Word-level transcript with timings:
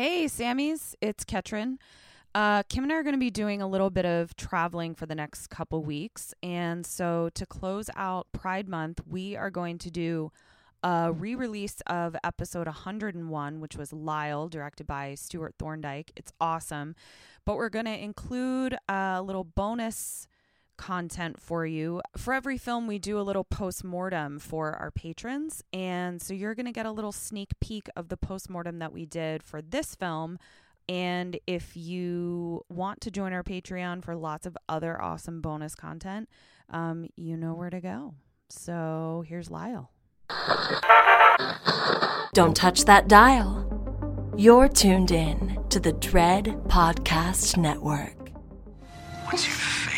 Hey, 0.00 0.26
Sammys, 0.26 0.94
it's 1.00 1.24
Ketrin. 1.24 1.78
Uh, 2.32 2.62
Kim 2.68 2.84
and 2.84 2.92
I 2.92 2.94
are 2.94 3.02
going 3.02 3.16
to 3.16 3.18
be 3.18 3.32
doing 3.32 3.60
a 3.60 3.66
little 3.66 3.90
bit 3.90 4.06
of 4.06 4.36
traveling 4.36 4.94
for 4.94 5.06
the 5.06 5.14
next 5.16 5.48
couple 5.48 5.82
weeks. 5.82 6.32
And 6.40 6.86
so, 6.86 7.30
to 7.34 7.44
close 7.44 7.90
out 7.96 8.28
Pride 8.30 8.68
Month, 8.68 9.00
we 9.08 9.34
are 9.34 9.50
going 9.50 9.76
to 9.78 9.90
do 9.90 10.30
a 10.84 11.10
re 11.10 11.34
release 11.34 11.82
of 11.88 12.14
episode 12.22 12.68
101, 12.68 13.58
which 13.58 13.74
was 13.74 13.92
Lyle, 13.92 14.48
directed 14.48 14.86
by 14.86 15.16
Stewart 15.16 15.56
Thorndike. 15.58 16.12
It's 16.14 16.30
awesome. 16.40 16.94
But 17.44 17.56
we're 17.56 17.68
going 17.68 17.86
to 17.86 18.00
include 18.00 18.78
a 18.88 19.20
little 19.20 19.42
bonus 19.42 20.28
content 20.78 21.38
for 21.38 21.66
you. 21.66 22.00
For 22.16 22.32
every 22.32 22.56
film, 22.56 22.86
we 22.86 22.98
do 22.98 23.20
a 23.20 23.22
little 23.22 23.44
post 23.44 23.84
mortem 23.84 24.38
for 24.38 24.72
our 24.72 24.90
patrons. 24.90 25.62
And 25.72 26.22
so 26.22 26.32
you're 26.32 26.54
going 26.54 26.66
to 26.66 26.72
get 26.72 26.86
a 26.86 26.90
little 26.92 27.12
sneak 27.12 27.50
peek 27.60 27.88
of 27.96 28.08
the 28.08 28.16
post 28.16 28.48
mortem 28.48 28.78
that 28.78 28.92
we 28.92 29.04
did 29.04 29.42
for 29.42 29.60
this 29.60 29.94
film. 29.94 30.38
And 30.88 31.38
if 31.46 31.76
you 31.76 32.64
want 32.70 33.02
to 33.02 33.10
join 33.10 33.34
our 33.34 33.42
Patreon 33.42 34.02
for 34.02 34.16
lots 34.16 34.46
of 34.46 34.56
other 34.68 35.00
awesome 35.02 35.42
bonus 35.42 35.74
content, 35.74 36.30
um, 36.70 37.06
you 37.16 37.36
know 37.36 37.52
where 37.52 37.68
to 37.68 37.80
go. 37.80 38.14
So 38.48 39.24
here's 39.28 39.50
Lyle. 39.50 39.90
Don't 42.32 42.56
touch 42.56 42.84
that 42.84 43.08
dial. 43.08 43.66
You're 44.36 44.68
tuned 44.68 45.10
in 45.10 45.58
to 45.68 45.80
the 45.80 45.92
Dread 45.92 46.44
Podcast 46.68 47.56
Network. 47.56 48.30
What's 49.24 49.46
your 49.46 49.56
favorite 49.56 49.97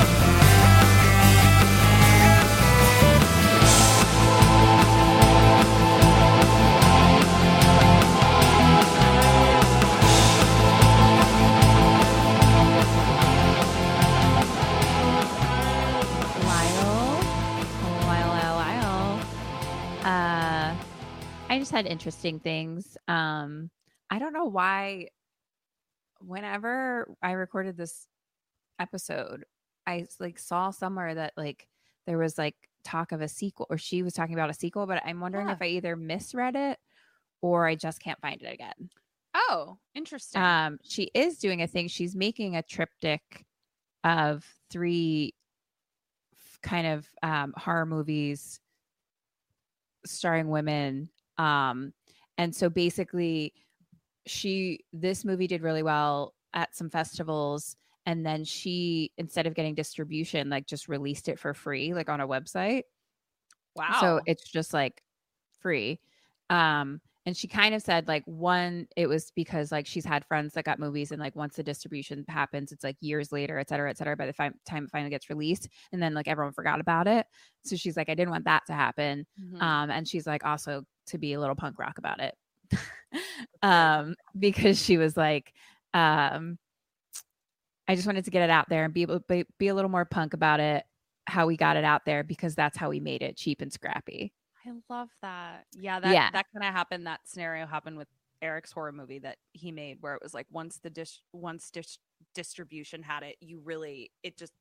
Just 21.61 21.71
had 21.71 21.85
interesting 21.85 22.39
things. 22.39 22.97
Um, 23.07 23.69
I 24.09 24.17
don't 24.19 24.33
know 24.33 24.45
why. 24.45 25.07
Whenever 26.19 27.07
I 27.21 27.31
recorded 27.31 27.77
this 27.77 28.07
episode, 28.79 29.45
I 29.87 30.07
like 30.19 30.37
saw 30.39 30.71
somewhere 30.71 31.15
that 31.15 31.33
like 31.37 31.67
there 32.05 32.17
was 32.17 32.37
like 32.37 32.55
talk 32.83 33.11
of 33.11 33.21
a 33.21 33.27
sequel, 33.27 33.67
or 33.69 33.77
she 33.77 34.01
was 34.03 34.13
talking 34.13 34.33
about 34.33 34.49
a 34.49 34.53
sequel. 34.55 34.85
But 34.87 35.01
I'm 35.05 35.19
wondering 35.19 35.47
Yeah. 35.47 35.53
if 35.53 35.61
I 35.61 35.67
either 35.67 35.95
misread 35.95 36.55
it 36.55 36.79
or 37.41 37.67
I 37.67 37.75
just 37.75 38.01
can't 38.01 38.19
find 38.21 38.41
it 38.41 38.51
again. 38.53 38.89
Oh, 39.33 39.77
interesting. 39.95 40.41
Um, 40.41 40.79
she 40.83 41.09
is 41.13 41.37
doing 41.37 41.61
a 41.61 41.67
thing. 41.67 41.87
She's 41.87 42.15
making 42.15 42.55
a 42.55 42.63
triptych 42.63 43.45
of 44.03 44.43
three 44.71 45.33
kind 46.63 46.87
of 46.87 47.07
um, 47.23 47.53
horror 47.55 47.85
movies 47.85 48.59
starring 50.05 50.49
women. 50.49 51.09
Um, 51.37 51.93
and 52.37 52.55
so 52.55 52.69
basically, 52.69 53.53
she 54.25 54.79
this 54.93 55.25
movie 55.25 55.47
did 55.47 55.61
really 55.61 55.83
well 55.83 56.33
at 56.53 56.75
some 56.75 56.89
festivals, 56.89 57.75
and 58.05 58.25
then 58.25 58.43
she 58.43 59.11
instead 59.17 59.47
of 59.47 59.53
getting 59.53 59.75
distribution, 59.75 60.49
like 60.49 60.67
just 60.67 60.87
released 60.87 61.27
it 61.29 61.39
for 61.39 61.53
free, 61.53 61.93
like 61.93 62.09
on 62.09 62.21
a 62.21 62.27
website. 62.27 62.83
wow. 63.75 63.97
So 63.99 64.21
it's 64.25 64.49
just 64.49 64.73
like 64.73 65.01
free. 65.59 65.99
Um, 66.49 67.01
and 67.25 67.37
she 67.37 67.47
kind 67.47 67.75
of 67.75 67.81
said 67.81 68.07
like 68.07 68.23
one, 68.25 68.87
it 68.95 69.07
was 69.07 69.31
because 69.35 69.71
like 69.71 69.85
she's 69.85 70.05
had 70.05 70.25
friends 70.25 70.53
that 70.53 70.65
got 70.65 70.79
movies, 70.79 71.11
and 71.11 71.19
like 71.21 71.35
once 71.35 71.55
the 71.55 71.63
distribution 71.63 72.25
happens, 72.27 72.71
it's 72.71 72.83
like 72.83 72.97
years 72.99 73.31
later, 73.31 73.59
et 73.59 73.69
cetera, 73.69 73.89
et 73.89 73.97
cetera. 73.97 74.15
By 74.17 74.25
the 74.25 74.33
fi- 74.33 74.51
time 74.65 74.85
it 74.85 74.91
finally 74.91 75.11
gets 75.11 75.29
released, 75.29 75.69
and 75.91 76.01
then 76.01 76.13
like 76.13 76.27
everyone 76.27 76.53
forgot 76.53 76.79
about 76.79 77.07
it. 77.07 77.25
So 77.63 77.75
she's 77.75 77.95
like, 77.95 78.09
I 78.09 78.15
didn't 78.15 78.31
want 78.31 78.45
that 78.45 78.63
to 78.67 78.73
happen. 78.73 79.25
Mhm. 79.39 79.61
Um, 79.61 79.91
and 79.91 80.07
she's 80.07 80.25
like 80.25 80.45
also 80.45 80.83
to 81.07 81.17
be 81.17 81.33
a 81.33 81.39
little 81.39 81.55
punk 81.55 81.77
rock 81.77 81.97
about 81.99 82.19
it. 82.19 82.35
um, 83.61 84.15
because 84.37 84.81
she 84.81 84.97
was 84.97 85.15
like, 85.15 85.53
um, 85.93 86.57
I 87.87 87.95
just 87.95 88.07
wanted 88.07 88.25
to 88.25 88.31
get 88.31 88.43
it 88.43 88.49
out 88.49 88.69
there 88.69 88.85
and 88.85 88.93
be 88.93 89.01
able 89.01 89.19
be, 89.19 89.45
be 89.59 89.67
a 89.67 89.75
little 89.75 89.91
more 89.91 90.05
punk 90.05 90.33
about 90.33 90.59
it, 90.59 90.85
how 91.27 91.45
we 91.45 91.57
got 91.57 91.77
it 91.77 91.83
out 91.83 92.05
there 92.05 92.23
because 92.23 92.55
that's 92.55 92.77
how 92.77 92.89
we 92.89 92.99
made 92.99 93.21
it 93.21 93.37
cheap 93.37 93.61
and 93.61 93.71
scrappy. 93.71 94.33
I 94.65 94.71
love 94.89 95.09
that. 95.21 95.65
Yeah, 95.73 95.99
that 95.99 96.13
Yeah. 96.13 96.29
that 96.31 96.45
kind 96.53 96.65
of 96.67 96.73
happened. 96.73 97.07
That 97.07 97.21
scenario 97.27 97.65
happened 97.65 97.97
with 97.97 98.07
Eric's 98.41 98.71
horror 98.71 98.91
movie 98.91 99.19
that 99.19 99.37
he 99.53 99.71
made, 99.71 100.01
where 100.01 100.15
it 100.15 100.21
was 100.21 100.33
like 100.33 100.47
once 100.51 100.79
the 100.79 100.89
dish, 100.89 101.21
once 101.33 101.71
dis- 101.71 101.99
distribution 102.33 103.03
had 103.03 103.23
it, 103.23 103.37
you 103.39 103.59
really 103.59 104.11
it 104.23 104.37
just 104.37 104.53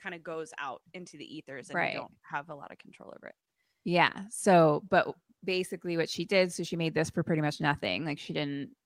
kind 0.00 0.14
of 0.14 0.22
goes 0.22 0.52
out 0.58 0.82
into 0.94 1.16
the 1.16 1.36
ethers, 1.36 1.70
and 1.70 1.76
Right. 1.76 1.92
you 1.94 2.00
don't 2.00 2.14
have 2.22 2.48
a 2.50 2.54
lot 2.54 2.72
of 2.72 2.78
control 2.78 3.12
over 3.16 3.28
it. 3.28 3.34
Yeah. 3.84 4.28
So, 4.30 4.82
but 4.88 5.14
basically 5.44 5.96
what 5.96 6.08
she 6.08 6.24
did, 6.24 6.52
so 6.52 6.62
she 6.62 6.76
made 6.76 6.94
this 6.94 7.10
for 7.10 7.22
pretty 7.22 7.42
much 7.42 7.60
nothing. 7.60 8.04
Like 8.04 8.18
she 8.18 8.32
didn't 8.32 8.76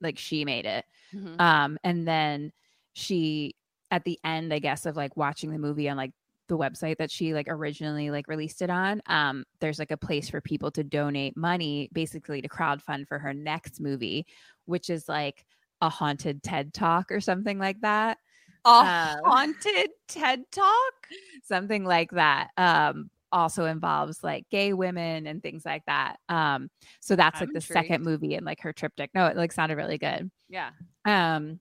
like 0.00 0.18
she 0.18 0.44
made 0.44 0.66
it. 0.66 0.84
Mhm. 1.12 1.40
Um 1.40 1.78
and 1.84 2.06
then 2.08 2.52
she 2.94 3.56
at 3.90 4.04
the 4.04 4.18
end, 4.24 4.52
I 4.54 4.58
guess, 4.60 4.86
of 4.86 4.96
like 4.96 5.16
watching 5.16 5.50
the 5.50 5.58
movie 5.58 5.88
on 5.88 5.96
like 5.96 6.12
the 6.50 6.58
website 6.58 6.98
that 6.98 7.10
she 7.10 7.32
like 7.32 7.46
originally 7.48 8.10
like 8.10 8.28
released 8.28 8.60
it 8.60 8.68
on, 8.70 9.00
um, 9.06 9.44
there's 9.60 9.78
like 9.78 9.90
a 9.90 9.96
place 9.96 10.28
for 10.28 10.40
people 10.42 10.70
to 10.72 10.84
donate 10.84 11.36
money 11.36 11.88
basically 11.94 12.42
to 12.42 12.48
crowdfund 12.48 13.08
for 13.08 13.18
her 13.18 13.32
next 13.32 13.80
movie, 13.80 14.26
which 14.66 14.90
is 14.90 15.08
like 15.08 15.46
a 15.80 15.88
haunted 15.88 16.42
TED 16.42 16.74
talk 16.74 17.10
or 17.10 17.20
something 17.20 17.58
like 17.58 17.80
that. 17.80 18.18
A 18.66 18.70
Um, 18.82 18.86
haunted 19.24 19.90
TED 20.08 20.44
talk. 20.52 21.08
something 21.44 21.84
like 21.84 22.10
that 22.12 22.50
um 22.56 23.10
also 23.32 23.64
involves 23.64 24.22
like 24.24 24.44
gay 24.50 24.72
women 24.72 25.26
and 25.26 25.40
things 25.42 25.64
like 25.64 25.84
that 25.86 26.16
um 26.28 26.68
so 27.00 27.14
that's 27.16 27.40
I'm 27.40 27.46
like 27.46 27.54
the 27.54 27.60
second 27.60 28.04
movie 28.04 28.34
in 28.34 28.44
like 28.44 28.60
her 28.60 28.72
triptych 28.72 29.10
no 29.14 29.26
it 29.26 29.36
like 29.36 29.52
sounded 29.52 29.76
really 29.76 29.98
good 29.98 30.30
Yeah. 30.48 30.70
um 31.04 31.60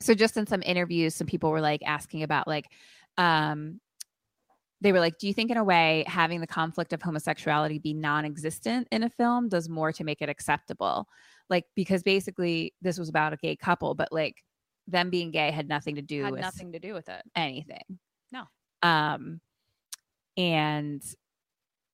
so 0.00 0.14
just 0.14 0.36
in 0.36 0.46
some 0.46 0.62
interviews 0.62 1.14
some 1.14 1.26
people 1.26 1.50
were 1.50 1.60
like 1.60 1.82
asking 1.86 2.22
about 2.24 2.46
like 2.48 2.66
um 3.16 3.80
they 4.80 4.92
were 4.92 5.00
like 5.00 5.18
do 5.18 5.26
you 5.26 5.34
think 5.34 5.50
in 5.50 5.56
a 5.56 5.64
way 5.64 6.04
having 6.06 6.40
the 6.40 6.46
conflict 6.46 6.92
of 6.92 7.02
homosexuality 7.02 7.78
be 7.78 7.92
non-existent 7.94 8.86
in 8.92 9.02
a 9.02 9.10
film 9.10 9.48
does 9.48 9.68
more 9.68 9.92
to 9.92 10.04
make 10.04 10.22
it 10.22 10.28
acceptable 10.28 11.06
like 11.50 11.64
because 11.74 12.02
basically 12.02 12.74
this 12.80 12.98
was 12.98 13.08
about 13.08 13.32
a 13.32 13.36
gay 13.36 13.56
couple 13.56 13.94
but 13.94 14.12
like 14.12 14.36
them 14.88 15.10
being 15.10 15.30
gay 15.30 15.50
had 15.50 15.68
nothing 15.68 15.94
to 15.96 16.02
do 16.02 16.24
Had 16.24 16.32
with 16.32 16.40
nothing 16.40 16.72
to 16.72 16.78
do 16.78 16.94
with 16.94 17.08
it. 17.08 17.22
anything. 17.36 17.98
No. 18.32 18.44
Um, 18.82 19.40
and 20.36 21.02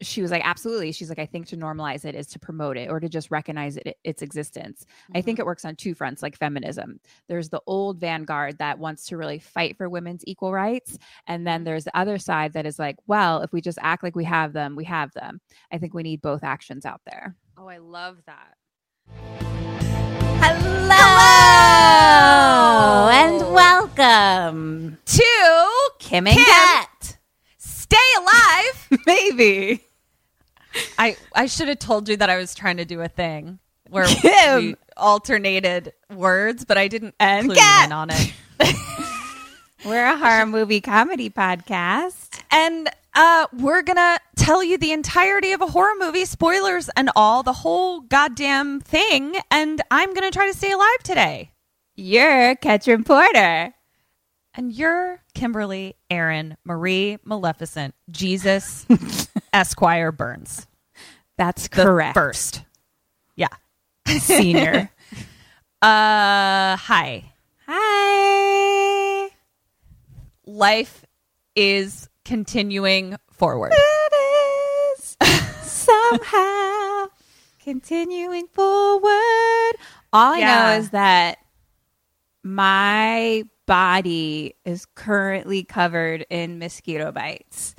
she 0.05 0.23
was 0.23 0.31
like, 0.31 0.43
absolutely. 0.45 0.93
She's 0.93 1.09
like, 1.09 1.19
I 1.19 1.27
think 1.27 1.47
to 1.49 1.57
normalize 1.57 2.05
it 2.05 2.15
is 2.15 2.27
to 2.29 2.39
promote 2.39 2.77
it 2.77 2.91
or 2.91 3.01
to 3.01 3.09
just 3.09 3.31
recognize 3.31 3.77
it, 3.77 3.97
its 4.05 4.23
existence. 4.23 4.85
I 5.15 5.21
think 5.21 5.37
mm-hmm. 5.37 5.43
it 5.43 5.47
works 5.47 5.65
on 5.65 5.77
two 5.77 5.95
fronts, 5.95 6.23
like 6.23 6.37
feminism. 6.37 7.01
There's 7.29 7.49
the 7.49 7.63
old 7.67 7.99
vanguard 7.99 8.59
that 8.59 8.79
wants 8.79 9.07
to 9.07 9.17
really 9.17 9.39
fight 9.39 9.77
for 9.77 9.89
women's 9.89 10.23
equal 10.27 10.53
rights. 10.53 10.99
And 11.27 11.47
then 11.47 11.61
mm-hmm. 11.61 11.65
there's 11.65 11.85
the 11.85 11.97
other 11.97 12.19
side 12.19 12.53
that 12.53 12.67
is 12.67 12.79
like, 12.79 12.97
well, 13.07 13.43
if 13.43 13.53
we 13.53 13.61
just 13.61 13.79
act 13.81 14.03
like 14.03 14.17
we 14.17 14.25
have 14.25 14.53
them, 14.53 14.77
we 14.77 14.85
have 14.85 15.13
them. 15.13 15.41
I 15.73 15.79
think 15.79 15.95
we 15.95 16.03
need 16.03 16.21
both 16.23 16.45
actions 16.45 16.85
out 16.85 17.01
there. 17.07 17.37
Oh, 17.57 17.69
I 17.69 17.79
love 17.79 18.19
that. 18.27 18.55
Hello, 20.47 21.01
and 23.11 23.55
welcome 23.55 24.99
to 25.07 25.71
Kim 25.99 26.27
and 26.27 26.37
Kim. 26.37 26.45
Kat. 26.45 27.19
Stay 27.59 27.97
alive. 28.19 28.89
Maybe. 29.07 29.85
I 30.99 31.17
I 31.35 31.47
should 31.47 31.69
have 31.69 31.79
told 31.79 32.09
you 32.09 32.17
that 32.17 32.31
I 32.31 32.37
was 32.37 32.55
trying 32.55 32.79
to 32.79 32.85
do 32.85 33.01
a 33.01 33.09
thing 33.09 33.59
where 33.91 34.07
Kim. 34.07 34.57
we 34.57 34.77
alternated 34.97 35.93
words, 36.13 36.65
but 36.65 36.79
I 36.79 36.89
didn't 36.89 37.15
And 37.21 37.47
clue 37.47 37.57
in 37.85 37.93
on 37.93 38.09
it. 38.11 38.33
We're 39.85 40.07
a 40.07 40.17
horror 40.17 40.47
movie 40.47 40.81
comedy 40.81 41.29
podcast. 41.31 42.41
and 42.51 42.89
uh, 43.17 43.47
we're 43.53 43.83
gonna 43.83 44.19
tell 44.35 44.65
you 44.65 44.77
the 44.79 44.91
entirety 44.93 45.53
of 45.53 45.61
a 45.61 45.67
horror 45.69 45.95
movie, 46.01 46.25
spoilers 46.25 46.89
and 46.97 47.11
all, 47.15 47.43
the 47.45 47.53
whole 47.53 48.01
goddamn 48.01 48.81
thing. 48.81 49.37
And 49.53 49.81
I'm 49.91 50.15
gonna 50.15 50.31
try 50.33 50.49
to 50.51 50.57
stay 50.57 50.73
alive 50.73 51.03
today. 51.05 51.53
You're 51.95 52.57
Ketrin 52.57 53.05
Porter. 53.07 53.73
And 54.57 54.73
you're 54.73 55.21
Kimberly, 55.35 55.95
Aaron, 56.11 56.57
Marie, 56.65 57.19
Maleficent, 57.25 57.95
Jesus, 58.11 58.87
Esquire 59.55 60.13
Burns. 60.13 60.67
That's 61.39 61.69
The 61.69 61.83
correct. 61.85 62.15
First, 62.15 62.63
yeah, 63.37 63.49
Senior. 64.19 64.91
Uh, 65.81 66.77
hi. 66.77 67.33
Hi. 67.67 69.31
Life 70.47 71.05
is 71.57 72.09
continuing 72.25 73.17
forward. 73.31 73.73
It 73.75 74.13
is 74.99 75.17
somehow 75.63 77.07
continuing 77.63 78.47
forward. 78.49 79.73
All 80.13 80.35
I 80.35 80.39
Yeah. 80.39 80.47
know 80.73 80.79
is 80.79 80.91
that 80.91 81.39
my 82.43 83.45
body 83.67 84.55
is 84.65 84.85
currently 84.95 85.65
covered 85.65 86.27
in 86.29 86.59
mosquito 86.59 87.11
bites. 87.13 87.75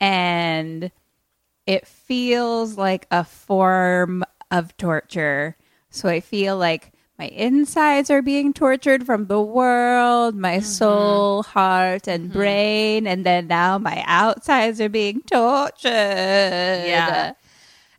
And 0.00 0.90
it 1.66 1.86
feels 1.86 2.76
like 2.76 3.06
a 3.10 3.24
form 3.24 4.24
of 4.50 4.76
torture. 4.76 5.56
So 5.90 6.08
I 6.08 6.20
feel 6.20 6.56
like 6.56 6.92
my 7.18 7.26
insides 7.26 8.10
are 8.10 8.22
being 8.22 8.54
tortured 8.54 9.04
from 9.04 9.26
the 9.26 9.42
world, 9.42 10.34
my 10.34 10.56
mm-hmm. 10.56 10.64
soul, 10.64 11.42
heart, 11.42 12.08
and 12.08 12.30
mm-hmm. 12.30 12.38
brain. 12.38 13.06
And 13.06 13.26
then 13.26 13.46
now 13.46 13.76
my 13.76 14.02
outsides 14.06 14.80
are 14.80 14.88
being 14.88 15.20
tortured. 15.22 15.84
Yeah. 15.84 17.34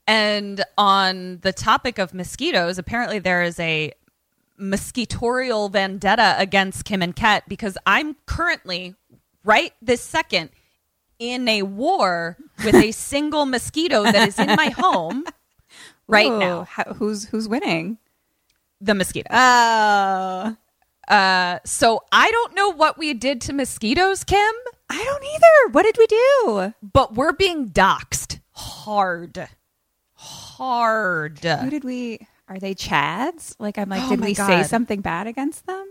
And 0.07 0.63
on 0.77 1.37
the 1.41 1.53
topic 1.53 1.99
of 1.99 2.13
mosquitoes, 2.13 2.77
apparently 2.79 3.19
there 3.19 3.43
is 3.43 3.59
a 3.59 3.93
mosquitorial 4.59 5.71
vendetta 5.71 6.35
against 6.37 6.85
Kim 6.85 7.01
and 7.01 7.15
Ket 7.15 7.43
because 7.47 7.77
I'm 7.85 8.15
currently, 8.25 8.95
right 9.43 9.73
this 9.81 10.01
second, 10.01 10.49
in 11.21 11.47
a 11.47 11.61
war 11.61 12.35
with 12.65 12.73
a 12.75 12.91
single 12.91 13.45
mosquito 13.45 14.03
that 14.03 14.27
is 14.27 14.39
in 14.39 14.47
my 14.55 14.69
home 14.77 15.23
right 16.07 16.31
Ooh, 16.31 16.39
now. 16.39 16.63
how- 16.63 16.93
who's 16.95 17.25
who's 17.25 17.47
winning? 17.47 17.99
The 18.81 18.95
mosquito. 18.95 19.29
Oh, 19.31 20.57
Uh, 21.07 21.59
so 21.63 22.01
I 22.11 22.31
don't 22.31 22.55
know 22.55 22.69
what 22.71 22.97
we 22.97 23.13
did 23.13 23.39
to 23.41 23.53
mosquitoes, 23.53 24.23
Kim, 24.23 24.53
I 24.89 25.03
don't 25.03 25.23
either. 25.23 25.73
What 25.73 25.83
did 25.83 25.97
we 25.97 26.07
do? 26.07 26.73
but 26.81 27.13
we're 27.13 27.33
being 27.33 27.69
doxxed 27.69 28.39
hard. 28.51 29.47
Hard. 30.13 31.39
Who 31.39 31.69
did 31.69 31.83
we? 31.83 32.27
Are 32.47 32.59
they 32.59 32.73
Chads? 32.75 33.55
Like 33.59 33.77
I'm 33.77 33.89
like, 33.89 34.01
Oh 34.03 34.09
did 34.09 34.21
we 34.21 34.33
say 34.33 34.63
something 34.63 35.01
bad 35.01 35.27
against 35.27 35.65
them? 35.67 35.85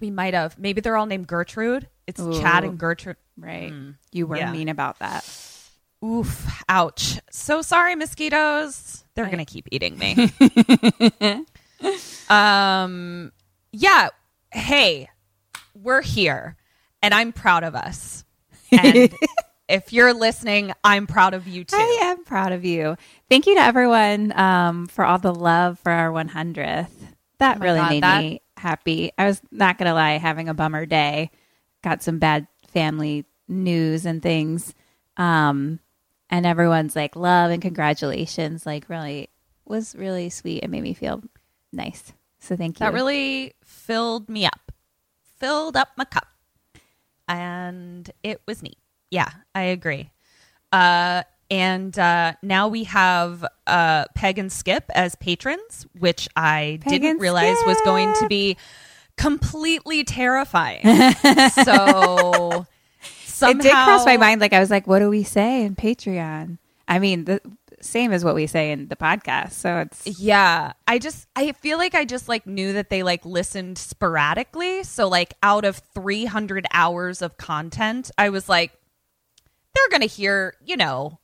We 0.00 0.10
might 0.10 0.34
have. 0.34 0.58
Maybe 0.58 0.80
they're 0.80 0.96
all 0.96 1.06
named 1.06 1.26
Gertrude. 1.26 1.88
It's 2.06 2.20
Chad 2.38 2.64
and 2.64 2.78
Gertrude. 2.78 3.16
Right. 3.38 3.72
You 4.12 4.26
were 4.26 4.36
yeah. 4.36 4.50
mean 4.50 4.68
about 4.68 4.98
that. 5.00 5.24
Oof. 6.04 6.62
Ouch. 6.68 7.18
So 7.30 7.62
sorry, 7.62 7.94
mosquitoes. 7.94 9.04
They're 9.14 9.26
going 9.26 9.38
to 9.38 9.44
keep 9.44 9.66
eating 9.70 9.98
me. 9.98 10.30
um, 12.28 13.32
yeah. 13.72 14.08
Hey, 14.52 15.08
we're 15.74 16.02
here 16.02 16.56
and 17.02 17.14
I'm 17.14 17.32
proud 17.32 17.64
of 17.64 17.74
us. 17.74 18.24
And 18.72 19.12
if 19.68 19.92
you're 19.92 20.12
listening, 20.14 20.72
I'm 20.84 21.06
proud 21.06 21.34
of 21.34 21.46
you 21.46 21.64
too. 21.64 21.76
I 21.76 21.98
am 22.02 22.24
proud 22.24 22.52
of 22.52 22.64
you. 22.64 22.96
Thank 23.28 23.46
you 23.46 23.54
to 23.56 23.60
everyone 23.60 24.38
um, 24.38 24.86
for 24.86 25.04
all 25.04 25.18
the 25.18 25.34
love 25.34 25.78
for 25.80 25.90
our 25.92 26.10
100th. 26.10 26.88
That 27.38 27.58
Oh 27.58 27.60
really 27.60 27.80
God, 27.80 27.90
made 27.90 28.02
that- 28.02 28.22
me 28.22 28.42
happy. 28.56 29.12
I 29.18 29.26
was 29.26 29.40
not 29.50 29.78
going 29.78 29.88
to 29.88 29.94
lie, 29.94 30.12
having 30.18 30.48
a 30.48 30.54
bummer 30.54 30.86
day. 30.86 31.30
Got 31.82 32.02
some 32.02 32.18
bad 32.18 32.48
family 32.76 33.24
news 33.48 34.04
and 34.04 34.22
things. 34.22 34.74
Um, 35.16 35.80
and 36.28 36.44
everyone's 36.44 36.94
like, 36.94 37.16
love 37.16 37.50
and 37.50 37.62
congratulations. 37.62 38.66
Like, 38.66 38.90
really 38.90 39.30
was 39.64 39.96
really 39.96 40.28
sweet. 40.28 40.62
It 40.62 40.68
made 40.68 40.82
me 40.82 40.92
feel 40.92 41.22
nice. 41.72 42.12
So 42.38 42.54
thank 42.54 42.78
you. 42.78 42.84
That 42.84 42.92
really 42.92 43.54
filled 43.64 44.28
me 44.28 44.44
up, 44.44 44.72
filled 45.38 45.74
up 45.74 45.88
my 45.96 46.04
cup, 46.04 46.26
and 47.26 48.10
it 48.22 48.42
was 48.46 48.62
neat. 48.62 48.76
Yeah, 49.10 49.30
I 49.54 49.62
agree. 49.62 50.10
Uh, 50.70 51.22
and 51.50 51.98
uh, 51.98 52.34
now 52.42 52.68
we 52.68 52.84
have 52.84 53.42
uh, 53.66 54.04
Peg 54.14 54.38
and 54.38 54.52
Skip 54.52 54.84
as 54.94 55.14
patrons, 55.14 55.86
which 55.98 56.28
I 56.36 56.78
Peg 56.82 56.92
didn't 56.92 57.10
and 57.12 57.20
realize 57.22 57.56
was 57.64 57.80
going 57.86 58.12
to 58.16 58.26
be 58.26 58.58
completely 59.16 60.04
terrifying. 60.04 60.82
so 61.64 62.66
somehow, 63.24 63.58
it 63.58 63.62
did 63.62 63.72
cross 63.72 64.06
my 64.06 64.16
mind. 64.16 64.40
Like 64.40 64.52
I 64.52 64.60
was 64.60 64.70
like, 64.70 64.86
what 64.86 65.00
do 65.00 65.10
we 65.10 65.22
say 65.22 65.64
in 65.64 65.76
Patreon? 65.76 66.58
I 66.88 66.98
mean, 66.98 67.24
the 67.24 67.40
same 67.80 68.12
as 68.12 68.24
what 68.24 68.34
we 68.34 68.46
say 68.46 68.70
in 68.70 68.88
the 68.88 68.96
podcast. 68.96 69.52
So 69.52 69.78
it's 69.78 70.20
Yeah, 70.20 70.72
I 70.86 70.98
just 70.98 71.26
I 71.36 71.52
feel 71.52 71.78
like 71.78 71.94
I 71.94 72.04
just 72.04 72.28
like 72.28 72.46
knew 72.46 72.72
that 72.74 72.90
they 72.90 73.02
like 73.02 73.24
listened 73.24 73.78
sporadically. 73.78 74.82
So 74.82 75.08
like 75.08 75.34
out 75.42 75.64
of 75.64 75.76
300 75.94 76.66
hours 76.72 77.22
of 77.22 77.36
content, 77.36 78.10
I 78.18 78.30
was 78.30 78.48
like 78.48 78.72
they're 79.74 79.88
going 79.90 80.08
to 80.08 80.14
hear, 80.14 80.54
you 80.64 80.76
know, 80.76 81.18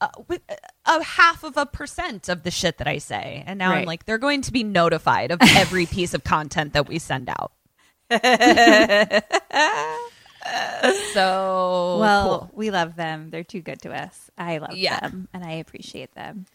uh, 0.00 0.08
wi- 0.16 0.40
a 0.86 1.02
half 1.02 1.44
of 1.44 1.56
a 1.56 1.66
percent 1.66 2.28
of 2.28 2.42
the 2.42 2.50
shit 2.50 2.78
that 2.78 2.86
I 2.88 2.98
say. 2.98 3.42
And 3.46 3.58
now 3.58 3.72
I'm 3.72 3.84
like 3.86 4.04
they're 4.06 4.18
going 4.18 4.42
to 4.42 4.52
be 4.52 4.64
notified 4.64 5.30
of 5.30 5.38
every 5.56 5.86
piece 5.86 6.14
of 6.14 6.24
content 6.24 6.72
that 6.72 6.88
we 6.88 6.98
send 6.98 7.28
out. 7.28 7.52
so 11.12 11.98
well, 12.00 12.24
cool. 12.40 12.50
we 12.54 12.70
love 12.70 12.96
them. 12.96 13.30
They're 13.30 13.44
too 13.44 13.60
good 13.60 13.80
to 13.82 13.92
us. 13.92 14.30
I 14.38 14.58
love 14.58 14.76
Yeah. 14.76 15.00
them 15.00 15.28
and 15.32 15.44
I 15.44 15.52
appreciate 15.52 16.14
them. 16.14 16.46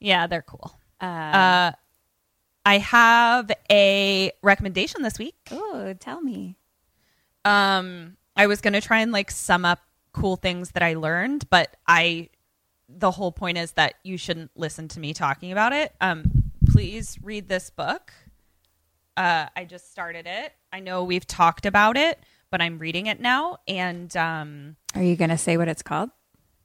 yeah, 0.00 0.26
they're 0.26 0.42
cool. 0.42 0.72
Uh, 1.00 1.04
Uh, 1.04 1.72
I 2.64 2.78
have 2.78 3.50
a 3.70 4.32
recommendation 4.42 5.02
this 5.02 5.18
week. 5.18 5.34
oh, 5.50 5.94
tell 5.98 6.20
me. 6.20 6.56
um 7.44 8.16
i 8.36 8.46
was 8.46 8.60
going 8.60 8.72
to 8.72 8.80
try 8.80 9.00
and 9.00 9.10
like 9.12 9.30
sum 9.30 9.64
up 9.64 9.80
cool 10.12 10.36
things 10.36 10.70
that 10.70 10.82
i 10.82 10.94
learned 10.94 11.44
but 11.50 11.76
i 11.88 12.28
the 12.98 13.10
whole 13.10 13.32
point 13.32 13.58
is 13.58 13.72
that 13.72 13.94
you 14.02 14.16
shouldn't 14.16 14.50
listen 14.56 14.88
to 14.88 15.00
me 15.00 15.12
talking 15.14 15.52
about 15.52 15.72
it. 15.72 15.94
Um 16.00 16.50
please 16.70 17.18
read 17.22 17.48
this 17.48 17.70
book. 17.70 18.12
Uh 19.16 19.46
i 19.56 19.64
just 19.64 19.90
started 19.90 20.26
it. 20.26 20.52
I 20.72 20.80
know 20.80 21.04
we've 21.04 21.26
talked 21.26 21.66
about 21.66 21.96
it 21.96 22.18
but 22.50 22.60
i'm 22.60 22.78
reading 22.78 23.06
it 23.06 23.18
now 23.20 23.56
and 23.66 24.14
um 24.16 24.76
Are 24.94 25.02
you 25.02 25.16
going 25.16 25.30
to 25.30 25.38
say 25.38 25.56
what 25.56 25.68
it's 25.68 25.82
called? 25.82 26.10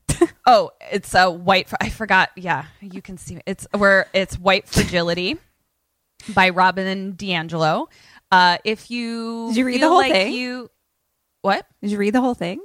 oh 0.45 0.71
it's 0.91 1.13
a 1.15 1.29
white 1.29 1.69
i 1.81 1.89
forgot 1.89 2.29
yeah 2.35 2.65
you 2.81 3.01
can 3.01 3.17
see 3.17 3.39
it's 3.45 3.67
where 3.75 4.07
it's 4.13 4.37
white 4.39 4.67
fragility 4.67 5.37
by 6.33 6.49
robin 6.49 7.13
DiAngelo. 7.13 7.87
Uh 8.31 8.57
if 8.65 8.89
you 8.91 9.47
Did 9.49 9.57
you 9.57 9.65
read 9.65 9.81
the 9.81 9.87
whole 9.87 9.97
like 9.97 10.11
thing? 10.11 10.33
you 10.33 10.69
what? 11.41 11.65
Did 11.81 11.91
you 11.91 11.97
read 11.97 12.13
the 12.13 12.21
whole 12.21 12.33
thing? 12.33 12.59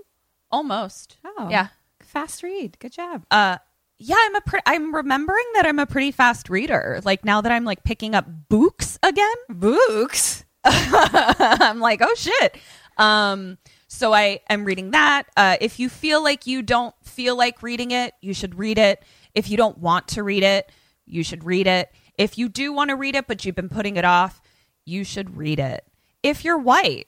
almost. 0.50 1.16
Oh, 1.24 1.48
yeah 1.50 1.68
Fast 2.12 2.42
read. 2.42 2.78
Good 2.78 2.92
job. 2.92 3.24
uh 3.30 3.58
yeah 4.04 4.16
i'm 4.18 4.34
a 4.34 4.40
pre- 4.40 4.60
i'm 4.66 4.92
remembering 4.92 5.44
that 5.54 5.64
i'm 5.64 5.78
a 5.78 5.86
pretty 5.86 6.10
fast 6.10 6.50
reader 6.50 7.00
like 7.04 7.24
now 7.24 7.40
that 7.40 7.52
i'm 7.52 7.64
like 7.64 7.84
picking 7.84 8.16
up 8.16 8.26
books 8.48 8.98
again 9.00 9.34
Books. 9.48 10.44
i'm 10.64 11.78
like 11.78 12.00
oh 12.02 12.14
shit 12.16 12.56
um 12.98 13.58
So 13.86 14.12
I 14.12 14.40
am 14.48 14.64
reading 14.64 14.90
that. 14.92 15.24
Uh, 15.36 15.56
if 15.60 15.78
you 15.78 15.88
feel 15.90 16.22
like 16.22 16.46
you 16.46 16.62
don't 16.62 16.94
feel 17.04 17.36
like 17.36 17.62
reading 17.62 17.90
it, 17.90 18.14
you 18.22 18.32
should 18.34 18.54
read 18.58 18.78
it. 18.78 19.02
If 19.34 19.50
you 19.50 19.56
don't 19.58 19.76
want 19.78 20.08
to 20.08 20.22
read 20.22 20.42
it, 20.42 20.70
you 21.04 21.22
should 21.22 21.44
read 21.44 21.66
it. 21.66 21.90
If 22.16 22.38
you 22.38 22.48
do 22.48 22.72
want 22.72 22.88
to 22.88 22.96
read 22.96 23.14
it, 23.16 23.26
but 23.26 23.44
you've 23.44 23.54
been 23.54 23.68
putting 23.68 23.96
it 23.98 24.04
off, 24.06 24.40
you 24.86 25.04
should 25.04 25.36
read 25.36 25.58
it. 25.60 25.84
If 26.22 26.42
you're 26.42 26.56
white, 26.58 27.06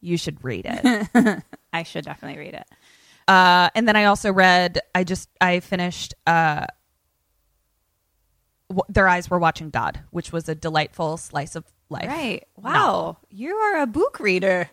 you 0.00 0.16
should 0.18 0.42
read 0.44 0.66
it. 0.68 1.42
I 1.72 1.84
should 1.84 2.04
definitely 2.06 2.38
read 2.40 2.54
it. 2.54 2.66
Uh, 3.26 3.70
and 3.74 3.88
then 3.88 3.96
I 3.96 4.04
also 4.04 4.32
read. 4.32 4.80
I 4.94 5.04
just 5.04 5.28
I 5.40 5.60
finished. 5.60 6.14
Uh, 6.26 6.66
w- 8.68 8.84
their 8.88 9.08
eyes 9.08 9.30
were 9.30 9.38
watching 9.38 9.70
God, 9.70 10.00
which 10.10 10.32
was 10.32 10.48
a 10.48 10.54
delightful 10.54 11.16
slice 11.16 11.56
of 11.56 11.64
life. 11.88 12.06
Right. 12.08 12.44
Wow. 12.56 12.72
novel. 12.72 13.18
You 13.30 13.54
are 13.56 13.82
a 13.82 13.86
book 13.86 14.20
reader. 14.20 14.68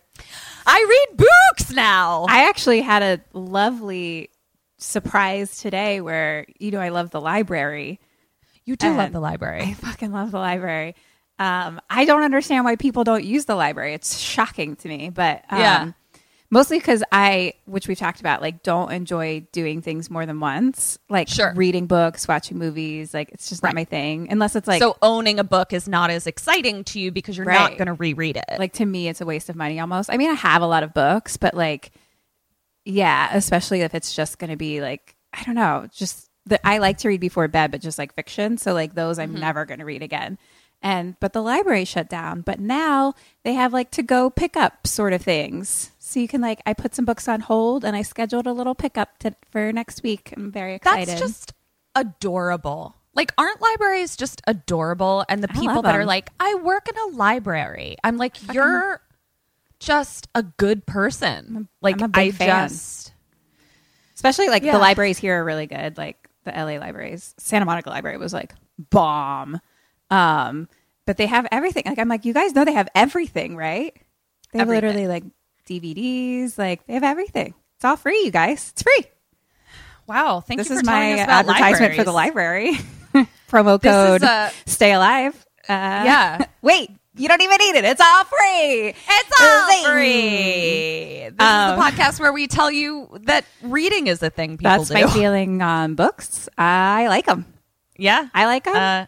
I 0.66 1.06
read 1.10 1.18
books 1.18 1.72
now. 1.72 2.26
I 2.30 2.48
actually 2.50 2.82
had 2.82 3.04
a 3.04 3.22
lovely 3.38 4.30
surprise 4.78 5.58
today 5.58 6.02
where, 6.02 6.46
you 6.60 6.72
know, 6.72 6.80
I 6.80 6.90
love 6.90 7.10
the 7.12 7.22
library. 7.22 8.00
you 8.66 8.76
do 8.76 8.96
love 8.96 9.12
the 9.12 9.20
library. 9.20 9.62
I 9.64 9.74
fucking 9.74 10.12
love 10.12 10.32
the 10.32 10.40
library. 10.40 10.96
Um, 11.40 11.82
I 11.90 12.06
don't 12.06 12.22
understand 12.24 12.66
why 12.66 12.76
people 12.76 13.04
don't 13.04 13.24
use 13.24 13.46
the 13.46 13.56
library. 13.56 13.94
It's 13.96 14.18
shocking 14.20 14.76
to 14.78 14.88
me, 14.88 15.10
but 15.10 15.44
um, 15.50 15.60
Yeah. 15.60 15.92
Mostly 16.52 16.78
because 16.78 17.02
I, 17.12 17.54
which 17.66 17.88
we've 17.88 17.98
talked 17.98 18.20
about, 18.20 18.42
like 18.42 18.62
don't 18.62 18.92
enjoy 18.92 19.48
doing 19.52 19.82
things 19.82 20.12
more 20.12 20.28
than 20.28 20.40
once, 20.40 21.00
like 21.10 21.28
Sure. 21.28 21.54
reading 21.56 21.88
books, 21.88 22.28
watching 22.28 22.60
movies. 22.60 23.14
Like 23.14 23.32
it's 23.32 23.50
just 23.50 23.64
not 23.64 23.74
my 23.74 23.86
thing, 23.86 24.28
unless 24.30 24.56
it's 24.56 24.68
like 24.68 24.82
so 24.82 24.98
owning 25.02 25.40
a 25.40 25.44
book 25.44 25.74
is 25.74 25.88
not 25.88 26.12
as 26.12 26.28
exciting 26.28 26.84
to 26.84 27.00
you 27.00 27.12
because 27.12 27.36
you're 27.36 27.52
not 27.52 27.78
going 27.78 27.88
to 27.88 27.94
reread 27.94 28.38
it. 28.38 28.60
like 28.60 28.74
to 28.74 28.86
me, 28.86 29.08
it's 29.08 29.22
a 29.22 29.26
waste 29.26 29.50
of 29.50 29.56
money 29.56 29.80
almost. 29.80 30.12
I 30.12 30.18
mean, 30.18 30.30
I 30.30 30.36
have 30.36 30.62
a 30.62 30.68
lot 30.68 30.84
of 30.84 30.94
books, 30.94 31.38
but 31.38 31.56
like, 31.56 31.92
yeah, 32.86 33.30
especially 33.34 33.82
if 33.82 33.96
it's 33.96 34.14
just 34.14 34.38
going 34.38 34.52
to 34.52 34.58
be 34.58 34.82
like 34.82 35.16
I 35.34 35.44
don't 35.44 35.56
know, 35.56 35.88
just 35.92 36.30
the, 36.46 36.66
I 36.68 36.80
like 36.80 36.98
to 37.00 37.08
read 37.08 37.22
before 37.22 37.48
bed, 37.48 37.72
but 37.72 37.82
just 37.82 37.98
like 37.98 38.14
fiction. 38.16 38.58
So 38.58 38.74
like 38.74 38.94
those, 38.96 39.20
I'm 39.20 39.32
mm-hmm. 39.32 39.40
never 39.40 39.66
going 39.66 39.80
to 39.80 39.86
read 39.86 40.04
again. 40.04 40.38
And 40.82 41.16
but 41.20 41.34
the 41.34 41.42
library 41.42 41.86
shut 41.86 42.10
down. 42.10 42.42
But 42.42 42.60
now 42.60 43.14
they 43.44 43.54
have 43.54 43.72
like 43.72 43.92
to 43.92 44.04
go 44.04 44.30
pick 44.30 44.58
up 44.58 44.88
sort 44.88 45.14
of 45.14 45.22
things. 45.22 45.92
So 46.12 46.20
you 46.20 46.28
can 46.28 46.42
like 46.42 46.62
I 46.66 46.74
put 46.74 46.94
some 46.96 47.06
books 47.06 47.28
on 47.28 47.40
hold 47.40 47.86
and 47.86 47.96
I 47.96 48.02
scheduled 48.02 48.46
a 48.48 48.52
little 48.54 48.76
pickup 48.76 49.18
to, 49.20 49.34
for 49.52 49.72
next 49.72 50.04
week. 50.04 50.34
I'm 50.36 50.52
very 50.52 50.76
excited. 50.76 51.08
That's 51.08 51.20
just 51.22 51.54
adorable. 51.96 52.96
Like, 53.14 53.34
aren't 53.38 53.62
libraries 53.62 54.16
just 54.16 54.42
adorable? 54.48 55.26
And 55.28 55.44
the 55.44 55.50
I 55.50 55.54
people 55.54 55.76
love 55.76 55.84
that 55.84 55.96
are 55.96 56.06
like, 56.06 56.30
I 56.40 56.56
work 56.56 56.88
in 56.88 56.98
a 56.98 57.16
library. 57.18 57.98
I'm 58.04 58.16
like, 58.18 58.38
you're 58.54 59.02
just 59.80 60.28
a 60.36 60.44
good 60.44 60.86
person. 60.86 61.68
Like, 61.82 61.98
I'm 61.98 62.06
a 62.06 62.08
big 62.08 62.34
I 62.36 62.38
fan. 62.38 62.70
just. 62.70 63.14
especially 64.16 64.48
like 64.50 64.64
Yeah. 64.64 64.74
the 64.74 64.78
libraries 64.80 65.18
here 65.18 65.42
are 65.42 65.44
really 65.44 65.66
good 65.68 65.98
like 65.98 66.18
the 66.46 66.52
la 66.52 66.78
libraries 66.80 67.34
santa 67.38 67.66
monica 67.66 67.90
library 67.90 68.18
was 68.18 68.34
like 68.34 68.54
bomb 68.92 69.60
um 70.10 70.68
but 71.06 71.18
they 71.18 71.26
have 71.28 71.48
everything 71.52 71.84
like 71.86 71.98
i'm 72.00 72.08
like 72.08 72.26
you 72.26 72.34
guys 72.34 72.54
know 72.56 72.64
they 72.66 72.74
have 72.74 72.88
everything 72.96 73.56
right 73.56 73.96
they 74.54 74.60
have 74.60 74.68
Everything. 74.68 74.88
literally 74.90 75.08
like 75.08 75.24
dvds 75.80 76.58
like 76.58 76.86
they 76.88 76.94
have 76.94 77.04
everything 77.04 77.54
it's 77.76 77.86
all 77.86 77.96
free 77.96 78.22
you 78.26 78.32
guys 78.32 78.70
it's 78.74 78.84
free 78.84 79.06
Wow. 80.08 80.42
Thank 80.42 80.58
this 80.58 80.68
you 80.70 80.76
for 80.76 80.82
is 80.82 80.86
telling 80.88 81.10
my 81.10 81.14
us 81.14 81.24
about 81.24 81.46
advertisement 81.48 81.96
for 81.96 82.04
the 82.04 82.12
library 82.12 82.74
promo 83.50 83.82
code 83.82 84.24
uh, 84.24 84.50
stay 84.66 84.92
alive 84.92 85.34
uh, 85.70 86.04
Yeah. 86.04 86.46
wait 86.62 86.90
you 87.16 87.28
don't 87.30 87.42
even 87.42 87.58
need 87.60 87.76
it 87.76 87.86
it's 87.86 88.02
all 88.02 88.24
free 88.26 88.90
It's 88.98 89.42
all 89.42 89.70
Zing. 89.70 89.86
free. 89.86 91.30
This 91.30 91.36
Um, 91.40 91.70
is 91.70 91.76
the 91.76 91.82
podcast 91.82 92.20
where 92.20 92.34
we 92.34 92.48
tell 92.48 92.70
you 92.72 93.08
that 93.24 93.46
reading 93.62 94.08
is 94.08 94.22
a 94.24 94.30
thing 94.30 94.58
people 94.58 94.84
that's 94.84 94.90
do. 94.90 94.94
my 94.96 95.08
feeling 95.14 95.62
on 95.62 95.96
books 95.96 96.50
i 96.58 97.08
like 97.08 97.26
them 97.28 97.46
Yeah. 97.98 98.28
i 98.34 98.46
like 98.46 98.66
them 98.66 98.76
Uh, 98.76 99.06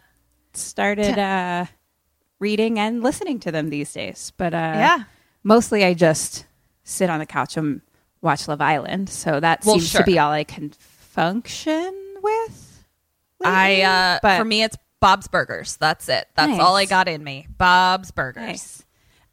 started 0.54 1.18
uh, 1.18 1.66
reading 2.38 2.78
and 2.78 3.02
listening 3.02 3.40
to 3.40 3.50
them 3.52 3.68
these 3.68 3.92
days. 3.92 4.32
But 4.38 4.54
uh, 4.54 4.72
Yeah. 4.78 4.98
mostly 5.42 5.84
I 5.84 5.92
just 5.94 6.46
sit 6.84 7.10
on 7.10 7.18
the 7.18 7.26
couch 7.26 7.56
and 7.56 7.80
watch 8.22 8.46
Love 8.48 8.60
Island. 8.60 9.08
So 9.10 9.40
that 9.40 9.64
Well, 9.64 9.76
seems 9.78 9.90
sure. 9.90 10.00
to 10.02 10.06
be 10.06 10.18
all 10.18 10.30
I 10.30 10.44
can 10.44 10.70
function 10.70 11.92
with. 12.22 12.84
I 13.44 13.82
uh 13.82 14.18
But- 14.22 14.38
for 14.38 14.44
me 14.44 14.62
it's 14.62 14.76
Bob's 15.00 15.28
Burgers. 15.28 15.76
That's 15.76 16.08
it. 16.08 16.26
That's 16.34 16.58
all 16.58 16.76
I 16.76 16.86
got 16.86 17.08
in 17.08 17.22
me. 17.22 17.46
Bob's 17.58 18.10
Burgers. 18.10 18.42
Nice. 18.42 18.84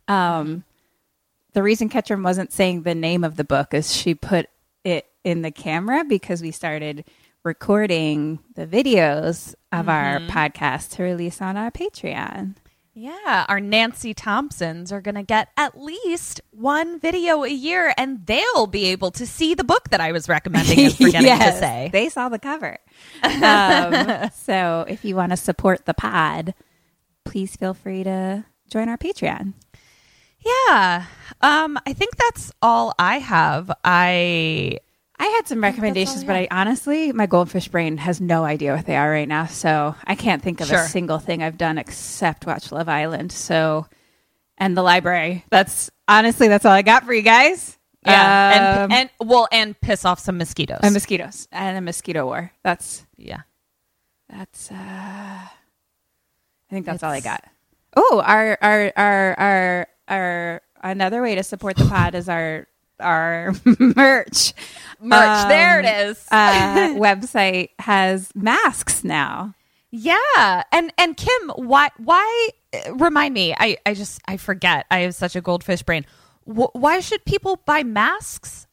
Um, 0.09 0.65
the 1.53 1.63
reason 1.63 1.87
Ketchum 1.87 2.23
wasn't 2.23 2.51
saying 2.51 2.81
the 2.81 2.93
name 2.95 3.23
of 3.23 3.37
the 3.37 3.45
book 3.45 3.73
is 3.73 3.95
she 3.95 4.13
put 4.13 4.47
it 4.83 5.05
in 5.23 5.43
the 5.43 5.51
camera 5.51 6.03
because 6.03 6.41
we 6.41 6.51
started 6.51 7.05
recording 7.43 8.39
the 8.55 8.67
videos 8.67 9.55
of 9.71 9.87
our 9.87 10.19
Mm-hmm. 10.19 10.29
podcast 10.37 10.95
to 10.97 11.03
release 11.03 11.41
on 11.41 11.55
our 11.55 11.71
Patreon. 11.71 12.55
Yeah, 12.93 13.45
our 13.47 13.61
Nancy 13.61 14.13
Thompsons 14.13 14.91
are 14.91 14.99
going 14.99 15.15
to 15.15 15.23
get 15.23 15.47
at 15.55 15.79
least 15.79 16.41
one 16.51 16.99
video 16.99 17.43
a 17.43 17.49
year 17.49 17.93
and 17.97 18.25
they'll 18.25 18.67
be 18.67 18.87
able 18.87 19.11
to 19.11 19.25
see 19.25 19.53
the 19.53 19.63
book 19.63 19.89
that 19.91 20.01
I 20.01 20.11
was 20.11 20.27
recommending 20.27 20.77
and 20.79 20.93
forgetting 20.97 21.25
Yes, 21.27 21.53
to 21.55 21.59
say. 21.61 21.89
They 21.93 22.09
saw 22.09 22.27
the 22.27 22.37
cover. 22.39 22.77
um, 23.23 24.29
so 24.35 24.85
if 24.89 25.05
you 25.05 25.15
want 25.15 25.31
to 25.31 25.37
support 25.37 25.85
the 25.85 25.93
pod, 25.93 26.53
please 27.23 27.55
feel 27.55 27.73
free 27.73 28.03
to 28.03 28.43
join 28.69 28.89
our 28.89 28.97
Patreon. 28.97 29.53
yeah. 30.67 31.05
Um 31.39 31.79
I 31.85 31.93
think 31.93 32.17
that's 32.17 32.51
all 32.61 32.93
I 32.99 33.19
have. 33.19 33.71
I 33.85 34.79
I 35.21 35.25
had 35.27 35.47
some 35.47 35.61
recommendations, 35.61 36.23
but 36.23 36.35
I 36.35 36.47
honestly, 36.49 37.11
my 37.11 37.27
goldfish 37.27 37.67
brain 37.67 37.97
has 37.97 38.19
no 38.19 38.43
idea 38.43 38.73
what 38.75 38.87
they 38.87 38.95
are 38.95 39.09
right 39.09 39.27
now. 39.27 39.45
So 39.45 39.95
I 40.03 40.15
can't 40.15 40.41
think 40.41 40.61
of 40.61 40.67
Sure. 40.67 40.79
a 40.79 40.87
single 40.87 41.19
thing 41.19 41.43
I've 41.43 41.59
done 41.59 41.77
except 41.77 42.47
watch 42.47 42.71
Love 42.71 42.89
Island. 42.89 43.31
So, 43.31 43.85
and 44.57 44.75
the 44.75 44.81
library. 44.81 45.45
That's 45.51 45.91
honestly, 46.07 46.47
that's 46.47 46.65
all 46.65 46.71
I 46.71 46.81
got 46.81 47.03
for 47.05 47.13
you 47.13 47.21
guys. 47.21 47.77
yeah, 48.03 48.83
Um, 48.85 48.91
and 48.91 48.93
and 49.21 49.29
well 49.29 49.47
and 49.51 49.79
piss 49.79 50.05
off 50.05 50.17
some 50.19 50.39
mosquitoes. 50.39 50.79
and 50.81 50.91
mosquitoes 50.93 51.47
and 51.51 51.77
a 51.77 51.81
mosquito 51.81 52.25
war. 52.25 52.51
That's 52.63 53.05
yeah. 53.15 53.41
That's 54.27 54.71
uh 54.71 54.75
I 54.75 55.49
think 56.71 56.85
that's 56.87 57.03
all 57.03 57.11
I 57.11 57.19
got. 57.19 57.43
Oh, 57.95 58.23
our 58.25 58.57
our 58.61 58.91
our 58.95 59.35
our 59.39 59.87
our 60.07 60.61
another 60.81 61.21
way 61.21 61.35
to 61.35 61.43
support 61.43 61.75
the 61.77 61.85
pod 61.85 62.15
is 62.15 62.27
our 62.27 62.65
our 63.01 63.53
merch. 63.79 64.53
Merch. 65.03 65.47
there 65.49 65.79
Um, 65.79 65.85
it 65.85 66.07
is. 66.09 66.27
uh, 66.31 66.75
website 66.97 67.69
has 67.79 68.29
masks 68.35 69.03
now. 69.03 69.55
Yeah, 69.89 70.63
and 70.71 70.93
and 70.97 71.17
Kim, 71.17 71.49
why 71.55 71.89
why 71.97 72.49
remind 72.93 73.33
me? 73.33 73.53
I 73.57 73.77
I 73.85 73.93
just 73.93 74.21
I 74.27 74.37
forget. 74.37 74.85
I 74.89 74.99
have 74.99 75.15
such 75.15 75.35
a 75.35 75.41
goldfish 75.41 75.81
brain. 75.83 76.05
Wh- 76.45 76.73
why 76.73 76.99
should 77.01 77.25
people 77.25 77.57
buy 77.65 77.83
masks? 77.83 78.67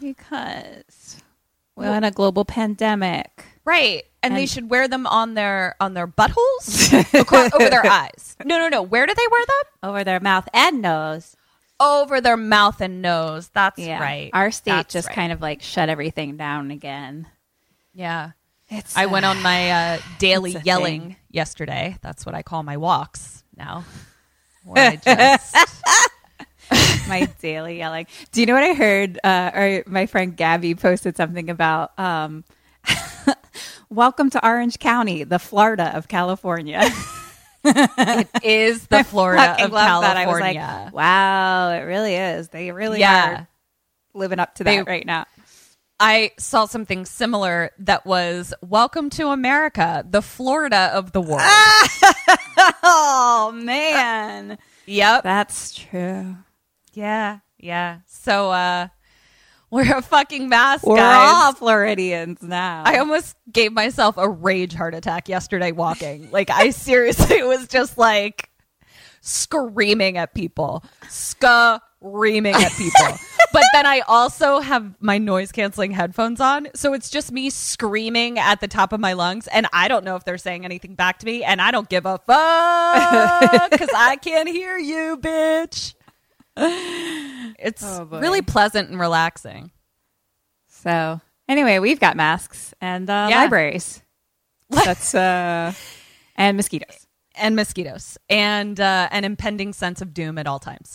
Because 0.00 1.16
we're 1.76 1.94
in 1.96 2.04
a 2.04 2.10
global 2.10 2.44
pandemic. 2.44 3.44
Right, 3.64 4.04
and, 4.22 4.34
they 4.36 4.46
should 4.46 4.68
wear 4.70 4.88
them 4.88 5.06
on 5.06 5.34
their 5.34 5.74
on 5.80 5.94
their 5.94 6.06
buttholes 6.08 6.92
across, 7.20 7.52
over 7.54 7.70
their 7.70 7.86
eyes. 7.86 8.36
No, 8.44 8.58
no, 8.58 8.68
no. 8.68 8.82
Where 8.82 9.06
do 9.06 9.14
they 9.14 9.26
wear 9.30 9.44
them? 9.46 9.90
Over 9.90 10.04
their 10.04 10.20
mouth 10.20 10.48
and 10.52 10.82
nose. 10.82 11.36
Over 11.80 12.20
their 12.20 12.36
mouth 12.36 12.80
and 12.80 13.00
nose. 13.02 13.48
That's 13.54 13.78
Yeah. 13.78 14.00
right. 14.00 14.30
Our 14.32 14.50
state 14.50 14.72
That's 14.72 14.92
just 14.92 15.08
right. 15.08 15.14
kind 15.14 15.32
of 15.32 15.40
like 15.40 15.62
shut 15.62 15.88
everything 15.88 16.36
down 16.36 16.70
again. 16.70 17.26
yeah. 17.94 18.30
It's 18.70 18.94
I 18.98 19.06
went 19.06 19.24
on 19.24 19.40
my 19.40 19.70
uh, 19.70 19.98
daily 20.18 20.54
yelling 20.62 21.00
thing. 21.00 21.16
yesterday. 21.30 21.96
That's 22.02 22.26
what 22.26 22.34
I 22.34 22.42
call 22.42 22.62
my 22.62 22.76
walks 22.76 23.42
now. 23.56 23.84
Just 24.76 25.56
my 27.08 27.26
daily 27.40 27.78
yelling. 27.78 28.06
Do 28.32 28.40
you 28.40 28.46
know 28.46 28.52
what 28.52 28.62
I 28.64 28.74
heard? 28.74 29.18
Uh, 29.24 29.50
or 29.54 29.84
my 29.86 30.04
friend 30.04 30.36
Gabby 30.36 30.74
posted 30.74 31.16
something 31.16 31.48
about 31.48 31.98
um, 31.98 32.44
welcome 33.88 34.28
to 34.30 34.46
Orange 34.46 34.78
County, 34.78 35.24
the 35.24 35.38
Florida 35.38 35.96
of 35.96 36.08
California. 36.08 36.82
It 37.64 38.28
is 38.44 38.86
the 38.86 39.04
Florida 39.04 39.52
of 39.64 39.70
California. 39.70 40.00
that. 40.00 40.16
I 40.16 40.26
was 40.26 40.40
like, 40.40 40.92
wow, 40.92 41.70
it 41.72 41.80
really 41.82 42.14
is. 42.14 42.48
They 42.48 42.70
really 42.72 43.00
Yeah. 43.00 43.30
are 43.40 43.48
living 44.14 44.38
up 44.38 44.54
to 44.56 44.64
They- 44.64 44.76
that 44.78 44.86
right 44.86 45.06
now. 45.06 45.26
I 46.00 46.30
saw 46.38 46.66
something 46.66 47.04
similar 47.06 47.72
that 47.80 48.06
was 48.06 48.54
"Welcome 48.62 49.10
to 49.10 49.30
America, 49.30 50.04
the 50.08 50.22
Florida 50.22 50.92
of 50.94 51.10
the 51.10 51.20
world." 51.20 51.40
oh 52.84 53.50
man, 53.54 54.58
yep, 54.86 55.24
that's 55.24 55.74
true. 55.74 56.36
Yeah, 56.92 57.38
yeah. 57.58 57.98
So 58.06 58.50
uh 58.52 58.88
we're 59.70 59.96
a 59.96 60.02
fucking 60.02 60.48
mask, 60.48 60.86
We're 60.86 60.96
guys. 60.96 61.30
all 61.34 61.52
Floridians 61.54 62.42
now. 62.42 62.82
I 62.86 62.98
almost 62.98 63.36
gave 63.52 63.72
myself 63.72 64.16
a 64.16 64.28
rage 64.28 64.74
heart 64.74 64.94
attack 64.94 65.28
yesterday 65.28 65.72
walking. 65.72 66.30
Like 66.30 66.50
I 66.50 66.70
seriously 66.70 67.42
was 67.42 67.68
just 67.68 67.98
like 67.98 68.50
screaming 69.20 70.16
at 70.16 70.34
people, 70.34 70.84
screaming 71.08 72.54
at 72.54 72.72
people. 72.72 73.18
but 73.52 73.62
then 73.72 73.84
I 73.84 74.00
also 74.08 74.60
have 74.60 74.94
my 75.00 75.18
noise 75.18 75.52
canceling 75.52 75.90
headphones 75.90 76.40
on. 76.40 76.68
So 76.74 76.94
it's 76.94 77.10
just 77.10 77.30
me 77.32 77.50
screaming 77.50 78.38
at 78.38 78.60
the 78.60 78.68
top 78.68 78.92
of 78.92 79.00
my 79.00 79.12
lungs. 79.12 79.46
And 79.48 79.66
I 79.72 79.88
don't 79.88 80.04
know 80.04 80.16
if 80.16 80.24
they're 80.24 80.38
saying 80.38 80.64
anything 80.64 80.94
back 80.94 81.18
to 81.18 81.26
me. 81.26 81.44
And 81.44 81.60
I 81.60 81.70
don't 81.70 81.88
give 81.88 82.06
a 82.06 82.18
fuck 82.18 83.70
because 83.70 83.90
I 83.94 84.16
can't 84.16 84.48
hear 84.48 84.78
you, 84.78 85.18
bitch. 85.20 85.94
It's 87.60 87.82
Oh, 87.84 88.04
really 88.04 88.42
pleasant 88.42 88.88
and 88.90 89.00
relaxing. 89.00 89.72
So 90.68 91.20
anyway, 91.48 91.78
we've 91.80 91.98
got 91.98 92.16
masks 92.16 92.72
and 92.80 93.08
uh, 93.10 93.26
Yeah. 93.30 93.36
libraries. 93.40 94.00
That's 94.70 95.14
uh, 95.14 95.72
and 96.36 96.56
mosquitoes. 96.56 97.06
and 97.34 97.56
mosquitoes 97.56 98.16
and 98.28 98.78
uh, 98.78 99.08
an 99.10 99.24
impending 99.24 99.72
sense 99.72 100.00
of 100.00 100.14
doom 100.14 100.38
at 100.38 100.46
all 100.46 100.58
times. 100.60 100.94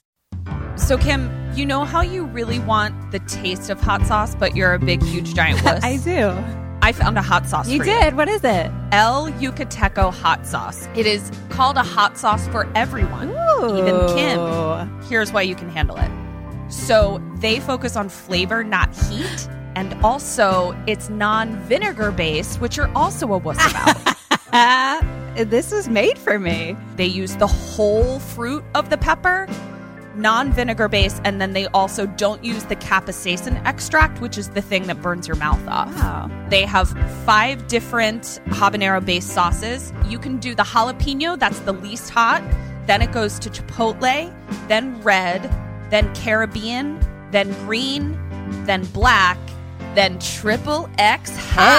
So, 0.76 0.98
Kim, 0.98 1.30
you 1.56 1.66
know 1.66 1.84
how 1.86 2.02
you 2.02 2.26
really 2.26 2.60
want 2.60 3.12
the 3.12 3.20
taste 3.20 3.70
of 3.70 3.80
hot 3.82 4.06
sauce, 4.06 4.34
but 4.36 4.56
you're 4.56 4.74
a 4.74 4.80
big, 4.80 5.04
huge, 5.04 5.34
giant 5.34 5.64
wuss? 5.66 5.84
I 5.84 5.98
do. 5.98 6.63
I 6.84 6.92
found 6.92 7.18
a 7.18 7.22
hot 7.22 7.48
sauce. 7.48 7.70
You 7.70 7.82
did. 7.82 8.18
What 8.18 8.28
is 8.28 8.44
it? 8.44 8.70
El 8.92 9.32
Yucateco 9.40 10.14
hot 10.14 10.46
sauce. 10.46 10.86
It 10.98 11.06
is 11.06 11.32
called 11.48 11.78
a 11.78 11.82
hot 11.82 12.18
sauce 12.18 12.46
for 12.50 12.70
everyone, 12.76 13.30
even 13.30 14.06
Kim. 14.14 15.02
Here's 15.04 15.32
why 15.32 15.44
you 15.44 15.56
can 15.56 15.70
handle 15.70 15.96
it. 15.96 16.12
So 16.70 17.22
they 17.36 17.62
focus 17.62 17.96
on 17.96 18.10
flavor, 18.10 18.66
not 18.66 18.94
heat. 18.94 19.48
And 19.76 19.94
also, 20.04 20.78
it's 20.86 21.08
non 21.08 21.56
vinegar 21.70 22.12
based, 22.12 22.60
which 22.60 22.76
you're 22.76 22.92
also 22.98 23.32
a 23.32 23.38
wuss 23.38 23.66
about. 24.52 25.00
this 25.50 25.72
was 25.72 25.88
made 25.88 26.18
for 26.18 26.38
me. 26.38 26.76
They 26.98 27.06
use 27.06 27.38
the 27.38 27.48
whole 27.48 28.20
fruit 28.20 28.62
of 28.76 28.90
the 28.90 28.98
pepper, 28.98 29.48
non 30.16 30.52
vinegar 30.52 30.88
based, 30.88 31.22
and 31.24 31.42
then 31.42 31.54
they 31.54 31.68
also 31.68 32.06
don't 32.06 32.44
use 32.44 32.64
the 32.66 32.76
capsaicin 32.76 33.64
extract, 33.66 34.22
which 34.22 34.38
is 34.38 34.50
the 34.50 34.62
thing 34.62 34.88
that 34.88 35.02
burns 35.02 35.28
your 35.28 35.38
mouth 35.38 35.66
off. 35.68 35.94
Wow. 35.96 36.48
They 36.50 36.66
have 36.66 36.90
five 37.26 37.68
different 37.68 38.40
habanero 38.48 39.04
based 39.04 39.30
sauces. 39.30 39.94
You 40.08 40.20
can 40.20 40.38
do 40.38 40.56
the 40.56 40.64
jalapeno, 40.64 41.38
that's 41.38 41.60
the 41.60 41.74
least 41.74 42.10
hot. 42.10 42.44
Then 42.86 43.02
it 43.02 43.12
goes 43.12 43.40
to 43.40 43.50
chipotle, 43.50 44.34
then 44.68 45.02
red, 45.02 45.42
then 45.90 46.14
Caribbean, 46.16 47.00
then 47.32 47.52
green, 47.66 48.18
then 48.66 48.86
black, 48.88 49.38
then 49.96 50.20
triple 50.20 50.90
X 50.98 51.36
hot, 51.38 51.78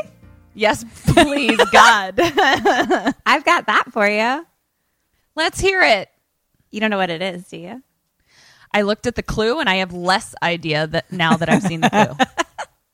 Yes, 0.55 0.83
please, 1.05 1.57
God. 1.71 2.15
I've 3.25 3.45
got 3.45 3.67
that 3.67 3.85
for 3.93 4.05
you. 4.05 4.45
Let's 5.37 5.57
hear 5.57 5.81
it. 5.83 6.09
You 6.69 6.81
don't 6.81 6.89
know 6.89 6.97
what 6.97 7.09
it 7.09 7.21
is, 7.21 7.47
do 7.47 7.55
you? 7.55 7.81
I 8.73 8.81
looked 8.81 9.07
at 9.07 9.15
the 9.15 9.23
clue 9.23 9.61
and 9.61 9.69
I 9.69 9.75
have 9.75 9.93
less 9.93 10.35
idea 10.43 10.87
that 10.87 11.13
now 11.13 11.37
that 11.37 11.47
I've 11.47 11.63
seen 11.63 11.79
the 11.79 12.17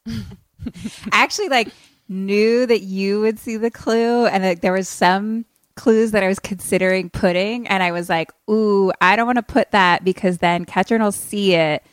clue. 0.05 0.13
I 1.11 1.23
actually 1.23 1.49
like 1.49 1.69
knew 2.07 2.67
that 2.67 2.81
you 2.81 3.21
would 3.21 3.39
see 3.39 3.57
the 3.57 3.71
clue 3.71 4.27
and 4.27 4.43
that 4.43 4.61
there 4.61 4.73
was 4.73 4.87
some 4.87 5.45
clues 5.75 6.11
that 6.11 6.21
I 6.21 6.27
was 6.27 6.37
considering 6.37 7.09
putting 7.09 7.67
and 7.67 7.81
I 7.81 7.91
was 7.91 8.09
like, 8.09 8.29
"Ooh, 8.47 8.91
I 9.01 9.15
don't 9.15 9.25
want 9.25 9.37
to 9.37 9.41
put 9.41 9.71
that 9.71 10.03
because 10.03 10.37
then 10.37 10.65
Ketrin 10.65 10.99
will 10.99 11.11
see 11.11 11.55
it 11.55 11.83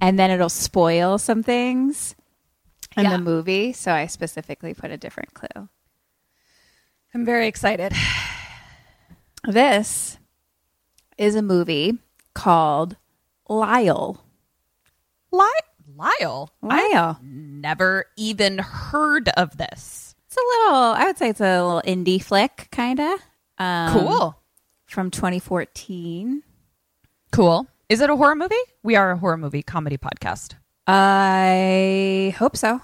and 0.00 0.18
then 0.18 0.30
it'll 0.30 0.48
spoil 0.48 1.18
some 1.18 1.42
things 1.42 2.14
in 2.96 3.04
Yeah. 3.04 3.10
the 3.10 3.18
movie." 3.18 3.72
So 3.72 3.92
I 3.92 4.06
specifically 4.06 4.74
put 4.74 4.90
a 4.90 4.96
different 4.96 5.34
clue. 5.34 5.68
I'm 7.14 7.24
very 7.24 7.46
excited. 7.46 7.92
This 9.46 10.18
is 11.18 11.34
a 11.34 11.42
movie 11.42 11.98
called 12.34 12.96
Lyle. 13.48 14.24
Li- 15.30 15.48
Lyle. 15.96 16.50
Lyle. 16.62 17.18
Never 17.22 18.06
even 18.16 18.58
heard 18.58 19.28
of 19.30 19.56
this. 19.58 20.14
It's 20.26 20.36
a 20.36 20.40
little, 20.40 20.74
I 20.94 21.04
would 21.06 21.18
say 21.18 21.28
it's 21.28 21.40
a 21.40 21.62
little 21.64 21.82
indie 21.86 22.22
flick, 22.22 22.68
kind 22.72 22.98
of. 23.00 23.20
Um, 23.58 23.92
Cool. 23.92 24.40
From 24.86 25.10
2014. 25.10 26.42
Cool. 27.30 27.66
Is 27.88 28.00
it 28.00 28.10
a 28.10 28.16
horror 28.16 28.34
movie? 28.34 28.54
We 28.82 28.96
are 28.96 29.10
a 29.12 29.16
horror 29.18 29.36
movie 29.36 29.62
comedy 29.62 29.98
podcast. 29.98 30.54
I 30.86 32.34
hope 32.38 32.56
so. 32.56 32.80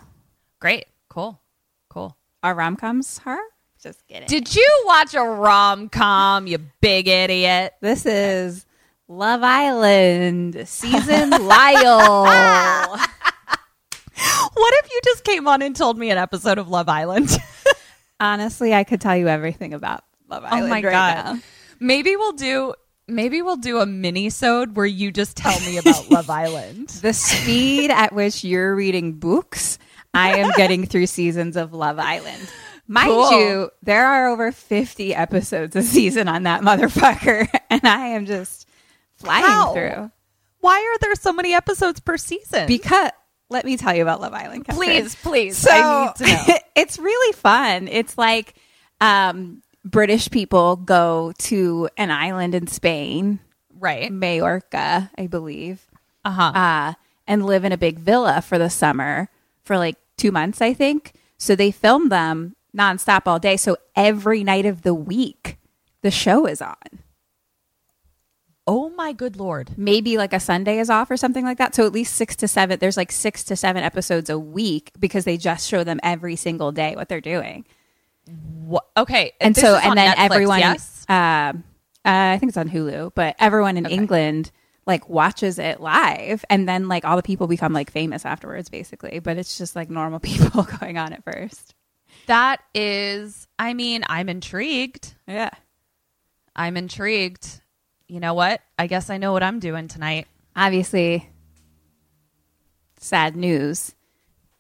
Great. 0.61 0.87
Cool. 1.09 1.41
Cool. 1.89 2.17
Are 2.43 2.55
rom 2.55 2.77
coms 2.77 3.19
horror? 3.19 3.39
Just 3.83 4.07
kidding. 4.07 4.29
Did 4.29 4.55
you 4.55 4.83
watch 4.87 5.15
a 5.15 5.23
rom 5.23 5.89
com, 5.89 6.47
you 6.47 6.59
big 6.81 7.09
idiot? 7.09 7.75
this 7.81 8.05
is 8.07 8.67
Love 9.09 9.43
Island 9.43 10.63
season 10.69 11.31
Lyle. 11.47 12.99
What 14.53 14.75
if 14.85 14.91
you 14.93 15.01
just 15.05 15.25
came 15.25 15.49
on 15.49 15.63
and 15.63 15.75
told 15.75 15.97
me 15.99 16.11
an 16.11 16.19
episode 16.19 16.59
of 16.59 16.69
Love 16.69 16.91
Island? 16.91 17.31
Honestly, 18.21 18.75
I 18.75 18.85
could 18.85 19.01
tell 19.01 19.17
you 19.17 19.29
everything 19.29 19.73
about 19.73 20.05
Love 20.29 20.45
Island. 20.45 20.65
oh 20.65 20.69
my 20.69 20.83
right 20.83 20.93
god. 20.93 21.15
now. 21.37 21.39
Maybe 21.81 22.17
we'll 22.17 22.33
do 22.33 22.75
maybe 23.11 23.43
we'll 23.43 23.57
do 23.57 23.79
a 23.79 23.87
mini-sode 23.87 24.77
where 24.77 24.87
you 24.87 25.11
just 25.13 25.37
tell 25.37 25.59
me 25.61 25.79
about 25.79 26.11
Love 26.11 26.31
Island. 26.31 26.89
The 26.89 27.13
speed 27.13 27.91
at 27.91 28.13
which 28.13 28.45
you're 28.45 28.75
reading 28.75 29.15
books, 29.15 29.79
I 30.15 30.39
am 30.39 30.53
getting 30.57 30.87
through 30.87 31.07
seasons 31.07 31.57
of 31.57 31.73
Love 31.73 31.99
Island. 31.99 32.51
Mind 32.89 33.09
Cool. 33.09 33.33
you, 33.33 33.71
there 33.83 34.07
are 34.07 34.29
over 34.29 34.51
50 34.51 35.15
episodes 35.15 35.77
a 35.77 35.83
season 35.83 36.27
on 36.27 36.43
that 36.45 36.63
motherfucker, 36.63 37.47
and 37.71 37.87
I 37.87 38.09
am 38.09 38.27
just 38.27 38.67
flying 39.17 39.45
How? 39.45 39.73
through. 39.73 40.11
Why 40.61 40.79
are 40.81 40.99
there 40.99 41.15
so 41.15 41.33
many 41.33 41.55
episodes 41.55 42.01
per 42.01 42.17
season? 42.17 42.67
Because 42.67 43.11
let 43.49 43.65
me 43.65 43.77
tell 43.77 43.95
you 43.95 44.03
about 44.03 44.21
Love 44.21 44.33
Island. 44.35 44.65
Catherine. 44.65 44.89
please, 45.03 45.15
please. 45.17 45.57
So 45.57 45.71
I 45.71 46.07
need 46.07 46.15
to 46.17 46.27
know. 46.53 46.59
it's 46.77 46.99
really 46.99 47.33
fun. 47.35 47.89
It's 47.89 48.19
like 48.19 48.55
um, 49.01 49.63
British 49.85 50.31
people 50.31 50.77
go 50.77 51.33
to 51.39 51.89
an 51.97 52.11
island 52.11 52.55
in 52.55 52.67
Spain, 52.67 53.41
right. 53.79 54.11
Majorca, 54.13 55.11
I 55.17 55.27
believe, 55.27 55.87
Uh-huh. 56.25 56.43
uh, 56.43 56.93
and 57.27 57.47
live 57.47 57.65
in 57.65 57.73
a 57.73 57.79
big 57.79 57.99
villa 57.99 58.43
for 58.43 58.59
the 58.59 58.69
summer 58.71 59.29
for 59.63 59.79
like 59.79 59.97
two 60.17 60.33
months, 60.33 60.61
I 60.61 60.75
think. 60.75 61.13
So 61.39 61.57
they 61.57 61.71
film 61.71 62.09
them 62.11 62.57
nonstop 62.77 63.23
all 63.27 63.39
day. 63.39 63.57
So 63.57 63.77
every 63.97 64.45
night 64.45 64.67
of 64.67 64.83
the 64.83 64.95
week, 64.95 65.57
the 66.03 66.11
show 66.11 66.47
is 66.47 66.61
on. 66.63 66.75
oh 68.67 68.91
my 68.91 69.13
good 69.13 69.37
lord. 69.37 69.71
Maybe 69.77 70.17
like 70.17 70.33
a 70.33 70.39
Sunday 70.39 70.79
is 70.79 70.91
off 70.91 71.11
or 71.11 71.17
something 71.17 71.45
like 71.45 71.59
that. 71.59 71.75
So 71.75 71.85
at 71.87 71.93
least 71.93 72.15
six 72.15 72.37
to 72.37 72.47
seven, 72.47 72.79
there's 72.79 72.97
like 72.97 73.11
six 73.11 73.43
to 73.45 73.57
seven 73.57 73.83
episodes 73.83 74.31
a 74.31 74.39
week 74.39 74.93
because 74.99 75.25
they 75.25 75.37
just 75.37 75.67
show 75.69 75.83
them 75.83 75.99
every 76.05 76.37
single 76.37 76.71
day 76.71 76.95
what 76.95 77.09
they're 77.09 77.21
doing. 77.21 77.65
What? 78.65 78.87
Okay. 78.97 79.33
and 79.41 79.55
this 79.55 79.63
so 79.65 79.77
and 79.77 79.97
then 79.99 80.15
Netflix, 80.17 80.25
everyone 80.31 80.59
yes? 80.61 81.07
um 81.09 81.65
uh, 82.05 82.33
i 82.35 82.39
think 82.39 82.51
it's 82.51 82.57
on 82.57 82.69
hulu 82.69 83.13
but 83.15 83.35
everyone 83.39 83.77
in 83.77 83.87
england 83.87 84.51
like 84.87 85.09
watches 85.09 85.59
it 85.59 85.81
live 85.81 86.45
and 86.49 86.69
then 86.69 86.89
like 86.89 87.05
all 87.05 87.17
the 87.17 87.23
people 87.23 87.47
become 87.47 87.73
like 87.73 87.91
famous 87.91 88.25
afterwards 88.25 88.69
basically 88.71 89.19
but 89.19 89.37
it's 89.37 89.59
just 89.59 89.75
like 89.77 89.91
normal 89.91 90.19
people 90.31 90.63
going 90.63 90.97
on 90.99 91.13
at 91.13 91.23
first 91.25 91.75
That 92.27 92.61
is 92.75 93.47
I 93.59 93.75
mean, 93.75 94.05
I'm 94.09 94.29
intrigued. 94.29 95.15
yeah 95.29 95.51
I'm 96.57 96.77
intrigued. 96.77 97.61
You 98.09 98.19
know 98.21 98.35
what? 98.35 98.61
I 98.79 98.87
guess 98.89 99.09
I 99.11 99.19
know 99.19 99.33
what 99.33 99.43
I'm 99.43 99.61
doing 99.61 99.87
tonight. 99.89 100.27
obviously 100.57 101.29
sad 102.99 103.37
news 103.37 103.95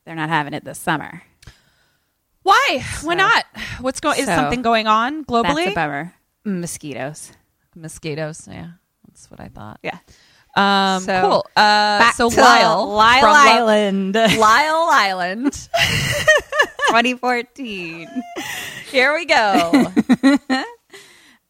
they're 0.04 0.14
not 0.14 0.28
having 0.28 0.54
it 0.54 0.64
this 0.64 0.78
summer 0.78 1.22
Why? 2.42 2.84
Why 3.02 3.14
not? 3.14 3.44
What's 3.80 4.00
going? 4.00 4.18
Is 4.18 4.26
so 4.26 4.34
something 4.34 4.62
going 4.62 4.86
on 4.86 5.24
globally? 5.24 5.64
that's 5.64 5.72
a 5.72 5.74
bummer 5.74 6.14
mosquitoes 6.44 7.32
Mosquitoes. 7.76 8.48
Yeah, 8.50 8.70
that's 9.06 9.30
what 9.30 9.40
I 9.40 9.48
thought. 9.48 9.78
yeah 9.82 9.98
Um, 10.56 11.02
So, 11.02 11.20
cool. 11.22 11.46
Uh, 11.54 12.10
so 12.12 12.28
Lyle, 12.28 12.86
lyle 12.88 13.24
island 13.26 14.14
Lyle 14.38 14.88
Island. 14.90 15.52
2014 16.88 18.08
Here 18.90 19.14
we 19.14 19.24
go. 19.26 19.86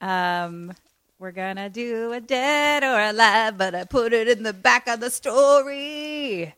Um, 0.00 0.72
We're 1.18 1.32
gonna 1.32 1.68
do 1.70 2.12
a 2.12 2.20
dead 2.20 2.82
or 2.82 2.98
alive, 3.00 3.56
but 3.58 3.74
I 3.74 3.84
put 3.84 4.12
it 4.12 4.28
in 4.28 4.42
the 4.42 4.52
back 4.52 4.88
of 4.88 5.00
the 5.00 5.10
story. 5.10 6.54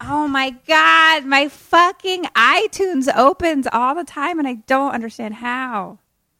Oh 0.00 0.26
my 0.26 0.50
god, 0.66 1.24
my 1.24 1.48
fucking 1.48 2.24
iTunes 2.36 3.14
opens 3.14 3.66
all 3.72 3.94
the 3.94 4.04
time 4.04 4.38
and 4.38 4.48
I 4.48 4.54
don't 4.66 4.92
understand 4.92 5.34
how. 5.34 5.98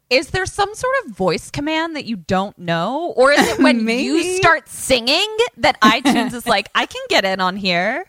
Is 0.08 0.30
there 0.30 0.46
some 0.46 0.74
sort 0.74 0.94
of 1.04 1.12
voice 1.12 1.50
command 1.52 1.94
that 1.94 2.04
you 2.04 2.16
don't 2.16 2.58
know? 2.58 3.12
Or 3.16 3.30
is 3.30 3.46
it 3.46 3.60
when 3.60 3.86
you 3.88 4.22
start 4.22 4.68
singing 4.68 5.28
that 5.58 5.80
iTunes 5.82 6.34
is 6.34 6.46
like, 6.46 6.68
I 6.74 6.86
can 6.86 7.02
get 7.08 7.24
in 7.24 7.40
on 7.40 7.56
here? 7.56 8.06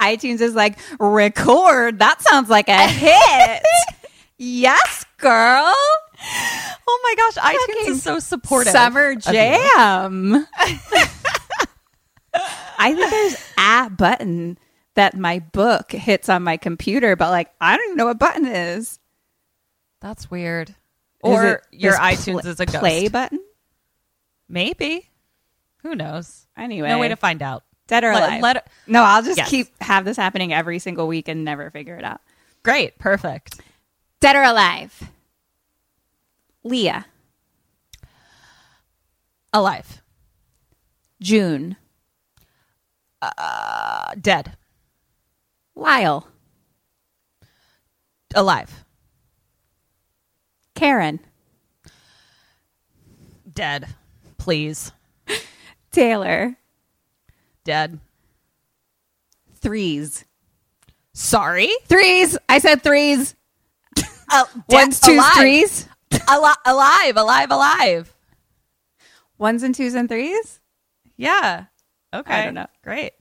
iTunes 0.00 0.40
is 0.40 0.54
like, 0.54 0.78
record. 0.98 1.98
That 1.98 2.22
sounds 2.22 2.48
like 2.48 2.68
a 2.68 2.86
hit. 2.88 3.62
yes, 4.38 5.04
girl. 5.18 5.74
Oh 6.88 7.00
my 7.04 7.14
gosh, 7.16 7.34
iTunes 7.34 7.76
Fucking 7.76 7.92
is 7.92 8.02
so 8.02 8.18
supportive. 8.18 8.72
Summer. 8.72 9.14
Jam. 9.16 10.46
I 12.78 12.94
think 12.94 13.10
there's 13.10 13.36
a 13.58 13.90
button 13.90 14.56
that 14.94 15.16
my 15.16 15.38
book 15.38 15.92
hits 15.92 16.28
on 16.28 16.42
my 16.42 16.56
computer, 16.56 17.16
but 17.16 17.30
like 17.30 17.52
I 17.60 17.76
don't 17.76 17.86
even 17.86 17.96
know 17.96 18.06
what 18.06 18.18
button 18.18 18.46
is. 18.46 18.98
That's 20.00 20.30
weird. 20.30 20.74
Or 21.22 21.62
your 21.70 21.94
iTunes 21.94 22.40
pl- 22.42 22.48
is 22.50 22.60
a 22.60 22.66
ghost. 22.66 22.78
play 22.80 23.08
button. 23.08 23.38
Maybe. 24.48 25.08
Who 25.82 25.94
knows? 25.94 26.46
Anyway, 26.56 26.88
No 26.88 26.98
way 26.98 27.08
to 27.08 27.16
find 27.16 27.42
out. 27.42 27.64
dead 27.86 28.04
or 28.04 28.12
Let- 28.12 28.22
alive. 28.28 28.42
let- 28.42 28.68
no, 28.86 29.02
I'll 29.02 29.22
just 29.22 29.38
Yes. 29.38 29.48
keep 29.50 29.82
have 29.82 30.04
this 30.04 30.16
happening 30.16 30.52
every 30.52 30.78
single 30.78 31.06
week 31.08 31.28
and 31.28 31.44
never 31.44 31.70
figure 31.70 31.96
it 31.96 32.04
out. 32.04 32.20
Great. 32.62 32.98
Perfect. 32.98 33.60
Dead 34.20 34.36
or 34.36 34.42
alive. 34.42 35.10
Leah, 36.64 37.06
Alive. 39.52 40.00
June, 41.20 41.76
Uh, 43.20 44.14
dead. 44.20 44.56
Lyle, 45.74 46.26
Alive. 48.34 48.84
Karen, 50.74 51.20
Dead. 53.52 53.86
Please. 54.38 54.92
Taylor, 55.92 56.56
Dead. 57.64 57.98
threes. 59.56 60.24
Sorry. 61.12 61.68
Threes. 61.86 62.38
I 62.48 62.58
said 62.58 62.82
threes. 62.82 63.34
Uh, 64.30 64.44
Ones, 64.70 64.98
twos, 64.98 65.16
alive. 65.16 65.32
threes. 65.36 65.88
Al- 66.26 66.56
alive. 66.64 67.16
Alive. 67.16 67.50
Alive. 67.50 68.12
Ones 69.38 69.62
and 69.62 69.74
twos 69.74 69.94
and 69.94 70.08
threes. 70.08 70.58
Yeah. 71.18 71.66
Okay. 72.14 72.32
I 72.32 72.44
don't 72.46 72.54
know. 72.54 72.66
Great. 72.82 73.12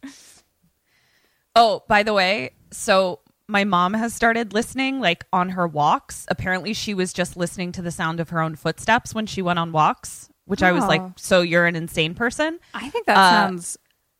Oh, 1.56 1.84
by 1.88 2.04
the 2.04 2.14
way, 2.14 2.52
so 2.72 3.20
my 3.48 3.64
mom 3.66 3.94
has 3.94 4.14
started 4.14 4.54
listening 4.54 5.00
like 5.02 5.26
on 5.34 5.50
her 5.50 5.68
walks. 5.68 6.26
Apparently, 6.30 6.74
she 6.74 6.94
was 6.94 7.12
just 7.14 7.36
listening 7.36 7.72
to 7.74 7.82
the 7.82 7.92
sound 7.92 8.20
of 8.20 8.30
her 8.30 8.40
own 8.42 8.56
footsteps 8.56 9.14
when 9.14 9.26
she 9.26 9.42
went 9.42 9.60
on 9.60 9.72
walks, 9.72 10.30
which 10.46 10.64
I 10.64 10.72
was 10.72 10.86
like, 10.86 11.02
Oh. 11.02 11.14
so 11.18 11.42
you're 11.42 11.66
an 11.66 11.76
insane 11.76 12.14
person? 12.16 12.60
I 12.74 12.90
think 12.90 13.06
that 13.08 13.18
Uh, 13.18 13.30
sounds 13.32 13.78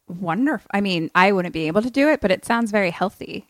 wonderful. 0.08 0.68
I 0.74 0.82
mean, 0.82 1.10
I 1.16 1.32
wouldn't 1.32 1.54
be 1.54 1.68
able 1.68 1.82
to 1.84 1.90
do 1.90 2.10
it, 2.10 2.20
but 2.22 2.32
it 2.32 2.44
sounds 2.46 2.72
very 2.72 2.92
healthy. 2.92 3.48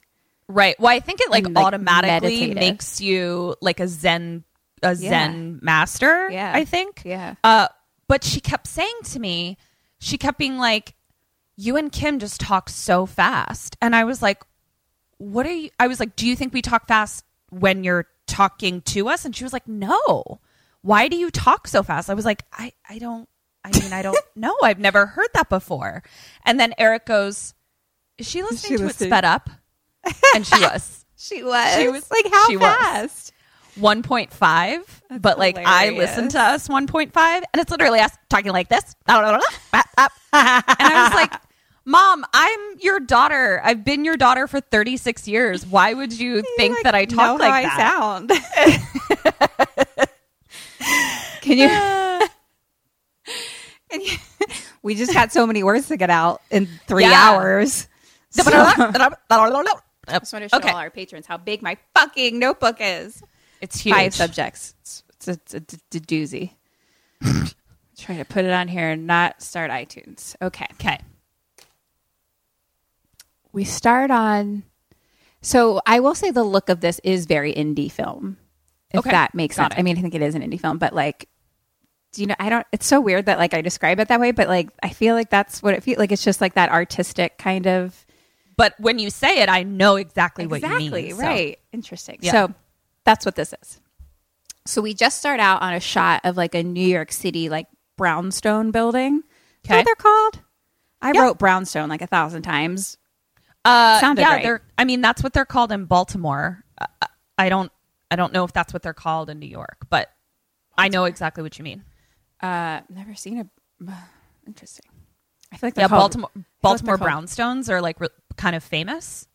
Right. 0.47 0.79
Well, 0.79 0.89
I 0.93 0.99
think 0.99 1.21
it 1.21 1.31
like, 1.31 1.45
And, 1.45 1.55
like, 1.55 1.65
automatically 1.65 2.29
meditative. 2.29 2.55
makes 2.57 3.01
you 3.01 3.55
like 3.61 3.79
a 3.79 3.87
Zen 3.87 4.43
a 4.83 4.95
Yeah. 4.95 5.09
Zen 5.09 5.59
master. 5.61 6.29
Yeah. 6.31 6.51
I 6.55 6.65
think. 6.65 7.03
Yeah. 7.05 7.35
Uh, 7.43 7.67
but 8.07 8.23
she 8.23 8.39
kept 8.41 8.65
saying 8.67 8.95
to 9.05 9.19
me, 9.19 9.57
she 9.99 10.17
kept 10.17 10.37
being 10.39 10.57
like, 10.57 10.95
"You 11.55 11.77
and 11.77 11.91
Kim 11.91 12.19
just 12.19 12.39
talk 12.41 12.69
so 12.69 13.05
fast," 13.05 13.77
and 13.81 13.95
I 13.95 14.03
was 14.03 14.21
like, 14.21 14.43
"What 15.17 15.45
are 15.45 15.51
you?" 15.51 15.69
I 15.79 15.87
was 15.87 15.99
like, 15.99 16.15
"Do 16.15 16.27
you 16.27 16.35
think 16.35 16.53
we 16.53 16.61
talk 16.61 16.87
fast 16.87 17.25
when 17.49 17.83
you're 17.83 18.07
talking 18.27 18.81
to 18.81 19.09
us?" 19.09 19.25
And 19.25 19.35
she 19.35 19.43
was 19.43 19.53
like, 19.53 19.67
"No. 19.67 20.39
Why 20.81 21.07
do 21.07 21.15
you 21.15 21.29
talk 21.29 21.67
so 21.67 21.83
fast?" 21.83 22.09
I 22.09 22.13
was 22.13 22.25
like, 22.25 22.43
"I 22.53 22.73
I 22.89 22.99
don't. 22.99 23.27
I 23.63 23.77
mean, 23.79 23.93
I 23.93 24.01
don't 24.01 24.17
know. 24.35 24.55
I've 24.63 24.79
never 24.79 25.05
heard 25.05 25.29
that 25.33 25.49
before." 25.49 26.03
And 26.45 26.59
then 26.59 26.73
Eric 26.77 27.05
goes, 27.05 27.53
"Is 28.17 28.27
she 28.27 28.41
listening 28.41 28.71
she 28.71 28.77
to 28.77 28.83
listening? 28.85 29.07
it 29.07 29.11
sped 29.11 29.25
up?" 29.25 29.49
And 30.35 30.45
she 30.45 30.59
was. 30.59 31.05
She 31.15 31.43
was. 31.43 31.75
She 31.75 31.87
was 31.89 32.09
like 32.09 32.25
how 32.31 32.47
she 32.47 32.57
was. 32.57 33.30
Fast? 33.73 33.79
1.5 33.79 35.21
but 35.21 35.37
like 35.39 35.57
i 35.57 35.89
listen 35.91 36.27
to 36.29 36.39
us 36.39 36.67
1.5 36.67 37.11
and 37.17 37.45
it's 37.55 37.71
literally 37.71 37.99
us 37.99 38.11
talking 38.29 38.51
like 38.51 38.67
this 38.69 38.95
and 39.07 39.17
i 40.33 41.03
was 41.05 41.13
like 41.13 41.33
mom 41.85 42.25
i'm 42.33 42.59
your 42.79 42.99
daughter 42.99 43.61
i've 43.63 43.83
been 43.85 44.03
your 44.05 44.17
daughter 44.17 44.47
for 44.47 44.59
36 44.59 45.27
years 45.27 45.65
why 45.65 45.93
would 45.93 46.17
you 46.17 46.43
think 46.57 46.77
that 46.83 46.93
i 46.95 47.05
talk 47.05 47.39
like 47.39 47.65
how 47.65 48.27
that 48.27 48.29
I 48.59 48.77
sound. 48.77 50.07
Can 51.41 51.57
you? 51.57 51.69
You- 53.93 54.17
we 54.83 54.95
just 54.95 55.11
had 55.11 55.33
so 55.33 55.45
many 55.45 55.63
words 55.63 55.89
to 55.89 55.97
get 55.97 56.09
out 56.09 56.41
in 56.49 56.65
three 56.87 57.03
Yeah. 57.03 57.11
hours. 57.13 57.89
So- 58.29 58.41
I 58.47 58.99
just 60.19 60.31
want 60.33 60.43
to 60.43 60.49
show 60.49 60.57
Okay. 60.57 60.69
all 60.69 60.77
our 60.77 60.89
patrons 60.89 61.25
how 61.25 61.35
big 61.35 61.61
my 61.61 61.75
fucking 61.93 62.39
notebook 62.39 62.77
is. 62.79 63.21
It's 63.61 63.79
huge 63.79 63.95
Five 63.95 64.13
subjects. 64.15 64.73
It's, 64.81 65.03
it's, 65.27 65.53
a, 65.53 65.57
it's 65.57 65.73
a 65.95 65.99
doozy. 65.99 66.51
Try 67.97 68.17
to 68.17 68.25
put 68.25 68.45
it 68.45 68.51
on 68.51 68.67
here 68.67 68.89
and 68.89 69.05
not 69.05 69.41
start 69.41 69.69
iTunes. 69.69 70.35
Okay. 70.41 70.65
okay 70.73 70.97
We 73.51 73.63
start 73.63 74.11
on. 74.11 74.63
So 75.41 75.81
I 75.85 75.99
will 75.99 76.15
say 76.15 76.31
the 76.31 76.43
look 76.43 76.69
of 76.69 76.81
this 76.81 76.99
is 77.03 77.25
very 77.25 77.53
indie 77.53 77.91
film. 77.91 78.37
If 78.93 78.99
Okay. 78.99 79.11
that 79.11 79.33
makes 79.35 79.55
Got 79.57 79.71
sense. 79.71 79.73
it. 79.75 79.79
I 79.79 79.83
mean, 79.83 79.97
I 79.97 80.01
think 80.01 80.15
it 80.15 80.21
is 80.21 80.35
an 80.35 80.41
indie 80.41 80.59
film, 80.59 80.77
but 80.77 80.93
like, 80.93 81.29
do 82.13 82.21
you 82.21 82.27
know? 82.27 82.35
I 82.39 82.49
don't. 82.49 82.67
It's 82.73 82.85
so 82.85 82.99
weird 82.99 83.25
that 83.27 83.37
like 83.39 83.53
I 83.53 83.61
describe 83.61 83.99
it 83.99 84.09
that 84.09 84.19
way, 84.19 84.31
but 84.31 84.47
like 84.49 84.69
I 84.83 84.89
feel 84.89 85.15
like 85.15 85.29
that's 85.29 85.63
what 85.63 85.73
it 85.73 85.81
feels 85.83 85.97
like. 85.97 86.11
It's 86.11 86.23
just 86.23 86.41
like 86.41 86.55
that 86.55 86.69
artistic 86.69 87.37
kind 87.37 87.67
of. 87.67 88.05
but 88.57 88.73
when 88.79 88.99
you 88.99 89.09
say 89.09 89.41
it 89.41 89.47
i 89.49 89.63
know 89.63 89.95
exactly, 89.95 90.45
what 90.45 90.61
you 90.61 90.67
Exactly, 90.67 91.03
mean 91.03 91.15
so- 91.15 91.21
right. 91.23 91.59
Interesting. 91.71 92.17
Yeah. 92.21 92.31
So 92.33 92.53
that's 93.03 93.25
what 93.25 93.35
this 93.35 93.53
is. 93.61 93.79
So 94.65 94.81
we 94.81 94.93
just 94.93 95.17
start 95.19 95.39
out 95.39 95.61
on 95.61 95.73
a 95.73 95.79
shot 95.79 96.21
of 96.23 96.37
like 96.37 96.53
a 96.55 96.63
New 96.63 96.85
York 96.87 97.11
City 97.11 97.49
like 97.49 97.67
brownstone 97.97 98.71
building. 98.71 99.23
Is 99.63 99.69
that 99.69 99.73
Okay. 99.73 99.77
what 99.79 99.85
they're 99.85 99.95
called? 99.95 100.39
I 101.01 101.11
Yeah. 101.13 101.21
wrote 101.21 101.39
brownstone 101.39 101.89
like 101.89 102.01
a 102.01 102.07
thousand 102.07 102.43
times. 102.43 102.97
uh 103.65 103.99
Sounded 103.99 104.21
yeah 104.23 104.29
right. 104.33 104.43
they're 104.43 104.61
i 104.79 104.83
mean 104.85 105.01
that's 105.01 105.21
what 105.21 105.33
they're 105.33 105.45
called 105.45 105.71
in 105.71 105.85
baltimore 105.85 106.63
uh, 106.79 106.87
i 107.37 107.47
don't 107.47 107.71
i 108.09 108.15
don't 108.15 108.33
know 108.33 108.43
if 108.43 108.51
that's 108.51 108.73
what 108.73 108.81
they're 108.81 108.91
called 108.91 109.29
in 109.29 109.37
new 109.37 109.45
york 109.47 109.77
but 109.87 110.09
i 110.79 110.87
know 110.89 111.05
exactly 111.05 111.43
what 111.43 111.59
you 111.59 111.63
mean 111.63 111.83
Uh, 112.41 112.81
never 112.89 113.13
seen 113.13 113.37
a. 113.37 113.93
Interesting. 114.47 114.89
I 115.51 115.57
feel 115.57 115.67
like 115.67 115.77
yeah, 115.77 115.87
called- 115.87 115.99
Baltimore 116.01 116.31
like 116.35 116.45
Baltimore 116.63 116.97
called- 116.97 117.09
brownstones 117.11 117.69
are 117.69 117.81
like 117.81 117.99
re- 117.99 118.07
kind 118.35 118.55
of 118.55 118.63
famous, 118.63 119.27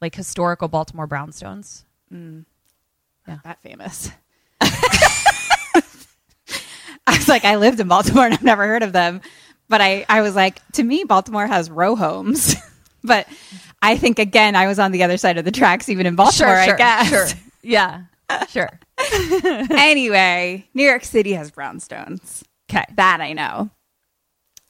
like 0.00 0.14
historical 0.14 0.68
Baltimore 0.68 1.06
brownstones. 1.06 1.84
Not 2.10 3.42
that 3.44 3.60
famous. 3.62 4.10
I 7.06 7.16
was 7.18 7.28
like, 7.28 7.44
I 7.44 7.56
lived 7.56 7.80
in 7.80 7.88
Baltimore 7.88 8.24
and 8.24 8.34
I've 8.34 8.42
never 8.42 8.66
heard 8.66 8.82
of 8.82 8.92
them. 8.92 9.20
But 9.68 9.80
I, 9.80 10.04
I 10.08 10.20
was 10.22 10.34
like, 10.34 10.66
to 10.72 10.82
me, 10.82 11.04
Baltimore 11.04 11.46
has 11.46 11.70
row 11.70 11.96
homes. 11.96 12.54
but 13.04 13.26
I 13.82 13.96
think, 13.96 14.18
again, 14.18 14.56
I 14.56 14.66
was 14.66 14.78
on 14.78 14.92
the 14.92 15.02
other 15.02 15.16
side 15.16 15.36
of 15.38 15.44
the 15.44 15.50
tracks, 15.50 15.88
even 15.88 16.06
in 16.06 16.16
Baltimore, 16.16 16.54
I 16.54 16.76
guess. 16.76 17.08
sure, 17.08 17.26
yeah, 17.62 18.04
sure. 18.48 18.70
anyway, 19.70 20.66
New 20.74 20.84
York 20.86 21.04
City 21.04 21.32
has 21.32 21.50
brownstones. 21.50 22.42
Okay, 22.70 22.84
That 22.96 23.20
I 23.20 23.32
know. 23.32 23.70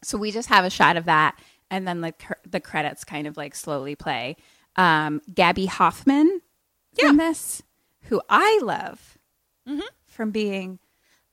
So 0.02 0.18
we 0.18 0.30
just 0.32 0.48
have 0.48 0.64
a 0.64 0.70
shot 0.70 0.96
of 0.96 1.04
that. 1.06 1.38
And 1.70 1.86
then 1.88 2.00
like 2.00 2.22
her- 2.22 2.40
the 2.48 2.60
credits 2.60 3.04
kind 3.04 3.26
of 3.26 3.36
like 3.36 3.54
slowly 3.54 3.94
play. 3.96 4.36
Um, 4.76 5.22
Gaby 5.32 5.66
Hoffmann 5.66 6.40
is 6.98 7.10
in 7.10 7.16
this, 7.16 7.62
who 8.02 8.20
I 8.28 8.60
love 8.62 9.18
mm-hmm. 9.68 9.80
from 10.06 10.30
being 10.30 10.78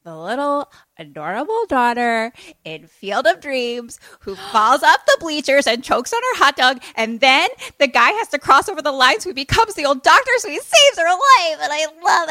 the 0.04 0.15
little 0.15 0.71
adorable 0.97 1.65
daughter 1.67 2.34
in 2.65 2.88
Field 2.88 3.28
of 3.28 3.39
Dreams 3.39 4.00
who 4.21 4.36
falls 4.52 4.84
off 4.84 5.06
the 5.06 5.17
bleachers 5.19 5.67
and 5.67 5.84
chokes 5.84 6.13
on 6.13 6.21
her 6.21 6.43
hot 6.43 6.56
dog. 6.56 6.82
And 6.95 7.19
then 7.19 7.50
the 7.78 7.88
guy 7.88 8.12
has 8.12 8.30
to 8.30 8.39
cross 8.39 8.67
over 8.69 8.82
the 8.82 8.91
line, 8.91 9.19
so 9.19 9.30
he 9.30 9.34
becomes 9.34 9.76
the 9.76 9.86
old 9.86 10.04
doctor, 10.04 10.32
so 10.38 10.50
he 10.50 10.60
saves 10.60 10.97
her 10.97 11.06
life. 11.06 11.60
And 11.62 11.71
I 11.71 11.86
love 12.04 12.30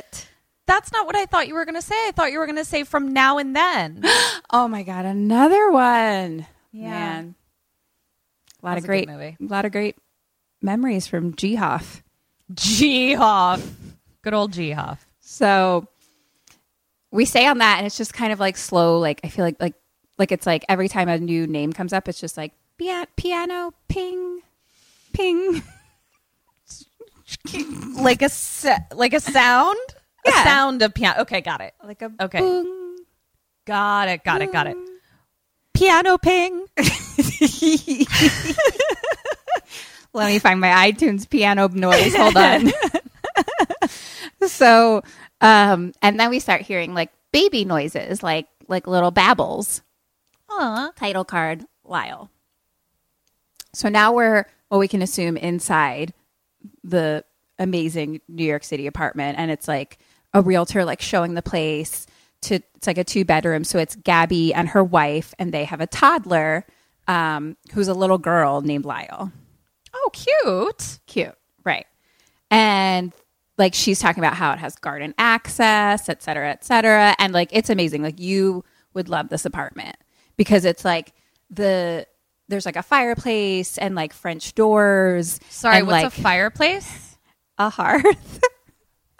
it. 0.00 0.28
that's 0.66 0.92
not 0.92 1.06
what 1.06 1.16
I 1.16 1.26
thought 1.26 1.48
you 1.48 1.54
were 1.54 1.64
going 1.64 1.74
to 1.76 1.82
say. 1.82 2.08
I 2.08 2.12
thought 2.12 2.32
you 2.32 2.38
were 2.38 2.46
going 2.46 2.56
to 2.56 2.64
say 2.64 2.84
from 2.84 3.12
now 3.12 3.38
and 3.38 3.54
then. 3.54 4.04
Oh 4.52 4.66
my 4.66 4.82
god, 4.82 5.04
another 5.04 5.70
one. 5.70 6.44
Yeah. 6.72 6.90
Man. 6.90 7.34
A 8.60 8.66
lot 8.66 8.78
of 8.78 8.84
great 8.84 9.08
movie. 9.08 9.36
a 9.40 9.44
lot 9.44 9.64
of 9.64 9.70
great 9.70 9.96
memories 10.60 11.06
from 11.06 11.36
G 11.36 11.54
Hoff. 11.54 12.02
G 12.54 13.14
Hoff, 13.14 13.62
good 14.22 14.34
old 14.34 14.52
G 14.52 14.70
Hoff. 14.72 15.06
So 15.20 15.86
we 17.10 17.24
stay 17.24 17.46
on 17.46 17.58
that, 17.58 17.78
and 17.78 17.86
it's 17.86 17.96
just 17.96 18.12
kind 18.14 18.32
of 18.32 18.40
like 18.40 18.56
slow. 18.56 18.98
Like 18.98 19.20
I 19.24 19.28
feel 19.28 19.44
like 19.44 19.56
like 19.60 19.74
like 20.18 20.32
it's 20.32 20.46
like 20.46 20.64
every 20.68 20.88
time 20.88 21.08
a 21.08 21.18
new 21.18 21.46
name 21.46 21.72
comes 21.72 21.92
up, 21.92 22.08
it's 22.08 22.20
just 22.20 22.36
like 22.36 22.52
pia- 22.78 23.06
piano, 23.16 23.72
ping, 23.88 24.40
ping. 25.12 25.62
like 27.96 28.22
a 28.22 28.30
like 28.94 29.12
a 29.14 29.20
sound, 29.20 29.76
Yeah. 30.26 30.40
a 30.40 30.44
sound 30.44 30.82
of 30.82 30.92
piano. 30.94 31.20
Okay, 31.22 31.40
got 31.40 31.60
it. 31.60 31.74
Like 31.84 32.02
a 32.02 32.12
Okay. 32.20 32.40
boom. 32.40 32.96
Got 33.66 34.08
it. 34.08 34.24
Got 34.24 34.42
it. 34.42 34.52
Got 34.52 34.66
it. 34.66 34.76
Piano 35.74 36.18
ping. 36.18 36.66
Let 40.12 40.26
me 40.26 40.38
find 40.38 40.60
my 40.60 40.90
iTunes 40.90 41.28
piano 41.28 41.68
noise. 41.68 42.14
Hold 42.16 42.36
on. 42.36 42.72
so, 44.48 45.02
um, 45.40 45.92
and 46.02 46.18
then 46.18 46.30
we 46.30 46.40
start 46.40 46.62
hearing 46.62 46.94
like 46.94 47.10
baby 47.32 47.64
noises, 47.64 48.22
like 48.22 48.48
like 48.68 48.86
little 48.86 49.10
babbles. 49.10 49.82
Aw. 50.50 50.90
Title 50.96 51.24
card, 51.24 51.64
Lyle. 51.84 52.30
So 53.72 53.88
now 53.88 54.12
we're 54.12 54.46
what 54.68 54.78
we 54.78 54.88
can 54.88 55.02
assume 55.02 55.36
inside 55.36 56.12
the 56.82 57.24
amazing 57.58 58.20
New 58.28 58.44
York 58.44 58.64
City 58.64 58.86
apartment, 58.86 59.38
and 59.38 59.50
it's 59.50 59.68
like 59.68 59.98
a 60.34 60.42
realtor 60.42 60.84
like 60.84 61.00
showing 61.00 61.34
the 61.34 61.42
place. 61.42 62.06
To 62.44 62.54
it's 62.54 62.86
like 62.86 62.98
a 62.98 63.04
two 63.04 63.24
bedroom, 63.24 63.64
so 63.64 63.78
it's 63.78 63.94
Gaby 63.94 64.54
and 64.54 64.70
her 64.70 64.82
wife, 64.82 65.34
and 65.38 65.52
they 65.52 65.64
have 65.64 65.82
a 65.82 65.86
toddler 65.86 66.64
um, 67.06 67.56
who's 67.74 67.88
a 67.88 67.94
little 67.94 68.16
girl 68.16 68.62
named 68.62 68.86
Lyle 68.86 69.30
Oh, 69.94 70.10
cute. 70.12 70.98
cute 71.06 71.34
right 71.64 71.86
and 72.50 73.12
like 73.58 73.74
she's 73.74 73.98
talking 73.98 74.22
about 74.22 74.34
how 74.34 74.52
it 74.52 74.58
has 74.58 74.74
garden 74.76 75.14
access 75.18 76.08
et 76.08 76.22
cetera 76.22 76.50
et 76.50 76.64
cetera 76.64 77.14
and 77.18 77.32
like 77.32 77.48
it's 77.52 77.68
amazing 77.70 78.02
like 78.02 78.18
you 78.18 78.64
would 78.94 79.08
love 79.08 79.28
this 79.28 79.44
apartment 79.44 79.96
because 80.36 80.64
it's 80.64 80.84
like 80.84 81.12
the 81.50 82.06
there's 82.48 82.66
like 82.66 82.76
a 82.76 82.82
fireplace 82.82 83.78
and 83.78 83.94
like 83.94 84.12
french 84.12 84.54
doors 84.54 85.38
Sorry, 85.50 85.78
and, 85.78 85.86
what's 85.86 86.04
like, 86.04 86.18
a 86.18 86.22
fireplace? 86.22 87.16
a 87.58 87.68
hearth 87.70 88.40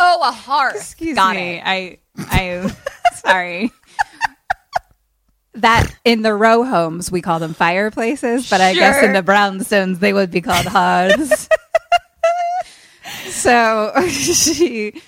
Oh, 0.02 0.20
a 0.26 0.32
hearth. 0.32 0.76
excuse 0.76 1.14
Got 1.16 1.36
me 1.36 1.56
it. 1.58 1.62
i 1.66 1.98
i 2.18 2.74
sorry 3.16 3.70
that 5.54 5.92
in 6.04 6.22
the 6.22 6.32
row 6.34 6.64
homes 6.64 7.10
we 7.10 7.20
call 7.20 7.38
them 7.40 7.54
fireplaces 7.54 8.48
but 8.48 8.60
i 8.60 8.72
guess 8.74 9.02
in 9.02 9.12
the 9.12 9.22
brownstones 9.22 9.98
they 9.98 10.12
would 10.12 10.30
be 10.30 10.40
called 10.40 10.66
hearths 10.66 11.48
so 13.28 13.92
she 14.08 15.00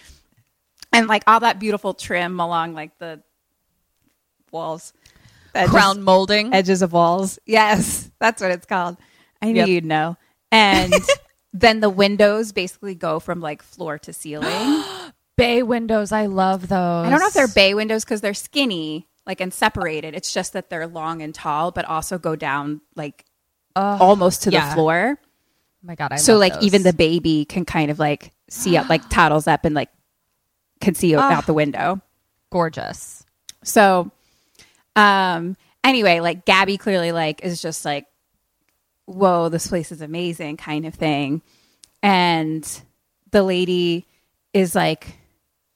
and 0.93 1.07
like 1.07 1.23
all 1.27 1.41
that 1.41 1.59
beautiful 1.61 1.95
trim 1.95 2.41
along 2.41 2.75
like 2.75 2.97
the 2.99 3.23
walls 4.51 4.93
edges, 5.55 5.71
Crown 5.71 6.03
molding. 6.03 6.53
edges 6.53 6.83
of 6.83 6.93
walls 6.93 7.39
yes 7.47 8.11
that's 8.19 8.41
what 8.43 8.51
it's 8.51 8.67
called 8.67 8.97
i 9.41 9.47
knew 9.53 9.61
Yep. 9.61 9.69
you'd 9.69 9.85
know 9.85 10.17
and 10.51 10.93
then 11.53 11.81
the 11.81 11.91
windows 11.91 12.53
basically 12.53 12.95
go 12.95 13.21
from 13.21 13.41
like 13.41 13.63
floor 13.63 13.99
to 14.01 14.13
ceiling 14.13 14.83
Bay 15.35 15.63
windows. 15.63 16.13
I 16.13 16.27
love 16.27 16.69
those. 16.69 17.07
I 17.07 17.09
don't 17.11 17.19
know 17.19 17.27
if 17.27 17.33
they're 17.33 17.49
bay 17.49 17.73
windows 17.73 18.05
because 18.05 18.21
they're 18.21 18.35
skinny, 18.35 19.09
like 19.27 19.41
and 19.41 19.53
separated. 19.53 20.15
It's 20.15 20.33
just 20.33 20.53
that 20.53 20.71
they're 20.71 20.87
long 20.87 21.23
and 21.23 21.35
tall, 21.35 21.71
but 21.71 21.85
also 21.85 22.19
go 22.19 22.37
down 22.37 22.81
like 22.97 23.25
almost 23.77 24.43
to 24.45 24.51
yeah. 24.51 24.69
the 24.69 24.75
floor. 24.75 25.19
Oh 25.21 25.87
my 25.87 25.95
god. 25.95 26.13
I 26.13 26.17
so 26.17 26.37
like 26.37 26.55
those. 26.55 26.65
even 26.65 26.83
the 26.83 26.93
baby 26.93 27.45
can 27.45 27.65
kind 27.65 27.91
of 27.91 27.99
like 27.99 28.33
see 28.49 28.77
out, 28.77 28.89
like 28.89 29.09
toddles 29.11 29.47
up 29.47 29.65
and 29.65 29.75
like 29.75 29.91
can 30.81 30.95
see 30.95 31.15
out 31.15 31.47
the 31.47 31.55
window. 31.55 32.01
gorgeous. 32.51 33.25
So, 33.65 34.11
um, 34.97 35.57
anyway, 35.85 36.21
like 36.21 36.45
Gaby 36.45 36.77
clearly 36.77 37.13
like 37.13 37.45
is 37.45 37.63
just 37.63 37.85
like, 37.85 38.07
whoa, 39.07 39.49
this 39.49 39.67
place 39.69 39.93
is 39.93 40.01
amazing, 40.01 40.57
kind 40.57 40.87
of 40.87 40.95
thing, 40.95 41.43
and 42.03 42.83
the 43.31 43.43
lady 43.43 44.07
is 44.53 44.75
like, 44.75 45.17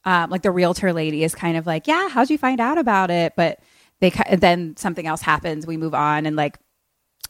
um, 0.07 0.31
like 0.31 0.41
the 0.43 0.51
realtor 0.51 0.93
lady 0.95 1.23
is 1.25 1.35
kind 1.35 1.57
of 1.59 1.67
like, 1.67 1.87
yeah, 1.87 2.09
how'd 2.09 2.31
you 2.31 2.39
find 2.39 2.61
out 2.61 2.79
about 2.79 3.11
it? 3.11 3.35
But 3.37 3.59
they 4.01 4.11
then 4.39 4.77
something 4.77 5.07
else 5.07 5.21
happens. 5.21 5.67
We 5.67 5.77
move 5.77 5.95
on, 5.95 6.25
and 6.25 6.37
like 6.37 6.59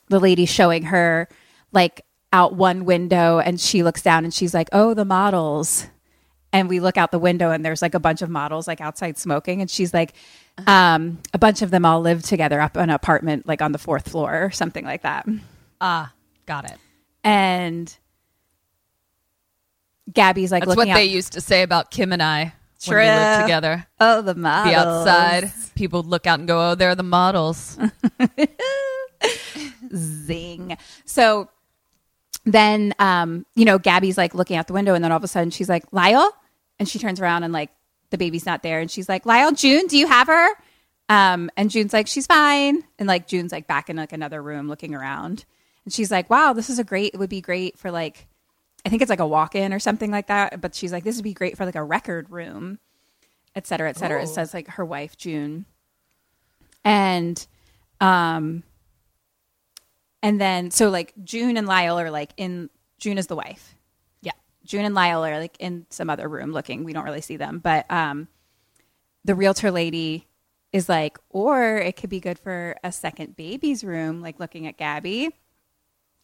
the 0.08 0.20
lady 0.20 0.46
showing 0.46 0.84
her 0.84 1.28
like 1.72 2.02
out 2.32 2.54
one 2.54 2.84
window, 2.84 3.38
and 3.40 3.60
she 3.60 3.82
looks 3.82 4.02
down 4.02 4.24
and 4.24 4.32
she's 4.32 4.54
like, 4.54 4.68
oh, 4.72 4.94
the 4.94 5.04
models 5.04 5.86
and 6.52 6.68
we 6.68 6.78
look 6.80 6.96
out 6.96 7.10
the 7.10 7.18
window 7.18 7.50
and 7.50 7.64
there's 7.64 7.82
like 7.82 7.94
a 7.94 8.00
bunch 8.00 8.22
of 8.22 8.30
models 8.30 8.66
like 8.68 8.80
outside 8.80 9.18
smoking 9.18 9.60
and 9.60 9.68
she's 9.68 9.92
like 9.92 10.14
um 10.68 11.18
a 11.34 11.38
bunch 11.38 11.60
of 11.60 11.70
them 11.72 11.84
all 11.84 12.00
live 12.00 12.22
together 12.22 12.60
up 12.60 12.76
in 12.76 12.84
an 12.84 12.90
apartment 12.90 13.46
like 13.48 13.60
on 13.60 13.72
the 13.72 13.78
fourth 13.78 14.08
floor 14.08 14.44
or 14.44 14.50
something 14.52 14.84
like 14.84 15.02
that 15.02 15.26
Ah, 15.80 16.12
got 16.46 16.64
it. 16.70 16.78
and 17.24 17.94
gaby's 20.12 20.52
like 20.52 20.64
That's 20.64 20.76
what 20.76 20.88
out 20.88 20.94
they 20.94 21.04
used 21.04 21.32
to 21.32 21.40
say 21.40 21.62
about 21.62 21.90
Kim 21.90 22.12
and 22.12 22.22
I 22.22 22.54
when 22.84 22.98
we 22.98 23.04
lived 23.04 23.42
together. 23.42 23.86
oh 24.00 24.22
the 24.22 24.34
models 24.34 24.70
Be 24.70 24.74
outside. 24.76 25.52
People 25.74 26.02
would 26.02 26.10
look 26.10 26.26
out 26.26 26.38
and 26.38 26.48
go, 26.48 26.70
"Oh, 26.70 26.74
they're 26.74 26.94
the 26.94 27.02
models." 27.02 27.78
zing. 29.94 30.76
So 31.04 31.48
then 32.44 32.94
um 32.98 33.44
you 33.56 33.64
know 33.64 33.78
gaby's 33.78 34.16
like 34.16 34.34
looking 34.34 34.56
out 34.56 34.68
the 34.68 34.72
window 34.72 34.94
and 34.94 35.02
then 35.02 35.10
all 35.10 35.16
of 35.16 35.24
a 35.24 35.28
sudden 35.28 35.50
she's 35.50 35.68
like 35.68 35.84
lyle? 35.92 36.32
And 36.78 36.88
she 36.88 36.98
turns 36.98 37.20
around 37.20 37.42
and 37.42 37.52
like 37.52 37.70
the 38.10 38.18
baby's 38.18 38.46
not 38.46 38.62
there 38.62 38.80
and 38.80 38.90
she's 38.90 39.08
like 39.08 39.26
lyle 39.26 39.52
june 39.52 39.86
do 39.86 39.98
you 39.98 40.06
have 40.06 40.28
her? 40.28 40.48
Um 41.08 41.50
and 41.56 41.70
june's 41.70 41.92
like 41.92 42.06
she's 42.06 42.26
fine. 42.26 42.84
And 42.98 43.08
like 43.08 43.26
june's 43.26 43.52
like 43.52 43.66
back 43.66 43.90
in 43.90 43.96
like 43.96 44.12
another 44.12 44.42
room 44.42 44.68
looking 44.68 44.94
around. 44.94 45.44
And 45.84 45.92
she's 45.92 46.10
like 46.10 46.30
wow 46.30 46.52
this 46.52 46.70
is 46.70 46.78
a 46.78 46.84
great 46.84 47.14
it 47.14 47.18
would 47.18 47.30
be 47.30 47.40
great 47.40 47.78
for 47.78 47.90
like 47.90 48.26
i 48.86 48.88
think 48.88 49.02
it's 49.02 49.10
like 49.10 49.20
a 49.20 49.26
walk-in 49.26 49.74
or 49.74 49.78
something 49.78 50.10
like 50.10 50.28
that 50.28 50.60
but 50.60 50.74
she's 50.74 50.92
like 50.92 51.04
this 51.04 51.16
would 51.16 51.24
be 51.24 51.34
great 51.34 51.56
for 51.56 51.66
like 51.66 51.74
a 51.74 51.84
record 51.84 52.30
room 52.30 52.78
et 53.54 53.66
cetera 53.66 53.90
et 53.90 53.96
cetera 53.98 54.22
it 54.22 54.28
says 54.28 54.54
like 54.54 54.68
her 54.68 54.84
wife 54.84 55.16
june 55.16 55.66
and 56.84 57.46
um 58.00 58.62
and 60.22 60.40
then 60.40 60.70
so 60.72 60.88
like 60.90 61.12
June 61.22 61.56
and 61.56 61.68
Lyle 61.68 62.00
are 62.00 62.10
like 62.10 62.32
in 62.36 62.68
June 62.98 63.16
is 63.16 63.28
the 63.28 63.36
wife. 63.36 63.76
Yeah. 64.22 64.32
June 64.64 64.84
and 64.84 64.94
Lyle 64.94 65.24
are 65.24 65.38
like 65.38 65.56
in 65.60 65.86
some 65.90 66.10
other 66.10 66.28
room 66.28 66.50
looking. 66.50 66.82
We 66.82 66.92
don't 66.92 67.04
really 67.04 67.20
see 67.20 67.36
them. 67.36 67.60
But 67.60 67.88
um 67.90 68.26
the 69.24 69.36
realtor 69.36 69.70
lady 69.70 70.26
is 70.72 70.88
like, 70.88 71.18
or 71.30 71.76
it 71.76 71.96
could 71.96 72.10
be 72.10 72.18
good 72.18 72.40
for 72.40 72.76
a 72.82 72.90
second 72.90 73.36
baby's 73.36 73.84
room, 73.84 74.20
like 74.20 74.40
looking 74.40 74.66
at 74.66 74.76
Gaby. 74.76 75.30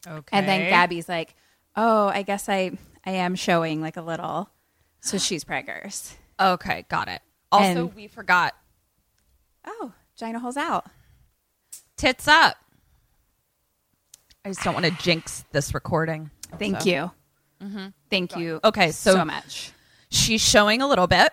Okay. 0.05 0.37
And 0.37 0.47
then 0.47 0.69
Gaby's 0.69 1.07
like, 1.07 1.35
Oh, 1.75 2.07
I 2.07 2.21
guess 2.23 2.47
I 2.49 2.71
I 3.05 3.11
am 3.11 3.35
showing 3.35 3.81
like 3.81 3.97
a 3.97 4.01
little. 4.01 4.49
So 5.01 5.17
she's 5.17 5.43
preggers. 5.43 6.13
Okay, 6.39 6.85
got 6.89 7.07
it. 7.07 7.21
Also, 7.51 7.65
And- 7.87 7.95
we 7.95 8.07
forgot 8.07 8.55
Oh, 9.65 9.93
Gina 10.17 10.39
holes 10.39 10.57
out. 10.57 10.85
tits 11.97 12.27
up. 12.27 12.57
I 14.45 14.49
just 14.49 14.61
don't 14.63 14.73
want 14.73 14.85
to 14.85 14.91
jinx 14.91 15.45
this 15.51 15.73
recording. 15.73 16.29
Thank 16.59 16.85
you. 16.85 17.11
Thank 18.09 18.35
you. 18.35 18.59
Okay, 18.63 18.91
so- 18.91 19.13
so 19.15 19.25
much. 19.25 19.71
She's 20.09 20.41
showing 20.41 20.81
a 20.81 20.87
little 20.87 21.07
bit. 21.07 21.31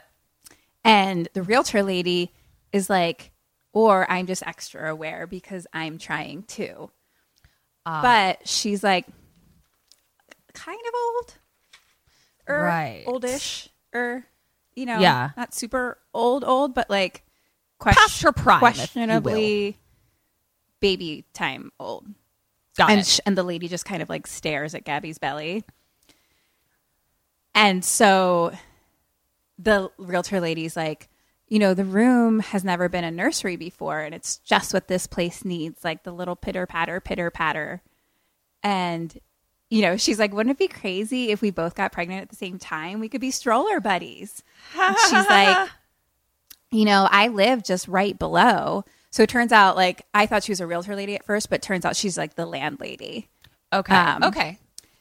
And 0.85 1.29
the 1.35 1.43
realtor 1.43 1.83
lady 1.83 2.33
is 2.73 2.89
like, 2.89 3.33
or 3.73 4.09
I'm 4.11 4.27
just 4.27 4.43
extra 4.47 4.91
aware 4.93 5.27
because 5.27 5.67
I'm 5.73 5.99
trying 5.99 6.45
to. 6.45 6.91
Ah. 7.87 8.03
but 8.03 8.47
she's 8.49 8.85
like, 8.85 9.07
kind 10.51 10.81
of 10.87 10.95
old, 10.95 11.35
or 12.49 12.63
Right. 12.65 13.05
oldish, 13.07 13.69
or 13.95 14.27
you 14.75 14.87
know, 14.87 14.99
Yeah. 15.01 15.31
not 15.37 15.53
super 15.55 15.99
old, 16.15 16.45
old, 16.45 16.75
but 16.75 16.89
like 16.89 17.25
Past 17.81 18.23
her 18.23 18.33
prime, 18.33 18.57
if 18.59 18.61
you 18.95 19.01
will. 19.03 19.11
questionably 19.11 19.79
baby 20.81 21.25
time 21.35 21.73
old. 21.81 22.07
Got 22.77 22.91
and 22.91 23.01
it. 23.01 23.07
sh- 23.07 23.21
and 23.27 23.37
the 23.37 23.43
lady 23.43 23.69
just 23.69 23.85
kind 23.85 24.03
of 24.03 24.09
like 24.09 24.27
stares 24.27 24.75
at 24.75 24.85
Gaby's 24.85 25.19
belly. 25.19 25.65
And 27.55 27.85
so 27.85 28.53
the 29.59 29.91
realtor 29.99 30.41
lady's 30.41 30.77
like, 30.77 31.09
you 31.49 31.59
know, 31.59 31.75
the 31.75 31.85
room 31.85 32.39
has 32.41 32.63
never 32.63 32.89
been 32.89 33.03
a 33.05 33.11
nursery 33.11 33.57
before, 33.57 34.01
and 34.01 34.15
it's 34.15 34.37
just 34.39 34.73
what 34.73 34.87
this 34.89 35.07
place 35.09 35.45
needs, 35.45 35.83
like 35.85 36.05
the 36.05 36.13
little 36.13 36.37
pitter 36.37 36.65
patter, 36.65 37.01
pitter 37.01 37.31
patter. 37.31 37.83
And, 38.63 39.19
you 39.71 39.83
know, 39.83 39.97
she's 39.97 40.19
like, 40.19 40.35
wouldn't 40.35 40.55
it 40.55 40.59
be 40.59 40.69
crazy 40.69 41.31
if 41.31 41.41
we 41.41 41.51
both 41.51 41.77
got 41.77 41.93
pregnant 41.93 42.23
at 42.23 42.29
the 42.29 42.37
same 42.37 42.59
time? 42.59 42.99
We 42.99 43.09
could 43.09 43.21
be 43.21 43.31
stroller 43.31 43.81
buddies. 43.81 44.43
And 44.77 44.97
she's 44.99 45.13
like, 45.31 45.69
you 46.73 46.85
know, 46.85 47.09
I 47.11 47.29
live 47.29 47.63
just 47.63 47.87
right 47.87 48.19
below. 48.19 48.85
So 49.11 49.23
it 49.23 49.29
turns 49.29 49.53
out, 49.53 49.77
like, 49.77 50.07
I 50.13 50.27
thought 50.27 50.43
she 50.43 50.53
was 50.53 50.61
a 50.61 50.67
realtor 50.67 50.97
lady 50.97 51.15
at 51.15 51.25
first, 51.25 51.51
but 51.51 51.63
turns 51.63 51.85
out 51.85 51.97
she's 51.97 52.19
like 52.19 52.35
the 52.35 52.47
landlady. 52.47 53.29
okay. 53.73 53.95
um, 53.95 54.25
okay. 54.25 54.59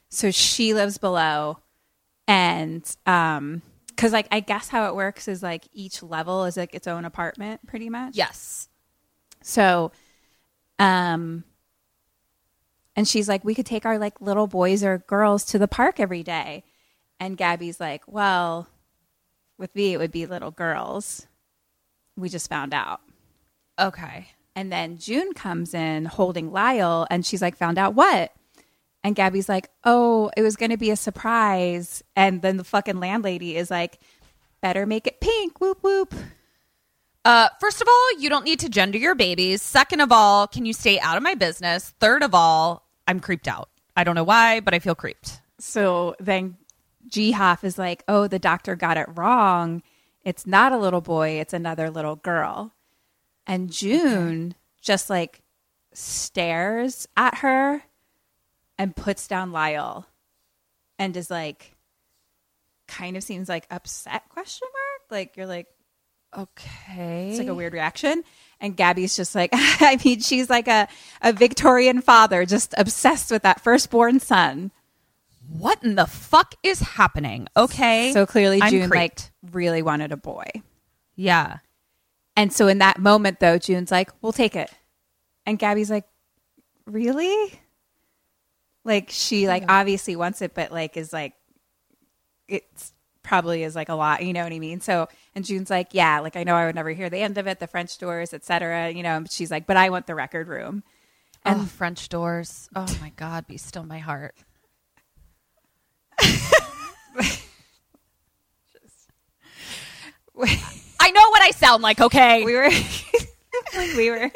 So 0.09 0.31
she 0.31 0.73
lives 0.73 0.97
below, 0.97 1.59
and 2.27 2.83
um, 3.05 3.61
because 3.87 4.11
like 4.11 4.27
I 4.31 4.39
guess 4.39 4.69
how 4.69 4.87
it 4.87 4.95
works 4.95 5.27
is 5.27 5.43
like 5.43 5.67
each 5.71 6.01
level 6.01 6.45
is 6.45 6.57
like 6.57 6.73
its 6.73 6.87
own 6.87 7.05
apartment, 7.05 7.67
pretty 7.67 7.89
much. 7.89 8.15
Yes. 8.15 8.69
So, 9.43 9.91
um, 10.79 11.43
and 12.99 13.07
she's 13.07 13.29
like, 13.29 13.45
we 13.45 13.55
could 13.55 13.65
take 13.65 13.85
our 13.85 13.97
like 13.97 14.19
little 14.19 14.45
boys 14.45 14.83
or 14.83 14.97
girls 14.97 15.45
to 15.45 15.57
the 15.57 15.69
park 15.69 16.01
every 16.01 16.21
day, 16.21 16.65
and 17.17 17.37
Gaby's 17.37 17.79
like, 17.79 18.03
well, 18.07 18.67
with 19.57 19.73
me 19.73 19.93
it 19.93 19.97
would 19.99 20.11
be 20.11 20.25
little 20.25 20.51
girls. 20.51 21.25
We 22.17 22.27
just 22.27 22.49
found 22.49 22.73
out. 22.73 22.99
Okay. 23.79 24.27
And 24.53 24.69
then 24.69 24.97
June 24.97 25.31
comes 25.31 25.73
in 25.73 26.03
holding 26.03 26.51
Lyle, 26.51 27.07
and 27.09 27.25
she's 27.25 27.41
like, 27.41 27.55
found 27.55 27.77
out 27.77 27.93
what? 27.93 28.33
And 29.01 29.15
Gaby's 29.15 29.47
like, 29.47 29.69
oh, 29.85 30.29
it 30.35 30.41
was 30.41 30.57
going 30.57 30.71
to 30.71 30.77
be 30.77 30.91
a 30.91 30.97
surprise. 30.97 32.03
And 32.17 32.41
then 32.41 32.57
the 32.57 32.65
fucking 32.65 32.99
landlady 32.99 33.55
is 33.55 33.71
like, 33.71 33.97
better 34.59 34.85
make 34.85 35.07
it 35.07 35.21
pink. 35.21 35.61
Whoop, 35.61 35.81
whoop. 35.81 36.13
Uh, 37.23 37.47
first 37.61 37.79
of 37.81 37.87
all, 37.87 38.19
you 38.19 38.29
don't 38.29 38.43
need 38.43 38.59
to 38.59 38.67
gender 38.67 38.97
your 38.97 39.15
babies. 39.15 39.61
Second 39.61 40.01
of 40.01 40.11
all, 40.11 40.47
can 40.47 40.65
you 40.65 40.73
stay 40.73 40.99
out 40.99 41.15
of 41.15 41.23
my 41.23 41.35
business? 41.35 41.93
Third 42.01 42.23
of 42.23 42.35
all, 42.35 42.88
I'm 43.09 43.19
creeped 43.19 43.47
out. 43.47 43.69
I 43.95 44.03
don't 44.03 44.13
know 44.13 44.23
why, 44.23 44.59
but 44.59 44.75
I 44.75 44.79
feel 44.79 44.93
creeped. 44.93 45.41
So 45.57 46.15
then 46.19 46.57
G 47.07 47.31
Hoff 47.31 47.63
is 47.63 47.79
like, 47.79 48.03
oh, 48.07 48.27
the 48.27 48.37
doctor 48.37 48.75
got 48.75 48.97
it 48.97 49.07
wrong. 49.15 49.81
It's 50.23 50.45
not 50.45 50.73
a 50.73 50.77
little 50.77 51.01
boy, 51.01 51.39
it's 51.39 51.53
another 51.53 51.89
little 51.89 52.17
girl. 52.17 52.71
And 53.47 53.71
June 53.71 54.53
just 54.79 55.09
like 55.09 55.41
stares 55.91 57.07
at 57.17 57.39
her 57.39 57.81
and 58.77 58.95
puts 58.95 59.27
down 59.27 59.51
Lyle 59.51 60.05
and 60.99 61.17
is 61.17 61.31
like, 61.31 61.75
kind 62.87 63.17
of 63.17 63.23
seems 63.23 63.49
like 63.49 63.65
upset 63.71 64.23
question 64.29 64.67
mark 64.73 65.11
like 65.11 65.37
you're 65.37 65.45
like 65.45 65.67
okay 66.35 67.29
it's 67.29 67.37
like 67.37 67.47
a 67.47 67.53
weird 67.53 67.71
reaction 67.71 68.23
and 68.61 68.75
gaby's 68.75 69.15
just 69.15 69.35
like 69.35 69.49
i 69.53 69.97
mean 70.03 70.19
she's 70.19 70.49
like 70.49 70.67
a, 70.67 70.87
a 71.21 71.33
victorian 71.33 72.01
father 72.01 72.45
just 72.45 72.73
obsessed 72.77 73.31
with 73.31 73.43
that 73.43 73.61
firstborn 73.61 74.19
son. 74.19 74.71
What 75.47 75.83
in 75.83 75.95
the 75.95 76.05
fuck 76.05 76.53
is 76.61 76.79
happening? 76.79 77.47
Okay. 77.57 78.11
So 78.13 78.25
clearly 78.25 78.61
I'm 78.61 78.69
june 78.69 78.89
like 78.89 79.19
really 79.51 79.81
wanted 79.81 80.11
a 80.11 80.17
boy. 80.17 80.45
Yeah. 81.15 81.57
And 82.35 82.53
so 82.53 82.67
in 82.67 82.79
that 82.79 82.99
moment 82.99 83.39
though 83.39 83.57
june's 83.57 83.91
like 83.91 84.11
we'll 84.21 84.33
take 84.33 84.55
it. 84.55 84.71
And 85.45 85.57
gaby's 85.57 85.89
like 85.89 86.05
really? 86.85 87.59
Like 88.83 89.09
she 89.09 89.47
like 89.47 89.63
obviously 89.67 90.15
wants 90.15 90.41
it 90.41 90.53
but 90.53 90.71
like 90.71 90.97
is 90.97 91.11
like 91.13 91.33
it's 92.47 92.93
probably 93.29 93.61
is 93.61 93.75
like 93.75 93.89
a 93.89 93.93
lot 93.93 94.25
you 94.25 94.33
know 94.33 94.43
what 94.43 94.51
i 94.51 94.57
mean? 94.57 94.81
So 94.81 95.07
and 95.35 95.45
june's 95.45 95.69
like 95.69 95.89
yeah 95.91 96.19
like 96.19 96.35
i 96.35 96.43
know 96.43 96.55
i 96.55 96.65
would 96.65 96.73
never 96.73 96.89
hear 96.89 97.11
the 97.11 97.19
end 97.19 97.37
of 97.37 97.45
it 97.45 97.59
the 97.59 97.67
french 97.67 97.99
doors 97.99 98.33
etc 98.33 98.89
you 98.89 99.03
know 99.03 99.17
and 99.17 99.31
she's 99.31 99.51
like 99.51 99.67
but 99.67 99.77
i 99.77 99.91
want 99.91 100.07
the 100.07 100.15
record 100.15 100.47
room. 100.47 100.81
Oh, 101.45 101.51
and 101.51 101.61
oh, 101.61 101.65
french 101.65 102.09
doors. 102.09 102.69
Oh 102.75 102.87
my 102.99 103.11
god 103.15 103.45
be 103.45 103.57
still 103.57 103.83
my 103.83 103.99
heart. 103.99 104.35
I 111.01 111.11
know 111.11 111.29
what 111.29 111.41
i 111.43 111.51
sound 111.51 111.83
like 111.83 112.01
okay? 112.01 112.43
We 112.43 112.55
were 112.55 112.71
we 113.95 114.09
were 114.09 114.31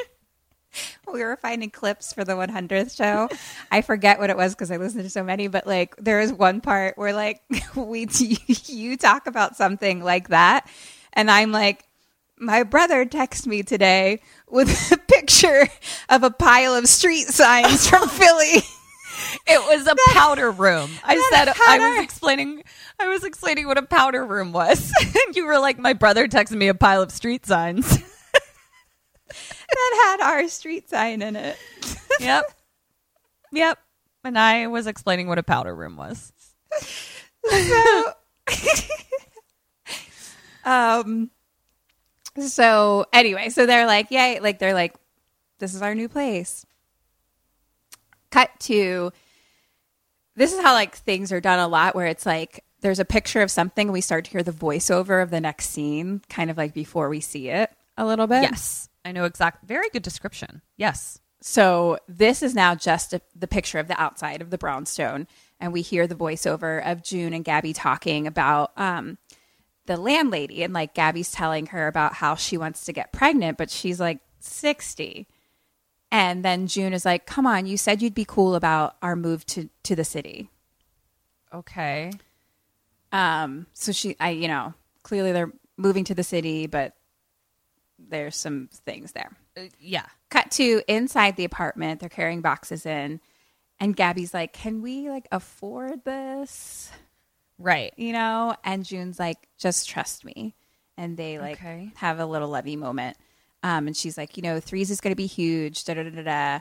we 1.14 1.24
were 1.24 1.38
finding 1.38 1.70
clips 1.70 2.12
for 2.12 2.26
the 2.26 2.34
100th 2.34 2.98
show. 2.98 3.30
I 3.72 3.82
forget 3.82 4.20
what 4.20 4.30
it 4.30 4.36
was 4.36 4.54
because 4.54 4.72
I 4.72 4.78
listened 4.78 5.04
to 5.04 5.10
so 5.10 5.24
many, 5.24 5.48
but 5.48 5.66
like 5.68 5.96
there 5.98 6.20
is 6.20 6.34
one 6.34 6.60
part 6.60 6.98
where 6.98 7.14
like 7.14 7.42
we 7.76 8.08
you 8.66 8.98
talk 8.98 9.28
about 9.28 9.56
something 9.56 10.04
like 10.04 10.30
that, 10.30 10.68
and 11.14 11.30
I'm 11.32 11.52
like, 11.52 11.86
my 12.38 12.64
brother 12.64 13.06
texted 13.06 13.48
me 13.48 13.64
today 13.64 14.22
with 14.50 14.70
a 14.92 14.98
picture 14.98 15.68
of 16.10 16.24
a 16.24 16.32
pile 16.32 16.76
of 16.76 16.88
street 16.88 17.28
signs 17.28 17.88
from 17.88 18.10
Philly. 18.10 18.64
It 19.46 19.60
was 19.60 19.88
a 19.88 19.96
powder 20.14 20.50
room. 20.50 20.90
I 21.04 21.16
said 21.32 21.50
I 21.68 21.78
was 21.78 22.04
explaining 22.04 22.64
I 23.00 23.08
was 23.08 23.24
explaining 23.24 23.68
what 23.68 23.78
a 23.78 23.84
powder 23.84 24.26
room 24.26 24.52
was. 24.52 24.92
and 25.02 25.36
you 25.36 25.46
were 25.46 25.60
like, 25.60 25.78
My 25.78 25.94
brother 25.94 26.28
texted 26.28 26.58
me 26.58 26.68
a 26.68 26.74
pile 26.74 27.04
of 27.04 27.12
street 27.12 27.46
signs 27.46 28.04
that 29.74 30.18
had 30.20 30.32
our 30.32 30.48
street 30.48 30.90
sign 30.90 31.22
in 31.22 31.36
it. 31.36 31.58
yep. 32.20 32.46
Yep. 33.52 33.80
And 34.24 34.40
I 34.40 34.68
was 34.68 34.88
explaining 34.88 35.28
what 35.28 35.38
a 35.38 35.44
powder 35.44 35.76
room 35.76 35.98
was. 35.98 36.32
So, 37.46 38.14
um, 40.66 41.30
so 42.40 43.06
anyway, 43.12 43.50
so 43.50 43.66
they're 43.66 43.86
like, 43.86 44.12
yay, 44.12 44.40
like 44.40 44.60
they're 44.60 44.74
like, 44.74 44.96
this 45.60 45.74
is 45.74 45.82
our 45.82 45.94
new 45.94 46.08
place. 46.08 46.66
Cut 48.32 48.50
to 48.62 49.12
this 50.36 50.54
is 50.54 50.62
how 50.62 50.74
like 50.74 50.96
things 50.96 51.32
are 51.32 51.42
done 51.42 51.60
a 51.60 51.68
lot 51.68 51.96
where 51.96 52.08
it's 52.08 52.26
like 52.26 52.64
there's 52.82 53.00
a 53.00 53.06
picture 53.06 53.42
of 53.42 53.52
something 53.52 53.88
and 53.88 53.94
we 53.94 54.02
start 54.02 54.26
to 54.26 54.32
hear 54.32 54.44
the 54.44 54.52
voiceover 54.52 55.22
of 55.22 55.30
the 55.30 55.40
next 55.40 55.70
scene 55.70 56.22
kind 56.30 56.50
of 56.50 56.58
like 56.58 56.74
before 56.74 57.10
we 57.10 57.20
see 57.20 57.50
it 57.50 57.70
a 57.98 58.06
little 58.06 58.28
bit. 58.28 58.42
Yes. 58.42 58.90
I 59.06 59.12
know 59.12 59.26
exact. 59.26 59.66
Very 59.66 59.90
good 59.90 60.04
description. 60.04 60.62
Yes. 60.78 61.20
So 61.42 61.98
this 62.08 62.42
is 62.42 62.56
now 62.56 62.74
just 62.74 63.14
a, 63.14 63.22
the 63.36 63.48
picture 63.48 63.78
of 63.78 63.90
the 63.90 64.02
outside 64.02 64.42
of 64.42 64.50
the 64.50 64.58
brownstone, 64.58 65.28
and 65.60 65.74
we 65.74 65.82
hear 65.82 66.08
the 66.08 66.16
voiceover 66.16 66.82
of 66.90 67.04
June 67.04 67.34
and 67.34 67.44
Gaby 67.44 67.74
talking 67.74 68.28
about 68.28 68.72
um, 68.78 69.18
the 69.86 69.98
landlady, 69.98 70.64
and 70.64 70.74
like 70.74 70.94
Gaby's 70.94 71.34
telling 71.34 71.66
her 71.68 71.88
about 71.88 72.14
how 72.14 72.36
she 72.36 72.58
wants 72.58 72.86
to 72.86 72.94
get 72.94 73.12
pregnant, 73.12 73.58
but 73.58 73.70
she's 73.70 74.00
like 74.00 74.20
sixty, 74.40 75.28
and 76.12 76.46
then 76.46 76.68
June 76.68 76.94
is 76.94 77.04
like, 77.04 77.26
"Come 77.26 77.46
on, 77.46 77.66
you 77.66 77.76
said 77.76 78.02
you'd 78.02 78.16
be 78.16 78.26
cool 78.26 78.56
about 78.56 78.96
our 79.02 79.18
move 79.18 79.46
to 79.48 79.70
to 79.84 79.98
the 79.98 80.06
city." 80.06 80.50
Okay. 81.54 82.14
Um. 83.12 83.68
So 83.74 83.92
she, 83.92 84.16
I, 84.18 84.30
you 84.30 84.48
know, 84.48 84.74
clearly 85.04 85.34
they're 85.34 85.52
moving 85.76 86.06
to 86.06 86.16
the 86.16 86.24
city, 86.24 86.68
but 86.68 86.96
there's 88.10 88.36
some 88.36 88.70
things 88.86 89.12
there. 89.14 89.32
Uh, 89.58 89.64
yeah. 89.80 90.06
Cut 90.30 90.52
to 90.52 90.82
inside 90.88 91.36
the 91.36 91.46
apartment. 91.46 92.00
They're 92.00 92.10
carrying 92.10 92.42
boxes 92.42 92.86
in, 92.86 93.20
and 93.80 93.96
Gaby's 93.96 94.34
like, 94.34 94.54
"Can 94.54 94.82
we 94.82 95.10
like 95.10 95.28
afford 95.32 96.04
this?" 96.06 96.92
Right. 97.60 97.94
You 97.98 98.14
know. 98.14 98.56
And 98.64 98.84
June's 98.86 99.20
like, 99.20 99.48
"Just 99.58 99.88
trust 99.90 100.26
me." 100.26 100.56
And 100.98 101.18
they 101.18 101.40
like 101.40 101.58
Okay. 101.58 101.92
have 101.96 102.20
a 102.20 102.26
little 102.26 102.50
levy 102.50 102.76
moment. 102.76 103.18
Um, 103.64 103.88
and 103.88 103.96
she's 103.96 104.18
like, 104.18 104.36
"You 104.38 104.44
know, 104.44 104.60
threes 104.60 104.92
is 104.92 105.02
going 105.02 105.12
to 105.12 105.16
be 105.16 105.28
huge." 105.28 105.84
Da 105.86 105.94
da 105.94 106.04
da 106.04 106.24
da. 106.24 106.60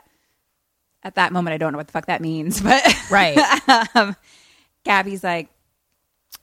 At 1.03 1.17
that 1.17 1.33
moment, 1.33 1.55
I 1.55 1.59
don't 1.59 1.73
know 1.73 1.79
what 1.79 1.89
the 1.89 1.93
fuck 1.93 2.07
that 2.07 2.21
means, 2.21 2.61
but 2.63 2.83
Right. 3.11 3.37
um, 3.97 4.15
Gaby's 4.85 5.25
like, 5.25 5.49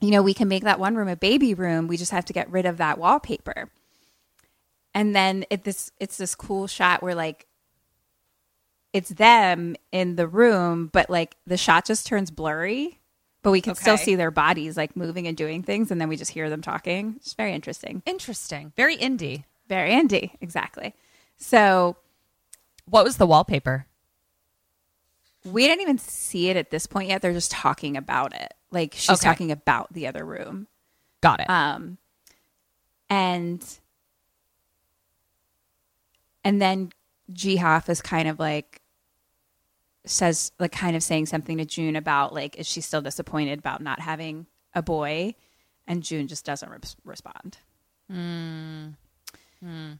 you 0.00 0.10
know, 0.10 0.22
we 0.22 0.34
can 0.34 0.48
make 0.48 0.64
that 0.64 0.78
one 0.78 0.94
room 0.96 1.08
a 1.08 1.16
baby 1.16 1.54
room. 1.54 1.86
We 1.88 1.96
just 1.96 2.10
have 2.12 2.24
to 2.26 2.32
get 2.32 2.50
rid 2.50 2.66
of 2.66 2.76
that 2.78 2.98
wallpaper 2.98 3.68
and 4.94 5.14
then 5.14 5.44
it 5.50 5.64
this 5.64 5.90
it's 5.98 6.16
this 6.16 6.34
cool 6.34 6.66
shot 6.66 7.02
where 7.02 7.14
like 7.14 7.46
it's 8.92 9.10
them 9.10 9.76
in 9.92 10.16
the 10.16 10.26
room 10.26 10.88
but 10.92 11.08
like 11.08 11.36
the 11.46 11.56
shot 11.56 11.84
just 11.84 12.06
turns 12.06 12.30
blurry 12.30 12.98
but 13.42 13.52
we 13.52 13.60
can 13.60 13.74
still 13.74 13.96
see 13.96 14.16
their 14.16 14.30
bodies 14.30 14.76
like 14.76 14.96
moving 14.96 15.26
and 15.26 15.36
doing 15.36 15.62
things 15.62 15.90
and 15.90 16.00
then 16.00 16.08
we 16.08 16.16
just 16.16 16.32
hear 16.32 16.50
them 16.50 16.60
talking 16.62 17.14
it's 17.16 17.34
very 17.34 17.52
interesting 17.52 18.02
Interesting. 18.06 18.72
Very 18.76 18.96
indie. 18.96 19.44
very 19.68 19.90
indie 19.90 20.32
exactly 20.40 20.94
so 21.36 21.96
What 22.86 23.04
was 23.04 23.16
the 23.16 23.26
wallpaper? 23.26 23.86
we 25.44 25.66
didn't 25.66 25.80
even 25.82 25.96
see 25.98 26.48
it 26.50 26.56
at 26.56 26.70
this 26.70 26.86
point 26.86 27.08
yet 27.08 27.22
they're 27.22 27.32
just 27.32 27.50
talking 27.52 27.96
about 27.96 28.34
it 28.34 28.52
like 28.72 28.92
she's 28.96 29.20
Okay. 29.20 29.28
talking 29.28 29.50
about 29.52 29.92
the 29.92 30.06
other 30.06 30.24
room 30.24 30.66
Got 31.22 31.40
it. 31.40 31.50
Um, 31.50 31.98
and 33.10 33.62
and 36.44 36.60
then 36.60 36.92
G 37.32 37.56
Hoff 37.56 37.88
is 37.88 38.00
kind 38.00 38.28
of 38.28 38.38
like 38.38 38.80
says 40.06 40.52
like 40.58 40.72
kind 40.72 40.96
of 40.96 41.02
saying 41.02 41.26
something 41.26 41.58
to 41.58 41.64
June 41.64 41.96
about 41.96 42.34
like 42.34 42.58
is 42.58 42.66
she 42.66 42.80
still 42.80 43.02
disappointed 43.02 43.58
about 43.58 43.82
not 43.82 44.00
having 44.00 44.46
a 44.74 44.82
boy, 44.82 45.34
and 45.86 46.02
June 46.02 46.28
just 46.28 46.44
doesn't 46.44 46.70
re- 46.70 46.78
respond. 47.04 47.58
Mm. 48.10 48.94
Mm. 49.64 49.98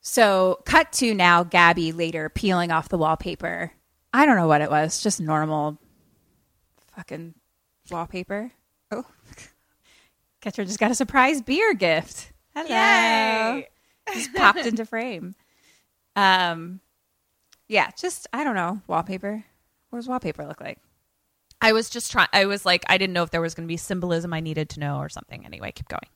So 0.00 0.60
cut 0.64 0.92
to 0.94 1.14
now 1.14 1.44
Gaby 1.44 1.92
later 1.92 2.28
peeling 2.28 2.70
off 2.70 2.88
the 2.88 2.98
wallpaper. 2.98 3.72
I 4.12 4.26
don't 4.26 4.36
know 4.36 4.46
what 4.46 4.60
it 4.60 4.70
was, 4.70 5.02
just 5.02 5.20
normal 5.20 5.78
fucking 6.94 7.34
wallpaper. 7.90 8.52
Oh. 8.90 9.04
Ketcher 10.40 10.64
just 10.64 10.78
got 10.78 10.90
a 10.90 10.94
surprise 10.94 11.40
beer 11.42 11.74
gift. 11.74 12.32
Hello. 12.54 12.68
Yay. 12.68 13.68
Just 14.12 14.34
popped 14.34 14.58
into 14.66 14.84
frame. 14.84 15.34
Um 16.16 16.80
yeah, 17.68 17.90
just 17.98 18.26
I 18.32 18.44
don't 18.44 18.54
know, 18.54 18.80
wallpaper. 18.86 19.44
What 19.90 19.98
does 19.98 20.08
wallpaper 20.08 20.46
look 20.46 20.60
like? 20.60 20.78
I 21.60 21.72
was 21.72 21.88
just 21.88 22.12
trying. 22.12 22.28
I 22.32 22.44
was 22.44 22.66
like, 22.66 22.84
I 22.88 22.98
didn't 22.98 23.14
know 23.14 23.22
if 23.22 23.30
there 23.30 23.40
was 23.40 23.54
going 23.54 23.66
to 23.66 23.72
be 23.72 23.78
symbolism 23.78 24.34
I 24.34 24.40
needed 24.40 24.68
to 24.70 24.80
know 24.80 24.98
or 24.98 25.08
something. 25.08 25.46
Anyway, 25.46 25.72
keep 25.72 25.88
going. 25.88 26.08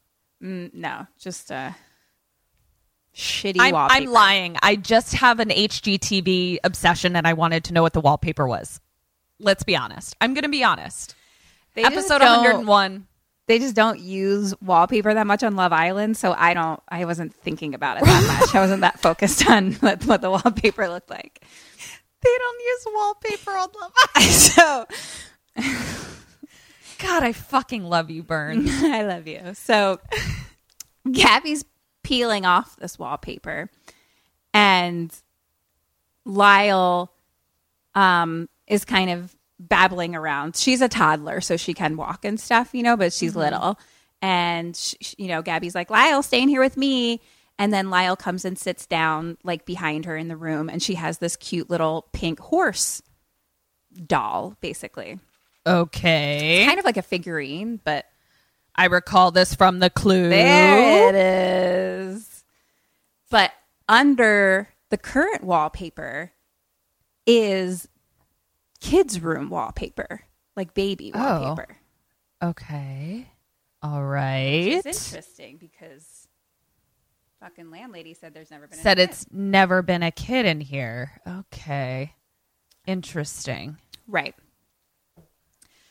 Mm, 0.42 0.74
no, 0.74 1.06
just 1.18 1.50
uh, 1.50 1.70
shitty 3.14 3.56
I'm, 3.58 3.72
wallpaper. 3.72 4.02
I'm 4.02 4.12
lying. 4.12 4.56
I 4.62 4.76
just 4.76 5.14
have 5.14 5.40
an 5.40 5.48
HGTV 5.48 6.58
obsession, 6.64 7.16
and 7.16 7.26
I 7.26 7.32
wanted 7.32 7.64
to 7.64 7.72
know 7.72 7.82
what 7.82 7.94
the 7.94 8.00
wallpaper 8.00 8.46
was. 8.46 8.80
Let's 9.40 9.62
be 9.62 9.74
honest. 9.74 10.14
I'm 10.20 10.34
going 10.34 10.42
to 10.42 10.50
be 10.50 10.64
honest. 10.64 11.14
They 11.74 11.82
Episode 11.82 12.20
101. 12.20 13.06
They 13.48 13.58
just 13.58 13.74
don't 13.74 13.98
use 13.98 14.54
wallpaper 14.60 15.14
that 15.14 15.26
much 15.26 15.42
on 15.42 15.56
Love 15.56 15.72
Island, 15.72 16.18
so 16.18 16.34
I 16.36 16.52
don't. 16.52 16.80
I 16.86 17.06
wasn't 17.06 17.34
thinking 17.34 17.74
about 17.74 17.96
it 17.96 18.04
that 18.04 18.40
much. 18.40 18.54
I 18.54 18.60
wasn't 18.60 18.82
that 18.82 19.00
focused 19.00 19.48
on 19.48 19.72
what, 19.74 20.04
what 20.04 20.20
the 20.20 20.30
wallpaper 20.30 20.86
looked 20.86 21.08
like. 21.08 21.42
They 22.20 22.36
don't 22.38 22.60
use 22.60 22.86
wallpaper 22.94 23.50
on 23.52 23.68
Love 23.80 23.92
Island, 24.14 24.34
so 24.34 24.86
God, 26.98 27.22
I 27.22 27.32
fucking 27.32 27.84
love 27.84 28.10
you, 28.10 28.22
Burn. 28.22 28.68
I 28.68 29.04
love 29.04 29.26
you. 29.26 29.40
So 29.54 29.98
Gaby's 31.10 31.64
peeling 32.02 32.44
off 32.44 32.76
this 32.76 32.98
wallpaper, 32.98 33.70
and 34.52 35.10
Lyle 36.26 37.14
um, 37.94 38.50
is 38.66 38.84
kind 38.84 39.08
of 39.08 39.34
babbling 39.58 40.14
around. 40.14 40.56
She's 40.56 40.80
a 40.80 40.88
toddler, 40.88 41.40
so 41.40 41.56
she 41.56 41.74
can 41.74 41.96
walk 41.96 42.24
and 42.24 42.38
stuff, 42.38 42.74
you 42.74 42.82
know, 42.82 42.96
but 42.96 43.12
she's 43.12 43.32
mm-hmm. 43.32 43.40
little. 43.40 43.78
And, 44.20 44.76
sh 44.76 44.94
sh- 45.00 45.14
you 45.18 45.28
know, 45.28 45.42
Gaby's 45.42 45.74
like, 45.74 45.90
Lyle, 45.90 46.22
stay 46.22 46.42
in 46.42 46.48
here 46.48 46.60
with 46.60 46.76
me. 46.76 47.20
And 47.58 47.72
then 47.72 47.90
Lyle 47.90 48.16
comes 48.16 48.44
and 48.44 48.58
sits 48.58 48.86
down, 48.86 49.36
like 49.42 49.64
behind 49.64 50.04
her 50.04 50.16
in 50.16 50.28
the 50.28 50.36
room, 50.36 50.68
and 50.68 50.82
she 50.82 50.94
has 50.94 51.18
this 51.18 51.34
cute 51.36 51.68
little 51.68 52.06
pink 52.12 52.38
horse 52.38 53.02
doll, 54.06 54.54
basically. 54.60 55.18
Okay. 55.66 56.64
Kind 56.66 56.78
of 56.78 56.84
like 56.84 56.96
a 56.96 57.02
figurine, 57.02 57.80
but 57.84 58.06
I 58.76 58.86
recall 58.86 59.32
this 59.32 59.54
from 59.54 59.80
the 59.80 59.90
clue. 59.90 60.28
There 60.28 61.08
it 61.08 61.14
is. 61.16 62.44
But 63.28 63.52
under 63.88 64.68
the 64.90 64.96
current 64.96 65.42
wallpaper 65.42 66.32
is 67.26 67.88
kids' 68.80 69.20
room 69.20 69.50
wallpaper, 69.50 70.22
like 70.56 70.74
baby 70.74 71.10
Oh. 71.14 71.42
wallpaper. 71.42 71.76
Okay. 72.42 73.28
All 73.82 74.02
right. 74.04 74.82
It's 74.84 74.86
interesting 75.10 75.56
because 75.58 76.26
fucking 77.40 77.70
landlady 77.70 78.14
said 78.14 78.34
there's 78.34 78.50
never 78.50 78.66
been 78.66 78.78
a 78.78 78.82
Said 78.82 78.98
kid. 78.98 79.10
it's 79.10 79.26
never 79.30 79.82
been 79.82 80.02
a 80.02 80.10
kid 80.10 80.46
in 80.46 80.60
here. 80.60 81.20
Okay. 81.26 82.14
Interesting. 82.86 83.76
right. 84.06 84.34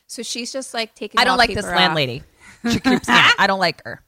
So 0.10 0.24
she's 0.24 0.54
just 0.54 0.74
like 0.74 0.96
taking. 0.96 1.20
I 1.20 1.26
don't 1.26 1.38
like 1.38 1.54
this 1.54 1.66
off. 1.66 1.76
landlady. 1.76 2.24
She 2.72 2.80
keeps. 2.80 3.10
out. 3.10 3.34
I 3.38 3.46
don't 3.46 3.60
like 3.60 3.84
her. 3.84 4.02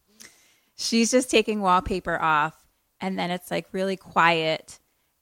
she's 0.76 1.10
just 1.10 1.30
taking 1.30 1.60
wallpaper 1.62 2.20
off 2.20 2.54
and 3.00 3.18
then 3.18 3.30
it's 3.30 3.50
like 3.50 3.66
really 3.72 3.96
quiet 3.96 4.78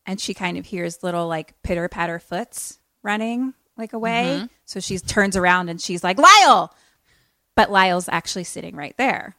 and 0.07 0.21
she 0.21 0.35
kind 0.35 0.57
of 0.59 0.67
hears 0.67 1.03
little 1.05 1.29
like 1.29 1.55
pitter 1.63 1.89
patter 1.89 2.19
foots 2.19 2.80
running 3.03 3.55
like 3.77 3.93
away 3.93 4.37
Mm-hmm. 4.39 4.47
so 4.67 4.81
she 4.81 4.99
turns 4.99 5.37
around 5.37 5.69
and 5.69 5.81
she's 5.81 6.05
like 6.05 6.19
lyle 6.19 6.75
but 7.57 7.71
lyle's 7.71 8.09
actually 8.09 8.45
sitting 8.45 8.77
right 8.77 8.95
there 8.99 9.37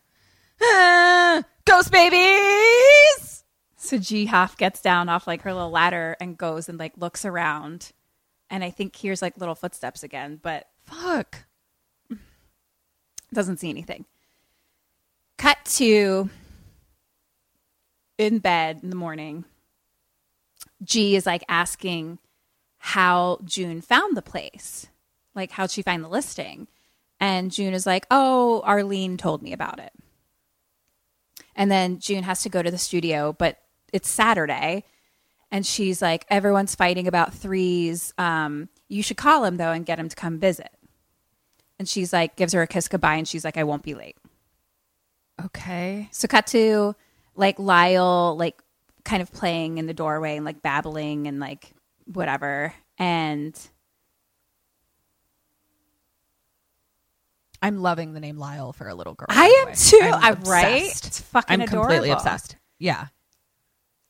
Ah, 0.62 1.44
Ghost 1.66 1.92
babies. 1.92 3.44
so 3.78 3.98
g 3.98 4.26
hoff 4.26 4.58
gets 4.58 4.82
down 4.82 5.10
off 5.10 5.28
like 5.28 5.42
her 5.44 5.54
little 5.54 5.70
ladder 5.72 6.16
and 6.20 6.38
goes 6.38 6.70
and 6.70 6.80
like 6.80 6.94
looks 6.98 7.24
around 7.26 7.92
and 8.50 8.64
i 8.64 8.70
think 8.70 8.96
hears 8.96 9.22
like 9.22 9.38
little 9.38 9.56
footsteps 9.56 10.04
again 10.04 10.40
but 10.42 10.68
Fuck. 10.86 11.46
doesn't 13.34 13.58
see 13.58 13.70
anything. 13.70 14.04
Cut 15.38 15.58
to 15.76 16.30
in 18.18 18.40
bed 18.40 18.82
in 18.84 18.90
the 18.90 18.96
morning. 18.98 19.46
G 20.84 21.16
is 21.16 21.26
like 21.26 21.44
asking 21.48 22.20
how 22.84 23.38
June 23.46 23.80
found 23.80 24.18
the 24.18 24.24
place, 24.24 24.88
like 25.36 25.52
how'd 25.52 25.70
she 25.70 25.84
find 25.84 26.04
the 26.04 26.10
listing? 26.10 26.68
And 27.20 27.52
June 27.52 27.76
is 27.76 27.86
like, 27.86 28.08
oh, 28.10 28.62
Arlene 28.66 29.18
told 29.18 29.44
me 29.44 29.54
about 29.54 29.80
it. 29.80 29.94
And 31.56 31.70
then 31.70 32.00
June 32.00 32.24
has 32.24 32.42
to 32.42 32.50
go 32.50 32.64
to 32.64 32.72
the 32.72 32.80
studio, 32.80 33.34
but 33.38 33.60
it's 33.94 34.10
Saturday. 34.10 34.84
And 35.52 35.64
she's 35.64 36.02
like, 36.02 36.26
everyone's 36.30 36.74
fighting 36.74 37.08
about 37.08 37.36
threes. 37.36 38.16
Um, 38.18 38.68
you 38.90 39.04
should 39.04 39.18
call 39.18 39.46
him 39.46 39.58
though 39.58 39.72
and 39.72 39.86
get 39.86 40.00
him 40.00 40.10
to 40.10 40.16
come 40.16 40.40
visit. 40.40 40.72
And 41.78 41.88
she's 41.88 42.12
like, 42.12 42.36
gives 42.36 42.54
her 42.54 42.64
a 42.64 42.68
kiss 42.68 42.88
goodbye, 42.88 43.16
and 43.16 43.28
she's 43.28 43.46
like, 43.46 43.58
I 43.58 43.64
won't 43.64 43.84
be 43.84 43.94
late. 43.94 44.18
Okay. 45.46 46.10
So 46.12 46.28
cut 46.28 46.48
to 46.48 46.96
like 47.36 47.60
Lyle, 47.60 48.36
like 48.38 48.60
kind 49.04 49.22
of 49.22 49.32
playing 49.32 49.78
in 49.78 49.86
the 49.86 49.94
doorway 49.94 50.36
and 50.36 50.46
like 50.46 50.62
babbling 50.62 51.28
and 51.28 51.40
like 51.40 51.74
whatever. 52.14 52.74
And 52.98 53.58
I'm 57.62 57.82
loving 57.82 58.14
the 58.14 58.20
name 58.20 58.38
Lyle 58.38 58.74
for 58.74 58.88
a 58.88 58.96
little 58.96 59.14
girl. 59.14 59.28
I 59.30 59.66
am 59.68 59.76
too. 59.76 60.00
I'm 60.02 60.38
I'm 60.38 60.44
right. 60.44 60.84
It's 60.84 61.20
fucking 61.22 61.62
I'm 61.62 61.68
completely 61.68 62.10
obsessed. 62.10 62.56
Yeah. 62.80 63.08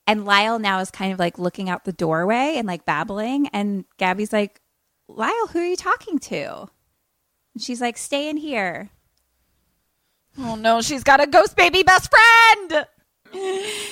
and 0.08 0.24
Lyle 0.26 0.58
now 0.60 0.80
is 0.80 0.90
kind 0.92 1.12
of 1.12 1.20
like 1.20 1.38
looking 1.38 1.70
out 1.70 1.84
the 1.84 1.92
doorway 1.92 2.54
and 2.56 2.66
like 2.68 2.86
babbling. 2.86 3.48
And 3.48 3.84
Gaby's 3.98 4.32
like, 4.32 4.62
Lyle, 5.10 5.48
who 5.52 5.60
are 5.60 5.66
you 5.66 5.76
talking 5.76 6.20
to? 6.20 6.70
And 7.54 7.62
she's 7.62 7.82
like, 7.82 7.98
stay 7.98 8.30
in 8.30 8.38
here. 8.38 8.90
Oh 10.38 10.56
no, 10.56 10.82
she's 10.82 11.04
got 11.04 11.22
a 11.22 11.28
ghost 11.28 11.58
baby 11.58 11.84
best 11.84 12.10
friend. 12.10 12.86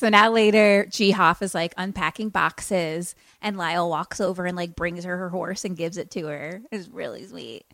So 0.00 0.08
now 0.08 0.30
later, 0.30 0.86
G 0.88 1.10
Hoff 1.10 1.42
is 1.42 1.54
like 1.54 1.74
unpacking 1.76 2.30
boxes, 2.30 3.14
and 3.42 3.58
Lyle 3.58 3.90
walks 3.90 4.18
over 4.18 4.46
and 4.46 4.56
like 4.56 4.74
brings 4.74 5.04
her 5.04 5.14
her 5.14 5.28
horse 5.28 5.66
and 5.66 5.76
gives 5.76 5.98
it 5.98 6.10
to 6.12 6.24
her. 6.24 6.62
It's 6.72 6.88
really 6.88 7.26
sweet. 7.26 7.66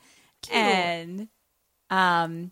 And 0.50 1.28
um, 1.88 2.50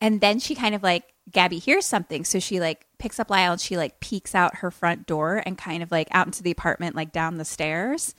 and 0.00 0.20
then 0.20 0.40
she 0.40 0.56
kind 0.56 0.74
of 0.74 0.82
like 0.82 1.04
Gaby 1.30 1.60
hears 1.60 1.86
something, 1.86 2.24
so 2.24 2.40
she 2.40 2.58
like 2.58 2.84
picks 2.98 3.20
up 3.20 3.30
Lyle 3.30 3.52
and 3.52 3.60
she 3.60 3.76
like 3.76 4.00
peeks 4.00 4.34
out 4.34 4.56
her 4.56 4.72
front 4.72 5.06
door 5.06 5.40
and 5.46 5.56
kind 5.56 5.84
of 5.84 5.92
like 5.92 6.08
out 6.10 6.26
into 6.26 6.42
the 6.42 6.50
apartment, 6.50 6.96
like 6.96 7.12
down 7.12 7.36
the 7.36 7.44
stairs. 7.44 8.16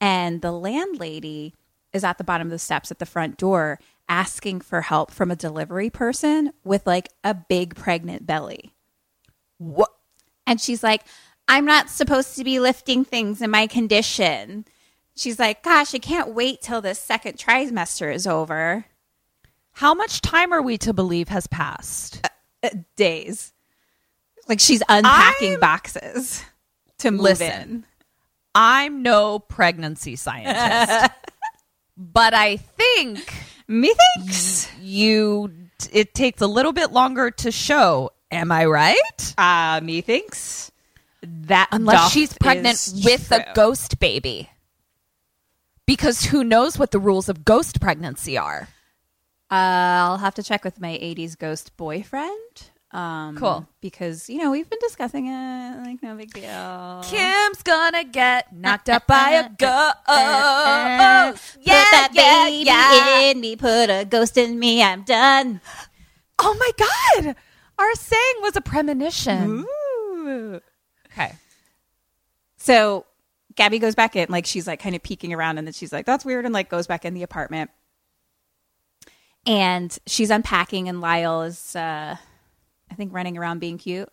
And 0.00 0.42
the 0.42 0.52
landlady 0.52 1.54
is 1.92 2.04
at 2.04 2.18
the 2.18 2.24
bottom 2.24 2.46
of 2.46 2.52
the 2.52 2.60
steps 2.60 2.92
at 2.92 3.00
the 3.00 3.04
front 3.04 3.36
door 3.36 3.80
asking 4.08 4.60
for 4.60 4.82
help 4.82 5.10
from 5.10 5.32
a 5.32 5.36
delivery 5.36 5.90
person 5.90 6.52
with 6.62 6.86
like 6.86 7.08
a 7.24 7.34
big 7.34 7.74
pregnant 7.74 8.28
belly. 8.28 8.72
What? 9.58 9.90
And 10.46 10.60
she's 10.60 10.82
like, 10.82 11.02
I'm 11.48 11.64
not 11.64 11.90
supposed 11.90 12.36
to 12.36 12.44
be 12.44 12.60
lifting 12.60 13.04
things 13.04 13.40
in 13.42 13.50
my 13.50 13.66
condition. 13.66 14.64
She's 15.16 15.38
like, 15.38 15.62
Gosh, 15.62 15.94
I 15.94 15.98
can't 15.98 16.34
wait 16.34 16.60
till 16.60 16.80
this 16.80 16.98
second 16.98 17.38
trimester 17.38 18.12
is 18.14 18.26
over. 18.26 18.84
How 19.72 19.94
much 19.94 20.20
time 20.22 20.52
are 20.52 20.62
we 20.62 20.78
to 20.78 20.92
believe 20.92 21.28
has 21.28 21.46
passed? 21.46 22.26
Uh, 22.62 22.70
days. 22.96 23.52
Like 24.48 24.60
she's 24.60 24.82
unpacking 24.88 25.52
I'm- 25.52 25.60
boxes 25.60 26.44
to 26.98 27.10
move 27.10 27.20
Listen. 27.22 27.50
in. 27.62 27.84
I'm 28.54 29.02
no 29.02 29.38
pregnancy 29.38 30.16
scientist, 30.16 31.10
but 31.98 32.32
I 32.32 32.56
think 32.56 33.30
Methinks. 33.68 34.70
you 34.80 35.52
it 35.92 36.14
takes 36.14 36.40
a 36.40 36.46
little 36.46 36.72
bit 36.72 36.90
longer 36.90 37.30
to 37.32 37.50
show. 37.52 38.12
Am 38.30 38.50
I 38.52 38.64
right? 38.66 39.34
Uh, 39.38 39.80
methinks. 39.82 40.70
That 41.22 41.68
Unless 41.72 42.12
she's 42.12 42.32
pregnant 42.38 42.92
with 43.04 43.28
true. 43.28 43.38
a 43.38 43.52
ghost 43.54 43.98
baby. 43.98 44.50
Because 45.86 46.24
who 46.26 46.42
knows 46.44 46.78
what 46.78 46.90
the 46.90 46.98
rules 46.98 47.28
of 47.28 47.44
ghost 47.44 47.80
pregnancy 47.80 48.36
are? 48.36 48.68
Uh, 49.50 49.54
I'll 49.54 50.18
have 50.18 50.34
to 50.34 50.42
check 50.42 50.64
with 50.64 50.80
my 50.80 50.90
80s 50.98 51.38
ghost 51.38 51.76
boyfriend. 51.76 52.70
Um, 52.92 53.36
Cool. 53.36 53.66
Because, 53.80 54.28
you 54.28 54.38
know, 54.38 54.50
we've 54.50 54.68
been 54.68 54.78
discussing 54.80 55.26
it. 55.28 55.84
Like, 55.84 56.02
no 56.02 56.14
big 56.16 56.32
deal. 56.32 57.02
Kim's 57.04 57.62
gonna 57.62 58.04
get 58.04 58.52
knocked 58.52 58.88
up 58.88 59.06
by 59.06 59.30
a 59.30 59.48
ghost. 59.58 59.96
Uh, 60.06 61.32
put 61.32 61.64
that 61.64 62.10
baby 62.14 63.30
in 63.30 63.40
me, 63.40 63.54
put 63.56 63.88
a 63.90 64.04
ghost 64.04 64.36
in 64.36 64.58
me, 64.58 64.82
I'm 64.82 65.02
done. 65.02 65.60
Oh 66.38 66.54
my 66.60 66.70
god! 67.24 67.34
Our 67.78 67.94
saying 67.94 68.34
was 68.42 68.56
a 68.56 68.60
premonition. 68.60 69.66
Okay. 71.12 71.32
So 72.56 73.06
Gaby 73.54 73.78
goes 73.78 73.94
back 73.94 74.16
in, 74.16 74.26
like 74.28 74.46
she's 74.46 74.66
like 74.66 74.80
kind 74.80 74.94
of 74.96 75.02
peeking 75.02 75.32
around, 75.32 75.58
and 75.58 75.66
then 75.66 75.72
she's 75.72 75.92
like, 75.92 76.06
"That's 76.06 76.24
weird," 76.24 76.44
and 76.44 76.54
like 76.54 76.68
goes 76.68 76.86
back 76.86 77.04
in 77.04 77.14
the 77.14 77.22
apartment. 77.22 77.70
And 79.46 79.96
she's 80.06 80.30
unpacking, 80.30 80.88
and 80.88 81.00
Lyle 81.00 81.42
is, 81.42 81.76
uh, 81.76 82.16
I 82.90 82.94
think, 82.96 83.12
running 83.14 83.38
around 83.38 83.60
being 83.60 83.78
cute. 83.78 84.08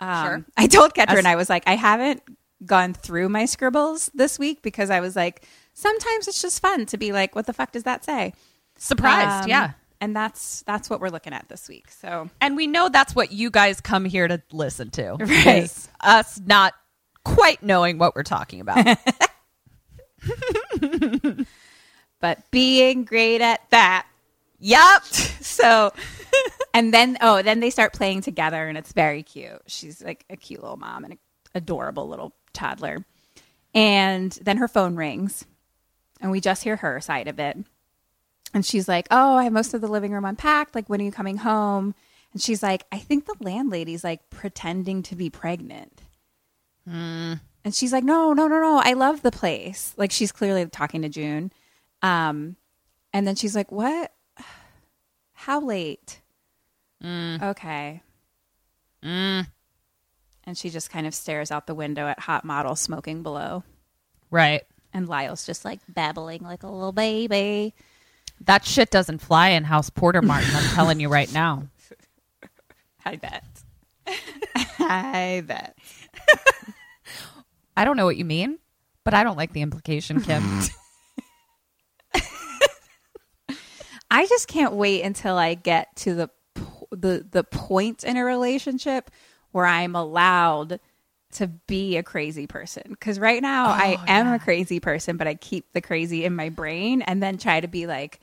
Um, 0.00 0.24
Sure. 0.24 0.44
I 0.56 0.66
told 0.68 0.94
Ketrin, 0.94 1.24
I 1.24 1.34
was 1.34 1.50
like, 1.50 1.64
I 1.66 1.74
haven't 1.74 2.22
gone 2.64 2.94
through 2.94 3.28
my 3.28 3.44
scribbles 3.44 4.08
this 4.14 4.38
week 4.38 4.62
because 4.62 4.90
I 4.90 5.00
was 5.00 5.16
like, 5.16 5.44
sometimes 5.74 6.28
it's 6.28 6.40
just 6.40 6.60
fun 6.62 6.86
to 6.86 6.96
be 6.96 7.10
like, 7.10 7.34
what 7.34 7.46
the 7.46 7.52
fuck 7.52 7.72
does 7.72 7.82
that 7.84 8.04
say? 8.04 8.32
Surprised, 8.78 9.44
Um, 9.44 9.48
yeah. 9.50 9.72
And 10.00 10.14
that's 10.14 10.62
that's 10.62 10.88
what 10.88 11.00
we're 11.00 11.08
looking 11.08 11.32
at 11.32 11.48
this 11.48 11.68
week. 11.68 11.90
So 11.90 12.30
And 12.40 12.56
we 12.56 12.66
know 12.66 12.88
that's 12.88 13.14
what 13.14 13.32
you 13.32 13.50
guys 13.50 13.80
come 13.80 14.04
here 14.04 14.28
to 14.28 14.40
listen 14.52 14.90
to. 14.90 15.16
Right. 15.18 15.64
is 15.64 15.88
Us 16.00 16.40
not 16.44 16.74
quite 17.24 17.62
knowing 17.62 17.98
what 17.98 18.14
we're 18.14 18.22
talking 18.22 18.60
about. 18.60 18.98
but 22.20 22.50
being 22.50 23.04
great 23.04 23.40
at 23.40 23.60
that. 23.70 24.06
yep. 24.58 25.04
So 25.04 25.92
and 26.74 26.94
then 26.94 27.16
oh, 27.20 27.42
then 27.42 27.60
they 27.60 27.70
start 27.70 27.92
playing 27.92 28.22
together 28.22 28.68
and 28.68 28.78
it's 28.78 28.92
very 28.92 29.22
cute. 29.22 29.62
She's 29.66 30.02
like 30.02 30.24
a 30.30 30.36
cute 30.36 30.62
little 30.62 30.76
mom 30.76 31.04
and 31.04 31.14
an 31.14 31.18
adorable 31.54 32.08
little 32.08 32.34
toddler. 32.52 33.04
And 33.74 34.32
then 34.42 34.58
her 34.58 34.68
phone 34.68 34.96
rings 34.96 35.44
and 36.20 36.30
we 36.30 36.40
just 36.40 36.64
hear 36.64 36.76
her 36.76 37.00
side 37.00 37.28
of 37.28 37.38
it. 37.38 37.58
And 38.54 38.64
she's 38.64 38.88
like, 38.88 39.06
"Oh, 39.10 39.36
I 39.36 39.44
have 39.44 39.52
most 39.52 39.74
of 39.74 39.80
the 39.80 39.88
living 39.88 40.12
room 40.12 40.24
unpacked. 40.24 40.74
Like, 40.74 40.88
when 40.88 41.00
are 41.00 41.04
you 41.04 41.12
coming 41.12 41.38
home?" 41.38 41.94
And 42.32 42.40
she's 42.42 42.62
like, 42.62 42.84
"I 42.90 42.98
think 42.98 43.26
the 43.26 43.36
landlady's 43.40 44.04
like 44.04 44.28
pretending 44.30 45.02
to 45.04 45.14
be 45.16 45.28
pregnant." 45.30 46.02
And 46.86 47.74
she's 47.74 47.92
like, 47.92 48.04
"No, 48.04 48.32
no, 48.32 48.48
no, 48.48 48.58
no. 48.60 48.80
I 48.82 48.94
love 48.94 49.20
the 49.22 49.30
place." 49.30 49.92
Like 49.96 50.10
she's 50.10 50.32
clearly 50.32 50.64
talking 50.66 51.02
to 51.02 51.08
June. 51.08 51.52
Um, 52.02 52.56
and 53.12 53.26
then 53.26 53.34
she's 53.36 53.54
like, 53.54 53.70
"What? 53.70 54.12
How 55.34 55.60
late?" 55.60 56.20
Okay. 57.04 58.02
Mm, 59.04 59.46
And 60.44 60.58
she 60.58 60.70
just 60.70 60.90
kind 60.90 61.06
of 61.06 61.14
stares 61.14 61.50
out 61.52 61.66
the 61.68 61.74
window 61.74 62.06
at 62.08 62.18
hot 62.20 62.44
model 62.44 62.74
smoking 62.74 63.22
below. 63.22 63.62
right. 64.30 64.64
And 64.92 65.06
Lyle's 65.06 65.44
just 65.44 65.66
like 65.66 65.80
babbling 65.86 66.40
like 66.42 66.62
a 66.62 66.66
little 66.66 66.92
baby. 66.92 67.74
That 68.42 68.64
shit 68.64 68.90
doesn't 68.90 69.18
fly 69.18 69.48
in 69.50 69.64
House 69.64 69.90
Porter 69.90 70.22
Martin. 70.22 70.50
I'm 70.54 70.74
telling 70.74 71.00
you 71.00 71.08
right 71.08 71.32
now. 71.32 71.68
I 73.04 73.16
bet. 73.16 73.44
I 74.78 75.42
bet. 75.46 75.76
I 77.76 77.84
don't 77.84 77.96
know 77.96 78.06
what 78.06 78.16
you 78.16 78.24
mean, 78.24 78.58
but 79.04 79.14
I 79.14 79.22
don't 79.22 79.36
like 79.36 79.52
the 79.52 79.62
implication, 79.62 80.20
Kim. 80.20 80.42
I 84.10 84.26
just 84.26 84.48
can't 84.48 84.72
wait 84.72 85.02
until 85.02 85.36
I 85.36 85.54
get 85.54 85.94
to 85.96 86.14
the 86.14 86.30
the 86.90 87.26
the 87.30 87.44
point 87.44 88.02
in 88.02 88.16
a 88.16 88.24
relationship 88.24 89.10
where 89.52 89.66
I'm 89.66 89.94
allowed 89.94 90.80
to 91.32 91.46
be 91.46 91.96
a 91.96 92.02
crazy 92.02 92.46
person. 92.46 92.82
Because 92.88 93.20
right 93.20 93.42
now 93.42 93.66
I 93.66 93.96
oh, 93.98 94.04
am 94.08 94.32
a 94.32 94.38
crazy 94.38 94.80
person, 94.80 95.16
but 95.16 95.28
I 95.28 95.34
keep 95.34 95.72
the 95.72 95.80
crazy 95.80 96.24
in 96.24 96.34
my 96.34 96.48
brain 96.48 97.02
and 97.02 97.22
then 97.22 97.38
try 97.38 97.60
to 97.60 97.68
be 97.68 97.86
like 97.86 98.20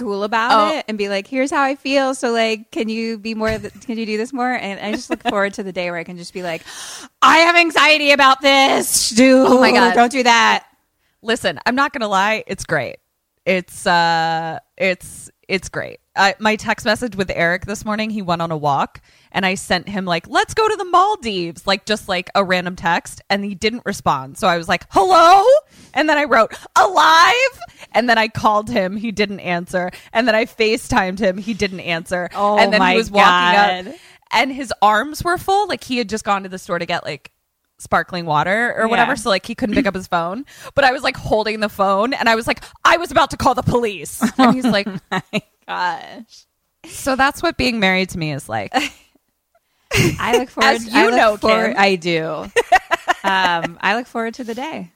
cool 0.00 0.24
about 0.24 0.50
Oh. 0.72 0.76
it 0.78 0.84
and 0.88 0.98
be 0.98 1.08
like, 1.08 1.26
"Here's 1.28 1.50
how 1.50 1.62
I 1.62 1.76
feel." 1.76 2.14
So 2.16 2.32
like, 2.32 2.70
can 2.72 2.88
you 2.88 3.18
be 3.18 3.34
more? 3.34 3.50
th- 3.56 3.72
Can 3.86 3.96
you 3.98 4.06
do 4.06 4.16
this 4.16 4.32
more? 4.32 4.50
And 4.50 4.80
I 4.80 4.90
just 4.92 5.08
look 5.10 5.22
forward 5.28 5.54
to 5.54 5.62
the 5.62 5.72
day 5.72 5.90
where 5.90 6.00
I 6.00 6.04
can 6.04 6.16
just 6.16 6.34
be 6.34 6.42
like, 6.42 6.62
"I 7.22 7.38
have 7.38 7.54
anxiety 7.56 8.10
about 8.10 8.40
this, 8.40 9.10
dude. 9.10 9.46
Oh 9.46 9.60
my 9.60 9.70
God. 9.70 9.94
don't 9.94 10.10
do 10.12 10.22
that." 10.24 10.66
Listen, 11.22 11.60
I'm 11.66 11.74
not 11.76 11.92
gonna 11.92 12.08
lie, 12.08 12.42
it's 12.48 12.64
great. 12.64 12.96
It's 13.46 13.86
uh 13.86 14.58
it's 14.76 15.30
it's 15.48 15.68
great. 15.68 15.99
I, 16.16 16.34
my 16.40 16.56
text 16.56 16.84
message 16.84 17.14
with 17.14 17.30
Eric 17.32 17.66
this 17.66 17.84
morning, 17.84 18.10
he 18.10 18.20
went 18.20 18.42
on 18.42 18.50
a 18.50 18.56
walk 18.56 19.00
and 19.30 19.46
I 19.46 19.54
sent 19.54 19.88
him 19.88 20.04
like, 20.04 20.28
"Let's 20.28 20.54
go 20.54 20.68
to 20.68 20.74
the 20.76 20.84
Maldives," 20.84 21.66
like 21.66 21.86
just 21.86 22.08
like 22.08 22.30
a 22.34 22.42
random 22.44 22.74
text 22.74 23.22
and 23.30 23.44
he 23.44 23.54
didn't 23.54 23.82
respond. 23.86 24.36
So 24.36 24.48
I 24.48 24.58
was 24.58 24.68
like, 24.68 24.86
"Hello?" 24.90 25.44
And 25.94 26.08
then 26.08 26.18
I 26.18 26.24
wrote, 26.24 26.52
"Alive?" 26.76 27.60
And 27.92 28.08
then 28.08 28.18
I 28.18 28.28
called 28.28 28.68
him, 28.68 28.96
he 28.96 29.10
didn't 29.12 29.40
answer. 29.40 29.90
And 30.12 30.26
then 30.28 30.34
I 30.34 30.44
FaceTimed 30.46 31.18
him, 31.18 31.38
he 31.38 31.54
didn't 31.54 31.80
answer. 31.80 32.28
Oh 32.34 32.58
and 32.58 32.72
then 32.72 32.80
my 32.80 32.92
he 32.92 32.96
was 32.98 33.10
walking 33.10 33.86
God. 33.86 33.88
up 33.88 34.00
and 34.32 34.52
his 34.52 34.72
arms 34.82 35.24
were 35.24 35.38
full, 35.38 35.66
like 35.68 35.82
he 35.84 35.98
had 35.98 36.08
just 36.08 36.24
gone 36.24 36.42
to 36.44 36.48
the 36.48 36.58
store 36.58 36.78
to 36.78 36.86
get 36.86 37.04
like 37.04 37.32
sparkling 37.78 38.26
water 38.26 38.74
or 38.76 38.86
whatever 38.88 39.12
Yeah. 39.12 39.16
so 39.16 39.30
like 39.30 39.46
he 39.46 39.54
couldn't 39.54 39.74
pick 39.74 39.86
up 39.86 39.94
his 39.94 40.06
phone 40.06 40.44
but 40.74 40.84
i 40.84 40.92
was 40.92 41.02
like 41.02 41.16
holding 41.16 41.60
the 41.60 41.70
phone 41.70 42.12
and 42.12 42.28
i 42.28 42.34
was 42.34 42.46
like 42.46 42.62
i 42.84 42.98
was 42.98 43.10
about 43.10 43.30
to 43.30 43.38
call 43.38 43.54
the 43.54 43.62
police 43.62 44.22
and 44.38 44.54
he's 44.54 44.66
like 44.66 44.86
oh 44.86 45.20
My 45.32 45.42
gosh. 45.66 46.46
so 46.86 47.16
that's 47.16 47.42
what 47.42 47.56
being 47.56 47.80
married 47.80 48.08
to 48.10 48.18
me 48.18 48.32
is 48.32 48.48
like 48.48 48.72
I 49.92 50.38
look 50.38 50.50
forward. 50.50 50.68
As 50.70 50.86
you 50.86 51.04
look 51.06 51.14
know, 51.16 51.36
forward, 51.36 51.74
I 51.76 51.96
do. 51.96 52.46
um, 53.24 53.78
I 53.80 53.96
look 53.96 54.06
forward 54.06 54.34
to 54.34 54.44
the 54.44 54.54
day. 54.54 54.92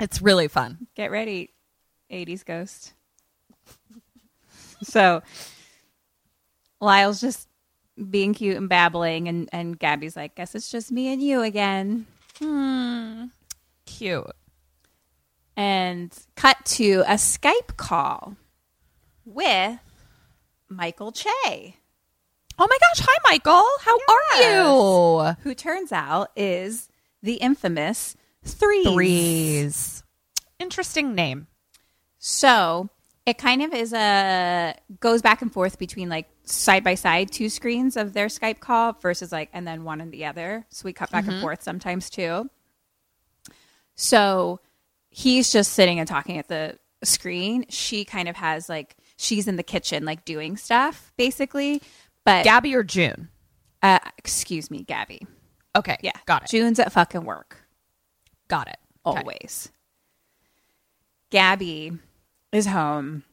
it's 0.00 0.20
really 0.20 0.48
fun 0.48 0.88
Get 0.96 1.10
ready, 1.12 1.50
'80s 2.10 2.44
ghost. 2.44 2.94
so, 4.82 5.22
Lyle's 6.80 7.20
just 7.20 7.48
being 8.10 8.34
cute 8.34 8.56
and 8.56 8.68
babbling, 8.68 9.28
and 9.28 9.48
and 9.52 9.78
Gaby's 9.78 10.16
like, 10.16 10.34
"Guess 10.34 10.54
it's 10.56 10.70
just 10.70 10.90
me 10.90 11.12
and 11.12 11.22
you 11.22 11.42
again." 11.42 12.06
cute 13.86 14.26
And 15.56 16.12
cut 16.34 16.56
to 16.64 17.04
a 17.06 17.14
Skype 17.14 17.76
call 17.76 18.36
with 19.34 19.78
Michael 20.68 21.12
Che. 21.12 21.76
oh 22.58 22.66
my 22.68 22.78
gosh 22.80 23.06
hi 23.06 23.18
michael 23.24 23.64
how 23.80 23.96
are 24.08 24.42
you 24.42 25.36
who 25.42 25.54
turns 25.54 25.92
out 25.92 26.30
is 26.36 26.88
the 27.22 27.34
infamous 27.34 28.16
Threes. 28.44 28.86
threes 28.86 30.02
interesting 30.58 31.14
name 31.14 31.46
So 32.24 32.88
it 33.26 33.36
kind 33.36 33.62
of 33.62 33.74
is 33.74 33.92
a 33.92 34.74
goes 35.00 35.22
back 35.22 35.42
and 35.42 35.52
forth 35.52 35.78
between 35.78 36.08
like 36.08 36.28
side 36.44 36.84
by 36.84 36.94
side 36.94 37.30
two 37.32 37.48
screens 37.48 37.96
of 37.96 38.12
their 38.12 38.26
Skype 38.26 38.60
call 38.60 38.92
versus 38.94 39.32
like 39.32 39.50
and 39.52 39.66
then 39.66 39.82
one 39.84 40.00
and 40.00 40.12
the 40.12 40.24
other. 40.26 40.64
So 40.70 40.84
we 40.84 40.92
cut 40.92 41.10
back 41.10 41.24
and 41.24 41.34
mm-hmm. 41.34 41.42
forth 41.42 41.62
sometimes 41.62 42.10
too. 42.10 42.48
So 43.96 44.60
he's 45.10 45.52
just 45.52 45.72
sitting 45.72 45.98
and 45.98 46.08
talking 46.08 46.38
at 46.38 46.46
the 46.48 46.78
screen. 47.02 47.64
She 47.68 48.04
kind 48.04 48.28
of 48.28 48.36
has 48.36 48.68
like 48.68 48.96
she's 49.22 49.46
in 49.48 49.56
the 49.56 49.62
kitchen 49.62 50.04
like 50.04 50.24
doing 50.24 50.56
stuff 50.56 51.12
basically. 51.16 51.80
But 52.24 52.44
gaby 52.44 52.74
or 52.74 52.82
june 52.82 53.28
uh, 53.82 53.98
excuse 54.16 54.70
me, 54.70 54.84
Gaby. 54.84 55.26
okay 55.76 55.96
Yeah, 56.02 56.12
got 56.26 56.44
it 56.44 56.48
June's 56.50 56.78
at 56.78 56.92
fucking 56.92 57.24
work. 57.24 57.58
got 58.48 58.68
it 58.68 58.78
Okay. 59.04 59.18
always. 59.20 59.70
Gaby 61.30 61.98
is 62.52 62.66
home 62.66 63.24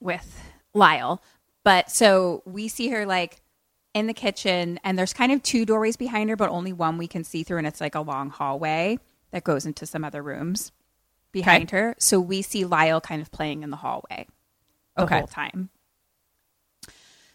with 0.00 0.40
Lyle. 0.74 1.22
But 1.64 1.90
so 1.90 2.42
we 2.44 2.68
see 2.68 2.88
her 2.88 3.06
like 3.06 3.40
in 3.94 4.06
the 4.06 4.14
kitchen, 4.14 4.78
and 4.84 4.98
there's 4.98 5.12
kind 5.12 5.32
of 5.32 5.42
two 5.42 5.64
doorways 5.64 5.96
behind 5.96 6.30
her, 6.30 6.36
but 6.36 6.48
only 6.50 6.72
one 6.72 6.96
we 6.98 7.06
can 7.08 7.24
see 7.24 7.42
through, 7.42 7.58
and 7.58 7.66
it's 7.66 7.80
like 7.80 7.94
a 7.94 8.00
long 8.00 8.30
hallway 8.30 8.98
that 9.30 9.44
goes 9.44 9.66
into 9.66 9.84
some 9.86 10.04
other 10.04 10.22
rooms 10.22 10.72
behind 11.32 11.70
her. 11.70 11.94
So 11.98 12.20
we 12.20 12.42
see 12.42 12.64
Lyle 12.64 13.00
kind 13.00 13.20
of 13.22 13.30
playing 13.30 13.62
in 13.62 13.70
the 13.70 13.76
hallway 13.78 14.26
the 14.96 15.02
Okay. 15.02 15.18
whole 15.18 15.26
time. 15.26 15.70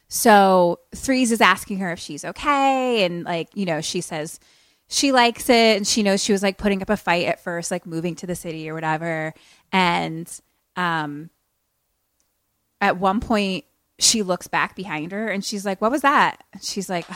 So 0.08 0.80
Threes 0.96 1.32
is 1.32 1.42
asking 1.42 1.80
her 1.80 1.92
if 1.92 2.00
she's 2.00 2.24
okay. 2.24 3.04
And 3.04 3.24
like, 3.24 3.50
you 3.56 3.66
know, 3.66 3.82
she 3.82 4.02
says 4.02 4.40
she 4.88 5.12
likes 5.12 5.50
it 5.50 5.78
and 5.78 5.88
she 5.88 6.04
knows 6.04 6.24
she 6.24 6.32
was 6.32 6.44
like 6.44 6.58
putting 6.58 6.82
up 6.82 6.90
a 6.90 6.98
fight 6.98 7.26
at 7.26 7.40
first, 7.44 7.72
like 7.72 7.86
moving 7.86 8.16
to 8.16 8.28
the 8.28 8.36
city 8.36 8.70
or 8.70 8.74
whatever. 8.74 9.34
And 9.72 10.32
um 10.76 11.30
at 12.82 12.98
one 12.98 13.20
point 13.20 13.66
she 13.98 14.22
looks 14.22 14.48
back 14.48 14.76
behind 14.76 15.12
her 15.12 15.28
and 15.28 15.44
she's 15.44 15.66
like, 15.66 15.82
What 15.82 15.92
was 15.92 16.02
that? 16.02 16.44
And 16.54 16.64
she's 16.64 16.90
like, 16.90 17.08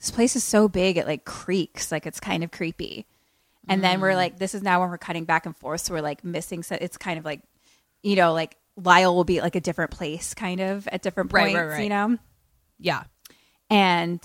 this 0.00 0.10
place 0.10 0.34
is 0.34 0.44
so 0.44 0.68
big 0.68 0.96
it 0.96 1.06
like 1.06 1.24
creaks, 1.24 1.92
like 1.92 2.06
it's 2.06 2.20
kind 2.20 2.42
of 2.42 2.50
creepy. 2.50 3.06
And 3.68 3.84
then 3.84 4.00
we're 4.00 4.16
like, 4.16 4.38
this 4.40 4.56
is 4.56 4.62
now 4.62 4.80
when 4.80 4.90
we're 4.90 4.98
cutting 4.98 5.24
back 5.24 5.46
and 5.46 5.56
forth. 5.56 5.82
So 5.82 5.94
we're 5.94 6.00
like 6.00 6.24
missing 6.24 6.64
so 6.64 6.76
it's 6.80 6.96
kind 6.96 7.16
of 7.18 7.24
like, 7.24 7.42
you 8.02 8.16
know, 8.16 8.32
like 8.32 8.56
Lyle 8.76 9.14
will 9.14 9.24
be 9.24 9.40
like 9.40 9.54
a 9.56 9.60
different 9.60 9.90
place 9.90 10.34
kind 10.34 10.60
of 10.60 10.88
at 10.88 11.02
different 11.02 11.32
Right, 11.32 11.42
points, 11.52 11.56
right, 11.56 11.66
right. 11.66 11.82
you 11.84 11.88
know? 11.88 12.18
yeah 12.78 13.04
and 13.70 14.20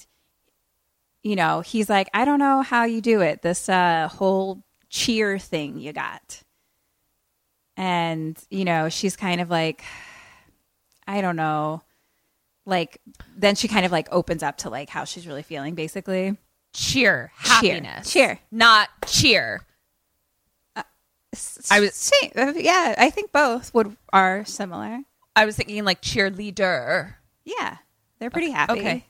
you 1.21 1.35
know 1.35 1.59
he's 1.61 1.89
like 1.89 2.09
i 2.13 2.25
don't 2.25 2.39
know 2.39 2.61
how 2.61 2.85
you 2.85 3.01
do 3.01 3.21
it 3.21 3.41
this 3.41 3.69
uh 3.69 4.07
whole 4.11 4.63
cheer 4.89 5.37
thing 5.37 5.77
you 5.77 5.93
got 5.93 6.41
and 7.75 8.37
you 8.49 8.65
know 8.65 8.89
she's 8.89 9.15
kind 9.15 9.41
of 9.41 9.49
like 9.49 9.83
i 11.07 11.21
don't 11.21 11.35
know 11.35 11.81
like 12.65 12.99
then 13.35 13.55
she 13.55 13.67
kind 13.67 13.85
of 13.85 13.91
like 13.91 14.07
opens 14.11 14.43
up 14.43 14.57
to 14.57 14.69
like 14.69 14.89
how 14.89 15.03
she's 15.03 15.27
really 15.27 15.43
feeling 15.43 15.75
basically 15.75 16.35
cheer 16.73 17.31
Cheer. 17.43 17.73
happiness 17.73 18.11
Cheer. 18.11 18.39
not 18.51 18.89
cheer 19.05 19.61
I 21.69 21.80
was- 21.82 21.93
Same. 21.93 22.32
Uh, 22.36 22.53
yeah 22.55 22.95
i 22.97 23.09
think 23.09 23.32
both 23.32 23.73
would 23.73 23.95
are 24.13 24.45
similar 24.45 24.99
i 25.36 25.45
was 25.45 25.55
thinking 25.55 25.84
like 25.84 26.01
cheerleader 26.01 27.15
yeah 27.45 27.78
they're 28.19 28.30
pretty 28.30 28.49
happy 28.51 28.73
okay 28.80 29.05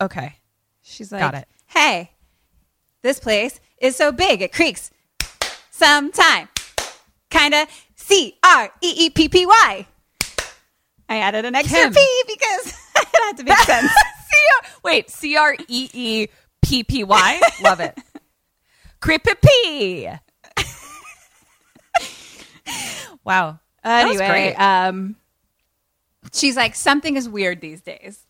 okay 0.00 0.36
she's 0.82 1.10
like 1.12 1.20
Got 1.20 1.34
it. 1.34 1.48
hey 1.66 2.12
this 3.02 3.18
place 3.20 3.60
is 3.78 3.94
so 3.96 4.10
big 4.12 4.42
it 4.42 4.52
creaks 4.52 4.90
sometime. 5.70 6.48
Kinda 7.28 7.66
C 7.96 8.36
R 8.42 8.70
E 8.80 8.94
E 9.06 9.10
P 9.10 9.28
P 9.28 9.44
Y. 9.46 9.86
I 11.08 11.18
added 11.18 11.44
an 11.44 11.54
extra 11.54 11.78
Kim. 11.82 11.92
P 11.92 12.22
because 12.26 12.66
it 12.96 13.08
had 13.12 13.36
to 13.36 13.44
make 13.44 13.58
sense. 13.58 13.92
C- 14.30 14.68
wait, 14.82 15.10
C 15.10 15.36
R 15.36 15.54
E 15.68 15.90
E 15.92 16.26
P 16.62 16.82
P 16.82 17.04
Y. 17.04 17.40
Love 17.62 17.80
it. 17.80 17.96
Creepy 19.00 19.32
P. 19.44 20.08
wow. 23.26 23.58
Anyway, 23.84 24.54
um, 24.54 25.16
she's 26.32 26.56
like, 26.56 26.74
something 26.74 27.16
is 27.16 27.28
weird 27.28 27.60
these 27.60 27.82
days. 27.82 28.24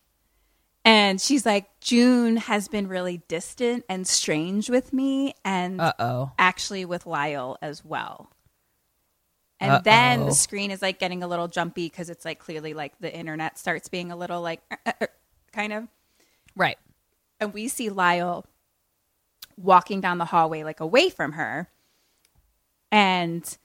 And 0.84 1.20
she's 1.20 1.44
like, 1.44 1.80
June 1.80 2.36
has 2.36 2.68
been 2.68 2.86
really 2.88 3.22
distant 3.28 3.84
and 3.88 4.06
strange 4.06 4.70
with 4.70 4.92
me, 4.92 5.34
and 5.44 5.80
Uh-oh. 5.80 6.30
actually 6.38 6.84
with 6.84 7.06
Lyle 7.06 7.58
as 7.60 7.84
well. 7.84 8.30
And 9.58 9.82
then 9.82 10.20
Uh-oh. 10.20 10.26
the 10.26 10.34
screen 10.34 10.70
is 10.70 10.82
like 10.82 10.98
getting 10.98 11.22
a 11.22 11.26
little 11.26 11.48
jumpy 11.48 11.88
because 11.88 12.08
it's 12.10 12.24
like 12.24 12.38
clearly 12.38 12.72
like 12.74 12.92
the 13.00 13.12
internet 13.12 13.58
starts 13.58 13.88
being 13.88 14.12
a 14.12 14.16
little 14.16 14.42
like 14.42 14.60
"Uh, 14.70 14.76
uh, 14.86 14.92
uh," 15.00 15.06
kind 15.52 15.72
of. 15.72 15.88
Right. 16.54 16.78
And 17.40 17.52
we 17.52 17.68
see 17.68 17.88
Lyle 17.88 18.46
walking 19.56 20.00
down 20.00 20.18
the 20.18 20.26
hallway 20.26 20.62
like 20.62 20.80
away 20.80 21.08
from 21.08 21.32
her. 21.32 21.68
And 22.92 23.58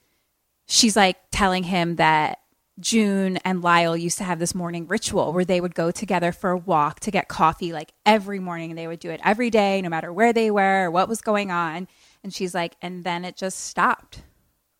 she's 0.66 0.96
like 0.96 1.18
telling 1.30 1.64
him 1.64 1.96
that 1.96 2.38
June 2.80 3.36
and 3.44 3.62
Lyle 3.62 3.96
used 3.96 4.18
to 4.18 4.24
have 4.24 4.38
this 4.38 4.54
morning 4.54 4.86
ritual 4.86 5.32
where 5.32 5.44
they 5.44 5.60
would 5.60 5.74
go 5.74 5.90
together 5.90 6.32
for 6.32 6.50
a 6.50 6.56
walk 6.56 7.00
to 7.00 7.10
get 7.10 7.28
coffee 7.28 7.72
like 7.72 7.92
every 8.06 8.38
morning. 8.38 8.74
They 8.74 8.86
would 8.86 9.00
do 9.00 9.10
it 9.10 9.20
every 9.22 9.50
day, 9.50 9.82
no 9.82 9.88
matter 9.88 10.12
where 10.12 10.32
they 10.32 10.50
were 10.50 10.86
or 10.86 10.90
what 10.90 11.08
was 11.08 11.20
going 11.20 11.50
on. 11.50 11.86
And 12.24 12.32
she's 12.32 12.54
like, 12.54 12.76
and 12.80 13.04
then 13.04 13.24
it 13.24 13.36
just 13.36 13.60
stopped. 13.60 14.22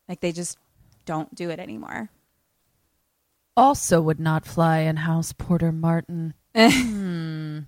Like 0.09 0.21
they 0.21 0.33
just 0.33 0.59
don't 1.05 1.35
do 1.35 1.51
it 1.51 1.59
anymore. 1.59 2.11
Also 3.57 4.01
would 4.01 4.21
not 4.21 4.47
fly 4.47 4.79
in 4.79 4.97
House 4.97 5.33
Porter 5.33 5.73
Martin. 5.73 6.35
hmm. 6.57 7.61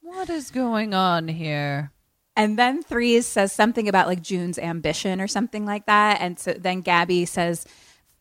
What 0.00 0.30
is 0.30 0.50
going 0.50 0.94
on 0.94 1.28
here? 1.28 1.92
And 2.38 2.58
then 2.58 2.82
Threes 2.82 3.26
says 3.26 3.52
something 3.52 3.88
about 3.88 4.06
like 4.06 4.22
June's 4.22 4.58
ambition 4.58 5.20
or 5.20 5.26
something 5.28 5.66
like 5.66 5.86
that. 5.86 6.22
And 6.22 6.38
so 6.38 6.52
then 6.54 6.80
Gaby 6.80 7.26
says 7.26 7.66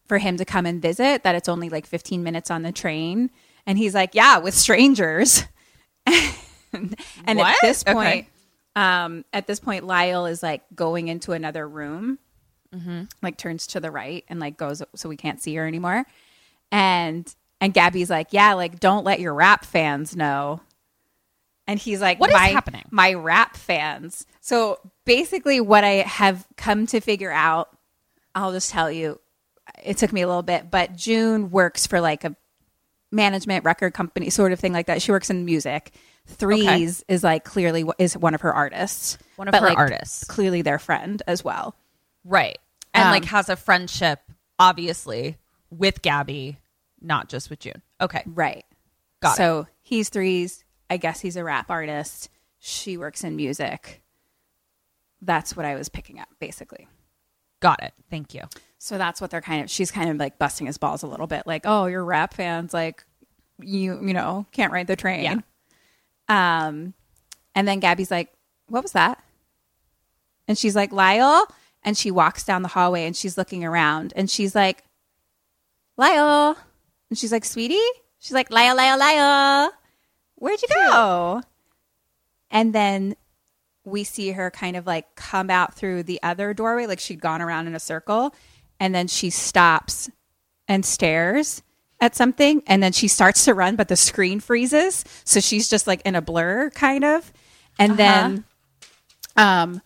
for 0.08 0.18
him 0.18 0.38
to 0.38 0.46
come 0.46 0.66
and 0.66 0.82
visit 0.82 1.24
that 1.24 1.36
it's 1.36 1.48
only 1.48 1.70
like 1.70 1.86
15 1.86 2.24
minutes 2.24 2.52
on 2.52 2.64
the 2.64 2.72
train. 2.74 3.30
And 3.68 3.78
he's 3.78 3.94
like, 3.94 4.16
yeah, 4.16 4.40
with 4.40 4.56
strangers. 4.56 5.44
and 6.74 6.96
at 7.28 7.38
What? 7.38 7.58
this 7.62 7.84
Okay. 7.88 8.28
um, 8.76 9.24
at 9.34 9.48
this 9.48 9.60
point, 9.60 9.86
Lyle 9.86 10.26
is 10.26 10.42
like 10.44 10.64
going 10.76 11.08
into 11.10 11.34
another 11.34 11.68
room, 11.68 12.20
like 13.22 13.38
turns 13.38 13.68
to 13.68 13.80
the 13.80 13.92
right 13.92 14.24
and 14.30 14.40
like 14.40 14.58
goes 14.58 14.84
so 14.96 15.10
we 15.10 15.18
can't 15.18 15.42
see 15.42 15.56
her 15.56 15.68
anymore. 15.68 16.06
And 16.72 17.34
and 17.62 17.74
Gaby's 17.74 18.10
like, 18.10 18.34
yeah, 18.34 18.54
like 18.54 18.80
don't 18.80 19.04
let 19.04 19.20
your 19.20 19.34
rap 19.34 19.66
fans 19.66 20.16
know. 20.16 20.62
And 21.68 21.80
he's 21.80 22.02
like, 22.02 22.20
What 22.20 22.30
is 22.30 22.34
my, 22.36 22.48
happening? 22.48 22.84
My 22.92 23.14
rap 23.14 23.58
fans. 23.58 24.26
So 24.42 24.80
basically, 25.06 25.60
what 25.60 25.84
I 25.84 25.96
have 26.04 26.48
come 26.56 26.88
to 26.88 27.02
figure 27.02 27.32
out, 27.32 27.70
I'll 28.34 28.54
just 28.54 28.72
tell 28.72 28.90
you, 28.90 29.20
it 29.84 29.98
took 29.98 30.14
me 30.14 30.22
a 30.22 30.28
little 30.28 30.44
bit, 30.44 30.72
but 30.72 30.96
June 30.96 31.52
works 31.52 31.86
for 31.86 32.00
like 32.00 32.24
a 32.24 32.36
management 33.12 33.66
record 33.66 33.94
company 33.94 34.30
sort 34.30 34.52
of 34.52 34.60
thing 34.60 34.74
like 34.74 34.88
that. 34.88 35.02
She 35.02 35.12
works 35.12 35.30
in 35.30 35.46
music. 35.46 35.94
Threes 36.26 37.04
is 37.08 37.24
like 37.24 37.44
clearly 37.46 37.86
is 37.98 38.18
one 38.18 38.34
of 38.34 38.42
her 38.42 38.54
artists. 38.54 39.18
One 39.36 39.48
of 39.48 39.52
but, 39.52 39.62
her 39.62 39.68
like, 39.70 39.78
artists. 39.78 40.24
Clearly 40.26 40.62
their 40.62 40.80
friend 40.80 41.22
as 41.28 41.44
well. 41.44 41.76
Right. 42.24 42.58
And 42.94 43.06
Um, 43.06 43.12
like 43.12 43.26
has 43.26 43.50
a 43.50 43.56
friendship, 43.56 44.20
obviously, 44.60 45.38
with 45.70 46.02
Gaby, 46.02 46.58
not 47.02 47.30
just 47.30 47.50
with 47.50 47.60
June. 47.60 47.82
Okay. 48.02 48.24
Right. 48.26 48.66
Got 49.22 49.34
it. 49.34 49.38
so 49.38 49.68
he's 49.82 50.10
threes. 50.10 50.64
I 50.90 50.98
guess 50.98 51.22
he's 51.22 51.36
a 51.36 51.44
rap 51.44 51.70
artist. 51.70 52.30
She 52.60 52.98
works 52.98 53.24
in 53.24 53.36
music. 53.36 54.02
That's 55.22 55.56
what 55.56 55.66
I 55.66 55.76
was 55.76 55.90
picking 55.90 56.20
up, 56.20 56.30
basically. 56.40 56.88
Got 57.60 57.82
it. 57.84 57.94
Thank 58.10 58.34
you. 58.34 58.44
So 58.78 58.98
that's 58.98 59.20
what 59.20 59.32
they're 59.32 59.42
kind 59.42 59.64
of. 59.64 59.70
She's 59.70 59.92
kind 59.92 60.10
of 60.10 60.18
like 60.18 60.38
busting 60.38 60.68
his 60.68 60.78
balls 60.78 61.04
a 61.04 61.08
little 61.08 61.28
bit, 61.28 61.48
like, 61.48 61.64
"Oh, 61.66 61.88
you're 61.88 62.06
rap 62.06 62.34
fans, 62.34 62.74
like 62.74 63.04
you, 63.60 64.00
you 64.06 64.14
know, 64.14 64.46
can't 64.52 64.72
ride 64.72 64.88
the 64.88 64.96
train." 64.96 65.24
Yeah. 65.24 66.68
Um, 66.68 66.94
and 67.56 67.68
then 67.68 67.80
Gaby's 67.80 68.12
like, 68.12 68.32
"What 68.68 68.84
was 68.84 68.92
that?" 68.92 69.22
And 70.48 70.58
she's 70.58 70.76
like, 70.76 70.92
"Lyle." 70.92 71.46
And 71.84 71.98
she 71.98 72.12
walks 72.12 72.44
down 72.44 72.62
the 72.64 72.68
hallway 72.68 73.06
and 73.06 73.16
she's 73.16 73.38
looking 73.38 73.64
around 73.64 74.14
and 74.16 74.30
she's 74.30 74.54
like, 74.54 74.84
"Lyle." 75.98 76.56
And 77.10 77.18
she's 77.18 77.32
like, 77.32 77.46
"Sweetie." 77.46 77.80
She's 78.20 78.34
like, 78.34 78.52
"Lyle, 78.52 78.76
Lyle, 78.76 79.00
Lyle." 79.00 79.72
Where'd 80.40 80.62
you 80.62 80.68
go? 80.70 81.42
And 82.52 82.74
then 82.74 83.16
we 83.84 84.04
see 84.04 84.32
her 84.32 84.52
kind 84.52 84.76
of 84.76 84.86
like 84.86 85.16
come 85.16 85.50
out 85.50 85.74
through 85.74 86.04
the 86.04 86.22
other 86.22 86.54
doorway, 86.54 86.86
like 86.86 87.00
she'd 87.00 87.22
gone 87.22 87.42
around 87.42 87.68
in 87.68 87.76
a 87.76 87.80
circle. 87.80 88.36
And 88.80 88.94
then 88.94 89.08
she 89.08 89.30
stops 89.30 90.10
and 90.68 90.86
stares 90.86 91.64
at 92.00 92.16
something. 92.16 92.62
And 92.68 92.84
then 92.84 92.92
she 92.92 93.08
starts 93.08 93.46
to 93.46 93.54
run, 93.54 93.76
but 93.76 93.88
the 93.88 93.96
screen 93.96 94.40
freezes. 94.40 95.04
So 95.24 95.40
she's 95.40 95.70
just 95.70 95.88
like 95.88 96.02
in 96.06 96.16
a 96.16 96.22
blur, 96.22 96.70
kind 96.72 97.04
of. 97.04 97.32
And 97.80 97.98
then, 97.98 98.44
um, 99.36 99.82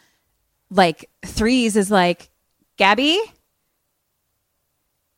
like 0.70 1.10
threes 1.26 1.76
is 1.76 1.92
like, 1.92 2.30
Gaby. 2.78 3.20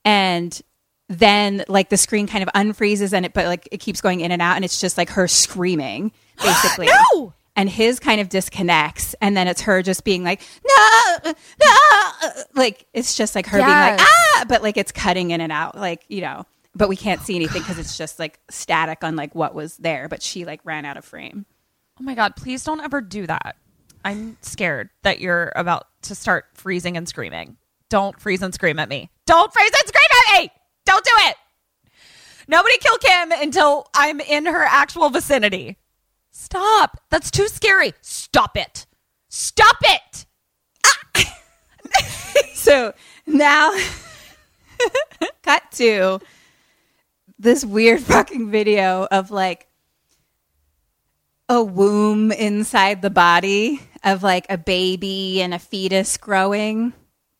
And 0.05 0.61
then 1.09 1.63
like 1.67 1.89
the 1.89 1.97
screen 1.97 2.27
kind 2.27 2.43
of 2.43 2.49
unfreezes 2.53 3.13
and 3.13 3.25
it 3.25 3.33
but 3.33 3.45
like 3.45 3.67
it 3.71 3.79
keeps 3.79 4.01
going 4.01 4.21
in 4.21 4.31
and 4.31 4.41
out 4.41 4.55
and 4.55 4.65
it's 4.65 4.79
just 4.79 4.97
like 4.97 5.09
her 5.09 5.27
screaming 5.27 6.11
basically 6.41 6.87
No! 6.87 7.33
and 7.55 7.69
his 7.69 7.99
kind 7.99 8.19
of 8.19 8.29
disconnects 8.29 9.13
and 9.21 9.35
then 9.37 9.47
it's 9.47 9.61
her 9.61 9.81
just 9.81 10.03
being 10.03 10.23
like 10.23 10.41
no 10.65 11.33
no 11.61 12.29
like 12.55 12.85
it's 12.93 13.15
just 13.15 13.35
like 13.35 13.45
her 13.47 13.57
being 13.57 13.69
like 13.69 13.99
ah 14.01 14.45
but 14.47 14.63
like 14.63 14.77
it's 14.77 14.91
cutting 14.91 15.31
in 15.31 15.41
and 15.41 15.51
out 15.51 15.75
like 15.75 16.03
you 16.07 16.21
know 16.21 16.45
but 16.75 16.89
we 16.89 16.95
can't 16.95 17.21
see 17.21 17.35
anything 17.35 17.61
because 17.61 17.77
it's 17.77 17.97
just 17.97 18.17
like 18.17 18.39
static 18.49 19.03
on 19.03 19.15
like 19.15 19.35
what 19.35 19.53
was 19.53 19.77
there 19.77 20.07
but 20.07 20.23
she 20.23 20.45
like 20.45 20.61
ran 20.63 20.85
out 20.85 20.97
of 20.97 21.05
frame 21.05 21.45
Oh 21.99 22.03
my 22.03 22.15
God. 22.15 22.35
Please 22.35 22.63
don't 22.63 22.81
ever 22.81 23.01
do 23.01 23.27
that. 23.27 23.55
I'm 24.03 24.35
scared 24.41 24.89
that 25.03 25.19
you're 25.21 25.51
about 25.55 25.87
to 26.03 26.15
start 26.15 26.45
freezing 26.55 26.97
and 26.97 27.07
screaming. 27.07 27.57
Don't 27.89 28.19
freeze 28.19 28.41
and 28.41 28.53
scream 28.53 28.79
at 28.79 28.89
me. 28.89 29.11
Don't 29.27 29.53
freeze 29.53 29.71
and 29.71 29.87
scream 29.87 30.03
at 30.11 30.41
me. 30.41 30.51
Don't 30.85 31.03
do 31.03 31.11
it. 31.15 31.35
Nobody 32.47 32.77
kill 32.77 32.97
Kim 32.97 33.31
until 33.31 33.87
I'm 33.95 34.19
in 34.19 34.45
her 34.45 34.63
actual 34.63 35.09
vicinity. 35.09 35.77
Stop. 36.31 36.99
That's 37.09 37.31
too 37.31 37.47
scary. 37.47 37.93
Stop 38.01 38.57
it. 38.57 38.85
Stop 39.29 39.77
it. 39.81 40.25
Ah. 40.85 41.39
so 42.53 42.93
now 43.25 43.71
cut 45.43 45.63
to 45.73 46.19
this 47.39 47.63
weird 47.63 48.01
fucking 48.01 48.51
video 48.51 49.07
of 49.09 49.31
like 49.31 49.67
a 51.49 51.63
womb 51.63 52.31
inside 52.31 53.01
the 53.01 53.09
body 53.09 53.79
of 54.03 54.23
like 54.23 54.45
a 54.49 54.57
baby 54.57 55.41
and 55.41 55.53
a 55.53 55.59
fetus 55.59 56.17
growing 56.17 56.93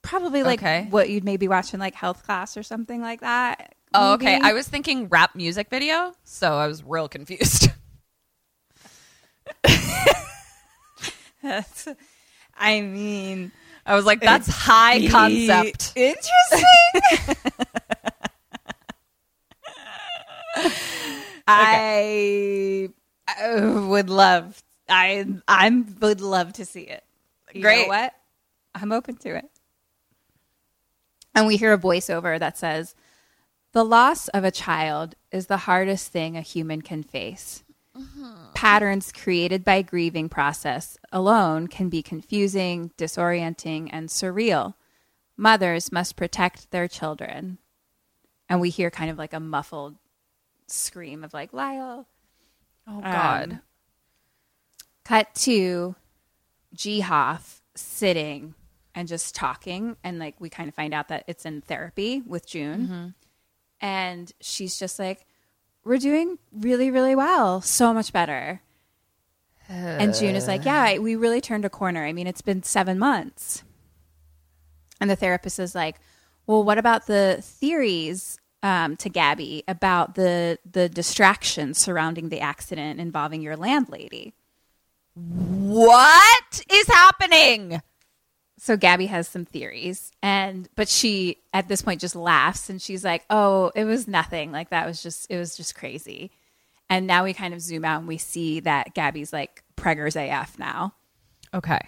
probably 0.04 0.44
like 0.44 0.60
Okay. 0.60 0.88
what 0.92 1.10
you'd 1.10 1.24
maybe 1.24 1.48
watch 1.48 1.74
in 1.74 1.80
like 1.80 1.96
health 1.96 2.24
class 2.24 2.56
or 2.58 2.62
something 2.64 3.02
like 3.02 3.22
that 3.22 3.74
Oh, 3.96 4.14
okay. 4.14 4.34
maybe. 4.34 4.44
I 4.44 4.54
was 4.54 4.68
thinking 4.68 5.08
rap 5.08 5.36
music 5.36 5.70
video, 5.70 6.14
so 6.24 6.54
I 6.54 6.68
was 6.68 6.84
real 6.84 7.08
confused. 7.08 7.70
I 12.56 12.82
mean 12.82 13.52
I 13.86 13.96
was 13.96 14.06
like, 14.06 14.22
that's 14.22 14.48
high 14.48 15.08
concept. 15.10 15.92
interesting 15.96 16.64
I, 21.48 22.90
I 23.28 23.66
would 23.88 24.10
love 24.10 24.62
I 24.88 25.26
I 25.48 25.70
would 26.02 26.22
love 26.22 26.54
to 26.54 26.66
see 26.66 26.82
it. 26.82 27.04
You 27.54 27.62
know 27.62 27.68
Great. 27.68 27.88
what? 27.88 28.14
I'm 28.76 28.92
open 28.92 29.18
to 29.18 29.36
it. 29.36 29.46
And 31.36 31.48
we 31.48 31.58
hear 31.58 31.74
a 31.74 31.78
voiceover 31.78 32.40
that 32.40 32.58
says, 32.58 32.96
"The 33.72 33.84
loss 33.84 34.28
of 34.30 34.44
a 34.44 34.52
child 34.52 35.16
is 35.32 35.48
the 35.48 35.58
hardest 35.58 36.12
thing 36.12 36.38
a 36.38 36.42
human 36.42 36.82
can 36.82 37.04
face. 37.04 37.64
Patterns 38.54 39.12
created 39.12 39.64
by 39.64 39.82
grieving 39.82 40.30
process 40.30 40.98
alone 41.12 41.68
can 41.68 41.90
be 41.90 42.02
confusing, 42.02 42.92
disorienting, 42.98 43.90
and 43.92 44.10
surreal. 44.10 44.76
Mothers 45.38 45.92
must 45.92 46.16
protect 46.16 46.72
their 46.72 46.88
children." 46.88 47.58
And 48.50 48.62
we 48.62 48.70
hear 48.70 48.92
kind 48.92 49.10
of 49.10 49.18
like 49.18 49.34
a 49.34 49.40
muffled 49.40 49.98
scream 50.68 51.24
of 51.24 51.34
like 51.34 51.54
Lyle. 51.54 52.08
Oh, 52.88 53.02
God. 53.02 53.54
Um, 53.54 53.62
cut 55.04 55.34
to 55.36 55.96
G 56.74 57.00
Hoff 57.00 57.62
sitting 57.76 58.54
and 58.96 59.08
just 59.08 59.36
talking. 59.36 59.96
And 60.04 60.20
like 60.20 60.36
we 60.40 60.50
kind 60.50 60.70
of 60.70 60.76
find 60.76 60.94
out 60.94 61.08
that 61.10 61.24
it's 61.28 61.46
in 61.46 61.62
therapy 61.62 62.22
with 62.26 62.46
June. 62.48 63.14
And 63.82 64.32
she's 64.40 64.78
just 64.80 65.00
like, 65.00 65.26
we're 65.84 65.98
doing 65.98 66.38
really, 66.54 66.90
really 66.92 67.16
well. 67.16 67.60
So 67.62 67.94
much 67.94 68.14
better. 68.14 68.62
and 69.70 70.14
June 70.14 70.36
is 70.36 70.48
like, 70.48 70.66
yeah, 70.66 70.98
we 71.00 71.16
really 71.16 71.42
turned 71.42 71.66
a 71.66 71.70
corner. 71.70 72.06
I 72.06 72.14
mean, 72.14 72.28
it's 72.28 72.42
been 72.42 72.64
seven 72.64 72.98
months. 73.00 73.64
And 75.02 75.10
the 75.10 75.16
therapist 75.16 75.60
is 75.60 75.76
like, 75.76 75.98
well, 76.48 76.64
what 76.64 76.78
about 76.78 77.08
the 77.08 77.40
theories 77.42 78.38
um, 78.62 78.96
to 78.98 79.10
Gaby 79.10 79.64
about 79.68 80.16
the 80.16 80.58
the 80.70 80.88
distractions 80.88 81.78
surrounding 81.80 82.30
the 82.30 82.40
accident 82.40 83.00
involving 83.02 83.42
your 83.42 83.58
landlady? 83.58 84.34
What 85.16 86.62
is 86.72 86.88
happening? 86.88 87.82
So 88.64 88.78
Gaby 88.78 89.08
has 89.08 89.28
some 89.28 89.44
theories, 89.44 90.14
and 90.22 90.70
but 90.78 90.88
she 90.88 91.40
at 91.52 91.68
this 91.68 91.82
point 91.82 92.00
just 92.00 92.16
laughs 92.16 92.70
and 92.70 92.82
she's 92.82 93.04
like, 93.04 93.26
"Oh, 93.30 93.74
it 93.76 93.84
was 93.84 94.08
nothing. 94.08 94.54
Like 94.54 94.70
that 94.70 94.86
was 94.88 95.04
just 95.04 95.30
it 95.30 95.38
was 95.38 95.58
just 95.58 95.76
crazy." 95.76 96.32
And 96.90 97.06
now 97.06 97.26
we 97.26 97.34
kind 97.34 97.54
of 97.54 97.60
zoom 97.60 97.84
out 97.84 98.00
and 98.00 98.08
we 98.08 98.18
see 98.18 98.62
that 98.62 98.94
Gaby's 98.94 99.34
like 99.34 99.66
preggers 99.76 100.16
AF 100.16 100.58
now. 100.58 100.94
Okay. 101.54 101.82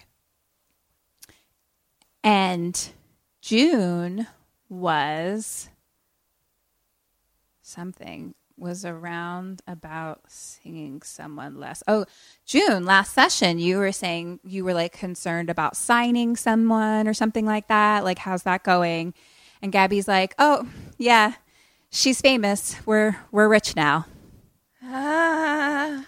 And 2.22 2.90
June 3.40 4.26
was 4.68 5.70
something 7.62 8.34
was 8.58 8.84
around 8.84 9.62
about 9.66 10.20
singing 10.28 11.02
someone 11.02 11.58
less. 11.60 11.82
Oh, 11.86 12.06
June, 12.44 12.84
last 12.84 13.12
session, 13.12 13.58
you 13.58 13.78
were 13.78 13.92
saying 13.92 14.40
you 14.44 14.64
were 14.64 14.74
like 14.74 14.92
concerned 14.92 15.50
about 15.50 15.76
signing 15.76 16.36
someone 16.36 17.06
or 17.06 17.14
something 17.14 17.44
like 17.46 17.68
that. 17.68 18.04
Like, 18.04 18.18
how's 18.18 18.44
that 18.44 18.64
going? 18.64 19.14
And 19.62 19.72
Gaby's 19.72 20.08
like, 20.08 20.34
oh, 20.38 20.68
yeah, 20.98 21.34
she's 21.90 22.20
famous. 22.20 22.76
We're 22.86 23.16
we're 23.30 23.48
rich 23.48 23.76
now. 23.76 24.06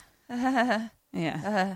Yeah. 1.12 1.40
Uh-huh. 1.44 1.74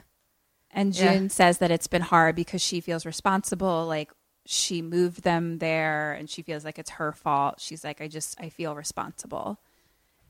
And 0.71 0.95
Yeah. 0.95 1.15
June 1.15 1.31
says 1.31 1.59
that 1.59 1.71
it's 1.71 1.87
been 1.87 2.03
hard 2.03 2.37
because 2.37 2.63
she 2.63 2.81
feels 2.81 3.07
responsible. 3.07 3.87
Like 3.87 4.11
she 4.47 4.83
moved 4.83 5.23
them 5.23 5.59
there 5.59 6.13
and 6.13 6.29
she 6.29 6.43
feels 6.43 6.65
like 6.65 6.79
it's 6.79 6.91
her 6.91 7.13
fault. 7.13 7.61
She's 7.61 7.83
like, 7.85 8.01
I 8.01 8.09
just, 8.09 8.41
I 8.41 8.49
feel 8.51 8.75
responsible. 8.75 9.59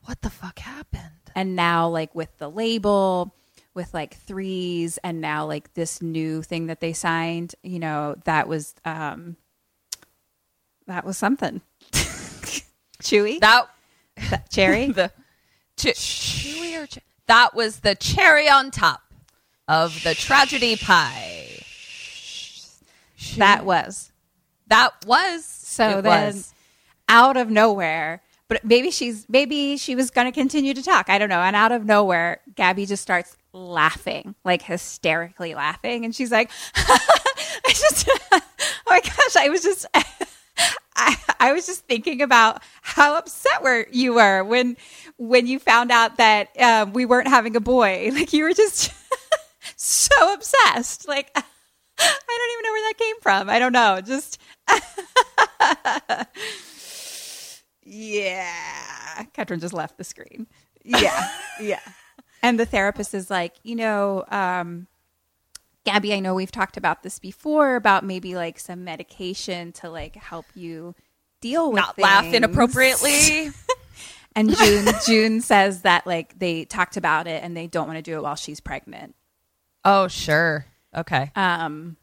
What 0.05 0.21
the 0.23 0.31
fuck 0.31 0.59
happened? 0.59 1.03
And 1.35 1.57
now, 1.57 1.89
like 1.89 2.15
with 2.15 2.37
the 2.39 2.51
label, 2.51 3.35
with 3.75 3.95
like 3.95 4.17
threes, 4.17 4.99
and 5.03 5.21
now 5.21 5.47
like 5.47 5.73
this 5.75 6.03
new 6.03 6.43
thing 6.43 6.67
that 6.67 6.81
they 6.81 6.93
signed, 6.93 7.55
you 7.63 7.79
know, 7.79 8.17
that 8.25 8.49
was, 8.49 8.75
um, 8.85 9.37
that 10.87 11.05
was 11.05 11.17
something. 11.17 11.61
Chewy? 13.03 13.41
That 13.41 13.69
That 14.31 14.51
cherry? 14.51 14.87
the 14.93 15.11
ch- 15.77 15.87
chewy 15.87 16.83
or 16.83 16.87
ch- 16.87 16.99
that 17.27 17.55
was 17.55 17.81
the 17.81 17.95
cherry 17.95 18.49
on 18.49 18.71
top 18.71 19.01
of 19.69 20.03
the 20.05 20.15
tragedy 20.15 20.77
pie. 20.77 21.49
that 23.37 23.65
was. 23.65 24.11
That 24.67 24.93
was 25.07 25.45
So 25.45 25.99
it 25.99 26.03
then, 26.03 26.35
was. 26.35 26.53
out 27.09 27.37
of 27.37 27.49
nowhere, 27.51 28.23
but 28.53 28.65
maybe 28.65 28.91
she's 28.91 29.27
maybe 29.31 29.79
she 29.79 29.95
was 29.95 30.11
going 30.11 30.27
to 30.27 30.33
continue 30.33 30.75
to 30.75 30.83
talk. 30.83 31.09
I 31.09 31.17
don't 31.17 31.31
know. 31.31 31.41
And 31.41 31.57
out 31.57 31.73
of 31.73 31.87
nowhere, 31.87 32.41
Gaby 32.55 32.85
just 32.85 33.03
starts 33.03 33.35
laughing, 33.55 34.35
like 34.45 34.61
hysterically 34.61 35.55
laughing, 35.55 36.05
and 36.05 36.15
she's 36.15 36.31
like, 36.31 36.51
"I 36.75 36.99
just, 37.69 38.07
oh 38.33 38.41
my 38.87 39.01
gosh, 39.01 39.37
I 39.37 39.49
was 39.49 39.63
just." 39.63 39.87
I, 40.95 41.17
I 41.41 41.53
was 41.55 41.65
just 41.65 41.87
thinking 41.87 42.21
about 42.21 42.63
how 42.83 43.17
upset 43.17 43.63
were 43.63 43.87
you 43.91 44.13
were 44.15 44.45
when 44.45 44.77
when 45.17 45.47
you 45.47 45.59
found 45.59 45.91
out 45.91 46.19
that 46.19 46.51
um, 46.61 46.93
we 46.93 47.07
weren't 47.07 47.29
having 47.29 47.57
a 47.57 47.61
boy. 47.61 48.11
Like 48.13 48.35
you 48.35 48.45
were 48.45 48.53
just 48.53 48.93
so 49.77 50.35
obsessed. 50.35 51.09
Like 51.09 51.31
I 51.35 51.43
don't 52.29 52.53
even 52.53 52.63
know 52.65 52.73
where 52.73 52.91
that 52.91 52.99
came 52.99 53.21
from. 53.23 53.49
I 53.49 53.59
don't 53.59 53.73
know. 53.73 54.03
Just 54.03 54.39
yeah. 57.93 59.25
Ketrin 59.35 59.61
just 59.61 59.75
left 59.75 59.99
the 59.99 60.05
screen. 60.05 60.47
Yeah. 60.85 61.29
yeah. 61.61 61.81
And 62.43 62.59
the 62.59 62.67
therapist 62.67 63.15
is 63.15 63.31
like, 63.31 63.55
you 63.63 63.77
know, 63.77 64.25
um, 64.29 64.87
Gaby, 65.85 66.15
I 66.15 66.21
know 66.21 66.35
we've 66.35 66.51
talked 66.51 66.77
about 66.77 67.03
this 67.03 67.19
before 67.19 67.77
about 67.77 68.05
maybe 68.05 68.35
like 68.35 68.59
some 68.59 68.85
medication 68.85 69.73
to 69.73 69.91
like 69.91 70.17
help 70.17 70.47
you 70.55 70.95
deal 71.41 71.71
with 71.71 71.77
not 71.77 71.99
laugh 71.99 72.25
inappropriately. 72.25 73.51
And 74.35 74.57
June 74.57 74.89
June 75.07 75.41
says 75.43 75.83
that 75.83 76.07
like 76.07 76.39
they 76.39 76.65
talked 76.65 76.97
about 76.97 77.27
it 77.27 77.43
and 77.45 77.55
they 77.55 77.67
don't 77.67 77.87
want 77.87 77.99
to 77.99 78.03
do 78.03 78.17
it 78.17 78.23
while 78.23 78.35
she's 78.35 78.61
pregnant. 78.61 79.15
oh, 79.85 80.09
sure. 80.09 80.65
Okay. 80.97 81.31
Um, 81.37 81.99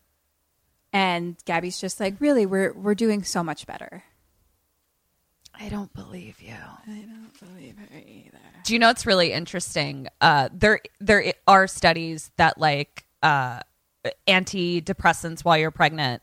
and 0.93 1.35
Gaby's 1.45 1.81
just 1.81 1.99
like, 1.99 2.15
really, 2.19 2.45
we're 2.45 2.73
we're 2.73 2.93
doing 2.93 3.23
so 3.23 3.43
much 3.43 3.65
better. 3.65 4.03
I 5.60 5.70
don't 5.70 5.93
believe 5.93 6.41
you. 6.41 6.53
I 6.53 7.05
don't 7.05 7.39
believe 7.39 7.76
her 7.78 7.97
either. 7.97 8.38
Do 8.64 8.74
you 8.74 8.80
know 8.80 8.88
what's 8.88 9.05
really 9.05 9.34
interesting? 9.34 10.07
Uh, 10.22 10.49
there 10.53 10.80
there 10.99 11.34
are 11.47 11.68
studies 11.68 12.32
that 12.38 12.57
like 12.57 13.05
uh, 13.22 13.60
antidepressants 14.28 15.43
while 15.43 15.57
you're 15.57 15.72
pregnant 15.72 16.22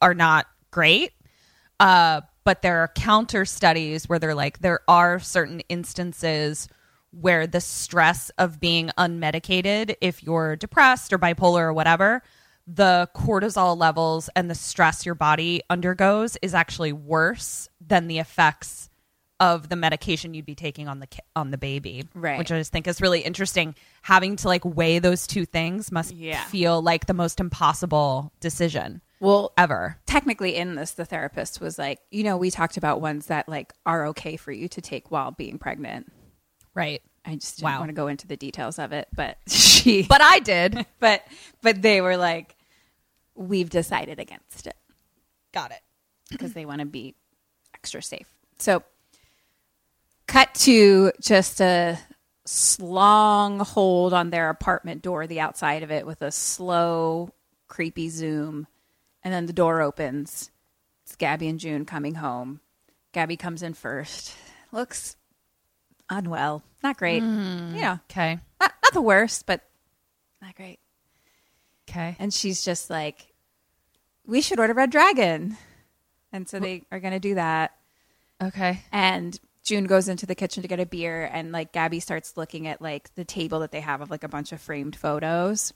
are 0.00 0.14
not 0.14 0.46
great. 0.70 1.12
Uh, 1.78 2.22
but 2.44 2.62
there 2.62 2.80
are 2.80 2.88
counter 2.88 3.44
studies 3.44 4.08
where 4.08 4.18
they're 4.18 4.34
like 4.34 4.60
there 4.60 4.80
are 4.88 5.18
certain 5.18 5.60
instances 5.68 6.68
where 7.10 7.46
the 7.46 7.60
stress 7.60 8.30
of 8.38 8.58
being 8.58 8.90
unmedicated, 8.98 9.94
if 10.00 10.22
you're 10.22 10.56
depressed 10.56 11.12
or 11.12 11.18
bipolar 11.18 11.60
or 11.60 11.72
whatever, 11.72 12.22
the 12.66 13.08
cortisol 13.14 13.76
levels 13.76 14.30
and 14.34 14.50
the 14.50 14.54
stress 14.54 15.04
your 15.04 15.14
body 15.14 15.62
undergoes 15.68 16.36
is 16.42 16.54
actually 16.54 16.92
worse 16.92 17.68
than 17.80 18.06
the 18.08 18.18
effects 18.18 18.88
of 19.40 19.68
the 19.68 19.76
medication 19.76 20.32
you'd 20.32 20.46
be 20.46 20.54
taking 20.54 20.88
on 20.88 21.00
the 21.00 21.06
ki- 21.08 21.18
on 21.36 21.50
the 21.50 21.58
baby, 21.58 22.04
Right. 22.14 22.38
Which 22.38 22.50
I 22.52 22.58
just 22.58 22.72
think 22.72 22.86
is 22.86 23.00
really 23.02 23.20
interesting. 23.20 23.74
Having 24.02 24.36
to 24.36 24.48
like 24.48 24.64
weigh 24.64 25.00
those 25.00 25.26
two 25.26 25.44
things 25.44 25.90
must 25.92 26.12
Yeah. 26.14 26.42
feel 26.44 26.80
like 26.80 27.06
the 27.06 27.14
most 27.14 27.40
impossible 27.40 28.32
decision 28.40 29.02
Well, 29.20 29.52
ever. 29.58 29.98
technically 30.06 30.54
in 30.56 30.76
this 30.76 30.92
the 30.92 31.04
therapist 31.04 31.60
was 31.60 31.78
like 31.78 31.98
you 32.10 32.22
know 32.22 32.36
we 32.36 32.50
talked 32.50 32.76
about 32.76 33.00
ones 33.00 33.26
that 33.26 33.48
like 33.48 33.72
are 33.84 34.06
okay 34.08 34.36
for 34.36 34.52
you 34.52 34.68
to 34.68 34.80
take 34.80 35.10
while 35.10 35.32
being 35.32 35.58
pregnant 35.58 36.10
Right. 36.72 37.02
I 37.24 37.36
just 37.36 37.56
didn't 37.56 37.64
Wow. 37.72 37.78
want 37.80 37.88
to 37.88 37.94
go 37.94 38.06
into 38.08 38.26
the 38.26 38.36
details 38.36 38.78
of 38.78 38.92
it 38.92 39.08
but 39.14 39.38
she 39.48 40.02
But 40.08 40.20
I 40.22 40.38
did. 40.40 40.84
but 41.00 41.22
but 41.62 41.80
they 41.82 42.00
were 42.00 42.16
like 42.16 42.56
we've 43.34 43.70
decided 43.70 44.18
against 44.20 44.66
it 44.66 44.76
Got 45.52 45.70
it. 45.72 45.80
because 46.30 46.52
they 46.52 46.64
want 46.66 46.80
to 46.80 46.86
be 46.86 47.14
extra 47.74 48.02
safe 48.02 48.28
so 48.58 48.82
cut 50.26 50.52
to 50.54 51.12
just 51.20 51.60
a 51.60 51.98
long 52.78 53.58
hold 53.60 54.12
on 54.12 54.30
their 54.30 54.50
apartment 54.50 55.00
door 55.02 55.26
the 55.26 55.40
outside 55.40 55.82
of 55.82 55.90
it 55.90 56.06
with 56.06 56.20
a 56.22 56.30
slow 56.30 57.30
creepy 57.68 58.08
zoom 58.10 58.66
and 59.22 59.32
then 59.32 59.46
the 59.46 59.52
door 59.52 59.80
opens 59.80 60.50
it's 61.04 61.16
gaby 61.16 61.48
and 61.48 61.58
june 61.58 61.84
coming 61.86 62.16
home 62.16 62.60
gaby 63.12 63.36
comes 63.36 63.62
in 63.62 63.72
first 63.72 64.34
looks 64.72 65.16
unwell. 66.10 66.62
Not 66.82 66.96
great. 66.96 67.22
Mm. 67.22 67.74
You 67.74 67.80
know 67.80 67.98
Okay. 68.10 68.38
not, 68.60 68.72
not 68.82 68.92
the 68.92 69.02
worst 69.02 69.46
but 69.46 69.62
not 70.42 70.54
great. 70.54 70.78
Okay. 71.88 72.16
and 72.18 72.32
she's 72.32 72.64
just 72.64 72.90
like 72.90 73.32
we 74.26 74.40
should 74.40 74.58
order 74.58 74.74
red 74.74 74.90
dragon. 74.90 75.56
And 76.32 76.48
so 76.48 76.58
they 76.58 76.82
are 76.90 76.98
going 77.00 77.12
to 77.14 77.20
do 77.20 77.34
that. 77.36 77.72
Okay. 78.42 78.82
and 78.92 79.38
June 79.64 79.84
goes 79.84 80.08
into 80.08 80.26
the 80.26 80.34
kitchen 80.34 80.62
to 80.62 80.68
get 80.68 80.80
a 80.80 80.84
beer 80.86 81.28
and 81.32 81.50
like 81.52 81.72
Gaby 81.72 82.00
starts 82.00 82.36
looking 82.36 82.66
at 82.66 82.82
like 82.82 83.14
the 83.14 83.24
table 83.24 83.60
that 83.60 83.70
they 83.72 83.80
have 83.80 84.00
of 84.02 84.10
like 84.10 84.24
a 84.24 84.28
bunch 84.28 84.52
of 84.52 84.60
framed 84.60 84.96
photos. 84.96 85.72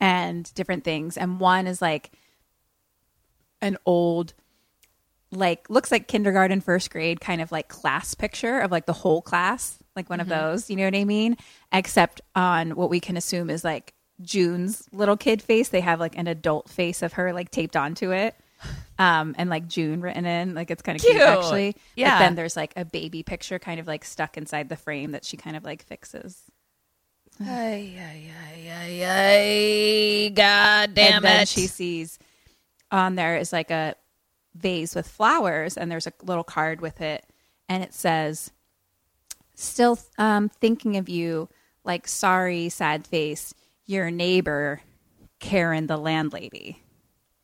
And 0.00 0.52
different 0.54 0.82
things. 0.84 1.16
And 1.16 1.38
one 1.38 1.66
is 1.66 1.80
like 1.82 2.10
an 3.60 3.76
old 3.86 4.34
like 5.32 5.68
looks 5.70 5.90
like 5.90 6.08
kindergarten 6.08 6.60
first 6.60 6.90
grade 6.90 7.20
kind 7.20 7.40
of 7.40 7.50
like 7.50 7.68
class 7.68 8.14
picture 8.14 8.60
of 8.60 8.70
like 8.70 8.86
the 8.86 8.92
whole 8.92 9.22
class 9.22 9.78
like 9.96 10.08
one 10.10 10.20
of 10.20 10.28
those 10.28 10.68
you 10.70 10.76
know 10.76 10.84
what 10.84 10.94
i 10.94 11.04
mean 11.04 11.36
except 11.72 12.20
on 12.34 12.72
what 12.76 12.90
we 12.90 13.00
can 13.00 13.16
assume 13.16 13.48
is 13.50 13.64
like 13.64 13.94
june's 14.20 14.86
little 14.92 15.16
kid 15.16 15.40
face 15.42 15.70
they 15.70 15.80
have 15.80 15.98
like 15.98 16.16
an 16.18 16.26
adult 16.26 16.68
face 16.68 17.02
of 17.02 17.14
her 17.14 17.32
like 17.32 17.50
taped 17.50 17.76
onto 17.76 18.12
it 18.12 18.34
um 18.98 19.34
and 19.38 19.48
like 19.50 19.66
june 19.66 20.00
written 20.02 20.24
in 20.26 20.54
like 20.54 20.70
it's 20.70 20.82
kind 20.82 20.96
of 20.96 21.02
cute, 21.02 21.16
Cute. 21.16 21.26
actually 21.26 21.76
Yeah. 21.96 22.18
but 22.18 22.24
then 22.24 22.34
there's 22.36 22.56
like 22.56 22.72
a 22.76 22.84
baby 22.84 23.22
picture 23.22 23.58
kind 23.58 23.80
of 23.80 23.86
like 23.86 24.04
stuck 24.04 24.36
inside 24.36 24.68
the 24.68 24.76
frame 24.76 25.12
that 25.12 25.24
she 25.24 25.36
kind 25.36 25.56
of 25.56 25.64
like 25.64 25.82
fixes 25.84 26.40
Ay, 27.40 27.94
ay, 27.98 28.30
ay, 28.30 28.70
ay, 28.70 29.04
ay. 29.06 30.28
God 30.28 30.94
damn 30.94 31.14
and 31.16 31.24
then 31.24 31.40
it. 31.42 31.48
she 31.48 31.66
sees 31.66 32.18
on 32.90 33.14
there 33.14 33.38
is 33.38 33.52
like 33.52 33.70
a 33.70 33.94
vase 34.54 34.94
with 34.94 35.08
flowers 35.08 35.76
and 35.76 35.90
there's 35.90 36.06
a 36.06 36.12
little 36.22 36.44
card 36.44 36.80
with 36.80 37.00
it 37.00 37.24
and 37.68 37.82
it 37.82 37.94
says 37.94 38.52
still 39.54 39.98
um, 40.18 40.48
thinking 40.48 40.96
of 40.96 41.08
you 41.08 41.48
like 41.84 42.06
sorry 42.06 42.68
sad 42.68 43.06
face 43.06 43.54
your 43.86 44.10
neighbor 44.10 44.80
karen 45.38 45.86
the 45.86 45.96
landlady 45.96 46.82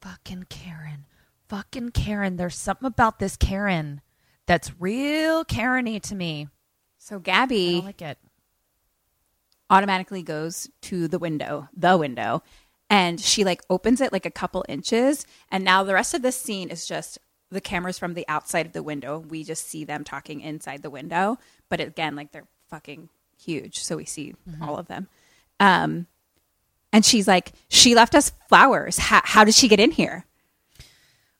Fucking 0.00 0.46
Karen. 0.48 1.06
Fucking 1.48 1.90
Karen. 1.90 2.36
There's 2.36 2.56
something 2.56 2.86
about 2.86 3.18
this 3.18 3.36
Karen 3.36 4.00
that's 4.46 4.72
real 4.80 5.44
Karen-y 5.44 5.98
to 5.98 6.14
me. 6.14 6.48
so 6.98 7.16
I 7.16 7.20
gaby 7.20 7.72
don't 7.74 7.84
like 7.86 8.02
it. 8.02 8.18
automatically 9.70 10.22
goes 10.22 10.68
to 10.82 11.08
the 11.08 11.18
window, 11.18 11.68
the 11.76 11.96
window, 11.96 12.42
and 12.90 13.20
she 13.20 13.44
like 13.44 13.62
opens 13.68 14.00
it 14.00 14.12
like 14.12 14.26
a 14.26 14.30
couple 14.30 14.64
inches. 14.68 15.26
And 15.50 15.64
now 15.64 15.82
the 15.84 15.94
rest 15.94 16.14
of 16.14 16.22
this 16.22 16.36
scene 16.36 16.70
is 16.70 16.86
just 16.86 17.18
the 17.50 17.60
cameras 17.60 17.98
from 17.98 18.14
the 18.14 18.26
outside 18.28 18.66
of 18.66 18.72
the 18.72 18.82
window. 18.82 19.18
We 19.18 19.44
just 19.44 19.66
see 19.68 19.84
them 19.84 20.04
talking 20.04 20.40
inside 20.40 20.82
the 20.82 20.90
window. 20.90 21.38
But 21.68 21.80
again, 21.80 22.14
like 22.16 22.32
they're 22.32 22.46
fucking 22.68 23.08
huge. 23.42 23.78
So 23.78 23.96
we 23.96 24.04
see 24.04 24.34
all 24.60 24.78
of 24.78 24.86
them. 24.88 25.08
Um, 25.60 26.06
and 26.92 27.04
she's 27.04 27.28
like, 27.28 27.52
she 27.68 27.94
left 27.94 28.14
us 28.14 28.32
flowers. 28.48 28.98
How, 28.98 29.20
how 29.24 29.44
did 29.44 29.54
she 29.54 29.68
get 29.68 29.80
in 29.80 29.90
here? 29.90 30.24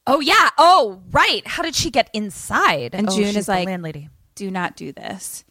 Oh 0.06 0.20
yeah. 0.20 0.50
Oh 0.58 1.02
right. 1.10 1.46
How 1.46 1.62
did 1.62 1.74
she 1.74 1.90
get 1.90 2.08
inside? 2.14 2.94
And 2.94 3.08
Oh, 3.10 3.14
June 3.16 3.36
is 3.36 3.48
like, 3.48 3.66
landlady. 3.66 4.08
do 4.34 4.50
not 4.50 4.76
do 4.76 4.92
this. 4.92 5.44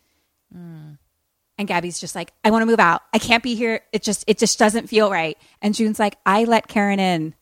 And 1.58 1.68
Gaby's 1.68 2.00
just 2.00 2.16
like, 2.16 2.32
I 2.44 2.52
want 2.52 2.62
to 2.62 2.68
move 2.68 2.80
out. 2.80 3.02
I 3.14 3.18
can't 3.18 3.42
be 3.42 3.56
here. 3.56 3.82
It 3.92 4.04
just 4.04 4.24
it 4.28 4.38
just 4.38 4.60
doesn't 4.60 4.88
feel 4.88 5.10
right. 5.10 5.38
And 5.62 5.74
June's 5.74 6.00
like, 6.00 6.18
I 6.26 6.44
let 6.44 6.68
Karen 6.68 7.00
in. 7.00 7.34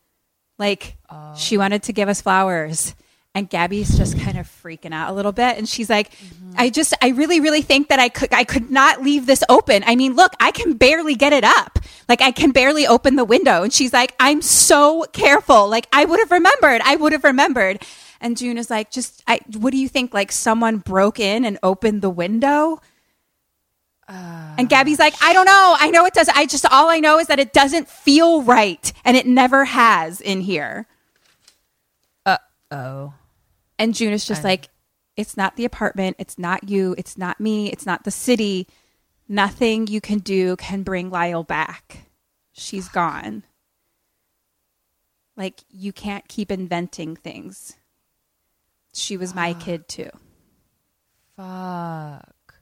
Like 0.57 0.95
she 1.35 1.57
oh. 1.57 1.59
wanted 1.59 1.83
to 1.83 1.93
give 1.93 2.07
us 2.07 2.21
flowers. 2.21 2.95
And 3.33 3.49
Gaby's 3.49 3.97
just 3.97 4.17
kind 4.17 4.37
of 4.37 4.47
freaking 4.47 4.93
out 4.93 5.11
a 5.11 5.13
little 5.13 5.33
bit. 5.33 5.57
And 5.57 5.67
she's 5.67 5.89
like, 5.89 6.11
mm-hmm. 6.11 6.53
I 6.55 6.69
just 6.69 6.93
I 7.01 7.09
really, 7.09 7.41
really 7.41 7.61
think 7.61 7.89
that 7.89 7.99
I 7.99 8.07
could 8.07 8.33
I 8.33 8.45
could 8.45 8.71
not 8.71 9.01
leave 9.01 9.25
this 9.25 9.43
open. 9.49 9.83
I 9.85 9.97
mean, 9.97 10.15
look, 10.15 10.31
I 10.39 10.51
can 10.51 10.73
barely 10.73 11.15
get 11.15 11.33
it 11.33 11.43
up. 11.43 11.79
Like 12.07 12.21
I 12.21 12.31
can 12.31 12.51
barely 12.51 12.87
open 12.87 13.17
the 13.17 13.25
window. 13.25 13.63
And 13.63 13.73
she's 13.73 13.91
like, 13.91 14.15
I'm 14.21 14.41
so 14.41 15.03
careful. 15.11 15.67
Like 15.67 15.87
I 15.91 16.05
would 16.05 16.19
have 16.19 16.31
remembered. 16.31 16.81
I 16.85 16.95
would 16.95 17.11
have 17.11 17.25
remembered. 17.25 17.83
And 18.21 18.37
June 18.37 18.57
is 18.57 18.69
like, 18.69 18.91
just 18.91 19.21
I 19.27 19.41
what 19.57 19.71
do 19.71 19.77
you 19.77 19.89
think? 19.89 20.13
Like 20.13 20.31
someone 20.31 20.77
broke 20.77 21.19
in 21.19 21.43
and 21.43 21.59
opened 21.61 22.01
the 22.01 22.09
window? 22.09 22.79
And 24.07 24.69
Gaby's 24.69 24.99
like, 24.99 25.15
I 25.21 25.33
don't 25.33 25.45
know. 25.45 25.75
I 25.79 25.89
know 25.89 26.05
it 26.05 26.13
does. 26.13 26.29
I 26.29 26.45
just, 26.45 26.65
all 26.71 26.89
I 26.89 26.99
know 26.99 27.19
is 27.19 27.27
that 27.27 27.39
it 27.39 27.53
doesn't 27.53 27.89
feel 27.89 28.43
right. 28.43 28.93
And 29.03 29.17
it 29.17 29.25
never 29.25 29.65
has 29.65 30.21
in 30.21 30.41
here. 30.41 30.87
Oh. 32.71 33.13
And 33.77 33.93
June 33.93 34.13
is 34.13 34.25
just 34.25 34.43
like, 34.43 34.69
it's 35.15 35.37
not 35.37 35.55
the 35.55 35.65
apartment. 35.65 36.17
It's 36.19 36.37
not 36.37 36.67
you. 36.69 36.95
It's 36.97 37.17
not 37.17 37.39
me. 37.39 37.71
It's 37.71 37.85
not 37.85 38.03
the 38.03 38.11
city. 38.11 38.67
Nothing 39.27 39.87
you 39.87 40.01
can 40.01 40.19
do 40.19 40.55
can 40.57 40.83
bring 40.83 41.09
Lyle 41.09 41.43
back. 41.43 42.09
She's 42.53 42.87
gone. 42.87 43.43
Like, 45.37 45.61
you 45.69 45.91
can't 45.91 46.27
keep 46.27 46.51
inventing 46.51 47.15
things. 47.15 47.75
She 48.93 49.17
was 49.17 49.35
my 49.35 49.55
ah. 49.57 49.61
kid 49.61 49.87
too. 49.87 50.09
Fuck. 51.35 52.55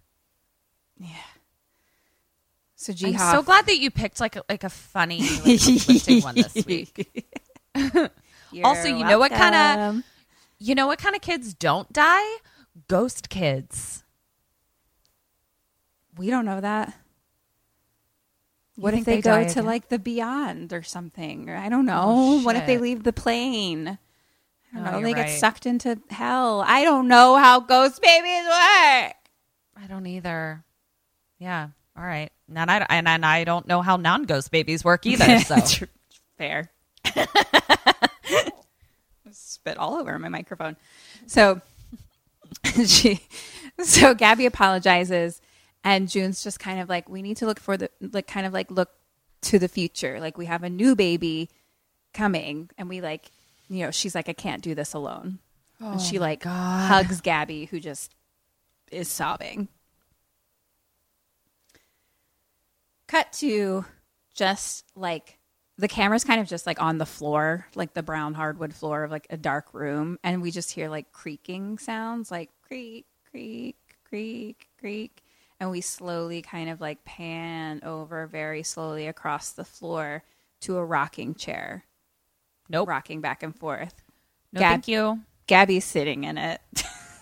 So 2.84 2.93
I'm 3.07 3.17
so 3.17 3.41
glad 3.43 3.65
that 3.67 3.79
you 3.79 3.89
picked 3.89 4.19
like 4.19 4.36
a, 4.36 4.43
like 4.49 4.65
a 4.65 4.69
funny, 4.69 5.21
like, 5.45 6.23
one 6.23 6.36
this 6.36 6.65
week. 6.65 7.23
Also, 8.63 8.88
you 8.88 9.03
know 9.03 9.17
what 9.17 9.31
kind 9.31 9.55
of 9.55 10.03
you 10.59 10.75
know 10.75 10.86
what 10.86 10.99
kind 10.99 11.15
of 11.15 11.21
kids 11.21 11.55
don't 11.55 11.91
die? 11.91 12.38
Ghost 12.88 13.29
kids. 13.29 14.03
We 16.17 16.29
don't 16.29 16.45
know 16.45 16.61
that. 16.61 16.93
You 18.75 18.84
What 18.84 18.93
if 18.93 19.05
they, 19.05 19.15
they 19.15 19.21
go 19.21 19.43
to 19.43 19.49
again? 19.49 19.65
like 19.65 19.89
the 19.89 19.99
beyond 19.99 20.73
or 20.73 20.84
something? 20.84 21.49
Or 21.49 21.55
I 21.55 21.69
don't 21.69 21.88
oh, 21.89 22.38
know. 22.38 22.41
what 22.43 22.55
if 22.55 22.65
they 22.65 22.77
leave 22.77 23.03
the 23.03 23.13
plane? 23.13 23.97
I 24.73 24.77
don't 24.77 24.88
Oh, 24.88 24.91
know. 24.99 25.01
They 25.01 25.13
get 25.13 25.29
sucked 25.29 25.65
into 25.65 25.99
hell. 26.09 26.63
I 26.65 26.84
don't 26.84 27.07
know 27.07 27.38
how 27.38 27.59
ghost 27.59 28.01
babies 28.01 28.45
work. 28.45 29.15
I 29.75 29.88
don't 29.88 30.07
either. 30.07 30.63
Yeah. 31.39 31.69
All 31.97 32.03
right. 32.03 32.31
And 32.49 32.69
I 32.69 32.85
and, 32.89 33.07
and 33.07 33.25
I 33.25 33.43
don't 33.43 33.67
know 33.67 33.81
how 33.81 33.97
non-ghost 33.97 34.51
babies 34.51 34.83
work 34.83 35.05
either. 35.05 35.39
So 35.39 35.85
Fair. 36.37 36.71
Spit 39.31 39.77
all 39.77 39.95
over 39.95 40.17
my 40.19 40.29
microphone. 40.29 40.75
So 41.25 41.61
she, 42.85 43.21
so 43.79 44.13
Gaby 44.13 44.45
apologizes, 44.45 45.41
and 45.83 46.09
June's 46.09 46.43
just 46.43 46.59
kind 46.59 46.79
of 46.79 46.89
like, 46.89 47.09
we 47.09 47.21
need 47.21 47.37
to 47.37 47.45
look 47.45 47.59
for 47.59 47.77
the 47.77 47.89
like, 47.99 48.27
kind 48.27 48.45
of 48.45 48.53
like 48.53 48.71
look 48.71 48.89
to 49.41 49.59
the 49.59 49.67
future. 49.67 50.19
Like 50.19 50.37
we 50.37 50.45
have 50.45 50.63
a 50.63 50.69
new 50.69 50.95
baby 50.95 51.49
coming, 52.13 52.69
and 52.77 52.89
we 52.89 53.01
like, 53.01 53.31
you 53.69 53.85
know, 53.85 53.91
she's 53.91 54.15
like, 54.15 54.29
I 54.29 54.33
can't 54.33 54.61
do 54.61 54.75
this 54.75 54.93
alone, 54.93 55.39
and 55.79 55.95
oh 55.95 55.99
she 55.99 56.19
like 56.19 56.43
hugs 56.43 57.21
Gaby, 57.21 57.65
who 57.65 57.79
just 57.79 58.15
is 58.91 59.07
sobbing. 59.07 59.67
Cut 63.14 63.32
to 63.34 63.86
just 64.34 64.86
like 64.95 65.38
the 65.78 65.88
camera's 65.88 66.24
kind 66.24 66.41
of 66.41 66.47
just 66.47 66.66
like 66.66 66.82
on 66.82 66.97
the 66.97 67.05
floor, 67.05 67.68
like 67.76 67.93
the 67.93 68.01
brown 68.01 68.34
hardwood 68.34 68.74
floor 68.74 69.03
of 69.03 69.11
like 69.11 69.28
a 69.30 69.38
dark 69.38 69.72
room, 69.72 70.18
and 70.24 70.41
we 70.41 70.49
just 70.49 70.72
hear 70.72 70.89
like 70.89 71.11
creaking 71.11 71.78
sounds, 71.78 72.32
like 72.32 72.49
creak, 72.64 73.05
creak, 73.30 73.78
creak, 74.09 74.68
creak, 74.80 75.22
and 75.59 75.70
we 75.70 75.80
slowly 75.82 76.41
kind 76.41 76.72
of 76.72 76.82
like 76.82 77.05
pan 77.05 77.82
over 77.84 78.26
very 78.26 78.64
slowly 78.64 79.05
across 79.05 79.51
the 79.51 79.64
floor 79.64 80.24
to 80.61 80.78
a 80.78 80.84
rocking 80.84 81.36
chair. 81.36 81.86
Nope. 82.68 82.89
rocking 82.89 83.22
back 83.22 83.43
and 83.43 83.55
forth. 83.55 83.93
no, 84.51 84.59
Gab- 84.59 84.72
thank 84.72 84.88
you. 84.88 85.20
Gaby's 85.45 85.86
sitting 85.86 86.24
in 86.24 86.39
it. 86.39 86.61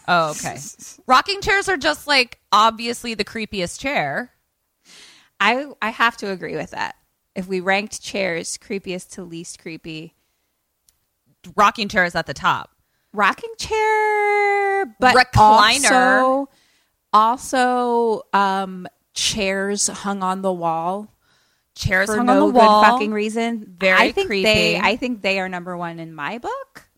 Oh, 0.08 0.32
okay. 0.32 0.58
Rocking 1.06 1.42
chairs 1.42 1.68
are 1.68 1.78
just 1.78 2.08
like 2.08 2.40
obviously 2.52 3.14
the 3.14 3.26
creepiest 3.26 3.80
chair. 3.80 4.32
I 5.42 5.66
I 5.82 5.90
have 5.90 6.16
to 6.18 6.32
agree 6.32 6.56
with 6.56 6.72
that. 6.72 6.96
If 7.36 7.48
we 7.48 7.60
ranked 7.60 8.02
chairs, 8.02 8.58
creepiest 8.58 9.10
to 9.16 9.24
least 9.24 9.60
creepy, 9.60 10.14
Rocking 11.56 11.88
chair 11.90 12.06
is 12.06 12.14
at 12.16 12.28
the 12.28 12.34
top. 12.34 12.70
rocking 13.14 13.50
chair, 13.58 14.86
but 15.00 15.16
Recliner. 15.16 15.92
also, 15.92 16.50
also 17.14 18.22
um, 18.34 18.88
chairs 19.14 19.88
hung 19.88 20.22
on 20.24 20.42
the 20.44 20.54
wall 20.54 21.14
Chairs 21.74 22.08
for 22.10 22.18
hung 22.18 22.26
no 22.28 22.34
on 22.34 22.40
the 22.54 22.60
good 22.60 22.66
wall. 22.68 22.84
fucking 22.84 23.12
reason. 23.12 23.66
Very 23.80 23.98
I 23.98 24.12
think 24.12 24.28
creepy. 24.28 24.44
They, 24.44 24.78
I 24.80 24.96
think 24.98 25.22
they 25.22 25.40
are 25.40 25.50
number 25.50 25.76
one 25.76 26.00
in 26.00 26.14
my 26.14 26.38
book. 26.38 26.90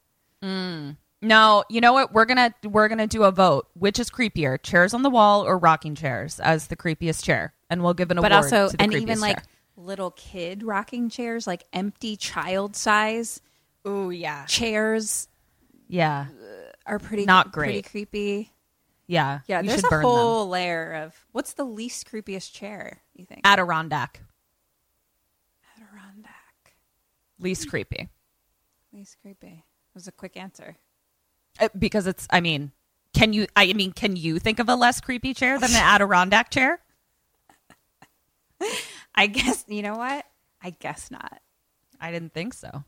No, 0.41 1.63
you 1.69 1.79
know 1.79 1.93
what? 1.93 2.11
We're 2.11 2.25
gonna 2.25 2.53
we're 2.65 2.89
gonna 2.89 3.07
do 3.07 3.23
a 3.23 3.31
vote. 3.31 3.67
Which 3.75 3.97
is 3.99 4.09
creepier, 4.09 4.61
chairs 4.61 4.93
on 4.93 5.03
the 5.03 5.09
wall 5.09 5.45
or 5.45 5.57
rocking 5.57 5.95
chairs 5.95 6.39
as 6.41 6.67
the 6.67 6.75
creepiest 6.75 7.23
chair? 7.23 7.53
And 7.73 7.83
we'll 7.83 7.93
give 7.93 8.11
an 8.11 8.17
award. 8.17 8.29
but 8.29 8.35
also, 8.35 8.69
to 8.69 8.77
the 8.77 8.81
and 8.83 8.91
creepiest 8.91 9.01
even 9.01 9.19
like 9.19 9.39
little 9.75 10.11
kid 10.11 10.63
rocking 10.63 11.09
chairs, 11.09 11.45
like 11.47 11.63
empty 11.73 12.15
child 12.15 12.75
size 12.75 13.41
oh 13.85 14.09
yeah, 14.09 14.45
chairs, 14.45 15.27
yeah, 15.87 16.27
are 16.85 16.99
pretty 16.99 17.25
Not 17.25 17.51
pretty 17.51 17.73
great. 17.81 17.89
creepy. 17.89 18.51
yeah. 19.07 19.39
Yeah, 19.47 19.61
You 19.61 19.69
there's 19.69 19.83
a 19.83 19.87
burn 19.89 20.03
them. 20.03 20.11
whole 20.11 20.47
layer 20.49 20.93
of 20.93 21.15
what's 21.33 21.53
the 21.53 21.65
least 21.65 22.09
creepiest 22.09 22.53
chair 22.53 23.01
you 23.15 23.25
think? 23.25 23.41
Adirondack, 23.43 24.21
Adirondack. 25.77 26.75
least 27.39 27.69
creepy 27.69 28.09
Least 28.91 29.17
creepy. 29.23 29.47
It 29.47 29.95
was 29.95 30.07
a 30.07 30.11
quick 30.11 30.37
answer. 30.37 30.75
Uh, 31.59 31.67
because 31.77 32.05
it's. 32.05 32.27
I 32.29 32.41
mean, 32.41 32.71
can 33.15 33.33
you? 33.33 33.47
I 33.55 33.73
mean, 33.73 33.91
can 33.91 34.15
you 34.15 34.37
think 34.37 34.59
of 34.59 34.69
a 34.69 34.75
less 34.75 35.01
creepy 35.01 35.33
chair 35.33 35.57
than 35.59 35.71
an 35.71 35.77
Adirondack 35.83 36.51
chair? 36.51 36.79
I 39.15 39.27
guess 39.27 39.65
you 39.67 39.81
know 39.81 39.95
what? 39.95 40.25
I 40.61 40.71
guess 40.71 41.11
not. 41.11 41.41
I 41.99 42.11
didn't 42.11 42.33
think 42.33 42.53
so. 42.53 42.83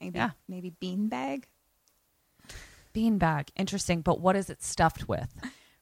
Maybe 0.00 0.18
Yeah. 0.18 0.30
maybe 0.48 0.72
beanbag. 0.80 1.44
Beanbag, 2.94 3.48
interesting. 3.56 4.00
But 4.02 4.20
what 4.20 4.36
is 4.36 4.50
it 4.50 4.62
stuffed 4.62 5.08
with? 5.08 5.32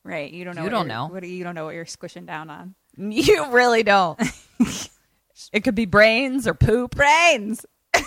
Right. 0.04 0.32
You 0.32 0.44
don't 0.44 0.54
know. 0.56 0.64
You 0.64 0.70
don't 0.70 0.88
know. 0.88 1.08
What 1.08 1.24
you 1.24 1.42
don't 1.44 1.54
know 1.54 1.64
what 1.64 1.74
you're 1.74 1.86
squishing 1.86 2.26
down 2.26 2.50
on? 2.50 2.74
You 2.96 3.50
really 3.50 3.82
don't. 3.84 4.20
it 5.52 5.60
could 5.64 5.74
be 5.76 5.86
brains 5.86 6.46
or 6.46 6.54
poop. 6.54 6.96
Brains. 6.96 7.64
All 7.94 8.02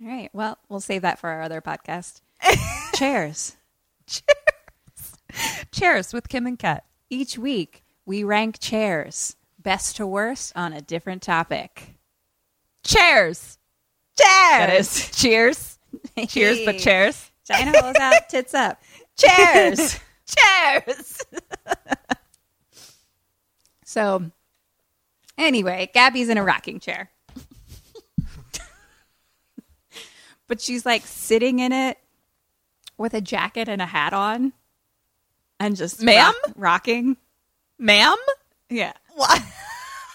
right. 0.00 0.28
Well, 0.32 0.58
we'll 0.68 0.80
save 0.80 1.02
that 1.02 1.18
for 1.18 1.28
our 1.30 1.42
other 1.42 1.60
podcast. 1.62 2.20
Chairs. 2.94 3.56
Cheers 5.72 6.12
with 6.12 6.28
Kim 6.28 6.46
and 6.46 6.58
Kat. 6.58 6.84
Each 7.08 7.38
week 7.38 7.82
we 8.06 8.24
rank 8.24 8.58
chairs 8.60 9.36
best 9.58 9.96
to 9.96 10.06
worst 10.06 10.52
on 10.56 10.72
a 10.72 10.80
different 10.80 11.22
topic. 11.22 11.96
Chairs. 12.84 13.58
Chairs. 14.16 14.58
That 14.58 14.76
is. 14.78 15.10
Cheers. 15.20 15.78
Cheers, 16.28 16.60
but 16.64 16.78
chairs. 16.78 17.30
China 17.46 17.72
holes 17.80 17.96
out, 17.96 18.28
tits 18.28 18.54
up. 18.54 18.80
Chairs. 19.16 19.98
Chairs. 20.26 21.20
so, 23.84 24.30
anyway, 25.38 25.90
Gaby's 25.92 26.28
in 26.28 26.38
a 26.38 26.42
rocking 26.44 26.80
chair. 26.80 27.10
but 30.48 30.60
she's 30.60 30.84
like 30.86 31.06
sitting 31.06 31.58
in 31.58 31.72
it 31.72 31.98
with 32.98 33.14
a 33.14 33.20
jacket 33.20 33.68
and 33.68 33.80
a 33.82 33.86
hat 33.86 34.12
on 34.12 34.52
and 35.58 35.76
just 35.76 36.02
Ma'am? 36.02 36.34
rock- 36.44 36.54
rocking. 36.56 37.16
Ma'am? 37.78 38.16
Yeah. 38.70 38.92
What? 39.14 39.42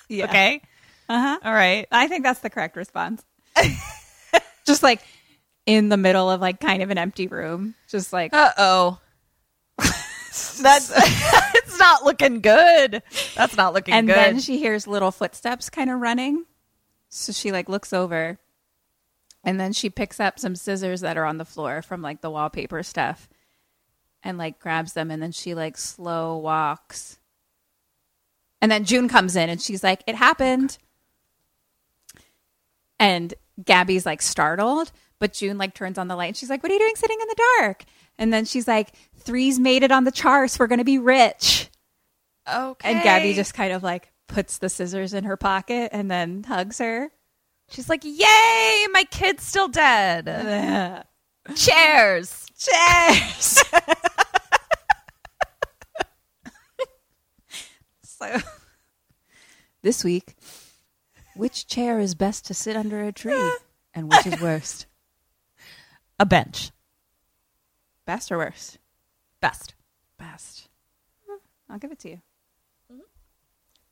Yeah. 0.10 0.26
Okay. 0.26 0.62
Uh 1.08 1.22
huh. 1.22 1.40
All 1.42 1.54
right. 1.54 1.88
I 1.90 2.10
think 2.10 2.26
that's 2.26 2.42
the 2.42 2.50
correct 2.50 2.76
response. 2.76 3.24
just 4.66 4.84
like 4.84 5.02
in 5.66 5.88
the 5.88 5.96
middle 5.96 6.30
of 6.30 6.42
like 6.42 6.60
kind 6.60 6.84
of 6.84 6.90
an 6.90 6.98
empty 6.98 7.28
room, 7.28 7.76
just 7.90 8.12
like 8.12 8.34
Uh 8.34 8.52
oh. 8.58 9.00
That's 10.62 10.92
it's 10.94 11.80
not 11.80 12.04
looking 12.04 12.42
good. 12.42 13.04
That's 13.36 13.56
not 13.56 13.74
looking 13.74 13.94
and 13.94 14.06
good. 14.06 14.18
And 14.18 14.36
then 14.36 14.42
she 14.42 14.58
hears 14.58 14.86
little 14.86 15.12
footsteps 15.12 15.70
kind 15.70 15.90
of 15.90 16.02
running. 16.02 16.46
So 17.08 17.32
she 17.32 17.54
like 17.54 17.70
looks 17.70 17.94
over 17.94 18.38
and 19.46 19.60
then 19.62 19.72
she 19.72 19.90
picks 19.90 20.20
up 20.20 20.40
some 20.40 20.56
scissors 20.56 21.00
that 21.02 21.18
are 21.18 21.26
on 21.26 21.38
the 21.38 21.46
floor 21.46 21.82
from 21.82 22.02
like 22.02 22.20
the 22.20 22.30
wallpaper 22.30 22.84
stuff 22.84 23.30
and 24.24 24.38
like 24.38 24.60
grabs 24.60 24.92
them 24.92 25.10
and 25.10 25.24
then 25.24 25.32
she 25.32 25.56
like 25.56 25.78
slow 25.78 26.38
walks. 26.38 27.18
And 28.62 28.72
then 28.72 28.86
June 28.86 29.08
comes 29.10 29.36
in 29.36 29.50
and 29.50 29.62
she's 29.62 29.84
like, 29.84 30.04
It 30.08 30.16
happened. 30.16 30.78
And 33.00 33.34
Gaby's 33.64 34.06
like 34.06 34.22
startled, 34.22 34.92
but 35.20 35.34
June 35.34 35.58
like 35.58 35.74
turns 35.74 35.98
on 35.98 36.08
the 36.08 36.16
light 36.16 36.28
and 36.28 36.38
she's 36.38 36.50
like, 36.50 36.62
What 36.64 36.72
are 36.72 36.76
you 36.76 36.80
doing 36.80 36.96
sitting 36.96 37.18
in 37.20 37.28
the 37.28 37.44
dark? 37.60 37.84
And 38.18 38.32
then 38.32 38.46
she's 38.46 38.68
like, 38.68 38.94
Three's 39.18 39.60
made 39.60 39.84
it 39.84 39.92
on 39.92 40.04
the 40.04 40.12
charts. 40.12 40.60
We're 40.60 40.68
gonna 40.68 40.84
be 40.84 41.00
rich. 41.00 41.70
okay. 42.52 42.92
And 42.94 43.04
Gaby 43.04 43.34
just 43.34 43.54
kind 43.54 43.74
of 43.74 43.84
like 43.84 44.12
puts 44.28 44.60
the 44.60 44.70
scissors 44.70 45.14
in 45.14 45.24
her 45.26 45.38
pocket 45.38 45.90
and 45.92 46.10
then 46.10 46.44
hugs 46.44 46.78
her. 46.78 47.12
She's 47.70 47.88
like, 47.88 48.04
"Yay, 48.04 48.86
my 48.92 49.06
kid's 49.10 49.44
still 49.44 49.70
dead." 49.70 50.26
Chairs. 51.56 52.46
Cheers. 52.58 53.64
so 58.22 58.40
this 59.82 60.04
week, 60.04 60.36
which 61.36 61.68
chair 61.68 62.00
is 62.00 62.16
best 62.16 62.46
to 62.48 62.54
sit 62.54 62.76
under 62.76 63.02
a 63.04 63.12
tree 63.12 63.52
and 63.94 64.10
which 64.10 64.26
is 64.26 64.40
worst? 64.42 64.86
A 66.20 66.26
bench. 66.26 66.72
Best 68.06 68.32
or 68.32 68.38
worst? 68.38 68.78
Best. 69.42 69.74
Best. 70.18 70.68
I'll 71.70 71.80
give 71.80 71.92
it 71.92 72.00
to 72.00 72.10
you. 72.10 72.22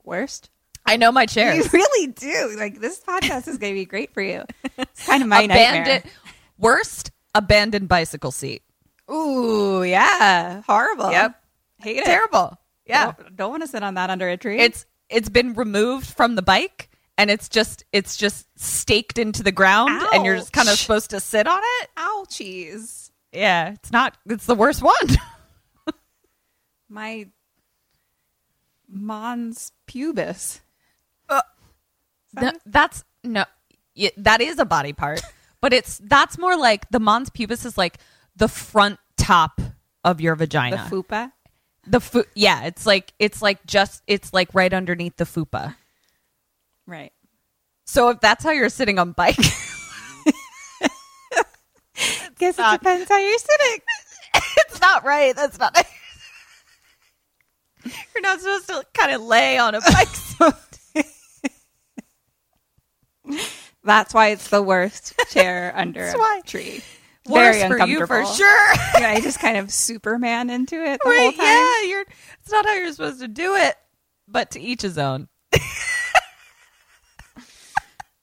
Worst? 0.03 0.49
I 0.85 0.97
know 0.97 1.11
my 1.11 1.25
chairs. 1.25 1.57
You 1.57 1.69
really 1.71 2.07
do. 2.07 2.55
Like 2.57 2.79
this 2.79 2.99
podcast 2.99 3.47
is 3.47 3.57
going 3.57 3.73
to 3.73 3.79
be 3.79 3.85
great 3.85 4.13
for 4.13 4.21
you. 4.21 4.43
It's 4.77 5.05
kind 5.05 5.21
of 5.21 5.29
my 5.29 5.45
nightmare. 5.45 5.81
abandoned. 5.81 6.11
Worst 6.57 7.11
abandoned 7.35 7.87
bicycle 7.87 8.31
seat. 8.31 8.63
Ooh, 9.11 9.83
yeah, 9.83 10.61
horrible. 10.63 11.11
Yep. 11.11 11.41
hate 11.79 11.97
it. 11.97 12.05
Terrible. 12.05 12.57
Yeah. 12.89 13.13
don't, 13.17 13.35
don't 13.35 13.51
want 13.51 13.63
to 13.63 13.67
sit 13.67 13.83
on 13.83 13.93
that 13.93 14.09
under 14.09 14.27
a 14.27 14.37
tree. 14.37 14.59
It's 14.59 14.85
it's 15.09 15.29
been 15.29 15.53
removed 15.53 16.07
from 16.07 16.35
the 16.35 16.41
bike 16.41 16.89
and 17.17 17.29
it's 17.31 17.49
just 17.49 17.83
it's 17.91 18.17
just 18.17 18.47
staked 18.59 19.17
into 19.17 19.43
the 19.43 19.51
ground 19.51 20.03
and 20.13 20.25
you're 20.25 20.37
just 20.37 20.53
kind 20.53 20.69
of 20.69 20.77
supposed 20.77 21.11
to 21.11 21.19
sit 21.19 21.47
on 21.47 21.59
it. 21.61 21.89
ouchies. 21.97 23.11
Yeah, 23.31 23.71
it's 23.73 23.91
not 23.91 24.17
it's 24.27 24.45
the 24.45 24.55
worst 24.55 24.81
one. 24.81 24.95
My 26.89 27.27
mons 28.87 29.71
pubis. 29.87 30.61
Uh, 31.27 31.41
no, 32.33 32.51
that's 32.65 33.03
no 33.23 33.45
yeah, 33.93 34.09
that 34.17 34.41
is 34.41 34.59
a 34.59 34.65
body 34.65 34.93
part, 34.93 35.21
but 35.61 35.73
it's 35.73 35.99
that's 36.05 36.37
more 36.37 36.57
like 36.57 36.89
the 36.89 36.99
mons 36.99 37.29
pubis 37.29 37.65
is 37.65 37.77
like 37.77 37.97
the 38.35 38.47
front 38.47 38.97
top 39.17 39.59
of 40.03 40.21
your 40.21 40.35
The 40.35 40.45
vagina. 40.45 40.87
fupa. 40.89 41.31
The 41.89 41.99
fu- 41.99 42.23
yeah, 42.35 42.63
it's 42.65 42.85
like 42.85 43.13
it's 43.19 43.41
like 43.41 43.65
just 43.65 44.03
it's 44.05 44.31
like 44.33 44.53
right 44.53 44.71
underneath 44.73 45.15
the 45.17 45.23
fupa. 45.25 45.75
Right. 46.85 47.11
So 47.87 48.09
if 48.09 48.19
that's 48.19 48.43
how 48.43 48.51
you're 48.51 48.69
sitting 48.69 48.99
on 48.99 49.11
bike, 49.13 49.35
Guess 52.37 52.57
not- 52.57 52.75
it 52.75 52.79
depends 52.79 53.09
how 53.09 53.17
you're 53.17 53.37
sitting. 53.39 53.79
it's 54.57 54.79
not 54.79 55.03
right. 55.03 55.35
That's 55.35 55.57
not. 55.57 55.75
You're 58.13 58.21
not 58.21 58.39
supposed 58.41 58.67
to 58.67 58.83
kind 58.93 59.13
of 59.13 59.21
lay 59.21 59.57
on 59.57 59.73
a 59.73 59.79
bike 59.81 60.07
seat. 60.09 61.05
That's 63.83 64.13
why 64.13 64.27
it's 64.29 64.49
the 64.49 64.61
worst 64.61 65.13
chair 65.29 65.71
under 65.75 66.01
That's 66.01 66.15
a 66.15 66.17
why. 66.19 66.41
tree. 66.45 66.83
Worse 67.29 67.57
Very 67.57 67.69
for 67.69 67.77
you 67.87 68.01
uncomfortable. 68.01 68.25
for 68.31 68.35
sure. 68.35 68.73
yeah, 68.99 69.09
I 69.11 69.21
just 69.21 69.39
kind 69.39 69.57
of 69.57 69.71
Superman 69.71 70.49
into 70.49 70.75
it 70.83 70.99
the 71.03 71.09
whole 71.09 71.31
time. 71.31 71.45
yeah, 71.45 71.83
you're. 71.83 72.05
It's 72.41 72.51
not 72.51 72.65
how 72.65 72.73
you're 72.73 72.91
supposed 72.91 73.19
to 73.21 73.27
do 73.27 73.55
it, 73.55 73.75
but 74.27 74.51
to 74.51 74.59
each 74.59 74.81
his 74.81 74.97
own. 74.97 75.27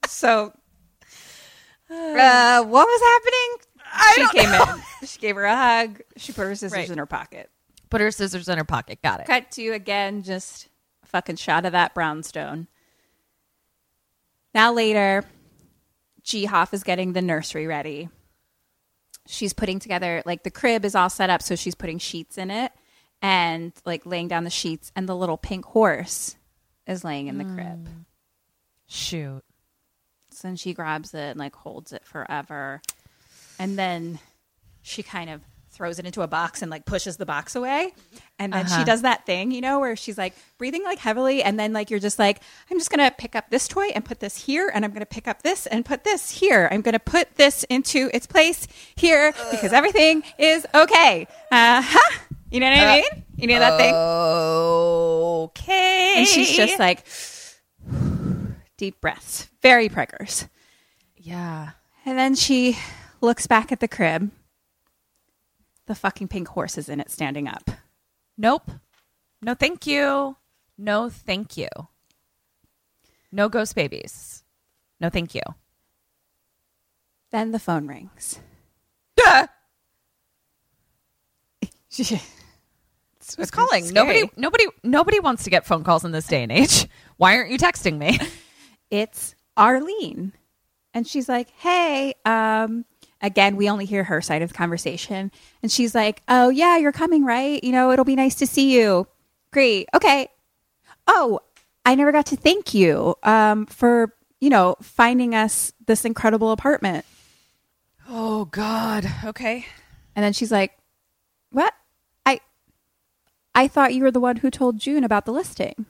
So, 0.07 0.45
uh, 1.91 2.63
what 2.63 2.87
was 2.87 3.01
happening? 3.01 4.29
she 4.31 4.39
came 4.39 4.51
know. 4.51 4.73
in. 4.73 4.81
She 5.07 5.19
gave 5.19 5.35
her 5.35 5.45
a 5.45 5.55
hug. 5.55 6.01
She 6.17 6.33
put 6.33 6.43
her 6.47 6.55
scissors 6.55 6.75
Right. 6.75 6.89
in 6.89 6.97
her 6.97 7.05
pocket. 7.05 7.51
Put 7.91 8.01
her 8.01 8.09
scissors 8.09 8.49
in 8.49 8.57
her 8.57 8.63
pocket. 8.63 8.99
Got 9.03 9.19
it. 9.21 9.27
Cut 9.27 9.51
to 9.51 9.69
again, 9.69 10.23
just 10.23 10.69
a 11.03 11.05
fucking 11.05 11.35
shot 11.35 11.65
of 11.65 11.73
that 11.73 11.93
brownstone. 11.93 12.67
Now 14.55 14.73
later, 14.73 15.23
G 16.23 16.45
Hoff 16.45 16.73
is 16.73 16.83
getting 16.83 17.13
the 17.13 17.21
nursery 17.21 17.67
ready. 17.67 18.09
She's 19.27 19.53
putting 19.53 19.79
together 19.79 20.23
like 20.25 20.43
the 20.43 20.51
crib 20.51 20.85
is 20.85 20.95
all 20.95 21.09
set 21.09 21.29
up, 21.29 21.41
so 21.41 21.55
she's 21.55 21.75
putting 21.75 21.99
sheets 21.99 22.37
in 22.37 22.49
it 22.51 22.71
and 23.21 23.73
like 23.85 24.05
laying 24.05 24.27
down 24.27 24.43
the 24.43 24.49
sheets, 24.49 24.91
and 24.95 25.07
the 25.09 25.15
little 25.15 25.37
pink 25.37 25.65
horse 25.65 26.35
is 26.85 27.03
laying 27.03 27.27
in 27.27 27.37
the 27.37 27.45
crib. 27.45 27.87
Mm. 27.87 28.05
Shoot. 28.87 29.43
So 30.31 30.47
then 30.47 30.55
she 30.55 30.73
grabs 30.73 31.13
it 31.13 31.31
and 31.31 31.39
like 31.39 31.55
holds 31.55 31.93
it 31.93 32.05
forever. 32.05 32.81
And 33.59 33.77
then 33.77 34.19
she 34.83 35.01
kind 35.01 35.29
of 35.29 35.41
throws 35.77 35.99
it 35.99 36.05
into 36.05 36.21
a 36.23 36.27
box 36.27 36.61
and 36.61 36.69
like 36.71 36.85
pushes 36.85 37.17
the 37.17 37.25
box 37.25 37.55
away. 37.55 37.93
And 38.39 38.51
then 38.51 38.65
Uh-huh. 38.65 38.79
she 38.79 38.83
does 38.83 39.03
that 39.03 39.25
thing, 39.25 39.51
you 39.51 39.61
know, 39.61 39.79
where 39.79 39.95
she's 39.95 40.17
like 40.17 40.33
breathing 40.57 40.83
like 40.83 40.97
heavily. 40.99 41.43
And 41.43 41.59
then 41.59 41.71
like 41.71 41.89
you're 41.91 41.99
just 41.99 42.17
like, 42.19 42.41
I'm 42.69 42.77
just 42.79 42.89
going 42.89 43.07
to 43.07 43.15
pick 43.15 43.35
up 43.35 43.49
this 43.51 43.67
toy 43.67 43.87
and 43.95 44.03
put 44.03 44.19
this 44.19 44.35
here. 44.45 44.71
And 44.73 44.83
I'm 44.83 44.91
going 44.91 45.01
to 45.01 45.05
pick 45.05 45.27
up 45.27 45.43
this 45.43 45.67
and 45.67 45.85
put 45.85 46.03
this 46.03 46.31
here. 46.31 46.67
I'm 46.71 46.81
going 46.81 46.93
to 46.93 46.99
put 46.99 47.35
this 47.35 47.63
into 47.65 48.09
its 48.13 48.25
place 48.27 48.67
here 48.95 49.33
because 49.51 49.71
everything 49.71 50.23
is 50.39 50.65
okay. 50.73 51.27
Uh 51.51 51.81
huh. 51.85 52.17
You 52.49 52.59
know 52.59 52.69
what 52.69 52.77
I 52.79 52.95
mean? 52.95 53.23
You 53.35 53.47
know 53.47 53.59
that 53.59 53.77
thing? 53.77 53.93
Okay. 55.43 56.13
And 56.17 56.27
she's 56.27 56.55
just 56.55 56.79
like, 56.79 57.05
deep 58.77 58.99
breaths, 59.01 59.49
very 59.61 59.89
preggers. 59.89 60.47
yeah. 61.17 61.71
And 62.05 62.17
then 62.17 62.35
she 62.35 62.77
looks 63.19 63.47
back 63.47 63.71
at 63.73 63.81
the 63.81 63.87
crib. 63.89 64.31
The 65.87 65.95
fucking 65.95 66.27
pink 66.27 66.49
horse 66.49 66.77
is 66.77 66.89
in 66.89 66.99
it 66.99 67.09
standing 67.09 67.47
up. 67.47 67.69
Nope. 68.37 68.71
No, 69.41 69.53
thank 69.55 69.87
you. 69.87 70.37
No, 70.77 71.09
thank 71.09 71.57
you. 71.57 71.69
No 73.31 73.49
ghost 73.49 73.75
babies. 73.75 74.43
No, 74.99 75.09
thank 75.09 75.33
you. 75.33 75.41
Then 77.31 77.51
the 77.51 77.59
phone 77.59 77.87
rings. 77.87 78.39
Who's 83.35 83.51
calling? 83.51 83.91
Nobody, 83.93 84.29
nobody, 84.37 84.65
nobody 84.83 85.19
wants 85.19 85.43
to 85.43 85.49
get 85.49 85.65
phone 85.65 85.83
calls 85.83 86.05
in 86.05 86.11
this 86.11 86.27
day 86.27 86.43
and 86.43 86.51
age. 86.51 86.87
Why 87.17 87.35
aren't 87.35 87.51
you 87.51 87.57
texting 87.57 87.97
me? 87.97 88.19
It's 88.89 89.35
Arlene. 89.57 90.31
And 90.93 91.05
she's 91.05 91.27
like, 91.27 91.49
hey, 91.57 92.13
um, 92.23 92.85
again, 93.21 93.55
we 93.55 93.69
only 93.69 93.85
hear 93.85 94.03
her 94.05 94.21
side 94.21 94.41
of 94.41 94.49
the 94.49 94.55
conversation. 94.55 95.31
And 95.61 95.71
she's 95.71 95.95
like, 95.95 96.21
oh, 96.27 96.49
yeah, 96.49 96.77
you're 96.77 96.91
coming, 96.91 97.25
right? 97.25 97.63
You 97.63 97.71
know, 97.71 97.91
it'll 97.91 98.05
be 98.05 98.15
nice 98.15 98.35
to 98.35 98.47
see 98.47 98.77
you. 98.77 99.07
Great. 99.51 99.87
Okay. 99.93 100.29
Oh, 101.07 101.39
I 101.85 101.95
never 101.95 102.11
got 102.11 102.25
to 102.27 102.35
thank 102.35 102.73
you 102.73 103.15
um, 103.23 103.65
for, 103.65 104.13
you 104.41 104.49
know, 104.49 104.75
finding 104.81 105.33
us 105.33 105.71
this 105.85 106.05
incredible 106.05 106.51
apartment. 106.51 107.05
Oh 108.09 108.45
God. 108.45 109.09
Okay. 109.25 109.65
And 110.15 110.23
then 110.23 110.33
she's 110.33 110.51
like, 110.51 110.71
"What? 111.51 111.73
I 112.25 112.39
I 113.53 113.67
thought 113.67 113.93
you 113.93 114.03
were 114.03 114.11
the 114.11 114.19
one 114.19 114.37
who 114.37 114.49
told 114.49 114.79
June 114.79 115.03
about 115.03 115.25
the 115.25 115.31
listing. 115.31 115.85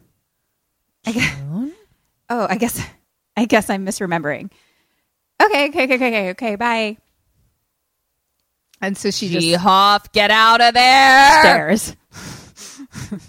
I 1.05 1.11
guess, 1.11 1.41
oh, 2.29 2.47
I 2.49 2.57
guess 2.57 2.81
I 3.37 3.45
guess 3.45 3.69
I'm 3.69 3.85
misremembering. 3.85 4.51
Okay, 5.41 5.69
okay, 5.69 5.83
okay, 5.83 5.95
okay, 5.95 6.07
okay, 6.07 6.29
okay, 6.31 6.55
bye. 6.55 6.97
And 8.81 8.97
so 8.97 9.09
she 9.11 9.29
G 9.29 9.51
just 9.51 9.63
Hoff, 9.63 10.11
get 10.11 10.29
out 10.31 10.61
of 10.61 10.73
there. 10.73 11.39
stares. 11.41 11.95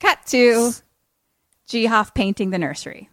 Cut 0.00 0.18
to 0.26 0.72
G 1.66 1.86
Hoff 1.86 2.12
painting 2.14 2.50
the 2.50 2.58
nursery. 2.58 3.08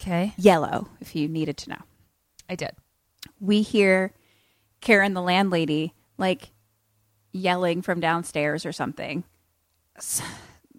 Okay. 0.00 0.34
Yellow, 0.36 0.88
if 1.00 1.16
you 1.16 1.26
needed 1.28 1.56
to 1.58 1.70
know. 1.70 1.80
I 2.48 2.54
did. 2.54 2.72
We 3.40 3.62
hear 3.62 4.12
Karen, 4.80 5.14
the 5.14 5.22
landlady, 5.22 5.94
like 6.18 6.50
yelling 7.32 7.82
from 7.82 8.00
downstairs 8.00 8.66
or 8.66 8.72
something. 8.72 9.24
S- 9.96 10.22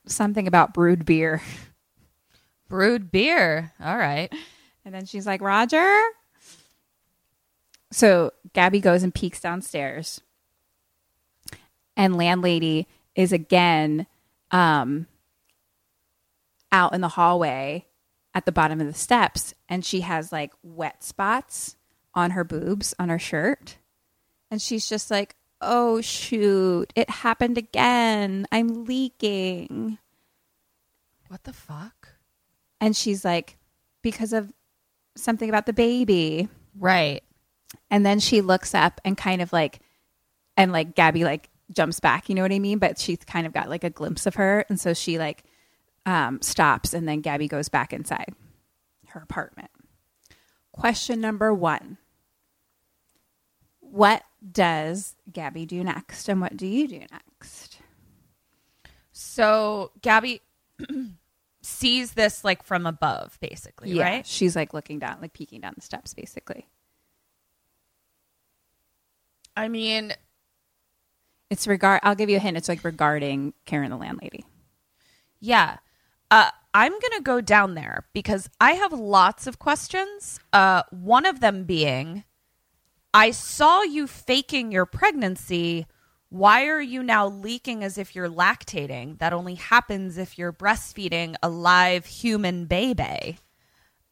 something 0.05 0.47
about 0.47 0.73
brewed 0.73 1.05
beer. 1.05 1.41
Brewed 2.69 3.11
beer. 3.11 3.71
All 3.82 3.97
right. 3.97 4.30
And 4.84 4.93
then 4.93 5.05
she's 5.05 5.25
like, 5.25 5.39
Roger. 5.41 6.01
So 7.91 8.31
Gaby 8.53 8.79
goes 8.79 9.03
and 9.03 9.13
peeks 9.13 9.39
downstairs. 9.39 10.21
And 11.95 12.15
landlady 12.15 12.88
is 13.15 13.31
again 13.31 14.05
um, 14.51 15.07
out 16.71 16.93
in 16.93 17.01
the 17.01 17.07
hallway 17.09 17.85
at 18.33 18.45
the 18.45 18.51
bottom 18.51 18.79
of 18.79 18.88
the 18.88 18.93
steps. 18.93 19.53
And 19.67 19.83
she 19.83 20.01
has 20.01 20.31
like 20.31 20.53
wet 20.61 21.03
spots 21.03 21.75
on 22.13 22.31
her 22.31 22.43
boobs, 22.43 22.93
on 22.99 23.09
her 23.09 23.19
shirt. 23.19 23.77
And 24.51 24.61
she's 24.61 24.88
just 24.88 25.09
like, 25.09 25.35
oh, 25.59 26.01
shoot, 26.01 26.93
it 26.95 27.09
happened 27.09 27.57
again. 27.57 28.45
I'm 28.51 28.85
leaking. 28.85 29.97
What 31.29 31.43
the 31.43 31.53
fuck? 31.53 32.09
And 32.79 32.95
she's 32.95 33.25
like, 33.25 33.57
because 34.01 34.33
of 34.33 34.53
something 35.15 35.49
about 35.49 35.65
the 35.65 35.73
baby. 35.73 36.47
Right. 36.79 37.23
And 37.89 38.05
then 38.05 38.20
she 38.20 38.41
looks 38.41 38.74
up 38.74 39.01
and 39.03 39.18
kind 39.18 39.41
of 39.41 39.51
like, 39.53 39.80
and 40.55 40.72
like 40.72 40.95
Gaby 40.95 41.24
like 41.24 41.49
jumps 41.72 41.99
back, 41.99 42.30
you 42.30 42.36
know 42.36 42.41
what 42.41 42.51
I 42.51 42.59
mean? 42.59 42.80
But 42.80 42.97
she's 42.97 43.20
kind 43.26 43.45
of 43.45 43.53
got 43.53 43.70
like 43.70 43.84
a 43.84 43.89
glimpse 43.89 44.26
of 44.26 44.36
her. 44.36 44.65
And 44.70 44.80
so 44.80 44.93
she 44.93 45.18
like 45.20 45.43
um, 46.05 46.41
stops 46.41 46.93
and 46.93 47.07
then 47.07 47.22
Gaby 47.22 47.47
goes 47.47 47.70
back 47.70 47.93
inside 47.93 48.34
her 49.09 49.20
apartment. 49.22 49.70
Question 50.72 51.22
number 51.22 51.53
one 51.53 51.97
What 53.80 54.24
does 54.49 55.15
Gaby 55.32 55.65
do 55.65 55.84
next? 55.84 56.30
And 56.30 56.41
what 56.41 56.55
do 56.55 56.68
you 56.68 56.88
do 56.88 56.99
next? 57.11 57.80
So 59.11 59.91
Gaby 60.01 60.41
sees 61.61 62.13
this 62.13 62.43
like 62.43 62.63
from 62.63 62.86
above, 62.86 63.38
basically, 63.41 63.97
right? 63.99 64.26
She's 64.26 64.55
like 64.55 64.74
looking 64.74 64.99
down, 64.99 65.18
like 65.22 65.34
peeking 65.34 65.61
down 65.61 65.74
the 65.76 65.82
steps, 65.82 66.13
basically. 66.13 66.68
I 69.58 69.68
mean, 69.68 70.14
It's 71.49 71.66
regard. 71.68 72.01
I'll 72.03 72.16
give 72.16 72.30
you 72.30 72.38
a 72.38 72.39
hint. 72.39 72.58
It's 72.58 72.70
like 72.70 72.84
regarding 72.84 73.53
Karen, 73.66 73.89
the 73.89 73.97
landlady. 73.97 74.45
yeah. 75.39 75.78
Uh, 76.30 76.51
I'm 76.74 76.91
gonna 76.91 77.22
go 77.22 77.39
down 77.41 77.74
there 77.76 78.05
because 78.14 78.49
I 78.60 78.74
have 78.74 78.91
lots 78.91 79.47
of 79.47 79.60
questions. 79.60 80.39
Uh, 80.51 80.84
one 80.91 81.26
of 81.26 81.39
them 81.39 81.64
being, 81.64 82.26
I 83.14 83.32
saw 83.32 83.82
you 83.82 84.08
faking 84.08 84.72
your 84.74 84.86
pregnancy. 84.86 85.88
Why 86.30 86.66
are 86.68 86.82
you 86.82 87.01
now 87.01 87.28
leaking 87.30 87.82
as 87.84 87.97
if 87.97 88.14
you're 88.14 88.30
lactating? 88.30 89.18
That 89.20 89.32
only 89.32 89.55
happens 89.55 90.18
if 90.18 90.38
you're 90.38 90.51
breastfeeding 90.51 91.36
a 91.41 91.47
live 91.49 92.05
human 92.05 92.66
baby. 92.66 93.38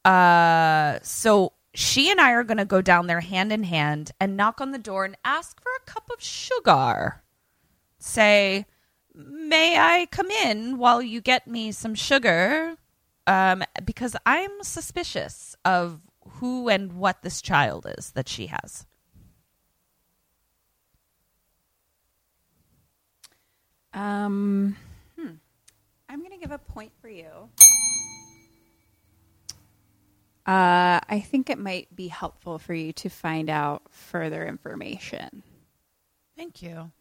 Uh, 0.06 1.00
so 1.04 1.52
she 1.76 2.09
and 2.09 2.19
I 2.19 2.32
are 2.32 2.43
going 2.43 2.57
to 2.57 2.65
go 2.65 2.82
down 2.82 3.07
there 3.07 3.19
hand 3.19 3.51
in 3.51 3.63
hand 3.63 4.11
and 4.19 4.38
knock 4.38 4.61
on 4.61 4.71
the 4.71 4.78
door 4.78 5.05
and 5.05 5.17
ask 5.23 5.61
for 5.61 5.71
a 5.78 5.86
cup 5.86 6.09
of 6.11 6.21
sugar. 6.21 7.21
Say, 7.99 8.65
may 9.13 9.78
I 9.78 10.07
come 10.11 10.32
in 10.32 10.78
while 10.78 11.01
you 11.01 11.21
get 11.21 11.47
me 11.47 11.71
some 11.71 11.93
sugar? 11.93 12.76
Um, 13.28 13.63
because 13.84 14.15
I'm 14.26 14.51
suspicious 14.61 15.55
of 15.65 15.99
who 16.39 16.69
and 16.69 16.93
what 16.93 17.21
this 17.23 17.41
child 17.41 17.88
is 17.97 18.11
that 18.11 18.30
she 18.30 18.47
has. 18.47 18.86
Um, 23.93 24.76
hmm. 25.17 25.32
I'm 26.09 26.19
going 26.19 26.32
to 26.32 26.38
give 26.38 26.51
a 26.51 26.57
point 26.57 26.91
for 27.01 27.09
you. 27.09 27.49
Uh, 30.46 31.02
I 31.10 31.26
think 31.26 31.50
it 31.50 31.58
might 31.58 31.96
be 31.96 32.08
helpful 32.08 32.60
for 32.60 32.74
you 32.74 32.93
to 32.93 33.10
find 33.10 33.50
out 33.50 33.82
further 33.89 34.46
information. 34.46 35.41
Thank 36.38 36.62
you. 36.62 36.91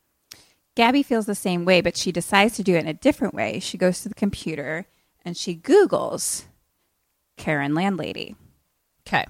Gaby 0.77 1.03
feels 1.03 1.27
the 1.27 1.35
same 1.35 1.65
way, 1.65 1.81
but 1.81 1.97
she 1.97 2.11
decides 2.11 2.57
to 2.57 2.63
do 2.63 2.75
it 2.75 2.81
in 2.81 2.89
a 2.89 2.95
different 2.95 3.35
way. 3.35 3.61
She 3.61 3.79
goes 3.79 4.01
to 4.03 4.09
the 4.09 4.15
computer 4.15 4.87
and 5.25 5.37
she 5.37 5.55
Googles 5.55 6.45
Karen 7.37 7.75
Landlady. 7.75 8.35
Okay. 9.07 9.27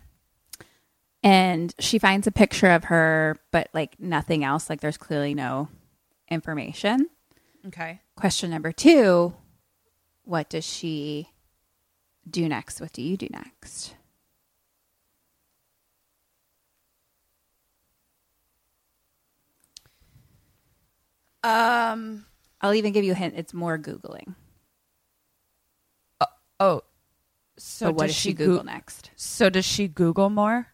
And 1.23 1.75
she 1.79 1.99
finds 1.99 2.27
a 2.27 2.33
picture 2.33 2.71
of 2.71 2.85
her, 2.85 3.37
but 3.51 3.69
like 3.73 3.99
nothing 3.99 4.45
else. 4.45 4.71
Like 4.71 4.81
there's 4.81 4.97
clearly 4.97 5.35
no 5.35 5.69
information. 6.31 7.09
Okay. 7.67 8.01
Question 8.15 8.51
number 8.51 8.73
two 8.73 9.35
What 10.25 10.49
does 10.49 10.65
she 10.65 11.31
do 12.29 12.49
next? 12.49 12.81
What 12.81 12.93
do 12.93 13.03
you 13.03 13.17
do 13.17 13.29
next? 13.31 13.95
Um. 21.45 22.25
I'll 22.61 22.75
even 22.75 22.93
give 22.93 23.05
you 23.05 23.13
a 23.13 23.15
hint. 23.17 23.35
It's 23.37 23.53
more 23.53 23.79
Googling. 23.79 24.35
Oh. 26.61 26.81
So 27.57 27.87
So 27.87 27.91
what 27.93 28.07
does 28.07 28.11
does 28.13 28.17
she 28.17 28.33
Goo- 28.33 28.47
Google 28.47 28.65
next? 28.65 29.11
So 29.17 29.51
does 29.51 29.65
she 29.65 29.87
Google 29.89 30.31
more? 30.31 30.67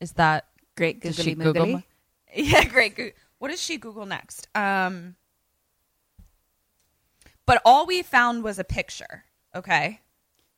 Is 0.00 0.12
that 0.12 0.46
Great 0.76 1.00
does 1.00 1.16
googly 1.16 1.32
she 1.32 1.34
Google? 1.36 1.66
more? 1.66 1.84
Yeah, 2.36 2.64
great. 2.64 2.96
Goo- 2.96 3.12
What 3.38 3.50
does 3.50 3.60
she 3.62 3.76
Google 3.78 4.06
next? 4.06 4.48
Um. 4.54 5.16
But 7.46 7.60
all 7.64 7.86
we 7.86 8.02
found 8.02 8.42
was 8.42 8.58
a 8.58 8.64
picture. 8.64 9.24
Okay. 9.54 10.00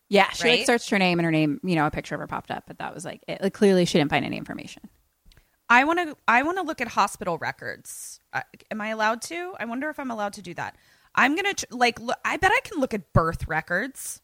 Yeah, 0.08 0.30
she 0.30 0.48
like 0.58 0.66
searched 0.66 0.88
her 0.90 0.98
name 0.98 1.18
and 1.18 1.24
her 1.24 1.32
name, 1.32 1.60
you 1.64 1.74
know, 1.74 1.84
a 1.86 1.90
picture 1.90 2.14
of 2.14 2.20
her 2.20 2.28
popped 2.28 2.50
up, 2.52 2.64
but 2.68 2.78
that 2.78 2.94
was 2.94 3.04
like 3.04 3.22
it. 3.26 3.42
Like, 3.42 3.54
clearly, 3.54 3.84
she 3.86 3.98
didn't 3.98 4.10
find 4.10 4.24
any 4.24 4.36
information. 4.36 4.82
I 5.68 5.82
want 5.82 5.99
to. 5.99 6.16
I 6.28 6.45
want 6.45 6.58
to 6.58 6.62
look 6.62 6.80
at 6.80 6.86
hospital 6.88 7.38
records. 7.38 8.20
Am 8.71 8.80
I 8.80 8.88
allowed 8.88 9.22
to? 9.22 9.54
I 9.58 9.64
wonder 9.64 9.88
if 9.91 9.99
I'm 9.99 10.11
allowed 10.11 10.34
to 10.34 10.42
do 10.42 10.54
that. 10.54 10.76
I'm 11.14 11.34
gonna 11.37 11.54
tr- 11.54 11.67
like. 11.71 12.00
Look, 12.00 12.18
I 12.25 12.37
bet 12.37 12.53
I 12.53 12.61
can 12.64 12.80
look 12.80 12.95
at 12.95 13.13
birth 13.13 13.49
records 13.49 14.21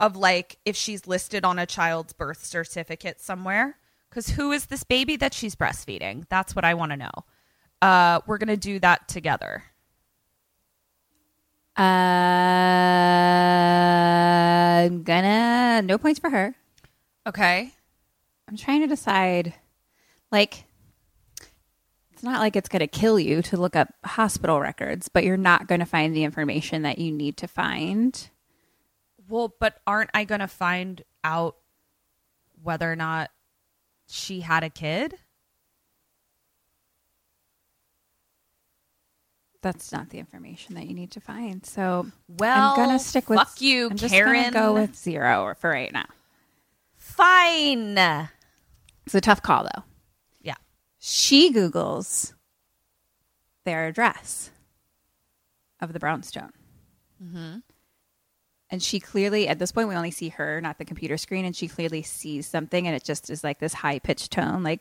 of 0.00 0.16
like 0.16 0.58
if 0.64 0.76
she's 0.76 1.06
listed 1.06 1.44
on 1.44 1.58
a 1.58 1.66
child's 1.66 2.12
birth 2.12 2.44
certificate 2.44 3.20
somewhere. 3.20 3.78
Because 4.10 4.28
who 4.30 4.52
is 4.52 4.66
this 4.66 4.84
baby 4.84 5.16
that 5.16 5.34
she's 5.34 5.56
breastfeeding? 5.56 6.24
That's 6.28 6.54
what 6.54 6.64
I 6.64 6.74
want 6.74 6.92
to 6.92 6.96
know. 6.96 7.10
Uh, 7.82 8.20
we're 8.26 8.38
gonna 8.38 8.56
do 8.56 8.78
that 8.80 9.08
together. 9.08 9.64
Uh, 11.76 11.82
I'm 14.84 15.02
gonna 15.02 15.82
no 15.82 15.98
points 15.98 16.20
for 16.20 16.30
her. 16.30 16.54
Okay. 17.26 17.72
I'm 18.48 18.56
trying 18.56 18.82
to 18.82 18.86
decide, 18.86 19.54
like, 20.30 20.64
not 22.24 22.40
like 22.40 22.56
it's 22.56 22.68
gonna 22.68 22.86
kill 22.88 23.18
you 23.20 23.42
to 23.42 23.56
look 23.56 23.76
up 23.76 23.88
hospital 24.04 24.60
records, 24.60 25.08
but 25.08 25.24
you're 25.24 25.36
not 25.36 25.68
gonna 25.68 25.86
find 25.86 26.14
the 26.14 26.24
information 26.24 26.82
that 26.82 26.98
you 26.98 27.12
need 27.12 27.36
to 27.38 27.46
find. 27.48 28.28
Well, 29.28 29.54
but 29.60 29.80
aren't 29.86 30.10
I 30.14 30.24
gonna 30.24 30.48
find 30.48 31.02
out 31.22 31.56
whether 32.62 32.90
or 32.90 32.96
not 32.96 33.30
she 34.08 34.40
had 34.40 34.64
a 34.64 34.70
kid? 34.70 35.14
That's 39.62 39.92
not 39.92 40.10
the 40.10 40.18
information 40.18 40.74
that 40.74 40.86
you 40.86 40.94
need 40.94 41.10
to 41.12 41.20
find. 41.20 41.64
So, 41.64 42.06
Well, 42.28 42.72
I'm 42.72 42.76
gonna 42.76 42.98
stick 42.98 43.30
with 43.30 43.38
fuck 43.38 43.62
you, 43.62 43.88
I'm 43.90 43.96
just 43.96 44.12
Karen. 44.12 44.34
gonna 44.34 44.66
go 44.66 44.74
with 44.74 44.94
zero 44.94 45.54
for 45.58 45.70
right 45.70 45.90
now. 45.92 46.04
Fine. 46.96 47.96
It's 49.06 49.14
a 49.14 49.20
tough 49.22 49.40
call 49.42 49.64
though. 49.64 49.84
She 51.06 51.52
Googles 51.52 52.32
their 53.64 53.86
address 53.88 54.50
of 55.78 55.92
the 55.92 55.98
brownstone. 55.98 56.54
Mm-hmm. 57.22 57.58
And 58.70 58.82
she 58.82 59.00
clearly, 59.00 59.46
at 59.46 59.58
this 59.58 59.70
point, 59.70 59.90
we 59.90 59.96
only 59.96 60.10
see 60.10 60.30
her, 60.30 60.62
not 60.62 60.78
the 60.78 60.86
computer 60.86 61.18
screen, 61.18 61.44
and 61.44 61.54
she 61.54 61.68
clearly 61.68 62.00
sees 62.00 62.46
something, 62.46 62.86
and 62.86 62.96
it 62.96 63.04
just 63.04 63.28
is 63.28 63.44
like 63.44 63.58
this 63.58 63.74
high 63.74 63.98
pitched 63.98 64.30
tone, 64.32 64.62
like. 64.62 64.80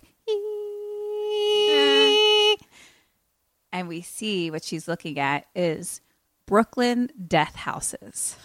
and 3.73 3.89
we 3.89 4.01
see 4.01 4.49
what 4.49 4.63
she's 4.63 4.87
looking 4.87 5.19
at 5.19 5.47
is 5.53 5.99
Brooklyn 6.45 7.09
death 7.27 7.55
houses. 7.55 8.37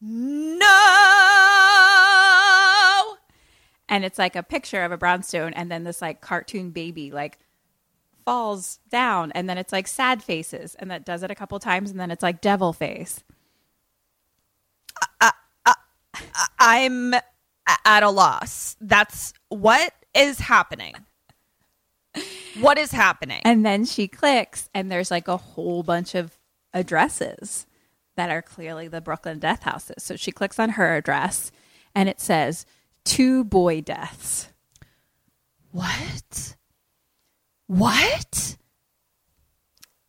No. 0.00 1.91
And 3.92 4.06
it's 4.06 4.18
like 4.18 4.36
a 4.36 4.42
picture 4.42 4.84
of 4.84 4.90
a 4.90 4.96
brownstone 4.96 5.52
and 5.52 5.70
then 5.70 5.84
this 5.84 6.00
like 6.00 6.22
cartoon 6.22 6.70
baby 6.70 7.10
like 7.10 7.38
falls 8.24 8.78
down 8.88 9.32
and 9.32 9.50
then 9.50 9.58
it's 9.58 9.70
like 9.70 9.86
sad 9.86 10.22
faces 10.22 10.74
and 10.76 10.90
that 10.90 11.04
does 11.04 11.22
it 11.22 11.30
a 11.30 11.34
couple 11.34 11.58
times 11.58 11.90
and 11.90 12.00
then 12.00 12.10
it's 12.10 12.22
like 12.22 12.40
devil 12.40 12.72
face. 12.72 13.22
Uh, 15.20 15.30
uh, 15.66 15.74
uh, 16.14 16.46
I'm 16.58 17.12
at 17.84 18.02
a 18.02 18.08
loss. 18.08 18.76
That's 18.80 19.34
what 19.50 19.92
is 20.14 20.38
happening. 20.38 20.94
What 22.60 22.78
is 22.78 22.92
happening? 22.92 23.40
And 23.44 23.64
then 23.64 23.84
she 23.84 24.08
clicks, 24.08 24.68
and 24.74 24.90
there's 24.90 25.10
like 25.10 25.28
a 25.28 25.36
whole 25.36 25.82
bunch 25.82 26.14
of 26.14 26.38
addresses 26.74 27.66
that 28.16 28.30
are 28.30 28.42
clearly 28.42 28.88
the 28.88 29.00
Brooklyn 29.00 29.38
death 29.38 29.62
houses. 29.62 30.02
So 30.02 30.16
she 30.16 30.32
clicks 30.32 30.58
on 30.58 30.70
her 30.70 30.96
address, 30.96 31.50
and 31.94 32.08
it 32.08 32.20
says 32.20 32.66
two 33.04 33.44
boy 33.44 33.80
deaths. 33.80 34.48
What? 35.70 36.56
What? 37.66 38.56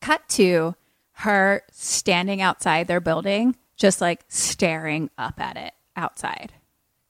Cut 0.02 0.28
to 0.30 0.76
her 1.14 1.62
standing 1.72 2.42
outside 2.42 2.88
their 2.88 3.00
building, 3.00 3.56
just 3.78 4.02
like 4.02 4.26
staring 4.28 5.10
up 5.18 5.40
at 5.40 5.56
it 5.58 5.74
outside. 5.96 6.54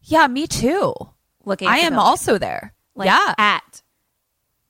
Yeah, 0.02 0.28
me 0.28 0.46
too. 0.48 0.94
Looking, 1.46 1.68
I 1.68 1.78
am 1.78 1.94
building. 1.94 2.00
also 2.00 2.38
there. 2.38 2.74
like 2.96 3.08
yeah, 3.08 3.34
at 3.38 3.82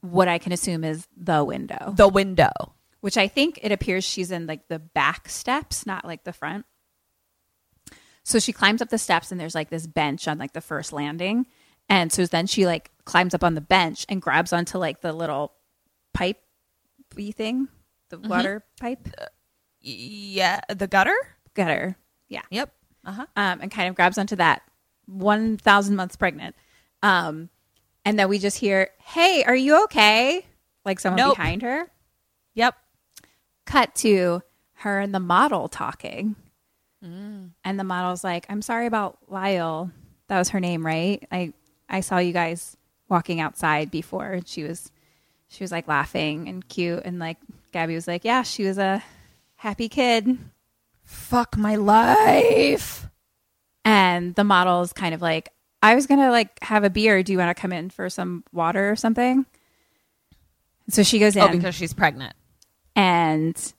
what 0.02 0.28
I 0.28 0.38
can 0.38 0.52
assume 0.52 0.84
is 0.84 1.08
the 1.18 1.44
window. 1.44 1.94
the 1.96 2.08
window. 2.08 2.52
which 3.02 3.18
I 3.18 3.28
think 3.28 3.60
it 3.62 3.72
appears 3.72 4.04
she's 4.06 4.32
in 4.32 4.48
like 4.48 4.68
the 4.70 4.80
back 4.80 5.28
steps, 5.28 5.86
not 5.86 6.06
like 6.06 6.24
the 6.24 6.34
front. 6.34 6.66
So 8.24 8.40
she 8.40 8.54
climbs 8.54 8.82
up 8.82 8.90
the 8.90 8.98
steps 8.98 9.32
and 9.32 9.40
there's 9.40 9.56
like 9.56 9.70
this 9.70 9.86
bench 9.88 10.28
on 10.28 10.38
like 10.38 10.54
the 10.54 10.62
first 10.62 10.94
landing. 10.94 11.46
And 11.90 12.12
so 12.12 12.26
then 12.26 12.48
she 12.48 12.66
like 12.66 12.90
climbs 13.06 13.34
up 13.34 13.44
on 13.44 13.54
the 13.56 13.62
bench 13.62 14.06
and 14.10 14.22
grabs 14.22 14.54
onto 14.54 14.78
like 14.78 15.02
the 15.02 15.12
little 15.14 15.54
pipe 16.14 16.42
thing, 17.14 17.68
the 18.10 18.20
water 18.20 18.64
pipe 18.80 19.08
Yeah, 19.82 20.62
the 20.70 20.88
gutter. 20.88 21.16
gutter. 21.54 21.98
Yeah. 22.30 22.42
Yep. 22.50 22.72
Uh 23.06 23.12
huh. 23.12 23.26
Um, 23.36 23.60
and 23.62 23.70
kind 23.70 23.90
of 23.90 23.96
grabs 23.96 24.18
onto 24.18 24.38
that 24.38 24.62
1,000 25.08 25.96
months 25.96 26.16
pregnant. 26.16 26.56
Um, 27.02 27.50
and 28.06 28.18
then 28.18 28.30
we 28.30 28.40
just 28.40 28.58
hear, 28.58 28.90
Hey, 29.00 29.44
are 29.44 29.56
you 29.56 29.84
okay? 29.86 30.46
Like 30.86 31.00
someone 31.02 31.18
Nope. 31.18 31.38
behind 31.38 31.62
her. 31.62 31.92
Yep. 32.56 32.76
cut 33.66 33.94
to 33.96 34.42
her 34.76 35.00
and 35.00 35.14
the 35.14 35.20
model 35.20 35.68
talking. 35.68 36.36
Mm. 37.04 37.52
And 37.64 37.80
the 37.80 37.84
model's 37.84 38.24
like, 38.24 38.46
I'm 38.50 38.62
sorry 38.62 38.86
about 38.86 39.18
Lyle. 39.28 39.92
That 40.28 40.40
was 40.40 40.50
her 40.50 40.60
name, 40.60 40.86
right? 40.86 41.26
I 41.32 41.54
I 41.90 42.00
saw 42.02 42.18
you 42.18 42.34
guys 42.34 42.78
walking 43.10 43.40
outside 43.42 43.92
before. 43.92 44.32
And 44.32 44.48
she 44.48 44.64
was 44.64 44.92
she 45.50 45.64
was 45.64 45.72
like 45.72 45.88
laughing 45.88 46.48
and 46.48 46.68
cute 46.68 47.02
and 47.06 47.20
like 47.20 47.38
Gaby 47.72 47.96
was 47.96 48.08
like, 48.08 48.24
Yeah, 48.24 48.44
she 48.44 48.64
was 48.64 48.78
a 48.78 49.04
happy 49.56 49.90
kid. 49.90 50.38
Fuck 51.04 51.58
my 51.58 51.76
life. 51.76 53.08
And 53.86 54.34
the 54.36 54.44
model's 54.46 54.94
kind 54.94 55.14
of 55.14 55.22
like, 55.22 55.50
I 55.82 55.96
was 55.96 56.08
gonna 56.08 56.32
like 56.32 56.58
have 56.64 56.86
a 56.86 56.90
beer. 56.90 57.22
Do 57.24 57.34
you 57.34 57.38
want 57.38 57.56
to 57.56 57.60
come 57.62 57.74
in 57.74 57.90
for 57.90 58.10
some 58.10 58.46
water 58.54 58.90
or 58.90 58.96
something? 58.96 59.46
So 60.90 61.04
she 61.04 61.20
goes 61.20 61.36
in 61.36 61.42
Oh, 61.44 61.50
because 61.50 61.76
she's 61.76 61.94
pregnant. 61.94 62.34
and 62.96 63.74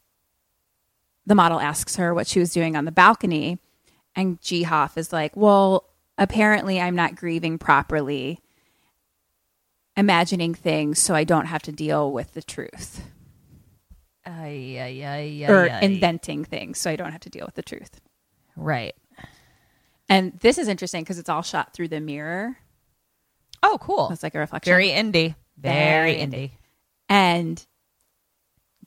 the 1.27 1.35
model 1.35 1.61
asks 1.61 1.97
her 1.97 2.13
what 2.15 2.27
she 2.27 2.39
was 2.41 2.53
doing 2.53 2.77
on 2.77 2.85
the 2.85 2.93
balcony 2.93 3.59
and 4.17 4.41
G 4.41 4.63
Hoff 4.63 4.97
is 4.97 5.13
like, 5.13 5.37
"Well, 5.37 5.89
apparently 6.17 6.81
I'm 6.81 6.95
not 6.95 7.17
grieving 7.17 7.59
properly, 7.59 8.41
imagining 9.97 10.55
things 10.55 10.99
so 10.99 11.15
I 11.15 11.25
don't 11.25 11.47
have 11.47 11.63
to 11.63 11.73
deal 11.73 12.13
with 12.13 12.35
the 12.35 12.43
truth, 12.43 13.05
Ay, 14.27 14.77
ay, 14.79 15.05
ay, 15.05 15.47
or 15.53 15.67
inventing 15.67 16.45
things 16.45 16.79
so 16.79 16.91
I 16.91 16.97
don't 16.97 17.13
have 17.13 17.21
to 17.23 17.31
deal 17.31 17.45
with 17.47 17.55
the 17.57 17.63
truth." 17.63 18.01
Right. 18.57 18.95
And 20.09 20.39
this 20.41 20.59
is 20.59 20.69
interesting 20.69 21.03
because 21.03 21.19
it's 21.19 21.29
all 21.29 21.43
shot 21.43 21.73
through 21.73 21.89
the 21.89 22.01
mirror. 22.01 22.57
Oh, 23.63 23.79
cool. 23.81 24.11
It's 24.13 24.23
like 24.23 24.35
a 24.35 24.39
reflection. 24.39 24.71
Very 24.71 24.89
indie. 24.91 25.35
Very, 25.57 26.15
Very 26.15 26.17
indie. 26.17 26.51
and 27.09 27.65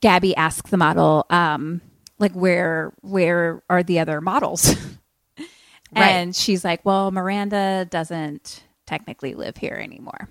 Gaby 0.00 0.36
asks 0.36 0.70
the 0.70 0.76
model, 0.76 1.26
um, 1.28 1.80
like, 2.18 2.32
where 2.32 2.92
where 3.00 3.62
are 3.70 3.82
the 3.82 4.00
other 4.00 4.20
models? 4.20 4.74
and 5.94 6.34
she's 6.34 6.64
like, 6.64 6.84
Well, 6.84 7.10
Miranda 7.10 7.86
doesn't 7.90 8.62
technically 8.86 9.34
live 9.34 9.56
here 9.56 9.74
anymore. 9.74 10.28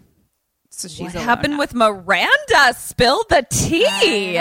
So 0.70 0.88
she's 0.88 1.14
what 1.14 1.24
happened 1.24 1.54
now. 1.54 1.60
with 1.60 1.74
Miranda? 1.74 2.74
Spill 2.76 3.24
the 3.30 3.46
tea. 3.50 4.38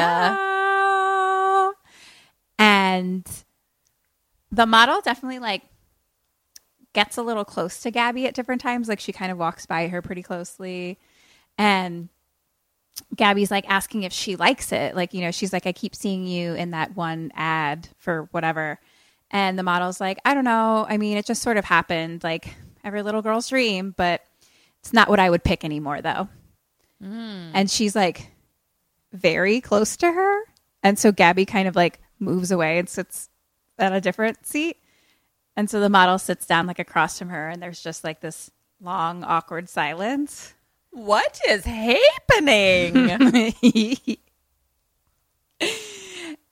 And 2.59 3.27
the 4.51 4.66
model 4.66 5.01
definitely 5.02 5.39
like 5.39 5.62
gets 6.93 7.16
a 7.18 7.23
little 7.23 7.44
close 7.44 7.81
to 7.81 7.90
Gaby 7.90 8.27
at 8.27 8.35
different 8.35 8.60
times. 8.60 8.89
Like 8.89 9.01
she 9.01 9.12
kind 9.12 9.31
of 9.31 9.39
walks 9.39 9.66
by 9.66 9.89
her 9.89 10.02
pretty 10.02 10.23
closely. 10.23 10.98
And 11.59 12.09
Gaby's 13.14 13.51
like 13.51 13.68
asking 13.68 14.02
if 14.02 14.12
she 14.12 14.36
likes 14.36 14.73
it. 14.73 14.94
Like, 14.94 15.14
you 15.14 15.20
know, 15.20 15.31
she's 15.31 15.52
like, 15.52 15.66
I 15.66 15.73
keep 15.73 15.94
seeing 15.94 16.27
you 16.27 16.55
in 16.55 16.70
that 16.70 16.97
one 16.97 17.31
ad 17.35 17.89
for 17.98 18.28
whatever. 18.31 18.78
And 19.31 19.59
the 19.59 19.62
model's 19.62 20.01
like, 20.01 20.18
I 20.24 20.35
don't 20.35 20.44
know. 20.44 20.86
I 20.89 20.97
mean, 20.97 21.16
it 21.16 21.27
just 21.27 21.43
sort 21.43 21.56
of 21.56 21.64
happened 21.64 22.24
like 22.24 22.55
every 22.85 23.02
little 23.02 23.23
girl's 23.23 23.48
dream, 23.48 23.94
but 23.97 24.23
it's 24.81 24.93
not 24.93 25.09
what 25.09 25.20
I 25.20 25.31
would 25.31 25.44
pick 25.44 25.64
anymore, 25.64 26.01
though. 26.01 26.28
Hmm. 27.01 27.51
And 27.55 27.70
she's 27.70 27.97
like 27.97 28.31
very 29.12 29.60
close 29.60 29.97
to 29.98 30.10
her. 30.10 30.40
And 30.82 30.98
so 30.98 31.10
Gaby 31.12 31.44
kind 31.44 31.68
of 31.68 31.77
like 31.77 32.01
moves 32.18 32.51
away 32.51 32.78
and 32.78 32.89
sits 32.89 33.28
at 33.78 33.93
a 33.93 34.01
different 34.01 34.47
seat. 34.47 34.78
And 35.56 35.68
so 35.68 35.81
the 35.81 35.89
model 35.89 36.18
sits 36.18 36.47
down 36.47 36.66
like 36.66 36.78
across 36.78 37.18
from 37.18 37.31
her, 37.31 37.48
and 37.48 37.62
there's 37.62 37.82
just 37.82 38.05
like 38.05 38.20
this 38.20 38.51
long, 38.81 39.24
awkward 39.24 39.68
silence. 39.68 40.55
What 40.97 41.40
is 41.47 41.66
happening? 41.66 43.10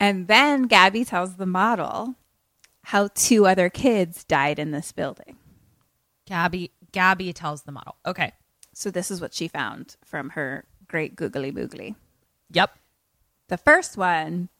And 0.01 0.29
then 0.29 0.65
Gaby 0.65 1.07
tells 1.07 1.37
the 1.37 1.47
model 1.47 2.16
how 2.83 3.09
two 3.15 3.47
other 3.47 3.71
kids 3.71 4.23
died 4.23 4.59
in 4.59 4.71
this 4.71 4.93
building. 4.93 5.39
Gaby 6.27 6.73
Gaby 6.93 7.33
tells 7.33 7.62
the 7.62 7.73
model. 7.73 7.95
Okay. 8.05 8.33
So 8.75 8.91
this 8.91 9.11
is 9.11 9.23
what 9.23 9.33
she 9.33 9.49
found 9.49 9.97
from 10.05 10.31
her 10.31 10.66
great 10.89 11.16
googly 11.16 11.51
boogly. 11.51 11.95
Yep. 12.51 12.77
The 13.49 13.57
first 13.57 13.97
one 13.97 14.51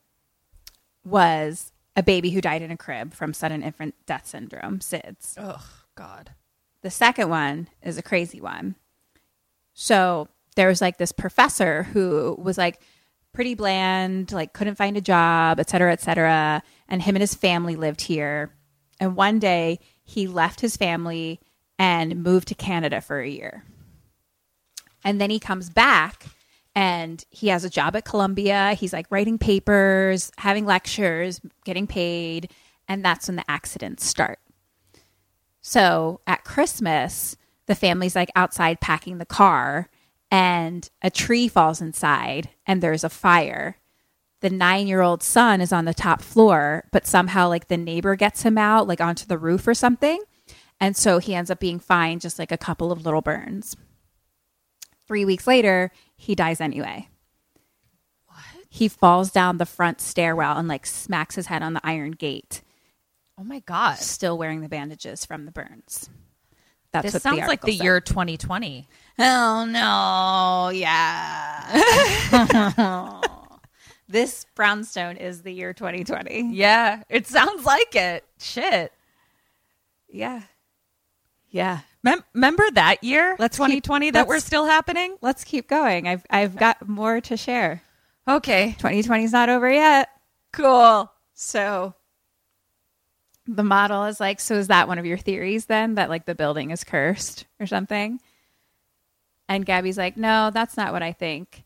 was 1.05 1.73
a 1.95 2.03
baby 2.03 2.31
who 2.31 2.41
died 2.41 2.63
in 2.63 2.71
a 2.71 2.77
crib 2.79 3.13
from 3.13 3.35
sudden 3.35 3.63
infant 3.63 3.97
death 4.07 4.27
syndrome, 4.27 4.79
SIDS. 4.79 5.35
Oh 5.37 5.67
God. 5.95 6.31
The 6.81 6.91
second 6.91 7.29
one 7.29 7.69
is 7.83 7.99
a 7.99 8.03
crazy 8.03 8.41
one. 8.41 8.77
So 9.75 10.29
there 10.57 10.69
was 10.69 10.81
like 10.81 10.97
this 10.99 11.13
professor 11.13 11.83
who 11.83 12.37
was 12.39 12.57
like 12.57 12.81
pretty 13.33 13.55
bland, 13.55 14.33
like 14.33 14.53
couldn't 14.53 14.77
find 14.77 14.97
a 14.97 15.01
job, 15.01 15.61
et 15.61 15.69
cetera, 15.69 15.93
et 15.93 16.01
cetera. 16.01 16.63
And 16.89 17.03
him 17.03 17.17
and 17.17 17.21
his 17.21 17.35
family 17.35 17.77
lived 17.77 18.01
here. 18.01 18.55
And 19.01 19.17
one 19.17 19.41
day 19.41 19.81
he 20.05 20.27
left 20.27 20.61
his 20.61 20.77
family 20.77 21.41
and 21.79 22.23
moved 22.23 22.49
to 22.49 22.55
Canada 22.55 23.01
for 23.01 23.21
a 23.21 23.29
year. 23.29 23.65
And 25.03 25.21
then 25.21 25.31
he 25.31 25.41
comes 25.41 25.69
back 25.69 26.27
and 26.77 27.25
he 27.31 27.49
has 27.49 27.65
a 27.65 27.71
job 27.71 27.97
at 27.97 28.05
Columbia. 28.05 28.75
He's 28.75 28.93
like 28.93 29.07
writing 29.11 29.39
papers, 29.39 30.31
having 30.39 30.65
lectures, 30.65 31.41
getting 31.65 31.87
paid. 31.87 32.51
And 32.87 33.05
that's 33.05 33.27
when 33.27 33.37
the 33.37 33.51
accidents 33.51 34.07
start. 34.07 34.39
So 35.63 36.21
at 36.27 36.45
Christmas, 36.45 37.37
the 37.67 37.75
family's 37.75 38.17
like 38.17 38.31
outside 38.37 38.81
packing 38.81 39.19
the 39.19 39.27
car, 39.27 39.89
and 40.31 40.89
a 41.03 41.11
tree 41.11 41.49
falls 41.49 41.81
inside, 41.81 42.51
and 42.67 42.83
there's 42.83 43.05
a 43.05 43.09
fire. 43.09 43.79
The 44.41 44.51
nine 44.51 44.87
year 44.87 45.01
old 45.01 45.23
son 45.23 45.61
is 45.61 45.73
on 45.73 45.85
the 45.87 45.95
top 45.95 46.21
floor, 46.21 46.85
but 46.93 47.07
somehow, 47.07 47.49
like, 47.49 47.69
the 47.69 47.79
neighbor 47.79 48.15
gets 48.15 48.43
him 48.43 48.59
out, 48.59 48.87
like, 48.87 49.01
onto 49.01 49.27
the 49.27 49.39
roof 49.39 49.67
or 49.67 49.75
something. 49.75 50.21
And 50.81 50.97
so 50.97 51.19
he 51.19 51.35
ends 51.35 51.51
up 51.51 51.61
being 51.61 51.79
fine, 51.79 52.19
just 52.19 52.39
like 52.39 52.53
a 52.53 52.59
couple 52.59 52.93
of 52.93 53.05
little 53.05 53.23
burns. 53.23 53.75
Three 55.07 55.25
weeks 55.25 55.47
later, 55.47 55.93
he 56.17 56.35
dies 56.35 56.61
anyway. 56.61 57.09
What? 58.27 58.39
He 58.69 58.89
falls 58.89 59.31
down 59.31 59.57
the 59.57 59.65
front 59.65 60.01
stairwell 60.01 60.59
and, 60.59 60.69
like, 60.69 60.85
smacks 60.85 61.37
his 61.37 61.47
head 61.47 61.63
on 61.63 61.73
the 61.73 61.81
iron 61.83 62.11
gate 62.11 62.61
Oh 63.39 63.45
my 63.45 63.61
God. 63.61 63.97
still 63.99 64.37
wearing 64.37 64.61
the 64.61 64.69
bandages 64.69 65.25
from 65.25 65.47
the 65.47 65.53
burns. 65.53 66.11
That's 66.95 67.07
This 67.07 67.15
what 67.15 67.23
sounds 67.23 67.41
the 67.41 67.47
like 67.49 67.61
the 67.63 67.73
article 67.73 67.85
year 67.85 68.01
2020. 68.01 68.87
Oh 69.19 69.67
no, 69.69 70.71
yeah. 70.71 73.21
This 74.07 74.45
brownstone 74.55 75.17
is 75.17 75.43
the 75.43 75.51
year 75.51 75.73
2020. 75.73 76.53
Yeah, 76.55 77.03
it 77.09 77.27
sounds 77.27 77.65
like 77.65 77.97
it. 77.97 78.23
Shit. 78.39 78.93
Yeah. 80.09 80.43
Yeah. 81.51 81.81
Mem- 82.05 82.23
remember 82.35 82.65
that 82.75 83.03
year? 83.03 83.35
Let's 83.39 83.57
keep- 83.57 83.65
2020 83.83 84.11
that 84.13 84.19
let's- 84.21 84.29
we're 84.29 84.39
still 84.41 84.67
happening? 84.67 85.17
Let's 85.21 85.43
keep 85.43 85.69
going. 85.69 86.07
I've 86.07 86.25
I've 86.31 86.55
got 86.55 86.87
more 86.87 87.21
to 87.23 87.37
share. 87.37 87.83
Okay. 88.29 88.73
2020 88.79 89.25
is 89.25 89.33
not 89.33 89.49
over 89.49 89.69
yet. 89.73 90.11
Cool. 90.53 91.11
So 91.33 91.95
the 93.47 93.65
model 93.65 94.05
is 94.05 94.21
like, 94.21 94.41
so 94.41 94.55
is 94.55 94.69
that 94.69 94.89
one 94.89 94.99
of 94.99 95.07
your 95.07 95.19
theories 95.19 95.67
then 95.67 95.97
that 95.97 96.09
like 96.09 96.25
the 96.25 96.35
building 96.35 96.71
is 96.71 96.85
cursed 96.85 97.47
or 97.61 97.67
something? 97.67 98.21
And 99.49 99.67
Gaby's 99.67 99.99
like, 99.99 100.17
no, 100.17 100.51
that's 100.53 100.77
not 100.77 100.93
what 100.93 101.03
I 101.03 101.13
think. 101.13 101.65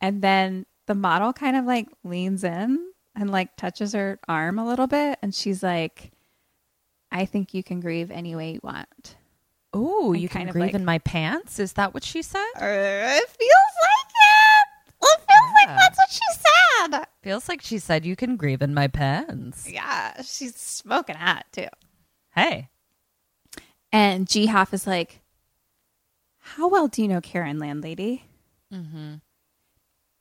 And 0.00 0.20
then 0.20 0.66
the 0.86 0.94
model 0.94 1.32
kind 1.32 1.56
of 1.56 1.64
like 1.64 1.88
leans 2.04 2.44
in 2.44 2.92
and 3.14 3.30
like 3.30 3.56
touches 3.56 3.94
her 3.94 4.18
arm 4.28 4.58
a 4.58 4.66
little 4.66 4.86
bit. 4.86 5.18
And 5.22 5.34
she's 5.34 5.62
like, 5.62 6.12
I 7.10 7.24
think 7.24 7.54
you 7.54 7.62
can 7.62 7.80
grieve 7.80 8.10
any 8.10 8.36
way 8.36 8.52
you 8.52 8.60
want. 8.62 9.16
Oh, 9.72 10.12
you 10.12 10.28
can 10.28 10.48
of 10.48 10.52
grieve 10.52 10.66
like- 10.66 10.74
in 10.74 10.84
my 10.84 10.98
pants? 10.98 11.58
Is 11.58 11.74
that 11.74 11.94
what 11.94 12.04
she 12.04 12.22
said? 12.22 12.44
Uh, 12.56 12.64
it 12.64 13.28
feels 13.28 13.74
like 13.82 14.12
it. 14.12 14.66
It 15.02 15.20
feels 15.28 15.52
like 15.54 15.76
that's 15.76 15.98
what 15.98 16.10
she 16.10 16.20
said. 16.32 16.55
Feels 17.26 17.48
like 17.48 17.60
she 17.60 17.80
said 17.80 18.06
you 18.06 18.14
can 18.14 18.36
grieve 18.36 18.62
in 18.62 18.72
my 18.72 18.86
pants. 18.86 19.68
Yeah, 19.68 20.22
she's 20.22 20.54
smoking 20.54 21.16
hot 21.16 21.44
too. 21.50 21.66
Hey. 22.32 22.68
And 23.90 24.28
G 24.28 24.46
Hoff 24.46 24.72
is 24.72 24.86
like, 24.86 25.22
How 26.38 26.68
well 26.68 26.86
do 26.86 27.02
you 27.02 27.08
know 27.08 27.20
Karen, 27.20 27.58
landlady? 27.58 28.26
Mm-hmm. 28.72 29.14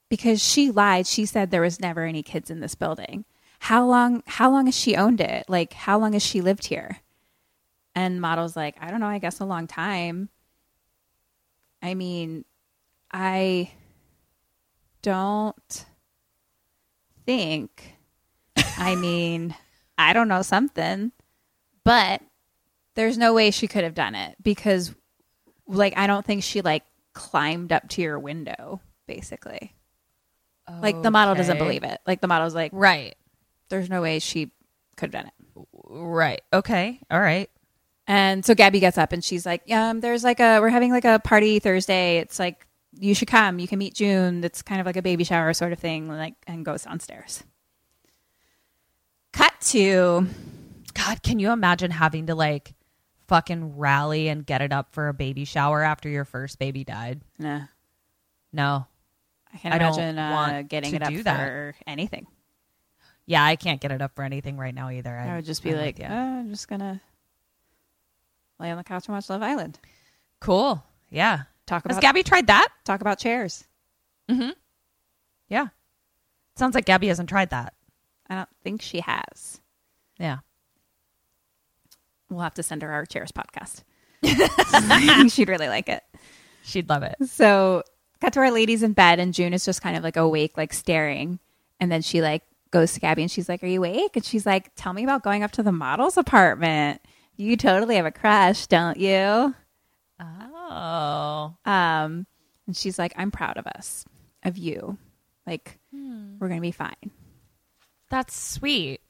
Because 0.09 0.43
she 0.43 0.71
lied. 0.71 1.05
She 1.05 1.27
said 1.27 1.51
there 1.51 1.61
was 1.61 1.79
never 1.79 2.05
any 2.05 2.23
kids 2.23 2.49
in 2.49 2.59
this 2.59 2.73
building. 2.73 3.25
How 3.59 3.85
long 3.85 4.23
how 4.25 4.49
long 4.49 4.65
has 4.65 4.75
she 4.75 4.95
owned 4.95 5.21
it? 5.21 5.45
Like 5.47 5.73
how 5.73 5.99
long 5.99 6.13
has 6.13 6.23
she 6.25 6.41
lived 6.41 6.65
here? 6.65 7.01
And 7.93 8.19
model's 8.19 8.55
like, 8.55 8.77
I 8.81 8.89
don't 8.89 8.99
know, 8.99 9.05
I 9.05 9.19
guess 9.19 9.39
a 9.39 9.45
long 9.45 9.67
time. 9.67 10.29
I 11.83 11.93
mean, 11.93 12.45
I 13.11 13.69
don't 15.03 15.85
think 17.25 17.95
I 18.77 18.95
mean, 18.95 19.55
I 19.97 20.13
don't 20.13 20.27
know 20.27 20.41
something, 20.41 21.11
but 21.83 22.21
there's 22.95 23.17
no 23.17 23.33
way 23.33 23.51
she 23.51 23.67
could 23.67 23.83
have 23.83 23.93
done 23.95 24.15
it 24.15 24.35
because 24.41 24.93
like 25.67 25.97
I 25.97 26.07
don't 26.07 26.25
think 26.25 26.43
she 26.43 26.61
like 26.61 26.83
climbed 27.13 27.71
up 27.71 27.87
to 27.89 28.01
your 28.01 28.19
window 28.19 28.81
basically. 29.07 29.73
Like 30.81 31.01
the 31.03 31.11
model 31.11 31.35
doesn't 31.35 31.57
believe 31.57 31.83
it. 31.83 31.99
Like 32.07 32.21
the 32.21 32.27
model's 32.27 32.55
like 32.55 32.71
Right. 32.73 33.15
there's 33.69 33.89
no 33.89 34.01
way 34.01 34.19
she 34.19 34.51
could 34.97 35.13
have 35.13 35.23
done 35.23 35.27
it. 35.27 35.67
Right. 35.87 36.41
Okay. 36.51 36.99
All 37.11 37.19
right. 37.19 37.49
And 38.07 38.45
so 38.45 38.53
Gaby 38.55 38.79
gets 38.79 38.97
up 38.97 39.11
and 39.13 39.23
she's 39.23 39.45
like, 39.45 39.69
um, 39.71 39.99
there's 39.99 40.23
like 40.23 40.39
a, 40.39 40.59
we're 40.59 40.69
having 40.69 40.91
like 40.91 41.05
a 41.05 41.19
party 41.19 41.59
Thursday. 41.59 42.17
It's 42.17 42.39
like, 42.39 42.65
you 42.99 43.13
should 43.15 43.27
come. 43.27 43.59
You 43.59 43.67
can 43.67 43.79
meet 43.79 43.93
June. 43.93 44.41
That's 44.41 44.61
kind 44.61 44.79
of 44.79 44.85
like 44.85 44.95
a 44.97 45.01
baby 45.01 45.23
shower 45.23 45.53
sort 45.53 45.73
of 45.73 45.79
thing. 45.79 46.07
Like, 46.07 46.35
and 46.47 46.63
goes 46.65 46.83
downstairs. 46.83 47.43
Cut 49.33 49.53
to, 49.61 50.27
God, 50.93 51.21
can 51.23 51.39
you 51.39 51.51
imagine 51.51 51.91
having 51.91 52.27
to 52.27 52.35
like 52.35 52.73
fucking 53.27 53.77
rally 53.77 54.29
and 54.29 54.45
get 54.45 54.61
it 54.61 54.71
up 54.71 54.93
for 54.93 55.07
a 55.09 55.13
baby 55.13 55.45
shower 55.45 55.81
after 55.81 56.07
your 56.09 56.25
first 56.25 56.57
baby 56.59 56.83
died? 56.83 57.21
nah, 57.37 57.61
No. 58.53 58.85
I 59.53 59.57
can't 59.57 59.73
I 59.73 59.77
don't 59.77 59.93
imagine 59.93 60.19
uh, 60.19 60.31
want 60.31 60.67
getting 60.69 60.95
it 60.95 61.01
up 61.01 61.09
do 61.09 61.23
that. 61.23 61.37
for 61.37 61.75
anything. 61.87 62.27
Yeah, 63.25 63.43
I 63.43 63.55
can't 63.55 63.79
get 63.79 63.91
it 63.91 64.01
up 64.01 64.13
for 64.15 64.23
anything 64.23 64.57
right 64.57 64.75
now 64.75 64.89
either. 64.89 65.17
I 65.17 65.37
would 65.37 65.45
just 65.45 65.63
be 65.63 65.71
I'm 65.71 65.77
like, 65.77 65.99
oh. 66.01 66.05
I'm 66.05 66.49
just 66.49 66.67
to 66.67 66.99
lay 68.59 68.69
on 68.71 68.77
the 68.77 68.83
couch 68.83 69.07
and 69.07 69.15
watch 69.15 69.29
Love 69.29 69.41
Island. 69.41 69.79
cool. 70.39 70.83
Yeah. 71.09 71.43
Talk 71.65 71.83
Has 71.87 71.97
about, 71.97 72.01
Gaby 72.01 72.23
tried 72.23 72.47
that? 72.47 72.67
talk 72.83 73.01
about 73.01 73.19
chairs. 73.19 73.63
Mm-hmm. 74.29 74.51
Yeah. 75.49 75.67
Sounds 76.55 76.75
like 76.75 76.85
Gaby 76.85 77.07
hasn't 77.07 77.29
tried 77.29 77.49
that. 77.49 77.73
I 78.29 78.35
don't 78.35 78.49
think 78.63 78.81
she 78.81 79.01
has. 79.01 79.59
Yeah. 80.19 80.37
We'll 82.29 82.41
have 82.41 82.53
to 82.55 82.63
send 82.63 82.81
her 82.81 82.91
our 82.91 83.05
chairs 83.05 83.31
podcast. 83.31 83.83
She'd 85.31 85.49
really 85.49 85.67
like 85.67 85.89
it. 85.89 86.03
She'd 86.63 86.89
love 86.89 87.03
it. 87.03 87.15
So 87.27 87.83
cut 88.21 88.33
to 88.33 88.39
our 88.39 88.51
ladies 88.51 88.81
in 88.83 88.93
bed, 88.93 89.19
and 89.19 89.33
June 89.33 89.53
is 89.53 89.65
just 89.65 89.81
kind 89.81 89.95
of 89.95 90.03
like 90.03 90.17
awake, 90.17 90.57
like 90.57 90.73
staring. 90.73 91.39
And 91.79 91.91
then 91.91 92.01
she 92.01 92.21
like 92.21 92.43
goes 92.71 92.93
to 92.93 92.99
Gaby 92.99 93.21
and 93.23 93.31
she's 93.31 93.47
like, 93.47 93.63
Are 93.63 93.67
you 93.67 93.79
awake? 93.79 94.15
And 94.15 94.25
she's 94.25 94.45
like, 94.45 94.71
Tell 94.75 94.93
me 94.93 95.03
about 95.03 95.23
going 95.23 95.43
up 95.43 95.51
to 95.51 95.63
the 95.63 95.71
model's 95.71 96.17
apartment. 96.17 97.01
You 97.35 97.57
totally 97.57 97.97
have 97.97 98.05
a 98.05 98.11
crush, 98.11 98.65
don't 98.67 98.97
you? 98.97 99.53
Oh. 100.19 100.54
Um, 100.69 102.25
and 102.67 102.75
she's 102.75 102.97
like, 102.99 103.13
I'm 103.17 103.31
proud 103.31 103.57
of 103.57 103.67
us, 103.67 104.05
of 104.43 104.57
you. 104.57 104.97
Like, 105.47 105.79
we're 106.39 106.47
gonna 106.49 106.61
be 106.61 106.71
fine. 106.71 107.11
That's 108.09 108.35
sweet. 108.35 109.01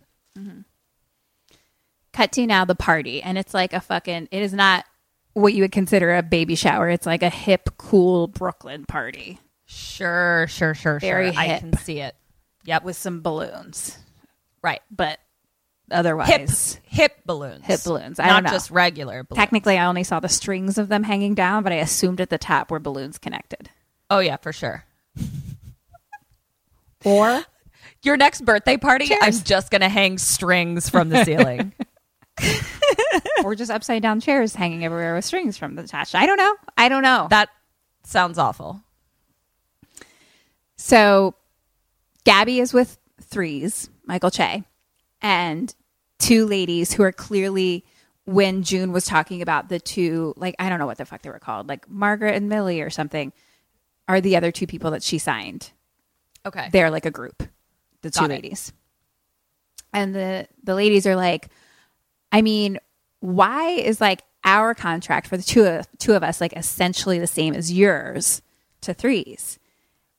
Cut 2.13 2.31
to 2.33 2.45
now 2.47 2.63
the 2.65 2.75
party, 2.75 3.21
and 3.21 3.37
it's 3.37 3.53
like 3.53 3.73
a 3.73 3.81
fucking. 3.81 4.29
It 4.31 4.41
is 4.41 4.53
not 4.53 4.85
what 5.33 5.53
you 5.53 5.63
would 5.63 5.71
consider 5.73 6.15
a 6.15 6.23
baby 6.23 6.55
shower. 6.55 6.89
It's 6.89 7.05
like 7.05 7.23
a 7.23 7.29
hip, 7.29 7.69
cool 7.77 8.27
Brooklyn 8.27 8.85
party 8.85 9.37
Sure, 9.65 10.45
sure, 10.47 10.73
sure, 10.73 10.99
Very 10.99 11.31
sure. 11.33 11.41
I 11.41 11.59
can 11.59 11.75
see 11.77 11.99
it. 11.99 12.15
Yep. 12.65 12.83
with 12.83 12.95
some 12.95 13.21
balloons, 13.21 13.97
Right. 14.61 14.81
but 14.89 15.09
Hip 15.09 15.19
otherwise, 15.95 16.27
hip 16.27 16.49
hip 16.85 17.11
balloons. 17.25 17.65
Hip 17.65 17.79
balloons. 17.83 18.19
I 18.19 18.27
Not 18.27 18.33
don't 18.33 18.43
know. 18.45 18.49
just 18.51 18.69
regular 18.71 19.23
balloons. 19.23 19.39
Technically, 19.39 19.77
I 19.77 19.85
only 19.85 20.03
saw 20.03 20.19
the 20.19 20.29
strings 20.29 20.77
of 20.77 20.87
them 20.89 21.03
hanging 21.03 21.33
down, 21.35 21.63
but 21.63 21.71
I 21.71 21.77
assumed 21.77 22.21
at 22.21 22.29
the 22.29 22.37
top 22.37 22.69
were 22.71 22.79
balloons 22.79 23.17
connected. 23.17 23.69
Oh 24.09 24.19
yeah, 24.19 24.37
for 24.37 24.53
sure. 24.53 24.83
Or 27.03 27.43
Your 28.03 28.17
next 28.17 28.41
birthday 28.45 28.77
party. 28.77 29.09
I'm 29.21 29.31
just 29.31 29.69
gonna 29.69 29.89
hang 29.89 30.17
strings 30.17 30.89
from 30.89 31.09
the 31.09 31.23
ceiling. 31.23 31.71
or 33.43 33.55
just 33.55 33.71
upside 33.71 34.01
down 34.01 34.19
chairs 34.19 34.55
hanging 34.55 34.83
everywhere 34.83 35.15
with 35.15 35.23
strings 35.23 35.57
from 35.57 35.75
the 35.75 35.83
attached. 35.83 36.15
I 36.15 36.25
don't 36.25 36.37
know. 36.37 36.55
I 36.77 36.89
don't 36.89 37.03
know. 37.03 37.27
that 37.29 37.49
sounds 38.03 38.37
awful. 38.37 38.81
So 40.77 41.35
Gaby 42.25 42.59
is 42.59 42.73
with 42.73 42.97
threes, 43.21 43.89
Michael 44.05 44.31
Che, 44.31 44.63
and 45.21 45.73
two 46.19 46.45
ladies 46.45 46.93
who 46.93 47.03
are 47.03 47.11
clearly 47.11 47.85
when 48.25 48.63
June 48.63 48.91
was 48.91 49.05
talking 49.05 49.41
about 49.41 49.69
the 49.69 49.79
two, 49.79 50.33
like 50.35 50.55
I 50.57 50.69
don't 50.69 50.79
know 50.79 50.87
what 50.87 50.97
the 50.97 51.05
fuck 51.05 51.21
they 51.21 51.29
were 51.29 51.39
called, 51.39 51.69
like 51.69 51.89
Margaret 51.89 52.35
and 52.35 52.49
Millie 52.49 52.81
or 52.81 52.89
something, 52.89 53.31
are 54.07 54.21
the 54.21 54.35
other 54.35 54.51
two 54.51 54.67
people 54.67 54.91
that 54.91 55.03
she 55.03 55.17
signed. 55.17 55.71
Okay. 56.45 56.69
They're 56.71 56.89
like 56.89 57.05
a 57.05 57.11
group, 57.11 57.43
the 58.01 58.09
two 58.09 58.21
Got 58.21 58.31
it. 58.31 58.35
ladies. 58.35 58.73
And 59.93 60.13
the 60.13 60.47
the 60.63 60.75
ladies 60.75 61.05
are 61.07 61.15
like, 61.15 61.49
I 62.31 62.41
mean, 62.41 62.79
why 63.19 63.69
is 63.69 64.01
like 64.01 64.23
our 64.43 64.75
contract 64.75 65.27
for 65.27 65.37
the 65.37 65.43
two 65.43 65.65
of, 65.65 65.87
two 65.97 66.13
of 66.13 66.23
us 66.23 66.41
like 66.41 66.53
essentially 66.53 67.17
the 67.17 67.27
same 67.27 67.53
as 67.53 67.71
yours 67.71 68.41
to 68.81 68.93
threes? 68.93 69.57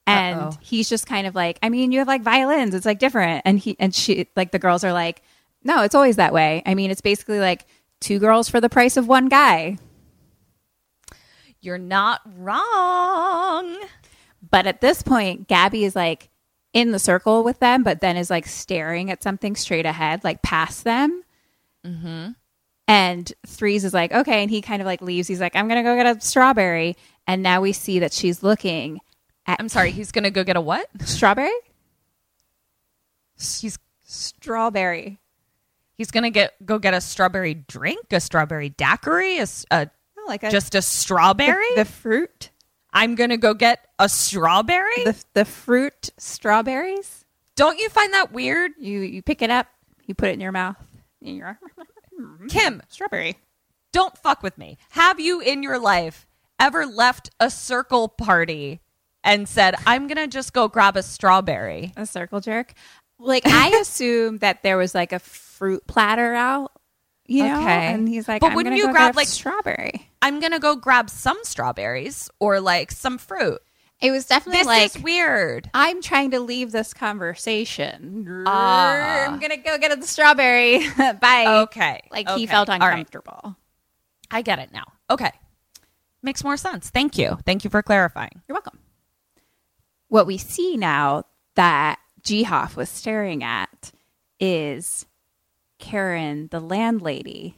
And 0.06 0.40
Uh-oh. 0.40 0.58
he's 0.60 0.88
just 0.88 1.06
kind 1.06 1.26
of 1.26 1.34
like, 1.34 1.58
I 1.62 1.68
mean, 1.68 1.90
you 1.90 1.98
have 1.98 2.08
like 2.08 2.22
violins, 2.22 2.74
it's 2.74 2.86
like 2.86 3.00
different. 3.00 3.42
And 3.44 3.58
he 3.58 3.76
and 3.80 3.92
she 3.94 4.28
like 4.36 4.52
the 4.52 4.58
girls 4.58 4.84
are 4.84 4.92
like, 4.92 5.22
no, 5.66 5.82
it's 5.82 5.94
always 5.94 6.16
that 6.16 6.32
way. 6.32 6.62
I 6.64 6.74
mean, 6.74 6.90
it's 6.90 7.00
basically 7.00 7.40
like 7.40 7.66
two 8.00 8.18
girls 8.18 8.48
for 8.48 8.60
the 8.60 8.68
price 8.68 8.96
of 8.96 9.08
one 9.08 9.28
guy. 9.28 9.78
You're 11.60 11.78
not 11.78 12.20
wrong. 12.36 13.76
But 14.48 14.66
at 14.66 14.80
this 14.80 15.02
point, 15.02 15.48
Gaby 15.48 15.84
is 15.84 15.96
like 15.96 16.30
in 16.72 16.92
the 16.92 16.98
circle 16.98 17.42
with 17.42 17.58
them, 17.58 17.82
but 17.82 18.00
then 18.00 18.16
is 18.16 18.30
like 18.30 18.46
staring 18.46 19.10
at 19.10 19.22
something 19.22 19.56
straight 19.56 19.86
ahead, 19.86 20.22
like 20.22 20.42
past 20.42 20.84
them. 20.84 21.22
Mm-hmm. 21.84 22.30
And 22.88 23.32
Threes 23.46 23.84
is 23.84 23.92
like, 23.92 24.12
okay. 24.12 24.42
And 24.42 24.50
he 24.50 24.60
kind 24.62 24.80
of 24.80 24.86
like 24.86 25.02
leaves. 25.02 25.26
He's 25.26 25.40
like, 25.40 25.56
I'm 25.56 25.66
going 25.66 25.82
to 25.82 25.88
go 25.88 25.96
get 25.96 26.16
a 26.16 26.20
strawberry. 26.20 26.96
And 27.26 27.42
now 27.42 27.60
we 27.60 27.72
see 27.72 27.98
that 27.98 28.12
she's 28.12 28.44
looking 28.44 29.00
at 29.46 29.60
I'm 29.60 29.68
sorry, 29.68 29.90
he's 29.90 30.12
gonna 30.12 30.30
go 30.30 30.44
get 30.44 30.56
a 30.56 30.60
what? 30.60 30.88
strawberry? 31.04 31.50
He's 33.38 33.78
Strawberry. 34.08 35.18
He's 35.98 36.10
gonna 36.10 36.30
get 36.30 36.54
go 36.64 36.78
get 36.78 36.94
a 36.94 37.00
strawberry 37.00 37.54
drink, 37.54 38.12
a 38.12 38.20
strawberry 38.20 38.68
daiquiri, 38.70 39.38
a, 39.38 39.46
a- 39.70 39.90
Oh, 40.18 40.24
like 40.28 40.42
a, 40.42 40.50
just 40.50 40.74
a 40.74 40.82
strawberry. 40.82 41.66
the, 41.76 41.82
the 41.82 41.90
fruit. 41.90 42.50
I'm 42.92 43.14
gonna 43.14 43.36
go 43.36 43.54
get 43.54 43.86
a 43.98 44.08
strawberry. 44.08 45.04
The, 45.04 45.24
the 45.34 45.44
fruit 45.44 46.10
strawberries. 46.18 47.24
Don't 47.54 47.78
you 47.78 47.88
find 47.88 48.12
that 48.12 48.32
weird, 48.32 48.72
You, 48.78 49.00
you 49.00 49.22
pick 49.22 49.40
it 49.42 49.50
up, 49.50 49.66
you 50.06 50.14
put 50.14 50.28
it 50.28 50.32
in 50.32 50.40
your 50.40 50.52
mouth. 50.52 50.76
In 51.22 51.36
your 51.36 51.58
Kim? 52.48 52.82
strawberry. 52.88 53.36
Don't 53.92 54.16
fuck 54.18 54.42
with 54.42 54.58
me. 54.58 54.78
Have 54.90 55.20
you 55.20 55.40
in 55.40 55.62
your 55.62 55.78
life 55.78 56.26
ever 56.60 56.84
left 56.86 57.30
a 57.40 57.50
circle 57.50 58.08
party 58.08 58.80
and 59.24 59.48
said, 59.48 59.74
I'm 59.86 60.06
going 60.06 60.16
to 60.18 60.26
just 60.28 60.52
go 60.52 60.68
grab 60.68 60.96
a 60.96 61.02
strawberry. 61.02 61.92
A 61.96 62.04
circle 62.06 62.40
jerk. 62.40 62.74
Like 63.18 63.44
I 63.46 63.68
assume 63.80 64.38
that 64.38 64.62
there 64.62 64.76
was 64.76 64.94
like 64.94 65.12
a 65.12 65.18
fruit 65.56 65.86
platter 65.86 66.34
out, 66.34 66.72
you 67.26 67.44
know, 67.44 67.60
Okay. 67.60 67.86
and 67.94 68.08
he's 68.08 68.28
like, 68.28 68.40
But 68.40 68.50
I'm 68.50 68.56
wouldn't 68.56 68.76
you 68.76 68.90
grab, 68.92 69.16
like- 69.16 69.26
strawberry? 69.28 70.10
I'm 70.22 70.40
going 70.40 70.52
to 70.52 70.58
go 70.58 70.76
grab 70.76 71.08
some 71.10 71.38
strawberries 71.44 72.28
or 72.40 72.60
like 72.60 72.90
some 72.92 73.18
fruit. 73.18 73.60
It 74.00 74.10
was 74.10 74.26
definitely 74.26 74.58
This 74.60 74.94
like 74.94 75.04
weird. 75.04 75.70
I'm 75.72 76.02
trying 76.02 76.32
to 76.32 76.40
leave 76.40 76.70
this 76.70 76.92
conversation. 76.92 78.44
Ah. 78.46 79.24
I'm 79.24 79.38
gonna 79.38 79.56
go 79.56 79.78
get 79.78 79.98
the 79.98 80.06
strawberry. 80.06 80.80
Bye. 80.98 81.46
Okay. 81.62 82.02
Like 82.10 82.28
okay. 82.28 82.38
he 82.40 82.46
felt 82.46 82.68
All 82.68 82.78
right. 82.78 82.90
uncomfortable. 82.90 83.56
I 84.30 84.42
get 84.42 84.58
it 84.58 84.70
now. 84.70 84.84
Okay. 85.08 85.30
Makes 86.22 86.44
more 86.44 86.58
sense. 86.58 86.90
Thank 86.90 87.16
you. 87.16 87.38
Thank 87.46 87.64
you 87.64 87.70
for 87.70 87.82
clarifying. 87.82 88.42
You're 88.46 88.56
welcome. 88.56 88.78
What 90.08 90.26
we 90.26 90.36
see 90.36 90.76
now 90.76 91.24
that 91.54 91.98
G 92.22 92.42
Hoff 92.42 92.76
was 92.76 92.90
staring 92.90 93.42
at 93.42 93.92
is 94.38 95.06
Karen, 95.78 96.48
the 96.50 96.60
landlady, 96.60 97.54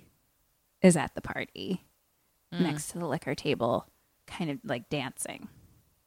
is 0.83 0.97
at 0.97 1.15
the 1.15 1.21
party 1.21 1.85
mm. 2.55 2.61
next 2.61 2.89
to 2.89 2.99
the 2.99 3.07
liquor 3.07 3.35
table, 3.35 3.87
kind 4.27 4.51
of 4.51 4.59
like 4.65 4.89
dancing. 4.89 5.49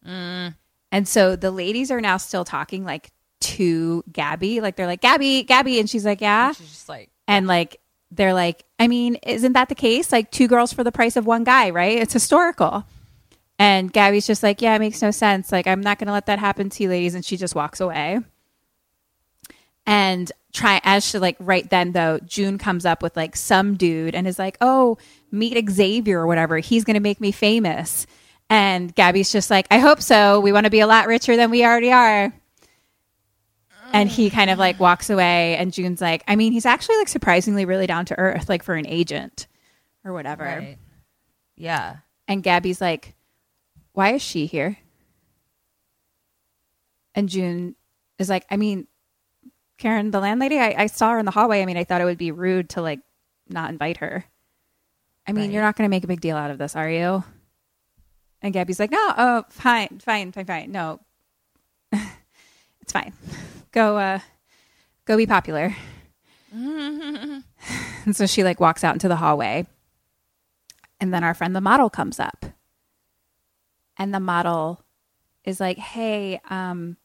Mm. 0.06 0.56
And 0.92 1.08
so 1.08 1.36
the 1.36 1.52
ladies 1.52 1.92
are 1.92 2.02
now 2.02 2.18
still 2.18 2.46
talking 2.46 2.84
like 2.84 3.12
to 3.42 4.04
Gaby, 4.12 4.62
like 4.62 4.76
they're 4.76 4.88
like, 4.88 5.02
Gaby, 5.02 5.44
Gaby. 5.44 5.80
And 5.80 5.90
she's 5.90 6.06
like, 6.06 6.22
yeah. 6.22 6.52
She's 6.54 6.70
just 6.70 6.90
like, 6.90 7.10
And 7.28 7.48
like, 7.48 7.78
they're 8.12 8.34
like, 8.34 8.66
I 8.78 8.88
mean, 8.88 9.16
isn't 9.16 9.54
that 9.54 9.70
the 9.70 9.76
case? 9.76 10.12
Like 10.12 10.32
two 10.32 10.48
girls 10.48 10.74
for 10.74 10.84
the 10.84 10.92
price 10.92 11.16
of 11.16 11.26
one 11.26 11.44
guy, 11.44 11.70
right? 11.70 11.98
It's 11.98 12.14
historical. 12.14 12.86
And 13.58 13.94
Gaby's 13.94 14.28
just 14.28 14.44
like, 14.44 14.62
yeah, 14.62 14.76
it 14.76 14.80
makes 14.80 15.02
no 15.02 15.12
sense. 15.12 15.52
Like, 15.52 15.68
I'm 15.68 15.82
not 15.82 16.00
going 16.00 16.08
to 16.08 16.14
let 16.14 16.26
that 16.26 16.40
happen 16.40 16.70
to 16.72 16.84
you 16.84 16.90
ladies. 16.90 17.14
And 17.14 17.24
she 17.24 17.38
just 17.38 17.56
walks 17.56 17.80
away. 17.80 18.20
And 19.92 20.32
try 20.54 20.80
as 20.86 21.06
she 21.06 21.20
like 21.20 21.36
right 21.42 21.70
then 21.70 21.92
though, 21.92 22.18
June 22.20 22.58
comes 22.58 22.86
up 22.86 23.04
with 23.04 23.18
like 23.18 23.36
some 23.36 23.76
dude 23.76 24.16
and 24.16 24.26
is 24.26 24.40
like, 24.40 24.58
oh, 24.62 24.98
meet 25.32 25.70
Xavier 25.70 26.22
or 26.22 26.28
whatever. 26.28 26.60
He's 26.60 26.86
going 26.86 26.94
to 26.94 27.02
make 27.02 27.20
me 27.20 27.34
famous. 27.34 28.08
And 28.50 28.96
Gaby's 28.96 29.34
just 29.34 29.50
like, 29.50 29.68
I 29.70 29.80
hope 29.80 30.02
so. 30.02 30.40
We 30.40 30.54
want 30.54 30.64
to 30.64 30.70
be 30.70 30.80
a 30.80 30.88
lot 30.88 31.08
richer 31.08 31.36
than 31.36 31.52
we 31.52 31.66
already 31.66 31.92
are. 31.92 32.34
And 33.92 34.08
he 34.08 34.30
kind 34.30 34.50
of 34.50 34.58
like 34.58 34.80
walks 34.80 35.10
away, 35.10 35.58
and 35.58 35.74
June's 35.74 36.00
like, 36.00 36.24
I 36.26 36.38
mean, 36.38 36.54
he's 36.54 36.66
actually 36.66 36.96
like 37.00 37.10
surprisingly 37.10 37.66
really 37.66 37.88
down 37.88 38.06
to 38.06 38.18
earth, 38.18 38.48
like 38.48 38.64
for 38.64 38.76
an 38.76 38.88
agent 38.88 39.48
or 40.06 40.14
whatever. 40.14 40.46
right. 40.46 40.78
Yeah. 41.58 41.98
And 42.30 42.42
Gaby's 42.42 42.80
like, 42.80 43.16
Why 43.92 44.14
is 44.14 44.22
she 44.22 44.46
here? 44.46 44.78
And 47.14 47.28
June 47.28 47.76
is 48.18 48.30
like, 48.30 48.46
I 48.50 48.56
mean, 48.56 48.88
Karen, 49.82 50.12
the 50.12 50.20
landlady, 50.20 50.60
I, 50.60 50.76
I 50.78 50.86
saw 50.86 51.10
her 51.14 51.18
in 51.18 51.26
the 51.26 51.32
hallway. 51.32 51.60
I 51.60 51.66
mean, 51.66 51.76
I 51.76 51.84
thought 51.84 52.02
it 52.02 52.06
would 52.06 52.20
be 52.20 52.30
rude 52.32 52.70
to 52.72 52.84
like 52.84 52.99
not 53.49 53.72
invite 53.72 53.98
her. 53.98 54.24
I 55.28 55.32
mean, 55.32 55.45
Right. 55.45 55.52
you're 55.53 55.64
not 55.64 55.76
going 55.76 55.88
to 55.88 55.90
make 55.90 56.03
a 56.03 56.08
big 56.08 56.22
deal 56.22 56.38
out 56.38 56.52
of 56.52 56.60
this, 56.60 56.76
are 56.76 56.88
you? 56.88 57.24
And 58.44 58.53
Gaby's 58.53 58.80
like, 58.80 58.91
No, 58.91 59.14
oh, 59.18 59.44
fine, 59.49 59.99
fine, 59.99 60.32
fine, 60.32 60.45
fine. 60.45 60.72
No, 60.72 60.99
it's 61.91 62.94
fine. 62.94 63.14
Go, 63.72 63.98
uh, 63.98 64.20
go 65.06 65.18
be 65.18 65.26
popular. 65.26 65.76
and 66.53 67.44
so 68.12 68.28
she 68.28 68.44
like 68.44 68.60
walks 68.60 68.84
out 68.84 68.94
into 68.94 69.08
the 69.08 69.16
hallway. 69.16 69.66
And 70.99 71.12
then 71.12 71.24
our 71.24 71.34
friend 71.34 71.56
the 71.56 71.62
model 71.62 71.90
comes 71.90 72.20
up. 72.20 72.45
And 73.98 74.14
the 74.14 74.20
model 74.20 74.84
is 75.44 75.60
like, 75.60 75.80
"Hey, 75.80 76.40
um 76.52 76.98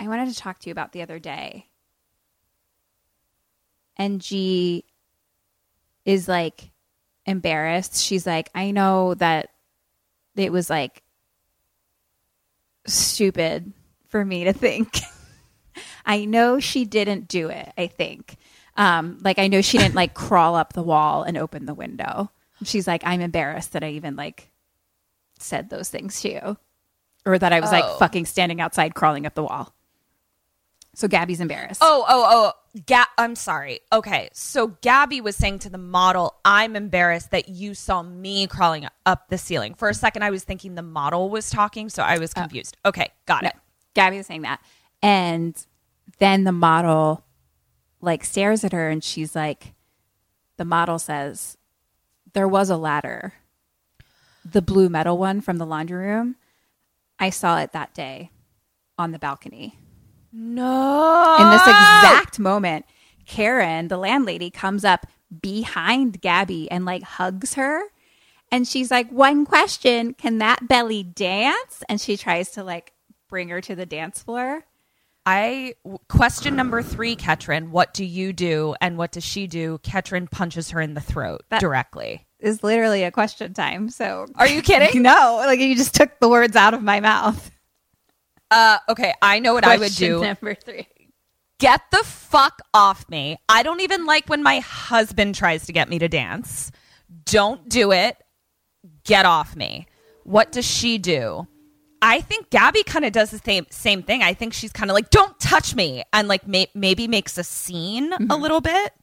I 0.00 0.08
wanted 0.08 0.30
to 0.32 0.36
talk 0.36 0.58
to 0.60 0.68
you 0.68 0.72
about 0.72 0.90
the 0.92 1.02
other 1.02 1.18
day." 1.20 1.68
And 3.96 4.20
G 4.20 4.84
is 6.04 6.26
like 6.26 6.70
embarrassed. 7.26 8.02
She's 8.02 8.26
like, 8.26 8.48
"I 8.54 8.70
know 8.72 9.14
that 9.14 9.50
it 10.36 10.50
was 10.50 10.70
like 10.70 11.02
stupid 12.86 13.72
for 14.08 14.24
me 14.24 14.44
to 14.44 14.52
think. 14.52 14.98
I 16.06 16.24
know 16.24 16.58
she 16.60 16.84
didn't 16.84 17.28
do 17.28 17.48
it, 17.50 17.72
I 17.76 17.86
think. 17.86 18.36
Um, 18.76 19.18
like 19.22 19.38
I 19.38 19.48
know 19.48 19.60
she 19.60 19.78
didn't 19.78 19.94
like 19.94 20.14
crawl 20.26 20.54
up 20.54 20.72
the 20.72 20.82
wall 20.82 21.22
and 21.22 21.36
open 21.36 21.66
the 21.66 21.74
window. 21.74 22.30
She's 22.64 22.86
like, 22.86 23.02
I'm 23.04 23.20
embarrassed 23.20 23.72
that 23.72 23.84
I 23.84 23.90
even 23.90 24.16
like 24.16 24.50
said 25.38 25.70
those 25.70 25.88
things 25.88 26.20
to 26.22 26.30
you. 26.32 26.56
Or 27.26 27.38
that 27.38 27.52
I 27.52 27.60
was 27.60 27.70
Oh. 27.70 27.72
like 27.72 27.98
fucking 27.98 28.24
standing 28.26 28.60
outside 28.60 28.94
crawling 28.94 29.26
up 29.26 29.34
the 29.34 29.42
wall. 29.44 29.74
So 30.94 31.06
Gaby's 31.08 31.40
embarrassed. 31.40 31.80
Oh, 31.82 32.04
oh, 32.08 32.26
oh. 32.28 32.80
Ga- 32.86 33.06
I'm 33.16 33.34
sorry. 33.36 33.80
Okay. 33.92 34.28
So 34.32 34.68
Gaby 34.80 35.20
was 35.20 35.36
saying 35.36 35.60
to 35.60 35.70
the 35.70 35.78
model, 35.78 36.34
I'm 36.44 36.76
embarrassed 36.76 37.30
that 37.30 37.48
you 37.48 37.74
saw 37.74 38.02
me 38.02 38.46
crawling 38.46 38.86
up 39.06 39.28
the 39.28 39.38
ceiling. 39.38 39.74
For 39.74 39.88
a 39.88 39.94
second, 39.94 40.22
I 40.24 40.30
was 40.30 40.44
thinking 40.44 40.74
the 40.74 40.82
model 40.82 41.30
was 41.30 41.48
talking, 41.50 41.88
so 41.88 42.02
I 42.02 42.18
was 42.18 42.32
oh. 42.36 42.40
confused. 42.40 42.76
okay. 42.84 43.10
Got 43.26 43.42
No, 43.44 43.48
it. 43.50 43.56
Gaby 43.94 44.16
was 44.18 44.26
saying 44.26 44.42
that. 44.42 44.60
And 45.02 45.56
then 46.18 46.44
the 46.44 46.52
model 46.52 47.24
like 48.00 48.24
stares 48.24 48.64
at 48.64 48.72
her 48.72 48.88
and 48.88 49.02
she's 49.02 49.34
like, 49.36 49.74
the 50.56 50.64
model 50.64 50.98
says, 50.98 51.56
there 52.32 52.48
was 52.48 52.68
a 52.70 52.76
ladder, 52.76 53.34
the 54.44 54.62
blue 54.62 54.88
metal 54.88 55.18
one 55.18 55.40
from 55.40 55.58
the 55.58 55.66
laundry 55.66 56.06
room. 56.06 56.36
I 57.18 57.30
saw 57.30 57.58
it 57.60 57.72
that 57.72 57.94
day 57.94 58.30
on 58.98 59.12
the 59.12 59.18
balcony. 59.18 59.76
No. 60.32 61.36
In 61.40 61.50
this 61.50 61.62
exact 61.62 62.38
moment, 62.38 62.86
Karen, 63.26 63.88
the 63.88 63.96
landlady, 63.96 64.50
comes 64.50 64.84
up 64.84 65.06
behind 65.42 66.20
Gaby 66.20 66.70
and 66.70 66.84
like 66.84 67.02
hugs 67.02 67.54
her. 67.54 67.82
And 68.52 68.66
she's 68.66 68.90
like, 68.90 69.10
One 69.10 69.44
question 69.46 70.14
can 70.14 70.38
that 70.38 70.66
belly 70.68 71.02
dance? 71.02 71.82
And 71.88 72.00
she 72.00 72.16
tries 72.16 72.50
to 72.52 72.64
like 72.64 72.92
bring 73.28 73.48
her 73.48 73.60
to 73.60 73.74
the 73.74 73.86
dance 73.86 74.22
floor. 74.22 74.64
I 75.26 75.74
question 76.08 76.56
number 76.56 76.82
three, 76.82 77.14
Ketrin. 77.14 77.68
What 77.70 77.92
do 77.92 78.04
you 78.04 78.32
do, 78.32 78.74
and 78.80 78.96
what 78.96 79.12
does 79.12 79.22
she 79.22 79.46
do? 79.46 79.78
Ketrin 79.82 80.30
punches 80.30 80.70
her 80.70 80.80
in 80.80 80.94
the 80.94 81.00
throat 81.00 81.42
That- 81.50 81.60
directly. 81.60 82.26
Is 82.40 82.62
literally 82.64 83.02
a 83.02 83.10
question 83.10 83.52
time. 83.52 83.90
So, 83.90 84.26
Are 84.36 84.48
you 84.48 84.62
kidding? 84.62 85.02
no, 85.02 85.42
like 85.44 85.60
you 85.60 85.76
just 85.76 85.94
took 85.94 86.18
the 86.20 86.28
words 86.28 86.56
out 86.56 86.72
of 86.72 86.82
my 86.82 86.98
mouth. 87.00 87.50
Uh, 88.50 88.78
okay, 88.88 89.14
I 89.22 89.38
know 89.38 89.54
what 89.54 89.64
I 89.64 89.76
would 89.76 89.94
do. 89.94 90.20
Number 90.22 90.54
three. 90.54 90.88
Get 91.58 91.82
the 91.92 92.02
fuck 92.04 92.60
off 92.72 93.08
me. 93.08 93.36
I 93.48 93.62
don't 93.62 93.80
even 93.80 94.06
like 94.06 94.28
when 94.28 94.42
my 94.42 94.60
husband 94.60 95.34
tries 95.34 95.66
to 95.66 95.72
get 95.72 95.88
me 95.88 95.98
to 95.98 96.08
dance. 96.08 96.72
Don't 97.26 97.68
do 97.68 97.92
it. 97.92 98.16
Get 99.04 99.26
off 99.26 99.54
me. 99.54 99.86
What 100.24 100.52
does 100.52 100.64
she 100.64 100.96
do? 100.96 101.46
I 102.02 102.22
think 102.22 102.48
Gaby 102.48 102.82
kind 102.84 103.04
of 103.04 103.12
does 103.12 103.30
the 103.30 103.38
same 103.44 103.66
same 103.70 104.02
thing. 104.02 104.22
I 104.22 104.32
think 104.32 104.54
she's 104.54 104.72
kind 104.72 104.90
of 104.90 104.94
like, 104.94 105.10
"Don't 105.10 105.38
touch 105.38 105.74
me," 105.74 106.02
and 106.14 106.28
like 106.28 106.46
may- 106.46 106.70
maybe 106.74 107.06
makes 107.06 107.36
a 107.36 107.44
scene 107.44 108.12
a 108.30 108.36
little 108.36 108.62
bit 108.62 108.94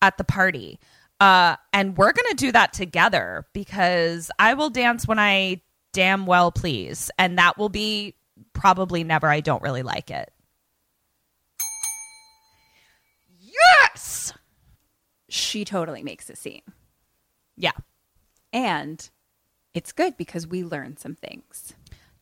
at 0.00 0.16
the 0.18 0.24
party. 0.24 0.78
Uh, 1.18 1.56
and 1.72 1.96
we're 1.96 2.12
gonna 2.12 2.34
do 2.34 2.52
that 2.52 2.72
together 2.72 3.46
because 3.52 4.30
I 4.38 4.54
will 4.54 4.70
dance 4.70 5.06
when 5.08 5.18
I 5.18 5.62
damn 5.92 6.26
well 6.26 6.52
please, 6.52 7.10
and 7.18 7.38
that 7.38 7.58
will 7.58 7.68
be 7.70 8.14
probably 8.54 9.04
never. 9.04 9.28
I 9.28 9.40
don't 9.40 9.62
really 9.62 9.82
like 9.82 10.10
it. 10.10 10.32
Yes. 13.38 14.32
She 15.28 15.64
totally 15.64 16.02
makes 16.02 16.30
a 16.30 16.36
scene. 16.36 16.62
Yeah. 17.56 17.72
And 18.52 19.08
it's 19.74 19.92
good 19.92 20.16
because 20.16 20.46
we 20.46 20.64
learn 20.64 20.96
some 20.96 21.14
things. 21.14 21.74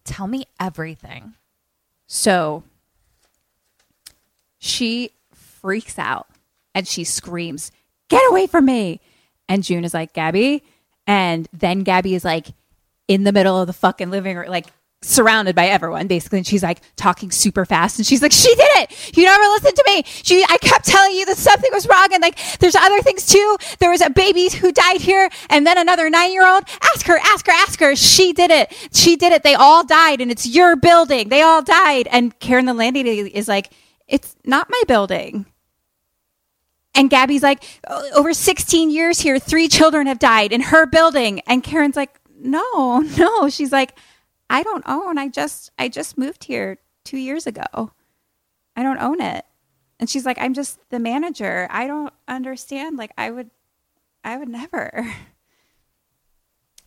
Tell 0.05 0.27
me 0.27 0.47
everything. 0.59 1.35
So 2.07 2.65
she 4.59 5.11
freaks 5.33 5.99
out 5.99 6.27
and 6.75 6.89
she 6.89 7.05
screams, 7.05 7.71
Get 8.09 8.23
away 8.29 8.47
from 8.47 8.67
me. 8.67 9.01
And 9.49 9.65
June 9.65 9.85
is 9.85 9.95
like, 9.95 10.13
Gaby. 10.13 10.63
And 11.07 11.49
then 11.53 11.83
Gaby 11.83 12.15
is 12.15 12.25
like 12.25 12.49
in 13.09 13.25
the 13.25 13.33
middle 13.33 13.59
of 13.61 13.67
the 13.67 13.73
fucking 13.73 14.11
living 14.11 14.37
room, 14.37 14.51
like 14.51 14.67
surrounded 15.03 15.55
by 15.55 15.67
everyone, 15.67 16.07
basically. 16.07 16.39
And 16.39 16.47
she's 16.47 16.63
like 16.63 16.81
talking 16.97 17.31
super 17.31 17.65
fast. 17.65 17.99
And 17.99 18.07
she's 18.07 18.23
like, 18.23 18.33
She 18.33 18.55
did 18.55 18.71
it. 18.77 19.17
You 19.17 19.25
never 19.25 19.45
listened 19.45 19.77
to 19.77 19.85
me. 19.87 20.03
She 20.07 20.45
I 20.49 20.59
kept 20.59 20.87
telling 20.87 21.13
you 21.13 21.27
that 21.27 21.37
something 21.37 21.71
was 21.73 21.87
wrong. 21.87 22.09
And 22.13 22.23
like 22.23 22.39
there's 22.59 22.77
other 22.77 23.01
things 23.03 23.27
too. 23.27 23.57
There 23.79 23.91
was 23.91 24.01
a 24.01 24.11
baby 24.11 24.49
who 24.49 24.73
died 24.73 25.01
here, 25.01 25.29
and 25.51 25.67
then 25.67 25.79
another 25.79 26.09
nine 26.09 26.33
year 26.33 26.47
old. 26.47 26.65
Ask 26.83 27.07
her, 27.07 27.19
ask 27.19 27.47
her, 27.47 27.53
ask 27.53 27.81
her. 27.81 27.97
She 27.97 28.33
did 28.33 28.51
it. 28.51 28.73
She 28.93 29.17
did 29.17 29.33
it. 29.33 29.43
They 29.43 29.55
all 29.55 29.85
died, 29.85 30.21
and 30.21 30.31
it's 30.31 30.47
your 30.47 30.77
building. 30.77 31.29
They 31.29 31.43
all 31.43 31.63
died. 31.63 32.09
And 32.11 32.39
Karen 32.41 32.67
the 32.67 32.75
landlady 32.75 33.21
is 33.21 33.49
like, 33.49 33.71
It's 34.09 34.37
not 34.45 34.71
my 34.71 34.83
building. 34.87 35.47
And 36.95 37.09
Gaby's 37.09 37.43
like, 37.43 37.65
over 38.15 38.35
16 38.35 38.91
years 38.91 39.19
here, 39.19 39.39
three 39.39 39.67
children 39.67 40.07
have 40.07 40.19
died 40.19 40.53
in 40.53 40.61
her 40.61 40.85
building. 40.85 41.41
And 41.47 41.65
Karen's 41.65 41.97
like, 41.97 42.15
no, 42.39 42.99
no. 43.17 43.49
She's 43.49 43.73
like, 43.73 43.95
I 44.53 44.63
don't 44.63 44.85
own. 44.87 45.19
I 45.19 45.29
just 45.29 45.71
I 45.79 45.89
just 45.89 46.19
moved 46.19 46.45
here 46.45 46.79
2 47.05 47.17
years 47.17 47.47
ago. 47.47 47.93
I 48.77 48.83
don't 48.83 48.99
own 48.99 49.21
it. 49.21 49.45
And 49.99 50.11
she's 50.11 50.27
like, 50.27 50.39
I'm 50.39 50.53
just 50.55 50.79
the 50.91 50.99
manager. 50.99 51.67
I 51.71 51.87
don't 51.87 52.13
understand. 52.29 52.99
Like 52.99 53.13
I 53.17 53.31
would 53.31 53.51
I 54.23 54.37
would 54.37 54.49
never. 54.49 55.07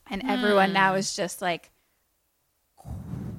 And 0.08 0.22
everyone 0.30 0.72
now 0.72 0.94
is 0.94 1.16
just 1.16 1.42
like 1.42 1.72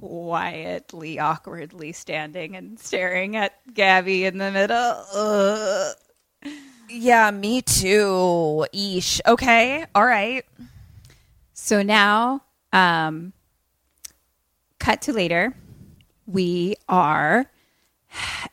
quietly, 0.00 1.20
awkwardly 1.20 1.92
standing 1.92 2.56
and 2.56 2.78
staring 2.80 3.36
at 3.36 3.52
Gaby 3.72 4.24
in 4.24 4.38
the 4.38 4.50
middle. 4.50 5.04
Ugh. 5.14 5.96
Yeah, 6.88 7.30
me 7.30 7.62
too. 7.62 8.66
Eesh. 8.74 9.20
Okay. 9.26 9.86
All 9.94 10.04
right. 10.04 10.44
So 11.52 11.84
now, 11.84 12.42
um, 12.72 13.32
cut 14.86 15.02
to 15.02 15.12
later. 15.12 15.52
We 16.28 16.76
are 16.88 17.50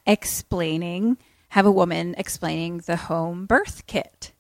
explaining, 0.08 1.20
have 1.50 1.68
a 1.68 1.72
woman 1.72 2.16
explaining 2.18 2.80
the 2.80 2.96
home 2.96 3.46
birth 3.46 3.86
kit. 3.86 4.32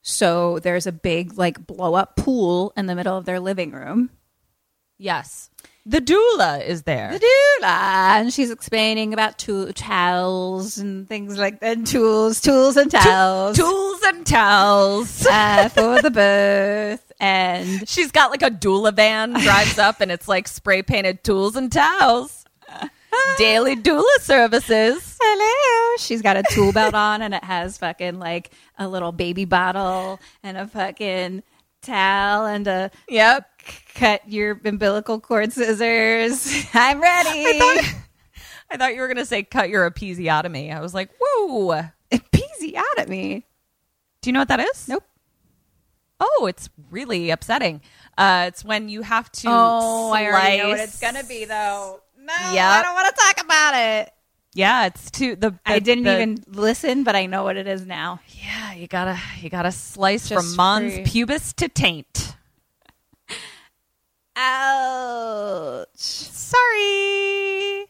So 0.00 0.60
there's 0.60 0.86
a 0.86 0.92
big, 0.92 1.36
like, 1.36 1.66
blow 1.66 1.94
up 1.94 2.14
pool 2.14 2.72
in 2.76 2.86
the 2.86 2.94
middle 2.94 3.16
of 3.16 3.24
their 3.24 3.40
living 3.40 3.72
room. 3.72 4.10
Yes. 4.96 5.50
The 5.84 6.00
doula 6.00 6.64
is 6.64 6.84
there. 6.84 7.10
The 7.10 7.18
doula. 7.18 8.20
And 8.20 8.32
she's 8.32 8.52
explaining 8.52 9.12
about 9.12 9.38
tool, 9.38 9.72
towels 9.72 10.78
and 10.78 11.08
things 11.08 11.36
like 11.36 11.58
that. 11.60 11.84
Tools, 11.84 12.40
tools 12.40 12.76
and 12.76 12.92
towels. 12.92 13.56
Tools 13.56 14.00
and 14.04 14.24
towels. 14.24 15.26
uh, 15.26 15.68
for 15.68 16.00
the 16.00 16.12
birth. 16.12 17.07
And 17.20 17.88
She's 17.88 18.12
got 18.12 18.30
like 18.30 18.42
a 18.42 18.50
doula 18.50 18.94
van, 18.94 19.32
drives 19.32 19.78
up, 19.78 20.00
and 20.00 20.10
it's 20.10 20.28
like 20.28 20.46
spray 20.48 20.82
painted 20.82 21.24
tools 21.24 21.56
and 21.56 21.70
towels. 21.72 22.44
Daily 23.38 23.74
doula 23.74 24.04
services. 24.20 25.18
hello. 25.20 25.96
She's 25.98 26.22
got 26.22 26.36
a 26.36 26.42
tool 26.50 26.72
belt 26.72 26.94
on 26.94 27.22
and 27.22 27.34
it 27.34 27.42
has 27.42 27.78
fucking 27.78 28.18
like 28.18 28.50
a 28.78 28.86
little 28.86 29.10
baby 29.12 29.44
bottle 29.46 30.20
and 30.42 30.56
a 30.58 30.66
fucking 30.68 31.42
towel 31.82 32.46
and 32.46 32.66
a 32.68 32.90
Yep. 33.08 33.48
cut 33.94 34.22
your 34.30 34.60
umbilical 34.64 35.18
cord 35.20 35.52
scissors. 35.52 36.66
I'm 36.74 37.00
ready. 37.00 37.46
I 37.46 37.58
thought, 37.58 37.94
I 38.70 38.76
thought 38.76 38.94
you 38.94 39.00
were 39.00 39.08
going 39.08 39.16
to 39.16 39.26
say 39.26 39.42
cut 39.42 39.70
your 39.70 39.90
episiotomy. 39.90 40.72
I 40.74 40.80
was 40.80 40.92
like, 40.94 41.10
whoa. 41.20 41.84
Episiotomy. 42.12 43.42
Do 44.20 44.28
you 44.28 44.32
know 44.32 44.40
what 44.40 44.48
that 44.48 44.60
is? 44.60 44.86
Nope. 44.88 45.04
Oh, 46.20 46.46
it's 46.48 46.68
really 46.90 47.30
upsetting. 47.30 47.80
Uh, 48.16 48.46
it's 48.48 48.64
when 48.64 48.88
you 48.88 49.02
have 49.02 49.30
to. 49.32 49.48
Oh, 49.48 50.10
I 50.12 50.26
already 50.26 50.58
know 50.58 50.68
what 50.68 50.78
slice- 50.78 50.88
it's 50.88 51.00
gonna 51.00 51.24
be 51.24 51.44
though. 51.44 52.00
No, 52.18 52.34
Yep. 52.52 52.64
I 52.64 52.82
don't 52.82 52.94
want 52.94 53.14
to 53.16 53.22
talk 53.22 53.44
about 53.44 53.74
it. 53.76 54.12
Yeah, 54.54 54.86
it's 54.86 55.10
to 55.12 55.36
the. 55.36 55.54
I 55.64 55.78
didn't 55.78 56.04
the- 56.04 56.14
even 56.14 56.44
listen, 56.48 57.04
but 57.04 57.14
I 57.14 57.26
know 57.26 57.44
what 57.44 57.56
it 57.56 57.66
is 57.68 57.86
now. 57.86 58.20
Yeah, 58.30 58.72
you 58.74 58.88
gotta 58.88 59.18
you 59.40 59.48
gotta 59.50 59.70
slice 59.72 60.28
Just 60.28 60.46
from 60.48 60.56
mons 60.56 60.94
free. 60.94 61.04
pubis 61.04 61.54
to 61.56 61.68
taint. 61.68 62.34
Ouch. 64.36 65.86
Sorry. 65.96 67.86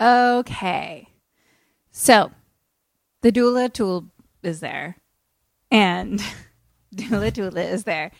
Okay. 0.00 1.08
So 1.90 2.30
the 3.22 3.32
doula 3.32 3.72
tool 3.72 4.06
is 4.42 4.60
there. 4.60 4.96
And 5.70 6.22
doula 7.10 7.30
doula 7.32 7.70
is 7.72 7.84
there. 7.84 8.10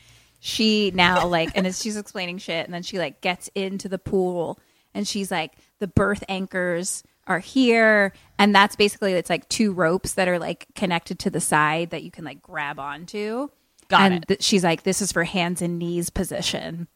She 0.40 0.90
now 0.94 1.26
like 1.26 1.50
and 1.54 1.66
as 1.66 1.80
she's 1.80 1.96
explaining 1.96 2.38
shit 2.38 2.64
and 2.64 2.72
then 2.74 2.82
she 2.82 2.98
like 2.98 3.20
gets 3.20 3.48
into 3.54 3.88
the 3.88 3.98
pool 3.98 4.58
and 4.94 5.06
she's 5.08 5.30
like 5.30 5.52
the 5.78 5.86
birth 5.88 6.22
anchors 6.28 7.02
are 7.26 7.38
here 7.40 8.12
and 8.38 8.54
that's 8.54 8.76
basically 8.76 9.12
it's 9.14 9.30
like 9.30 9.48
two 9.48 9.72
ropes 9.72 10.12
that 10.14 10.28
are 10.28 10.38
like 10.38 10.66
connected 10.74 11.18
to 11.20 11.30
the 11.30 11.40
side 11.40 11.90
that 11.90 12.02
you 12.04 12.10
can 12.10 12.24
like 12.24 12.40
grab 12.42 12.78
onto. 12.78 13.48
Got 13.88 14.00
and 14.00 14.14
it. 14.22 14.28
th- 14.28 14.42
she's 14.42 14.62
like 14.62 14.82
this 14.82 15.00
is 15.02 15.10
for 15.10 15.24
hands 15.24 15.62
and 15.62 15.78
knees 15.78 16.10
position 16.10 16.86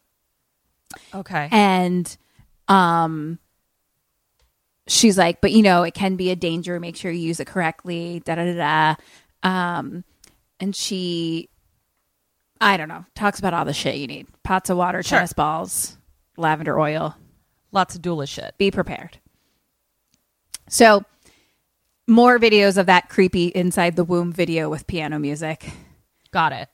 Okay. 1.14 1.48
and 1.50 2.16
um 2.68 3.38
she's 4.86 5.16
like 5.16 5.40
but 5.40 5.52
you 5.52 5.62
know 5.62 5.82
it 5.82 5.94
can 5.94 6.16
be 6.16 6.30
a 6.30 6.36
danger 6.36 6.78
make 6.80 6.96
sure 6.96 7.10
you 7.10 7.20
use 7.20 7.40
it 7.40 7.46
correctly 7.46 8.20
da 8.24 8.34
da 8.34 8.44
da 8.52 8.96
da 9.42 9.48
um 9.48 10.04
and 10.58 10.74
she 10.74 11.48
i 12.60 12.76
don't 12.76 12.88
know 12.88 13.04
talks 13.14 13.38
about 13.38 13.54
all 13.54 13.64
the 13.64 13.72
shit 13.72 13.96
you 13.96 14.06
need 14.06 14.26
pots 14.42 14.70
of 14.70 14.76
water 14.76 15.02
Sure. 15.02 15.18
tennis 15.18 15.32
balls 15.32 15.96
lavender 16.36 16.78
oil 16.78 17.16
Lots 17.72 17.94
of 17.94 18.02
doula 18.02 18.28
shit. 18.28 18.54
be 18.58 18.70
prepared 18.70 19.18
so 20.68 21.04
more 22.08 22.38
videos 22.38 22.76
of 22.76 22.86
that 22.86 23.08
creepy 23.08 23.46
inside 23.46 23.94
the 23.96 24.04
womb 24.04 24.32
video 24.32 24.68
with 24.68 24.86
piano 24.86 25.18
music 25.18 25.70
Got 26.32 26.52
it. 26.52 26.68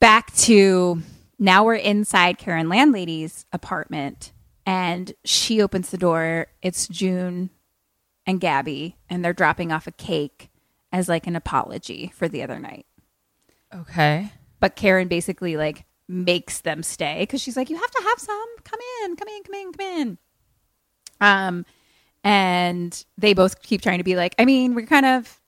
back 0.00 0.32
to 0.36 1.02
now 1.38 1.64
we're 1.64 1.74
inside 1.74 2.38
Karen 2.38 2.68
Landlady's 2.68 3.46
apartment 3.52 4.32
and 4.66 5.12
she 5.24 5.62
opens 5.62 5.88
the 5.90 5.96
door. 5.96 6.48
It's 6.62 6.86
June 6.86 7.48
and 8.26 8.40
Gaby 8.40 8.96
and 9.08 9.24
they're 9.24 9.32
dropping 9.32 9.72
off 9.72 9.86
a 9.86 9.90
cake 9.92 10.50
as 10.92 11.08
like 11.08 11.26
an 11.26 11.34
apology 11.34 12.12
for 12.14 12.28
the 12.28 12.42
other 12.42 12.58
night. 12.60 12.84
Okay. 13.74 14.32
But 14.60 14.76
Karen 14.76 15.08
basically 15.08 15.56
like 15.56 15.84
makes 16.08 16.60
them 16.60 16.82
stay 16.82 17.24
cuz 17.26 17.40
she's 17.40 17.56
like 17.56 17.70
you 17.70 17.76
have 17.76 17.90
to 17.90 18.02
have 18.02 18.18
some. 18.18 18.48
Come 18.64 18.80
in, 19.04 19.16
come 19.16 19.28
in, 19.28 19.42
come 19.42 19.54
in, 19.54 19.72
come 19.72 19.86
in. 19.86 20.18
Um 21.20 21.66
and 22.22 23.04
they 23.16 23.32
both 23.32 23.62
keep 23.62 23.80
trying 23.80 23.98
to 23.98 24.04
be 24.04 24.16
like, 24.16 24.34
I 24.38 24.44
mean, 24.44 24.74
we're 24.74 24.86
kind 24.86 25.06
of 25.06 25.40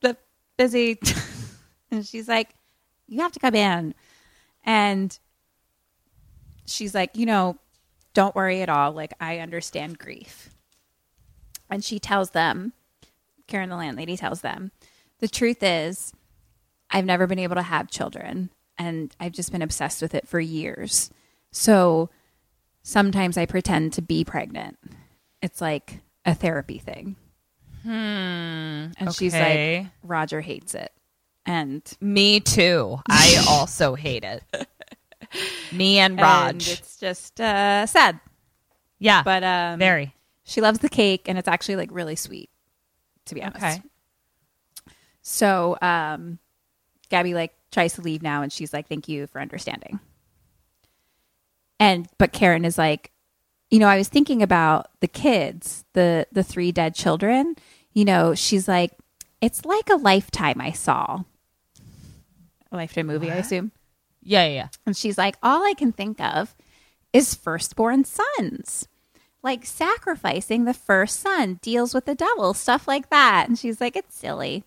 busy. 0.57 0.99
and 1.91 2.07
she's 2.07 2.29
like, 2.29 2.55
you 3.09 3.21
have 3.21 3.33
to 3.33 3.41
come 3.41 3.55
in. 3.55 3.95
And 4.65 5.19
she's 6.67 6.95
like, 6.95 7.17
you 7.17 7.27
know, 7.27 7.59
don't 8.15 8.35
worry 8.35 8.63
at 8.63 8.69
all. 8.69 8.93
Like, 8.93 9.13
I 9.21 9.39
understand 9.39 9.99
grief. 9.99 10.51
And 11.69 11.85
she 11.85 11.99
tells 11.99 12.31
them, 12.31 12.73
Karen, 13.49 13.69
the 13.69 13.77
landlady, 13.77 14.17
tells 14.17 14.41
them, 14.41 14.71
the 15.19 15.29
truth 15.29 15.63
is, 15.63 16.13
I've 16.91 17.05
never 17.05 17.27
been 17.27 17.39
able 17.39 17.57
to 17.57 17.63
have 17.63 17.91
children, 17.91 18.51
and 18.79 19.15
I've 19.21 19.33
just 19.33 19.53
been 19.53 19.63
obsessed 19.63 20.03
with 20.03 20.15
it 20.15 20.27
for 20.29 20.41
years. 20.41 21.11
So 21.51 22.11
sometimes 22.83 23.37
I 23.37 23.47
pretend 23.47 23.93
to 23.95 24.03
be 24.03 24.25
pregnant. 24.25 24.79
It's 25.41 25.61
like 25.61 26.01
a 26.25 26.35
therapy 26.35 26.79
thing. 26.79 27.17
Hmm. 27.83 27.91
And 28.99 29.15
she's 29.15 29.35
like, 29.35 29.87
Roger 30.03 30.41
hates 30.41 30.75
it. 30.75 30.93
And 31.45 31.83
Me 32.01 32.41
too. 32.41 33.01
I 33.09 33.45
also 33.49 33.95
hate 33.95 34.25
it. 34.25 34.43
Me 35.73 35.99
and 35.99 36.21
and 36.21 36.57
it's 36.57 36.99
just 36.99 37.41
uh, 37.41 37.87
sad. 37.87 38.21
yeah. 38.99 39.23
But 39.23 39.43
um, 39.43 39.79
very. 39.79 40.15
she 40.45 40.61
loves 40.61 40.81
the 40.81 40.89
cake, 40.89 41.23
and 41.27 41.39
it's 41.39 41.49
actually 41.49 41.77
like 41.77 41.89
really 41.91 42.17
sweet, 42.17 42.51
to 43.27 43.35
be 43.35 43.43
honest. 43.43 43.65
Okay. 43.65 43.83
So 45.23 45.79
um, 45.81 46.39
Gaby 47.13 47.35
like 47.35 47.55
tries 47.71 47.93
to 47.95 48.01
leave 48.01 48.23
now, 48.23 48.43
and 48.43 48.53
she's 48.53 48.73
like, 48.73 48.89
"Thank 48.89 49.07
you 49.07 49.27
for 49.29 49.41
understanding." 49.41 50.01
And 51.79 52.09
but 52.19 52.33
Karen 52.33 52.65
is 52.65 52.79
like, 52.79 53.13
you 53.71 53.79
know, 53.79 53.87
I 53.87 53.99
was 53.99 54.09
thinking 54.09 54.43
about 54.43 54.89
the 55.01 55.09
kids, 55.09 55.85
the 55.93 56.27
the 56.33 56.43
three 56.43 56.73
dead 56.73 56.95
children. 56.95 57.55
You 57.93 58.07
know, 58.07 58.35
she's 58.35 58.67
like, 58.67 58.93
it's 59.43 59.65
like 59.65 59.91
a 59.91 59.97
lifetime 59.97 60.61
I 60.61 60.73
saw. 60.73 61.25
A 62.71 62.77
lifetime 62.77 63.07
movie, 63.07 63.31
I 63.31 63.37
assume. 63.37 63.73
Yeah, 64.23 64.47
yeah, 64.47 64.55
yeah. 64.55 64.69
And 64.87 64.97
she's 64.97 65.19
like, 65.19 65.37
all 65.43 65.63
I 65.69 65.75
can 65.75 65.93
think 65.93 66.21
of 66.21 66.55
is 67.13 67.35
firstborn 67.35 68.05
sons. 68.05 68.89
Like 69.43 69.67
sacrificing 69.67 70.65
the 70.65 70.73
first 70.73 71.21
son 71.21 71.59
deals 71.61 71.93
with 71.93 72.07
the 72.07 72.15
devil, 72.15 72.55
stuff 72.55 72.89
like 72.89 73.11
that. 73.11 73.49
And 73.49 73.59
she's 73.59 73.81
like, 73.81 73.97
it's 73.97 74.17
silly. 74.17 74.65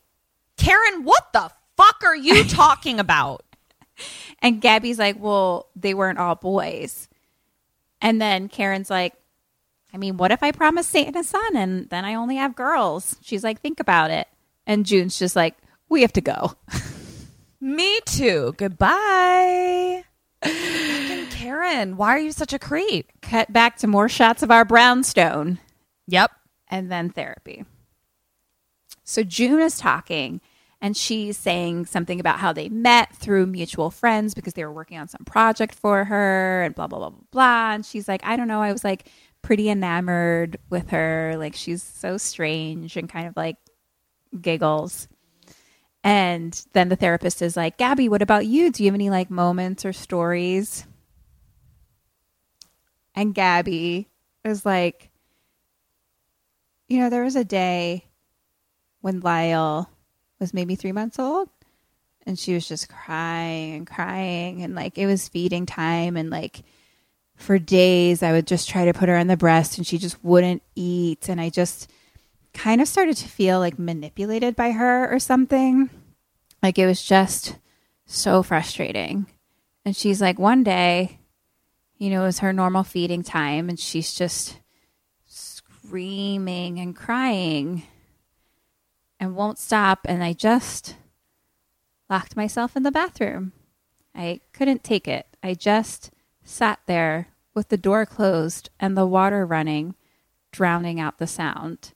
Karen, 0.58 1.04
what 1.04 1.32
the 1.34 1.50
fuck 1.78 2.04
are 2.04 2.16
you 2.16 2.44
talking 2.48 3.00
about? 3.00 3.44
And 4.42 4.62
Gaby's 4.62 5.00
like, 5.00 5.18
well, 5.20 5.70
they 5.76 5.94
weren't 5.94 6.20
all 6.20 6.36
boys. 6.36 7.08
And 8.02 8.22
then 8.22 8.50
Karen's 8.50 8.90
like, 8.90 9.14
I 9.94 9.98
mean, 9.98 10.18
what 10.18 10.32
if 10.32 10.44
I 10.44 10.52
promise 10.52 10.88
Satan 10.88 11.16
a 11.16 11.24
son 11.24 11.56
and 11.56 11.90
then 11.90 12.04
I 12.04 12.16
only 12.16 12.36
have 12.36 12.56
girls? 12.56 13.16
She's 13.22 13.44
like, 13.44 13.62
think 13.62 13.80
about 13.80 14.12
it. 14.12 14.28
And 14.68 14.86
June's 14.86 15.18
just 15.18 15.36
like, 15.36 15.56
we 15.88 16.02
have 16.02 16.12
to 16.14 16.22
go. 16.22 16.54
Me 17.62 18.00
too. 18.06 18.54
Goodbye. 18.58 20.04
Fucking 20.44 21.28
Karen, 21.28 21.96
why 21.98 22.10
are 22.10 22.20
you 22.20 22.32
such 22.34 22.52
a 22.54 22.60
creep? 22.60 23.12
Cut 23.22 23.54
back 23.54 23.78
to 23.78 23.88
more 23.88 24.10
shots 24.10 24.44
of 24.44 24.52
our 24.52 24.66
brownstone. 24.66 25.60
Yep. 26.08 26.32
and 26.68 26.92
then 26.92 27.10
therapy. 27.10 27.64
So 29.04 29.24
June 29.24 29.60
is 29.62 29.78
talking 29.78 30.42
And 30.86 30.95
she's 30.95 31.36
saying 31.36 31.88
something 31.88 32.20
about 32.20 32.38
how 32.38 32.53
they 32.53 32.70
met 32.70 33.12
through 33.16 33.48
mutual 33.48 33.90
friends 33.90 34.36
because 34.36 34.53
they 34.53 34.64
were 34.64 34.72
working 34.72 34.99
on 34.99 35.07
some 35.07 35.26
project 35.26 35.74
for 35.74 36.03
her 36.03 36.62
and 36.62 36.76
blah, 36.76 36.86
blah, 36.86 36.99
blah, 36.99 37.10
blah, 37.10 37.24
blah. 37.32 37.72
And 37.74 37.84
she's 37.84 38.07
like, 38.07 38.24
I 38.24 38.36
don't 38.38 38.48
know. 38.48 38.62
I 38.62 38.72
was 38.72 38.84
like 38.84 39.10
pretty 39.41 39.68
enamored 39.68 40.60
with 40.70 40.91
her. 40.91 41.38
Like, 41.40 41.56
she's 41.56 41.82
so 41.82 42.18
strange 42.18 42.98
and 42.98 43.10
kind 43.10 43.28
of 43.28 43.36
like 43.36 43.56
giggles. 44.40 45.07
And 46.03 46.53
then 46.74 46.90
the 46.90 46.95
therapist 46.95 47.41
is 47.41 47.57
like, 47.57 47.80
Gaby, 47.80 48.07
what 48.07 48.22
about 48.22 48.45
you? 48.45 48.72
Do 48.72 48.84
you 48.84 48.90
have 48.90 48.94
any 48.95 49.10
like 49.10 49.32
moments 49.32 49.86
or 49.86 49.91
stories? 49.91 50.86
And 53.16 53.34
Gaby 53.34 54.07
is 54.44 54.64
like, 54.64 55.10
you 56.88 56.99
know, 56.99 57.10
there 57.10 57.24
was 57.24 57.36
a 57.36 57.44
day 57.44 58.06
when 59.02 59.22
Lyle 59.22 59.90
was 60.40 60.53
maybe 60.53 60.76
three 60.76 60.91
months 60.91 61.20
old 61.20 61.49
and 62.26 62.38
she 62.38 62.53
was 62.53 62.68
just 62.68 62.90
crying 62.90 63.76
and 63.76 63.88
crying 63.88 64.64
and 64.64 64.76
like 64.76 64.98
it 64.98 65.06
was 65.06 65.28
feeding 65.28 65.66
time 65.66 66.18
and 66.18 66.30
like 66.30 66.64
for 67.36 67.60
days 67.60 68.24
I 68.24 68.32
would 68.32 68.48
just 68.48 68.70
try 68.70 68.86
to 68.86 68.94
put 68.94 69.10
her 69.10 69.16
on 69.16 69.28
the 69.28 69.38
breast 69.38 69.78
and 69.78 69.86
she 69.86 69.98
just 69.98 70.24
wouldn't 70.24 70.64
eat 70.76 71.30
and 71.30 71.40
I 71.40 71.49
just 71.49 71.90
kind 72.56 72.82
of 72.82 72.88
started 72.88 73.18
to 73.18 73.28
feel 73.28 73.60
like 73.60 73.78
manipulated 73.78 74.56
by 74.56 74.72
her 74.72 75.14
or 75.14 75.20
something. 75.20 75.90
Like 76.64 76.80
it 76.80 76.88
was 76.88 77.03
just 77.03 77.57
so 78.06 78.41
frustrating. 78.41 79.28
And 79.84 79.95
she's 79.95 80.22
like, 80.22 80.40
one 80.40 80.64
day, 80.64 81.20
you 81.98 82.10
know, 82.10 82.24
it 82.24 82.28
was 82.28 82.40
her 82.40 82.52
normal 82.52 82.84
feeding 82.84 83.22
time, 83.24 83.70
and 83.70 83.80
she's 83.80 84.14
just 84.14 84.57
screaming 85.28 86.80
and 86.80 86.95
crying 86.95 87.84
and 89.20 89.36
won't 89.36 89.58
stop. 89.58 90.06
And 90.06 90.24
I 90.24 90.34
just 90.34 90.96
locked 92.10 92.36
myself 92.36 92.76
in 92.76 92.84
the 92.84 92.92
bathroom. 92.92 93.54
I 94.14 94.42
couldn't 94.54 94.84
take 94.84 95.08
it. 95.08 95.28
I 95.44 95.54
just 95.54 96.12
sat 96.44 96.80
there 96.86 97.28
with 97.54 97.70
the 97.70 97.78
door 97.78 98.06
closed 98.06 98.70
and 98.80 98.96
the 98.96 99.06
water 99.06 99.46
running, 99.46 99.96
drowning 100.52 101.00
out 101.00 101.18
the 101.18 101.28
sound 101.28 101.94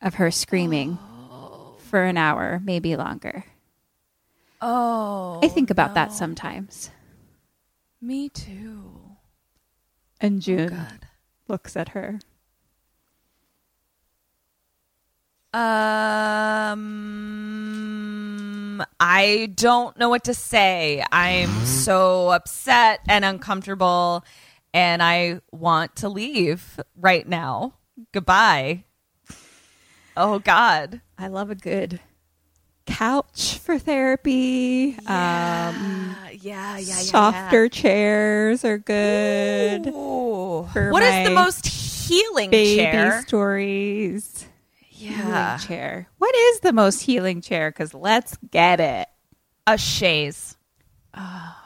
of 0.00 0.14
her 0.14 0.30
screaming 0.30 0.98
oh. 1.00 1.76
for 1.78 2.02
an 2.02 2.16
hour, 2.16 2.60
maybe 2.64 2.96
longer. 2.96 3.44
Oh. 4.60 5.40
I 5.42 5.48
think 5.48 5.70
about 5.70 5.94
that 5.94 6.12
sometimes. 6.12 6.90
Me 8.00 8.28
too. 8.28 9.16
And 10.20 10.38
oh, 10.38 10.40
June 10.40 10.86
looks 11.48 11.76
at 11.76 11.90
her. 11.90 12.20
Um, 15.54 16.82
I 18.98 19.52
don't 19.54 19.98
know 19.98 20.08
what 20.08 20.24
to 20.24 20.32
say. 20.34 21.04
I'm 21.12 21.50
so 21.66 22.30
upset 22.30 23.00
and 23.06 23.24
uncomfortable, 23.24 24.24
and 24.72 25.02
I 25.02 25.40
want 25.50 25.96
to 25.96 26.08
leave 26.08 26.80
right 26.96 27.28
now. 27.28 27.74
Goodbye. 28.12 28.84
Oh 30.16 30.38
God, 30.38 31.02
I 31.18 31.28
love 31.28 31.50
a 31.50 31.54
good 31.54 32.00
couch 32.86 33.58
for 33.58 33.78
therapy. 33.78 34.96
Um, 35.06 36.16
yeah, 36.32 36.78
yeah, 36.78 36.78
yeah. 36.78 36.78
softer 36.80 37.68
chairs 37.68 38.64
are 38.64 38.78
good. 38.78 39.86
What 39.92 41.02
is 41.02 41.28
the 41.28 41.34
most 41.34 41.66
healing 41.66 42.50
baby 42.50 42.76
chair? 42.76 43.22
stories? 43.26 44.46
Yeah. 45.02 45.56
Healing 45.58 45.66
chair. 45.68 46.08
What 46.18 46.34
is 46.34 46.60
the 46.60 46.72
most 46.72 47.00
healing 47.02 47.40
chair? 47.40 47.70
Because 47.70 47.92
let's 47.94 48.36
get 48.50 48.80
it. 48.80 49.08
A 49.66 49.76
chaise. 49.78 50.56
Ah. 51.14 51.58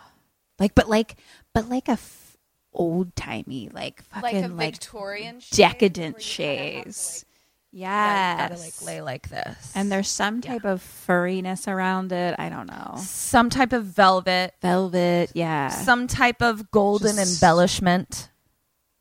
Like, 0.58 0.74
but 0.74 0.88
like, 0.88 1.16
but 1.54 1.68
like 1.68 1.88
a 1.88 1.92
f- 1.92 2.36
old 2.72 3.14
timey, 3.16 3.68
like 3.72 4.02
fucking 4.04 4.56
like, 4.56 4.72
Victorian 4.74 5.40
decadent 5.50 6.20
chaise. 6.22 7.24
Yeah, 7.72 8.36
yes. 8.36 8.48
gotta 8.48 8.60
like 8.62 8.82
lay 8.82 9.02
like 9.02 9.28
this. 9.28 9.72
and 9.74 9.92
there's 9.92 10.08
some 10.08 10.40
type 10.40 10.64
of 10.64 10.80
furriness 11.06 11.68
around 11.70 12.10
it. 12.12 12.34
I 12.38 12.48
don't 12.48 12.66
know. 12.68 12.94
some 12.98 13.50
type 13.50 13.72
of 13.74 13.84
velvet, 13.84 14.54
Velvet. 14.62 15.32
Yeah. 15.34 15.68
some 15.68 16.06
type 16.06 16.40
of 16.40 16.70
golden 16.70 17.16
Just- 17.16 17.42
embellishment. 17.42 18.30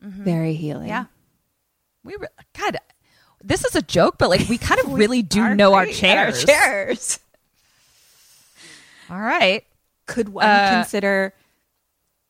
Mm-hmm. 0.04 0.24
Very 0.24 0.54
healing. 0.56 0.90
Yeah. 0.90 1.06
We 2.04 2.16
re- 2.20 2.28
God, 2.58 2.78
this 3.46 3.64
is 3.64 3.76
a 3.76 3.82
joke, 3.82 4.16
but 4.18 4.30
like 4.30 4.48
we 4.50 4.58
kind 4.58 4.82
of 4.82 4.94
really 4.94 5.22
do 5.22 5.56
know 5.56 5.74
our 5.74 5.84
at 5.84 5.88
our 5.90 5.94
chairs. 5.94 6.44
chairs. 6.46 7.20
All 9.10 9.20
right. 9.20 9.64
Could 10.08 10.30
one 10.30 10.46
Uh, 10.46 10.72
consider 10.82 11.34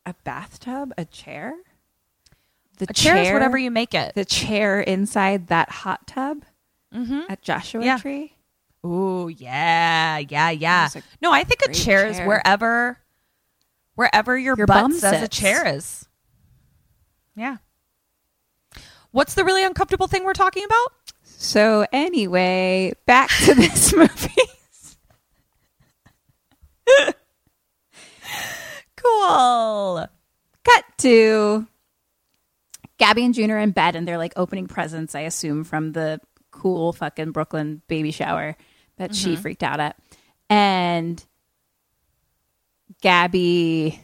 a 0.05 0.13
bathtub 0.23 0.93
a 0.97 1.05
chair? 1.05 1.53
The 2.77 2.87
A 2.89 2.93
chair 2.93 3.17
is 3.17 3.31
whatever 3.31 3.57
you 3.57 3.71
make 3.71 3.93
it. 3.93 4.13
The 4.15 4.25
chair 4.25 4.81
inside 4.81 5.47
that 5.47 5.69
hot 5.69 6.05
tub 6.07 6.43
Mm-hmm. 6.93 7.21
at 7.29 7.41
Joshua 7.41 7.83
Yeah. 7.83 7.97
Tree. 7.97 8.33
Ooh, 8.85 9.29
yeah, 9.35 10.19
yeah, 10.19 10.49
yeah. 10.51 10.87
No, 11.21 11.31
I 11.33 11.43
think 11.43 11.61
a 11.63 11.65
great 11.65 11.75
chair, 11.77 12.05
is 12.07 12.19
wherever, 12.19 12.99
wherever 13.95 14.37
your, 14.37 14.55
Your 14.55 14.67
butt 14.67 14.81
bum 14.83 14.93
says 14.93 15.21
a 15.23 15.27
chair 15.27 15.65
is. 15.75 16.05
Yeah. 17.35 17.57
What's 19.11 19.33
the 19.33 19.43
really 19.43 19.63
uncomfortable 19.63 20.07
thing 20.07 20.23
we're 20.23 20.33
talking 20.33 20.63
about? 20.63 20.93
So 21.37 21.85
anyway, 21.91 22.93
back 23.05 23.29
to 23.45 23.53
this 23.55 23.93
movie. 23.93 24.31
Cool. 29.05 30.07
Cut 30.63 30.85
to 30.99 31.67
Gaby 32.97 33.25
and 33.25 33.33
June 33.33 33.51
are 33.51 33.59
in 33.59 33.71
bed 33.71 33.95
and 33.95 34.07
they're 34.07 34.17
like 34.17 34.33
opening 34.35 34.67
presents, 34.67 35.15
I 35.15 35.21
assume, 35.21 35.63
from 35.63 35.91
the 35.91 36.19
cool 36.51 36.93
fucking 36.93 37.31
Brooklyn 37.31 37.81
baby 37.87 38.11
shower 38.11 38.55
that 38.97 39.13
she 39.13 39.33
mm-hmm. 39.33 39.41
freaked 39.41 39.63
out 39.63 39.79
at. 39.79 39.97
And 40.49 41.23
Gaby 43.01 44.01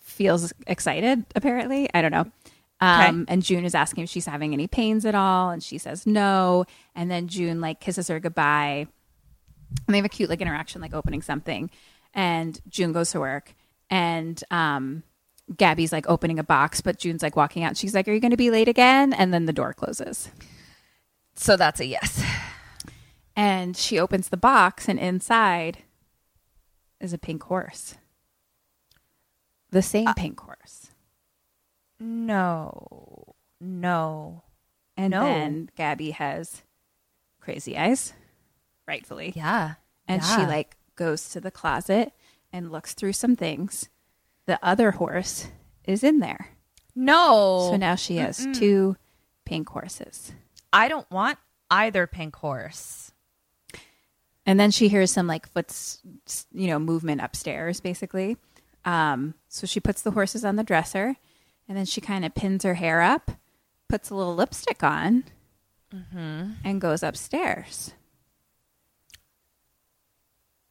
feels 0.00 0.52
excited, 0.66 1.24
apparently. 1.34 1.88
I 1.92 2.02
don't 2.02 2.12
know. 2.12 2.30
Um, 2.82 3.24
And 3.28 3.42
June 3.42 3.64
is 3.64 3.74
asking 3.74 4.04
if 4.04 4.10
she's 4.10 4.26
having 4.26 4.52
any 4.52 4.66
pains 4.66 5.04
at 5.04 5.14
all. 5.14 5.50
And 5.50 5.62
she 5.62 5.78
says 5.78 6.06
no. 6.06 6.64
And 6.94 7.10
then 7.10 7.28
June 7.28 7.60
like 7.60 7.80
kisses 7.80 8.08
her 8.08 8.20
goodbye. 8.20 8.86
And 9.86 9.94
they 9.94 9.98
have 9.98 10.04
a 10.04 10.10
cute 10.10 10.28
like 10.28 10.40
interaction, 10.40 10.80
like 10.80 10.94
opening 10.94 11.22
something. 11.22 11.70
And 12.14 12.60
June 12.68 12.92
goes 12.92 13.10
to 13.12 13.20
work. 13.20 13.54
And 13.88 14.42
um, 14.50 15.02
Gaby's 15.56 15.92
like 15.92 16.08
opening 16.08 16.38
a 16.38 16.44
box, 16.44 16.80
but 16.80 16.98
June's 16.98 17.22
like 17.22 17.36
walking 17.36 17.64
out. 17.64 17.76
She's 17.76 17.94
like, 17.94 18.08
Are 18.08 18.12
you 18.12 18.20
going 18.20 18.30
to 18.32 18.36
be 18.36 18.50
late 18.50 18.68
again? 18.68 19.12
And 19.12 19.32
then 19.32 19.46
the 19.46 19.52
door 19.52 19.72
closes. 19.72 20.30
So 21.34 21.56
that's 21.56 21.80
a 21.80 21.86
yes. 21.86 22.22
And 23.34 23.76
she 23.76 23.98
opens 23.98 24.28
the 24.28 24.36
box, 24.36 24.88
and 24.88 24.98
inside 24.98 25.78
is 27.00 27.14
a 27.14 27.18
pink 27.18 27.44
horse. 27.44 27.94
The 29.70 29.80
same 29.82 30.12
pink 30.14 30.38
horse. 30.38 30.81
No. 32.02 33.34
No. 33.60 34.42
And 34.96 35.12
No. 35.12 35.24
then 35.24 35.70
Gaby 35.76 36.10
has 36.12 36.62
crazy 37.40 37.76
eyes, 37.78 38.12
rightfully. 38.86 39.32
Yeah. 39.36 39.74
And 40.08 40.22
she 40.22 40.36
like 40.44 40.76
goes 40.96 41.28
to 41.30 41.40
the 41.40 41.50
closet 41.50 42.12
and 42.52 42.70
looks 42.72 42.92
through 42.94 43.14
some 43.14 43.36
things. 43.36 43.88
The 44.46 44.58
other 44.62 44.90
horse 44.92 45.48
is 45.84 46.02
in 46.04 46.18
there. 46.18 46.48
No. 46.94 47.68
So 47.70 47.76
now 47.76 47.94
she 47.94 48.16
has 48.16 48.46
two 48.52 48.96
pink 49.44 49.68
horses. 49.68 50.32
I 50.72 50.88
don't 50.88 51.10
want 51.10 51.38
either 51.70 52.06
pink 52.06 52.36
horse. 52.36 53.12
And 54.44 54.58
then 54.58 54.72
she 54.72 54.88
hears 54.88 55.12
some 55.12 55.26
like 55.28 55.48
foots, 55.48 56.00
you 56.52 56.66
know, 56.66 56.78
movement 56.80 57.20
upstairs, 57.22 57.80
basically. 57.80 58.36
Um, 58.84 59.34
so 59.48 59.66
she 59.66 59.78
puts 59.78 60.02
the 60.02 60.10
horses 60.10 60.44
on 60.44 60.56
the 60.56 60.64
dresser, 60.64 61.16
and 61.72 61.78
then 61.78 61.86
she 61.86 62.02
kind 62.02 62.22
of 62.22 62.34
pins 62.34 62.64
her 62.64 62.74
hair 62.74 63.00
up, 63.00 63.30
puts 63.88 64.10
a 64.10 64.14
little 64.14 64.34
lipstick 64.34 64.82
on, 64.82 65.24
and 65.90 66.82
goes 66.82 67.02
upstairs. 67.02 67.94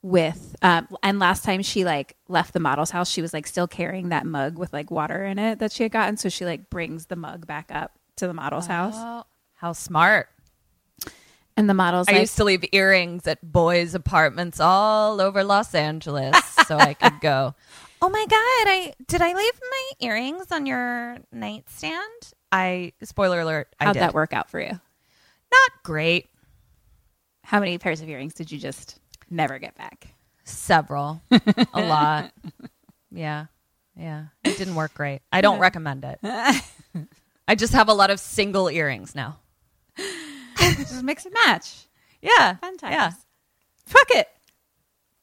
With 0.03 0.55
um, 0.61 0.87
and 1.01 1.17
last 1.17 1.43
time 1.43 1.63
she 1.63 1.85
like 1.85 2.15
left 2.27 2.53
the 2.53 2.59
model's 2.59 2.91
house, 2.91 3.09
she 3.09 3.21
was 3.23 3.33
like 3.33 3.47
still 3.47 3.67
carrying 3.67 4.09
that 4.09 4.27
mug 4.27 4.59
with 4.59 4.71
like 4.73 4.91
water 4.91 5.25
in 5.25 5.39
it 5.39 5.57
that 5.57 5.71
she 5.71 5.81
had 5.81 5.91
gotten. 5.91 6.17
So 6.17 6.29
she 6.29 6.45
like 6.45 6.69
brings 6.69 7.07
the 7.07 7.15
mug 7.15 7.47
back 7.47 7.71
up 7.71 7.97
to 8.17 8.27
the 8.27 8.33
model's 8.35 8.67
house, 8.67 8.93
Oh, 8.95 9.23
how 9.55 9.73
smart. 9.73 10.29
and 11.57 11.67
the 11.67 11.73
model's 11.73 12.07
I 12.09 12.13
like, 12.13 12.21
used 12.21 12.37
to 12.37 12.43
leave 12.43 12.63
earrings 12.71 13.25
at 13.25 13.41
boys' 13.43 13.95
apartments 13.95 14.59
all 14.59 15.19
over 15.19 15.43
Los 15.43 15.73
Angeles 15.73 16.35
so 16.67 16.77
I 16.77 16.93
could 16.93 17.19
go, 17.21 17.55
"Oh 18.01 18.09
my 18.09 18.25
god, 18.29 18.71
I 18.71 18.93
did 19.07 19.21
I 19.21 19.33
leave 19.33 19.59
my 19.69 19.89
earrings 20.07 20.51
on 20.51 20.65
your 20.65 21.17
nightstand?" 21.31 22.33
I 22.51 22.93
spoiler 23.03 23.39
alert, 23.41 23.73
I 23.79 23.85
"How'd 23.85 23.93
did. 23.93 24.01
that 24.03 24.13
work 24.13 24.33
out 24.33 24.49
for 24.49 24.59
you? 24.59 24.71
Not 24.71 25.71
great. 25.83 26.29
How 27.43 27.59
many 27.59 27.77
pairs 27.77 28.01
of 28.01 28.09
earrings 28.09 28.33
did 28.33 28.51
you 28.51 28.57
just 28.59 28.99
never 29.29 29.59
get 29.59 29.75
back. 29.75 30.07
Several. 30.43 31.21
a 31.31 31.41
lot. 31.81 32.31
Yeah. 33.11 33.45
Yeah. 33.95 34.25
It 34.43 34.57
didn't 34.57 34.75
work 34.75 34.93
great. 34.93 35.21
I 35.31 35.41
don't 35.41 35.59
recommend 35.59 36.03
it. 36.05 36.19
I 37.47 37.55
just 37.55 37.73
have 37.73 37.87
a 37.89 37.93
lot 37.93 38.09
of 38.09 38.19
single 38.19 38.69
earrings 38.69 39.15
now. 39.15 39.39
Just 40.57 41.03
mix 41.03 41.25
and 41.25 41.33
match. 41.45 41.87
Yeah. 42.21 42.55
Fun 42.55 42.77
times. 42.77 42.93
Yeah. 42.93 43.11
Fuck 43.85 44.11
it. 44.11 44.27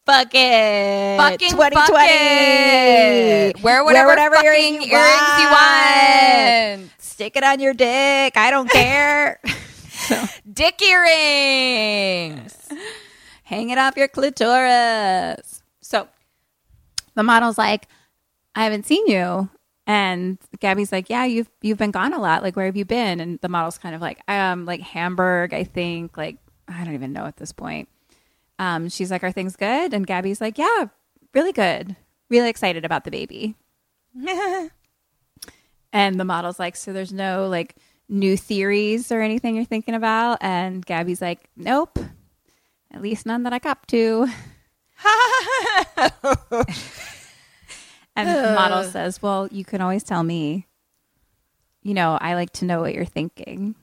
Fuck 0.08 0.30
it. 0.32 1.18
Fucking 1.18 1.50
fuck 1.50 1.72
it. 1.74 3.62
Wear 3.62 3.84
whatever, 3.84 4.16
fucking 4.16 4.80
earrings 4.80 4.88
you 4.88 4.90
want. 5.50 6.90
Stick 6.96 7.36
it 7.36 7.44
on 7.44 7.60
your 7.60 7.74
dick. 7.74 8.34
I 8.34 8.50
don't 8.50 8.70
care. 8.70 9.38
Dick 10.50 10.80
earrings. 10.80 12.56
Hang 13.42 13.68
it 13.68 13.76
off 13.76 13.98
your 13.98 14.08
clitoris. 14.08 15.62
So 15.82 16.08
the 17.14 17.22
model's 17.22 17.58
like, 17.58 17.86
I 18.54 18.64
haven't 18.64 18.86
seen 18.86 19.06
you. 19.08 19.50
And 19.86 20.38
Gaby's 20.58 20.90
like, 20.90 21.10
Yeah, 21.10 21.26
you've 21.26 21.50
you've 21.60 21.76
been 21.76 21.90
gone 21.90 22.14
a 22.14 22.18
lot. 22.18 22.42
Like, 22.42 22.56
where 22.56 22.64
have 22.64 22.76
you 22.76 22.86
been? 22.86 23.20
And 23.20 23.38
the 23.40 23.50
model's 23.50 23.76
kind 23.76 23.94
of 23.94 24.00
like, 24.00 24.22
I 24.26 24.52
um, 24.52 24.64
like 24.64 24.80
Hamburg, 24.80 25.52
I 25.52 25.64
think. 25.64 26.16
Like, 26.16 26.38
I 26.66 26.82
don't 26.82 26.94
even 26.94 27.12
know 27.12 27.26
at 27.26 27.36
this 27.36 27.52
point. 27.52 27.90
Um, 28.58 28.88
she's 28.88 29.10
like, 29.10 29.24
Are 29.24 29.32
things 29.32 29.56
good? 29.56 29.92
And 29.94 30.06
Gaby's 30.06 30.40
like, 30.40 30.58
Yeah, 30.58 30.86
really 31.34 31.52
good. 31.52 31.96
Really 32.30 32.48
excited 32.48 32.84
about 32.84 33.04
the 33.04 33.10
baby. 33.10 33.54
and 35.92 36.20
the 36.20 36.24
model's 36.24 36.58
like, 36.58 36.76
So 36.76 36.92
there's 36.92 37.12
no 37.12 37.48
like 37.48 37.76
new 38.08 38.36
theories 38.36 39.12
or 39.12 39.20
anything 39.20 39.56
you're 39.56 39.64
thinking 39.64 39.94
about? 39.94 40.38
And 40.40 40.84
Gaby's 40.84 41.22
like, 41.22 41.48
Nope. 41.56 41.98
At 42.90 43.02
least 43.02 43.26
none 43.26 43.42
that 43.42 43.52
I 43.52 43.58
cop 43.58 43.86
to. 43.88 44.26
and 48.16 48.28
the 48.28 48.54
model 48.54 48.84
says, 48.90 49.22
Well, 49.22 49.48
you 49.50 49.64
can 49.64 49.80
always 49.80 50.02
tell 50.02 50.22
me. 50.22 50.66
You 51.82 51.94
know, 51.94 52.18
I 52.20 52.34
like 52.34 52.50
to 52.54 52.64
know 52.64 52.80
what 52.80 52.94
you're 52.94 53.04
thinking. 53.04 53.74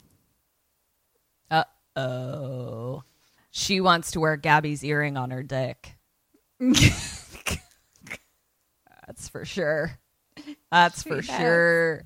Uh 1.50 1.64
oh. 1.96 3.04
She 3.58 3.80
wants 3.80 4.12
to 4.12 4.20
wear 4.20 4.36
Gaby's 4.36 4.84
earring 4.84 5.16
on 5.16 5.32
her 5.32 5.42
dick. 5.42 5.96
That's 6.60 7.22
for 9.30 9.46
sure. 9.46 9.98
That's 10.72 11.04
for 11.04 11.22
does. 11.22 11.26
sure. 11.26 12.04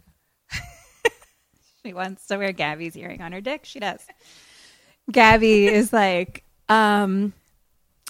She 1.84 1.94
wants 1.94 2.28
to 2.28 2.38
wear 2.38 2.52
Gaby's 2.52 2.96
earring 2.96 3.24
on 3.24 3.32
her 3.32 3.42
dick. 3.42 3.66
She 3.66 3.80
does. 3.80 4.06
Gaby 5.12 5.66
is 5.66 5.92
like, 5.92 6.44
um, 6.68 7.34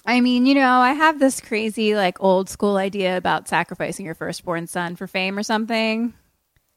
I 0.04 0.20
mean, 0.20 0.44
you 0.44 0.54
know, 0.54 0.80
I 0.80 0.92
have 0.92 1.18
this 1.18 1.40
crazy, 1.40 1.94
like, 1.94 2.22
old 2.22 2.50
school 2.50 2.76
idea 2.76 3.16
about 3.16 3.48
sacrificing 3.48 4.04
your 4.04 4.14
firstborn 4.16 4.66
son 4.66 4.96
for 4.96 5.06
fame 5.06 5.38
or 5.38 5.42
something, 5.42 6.12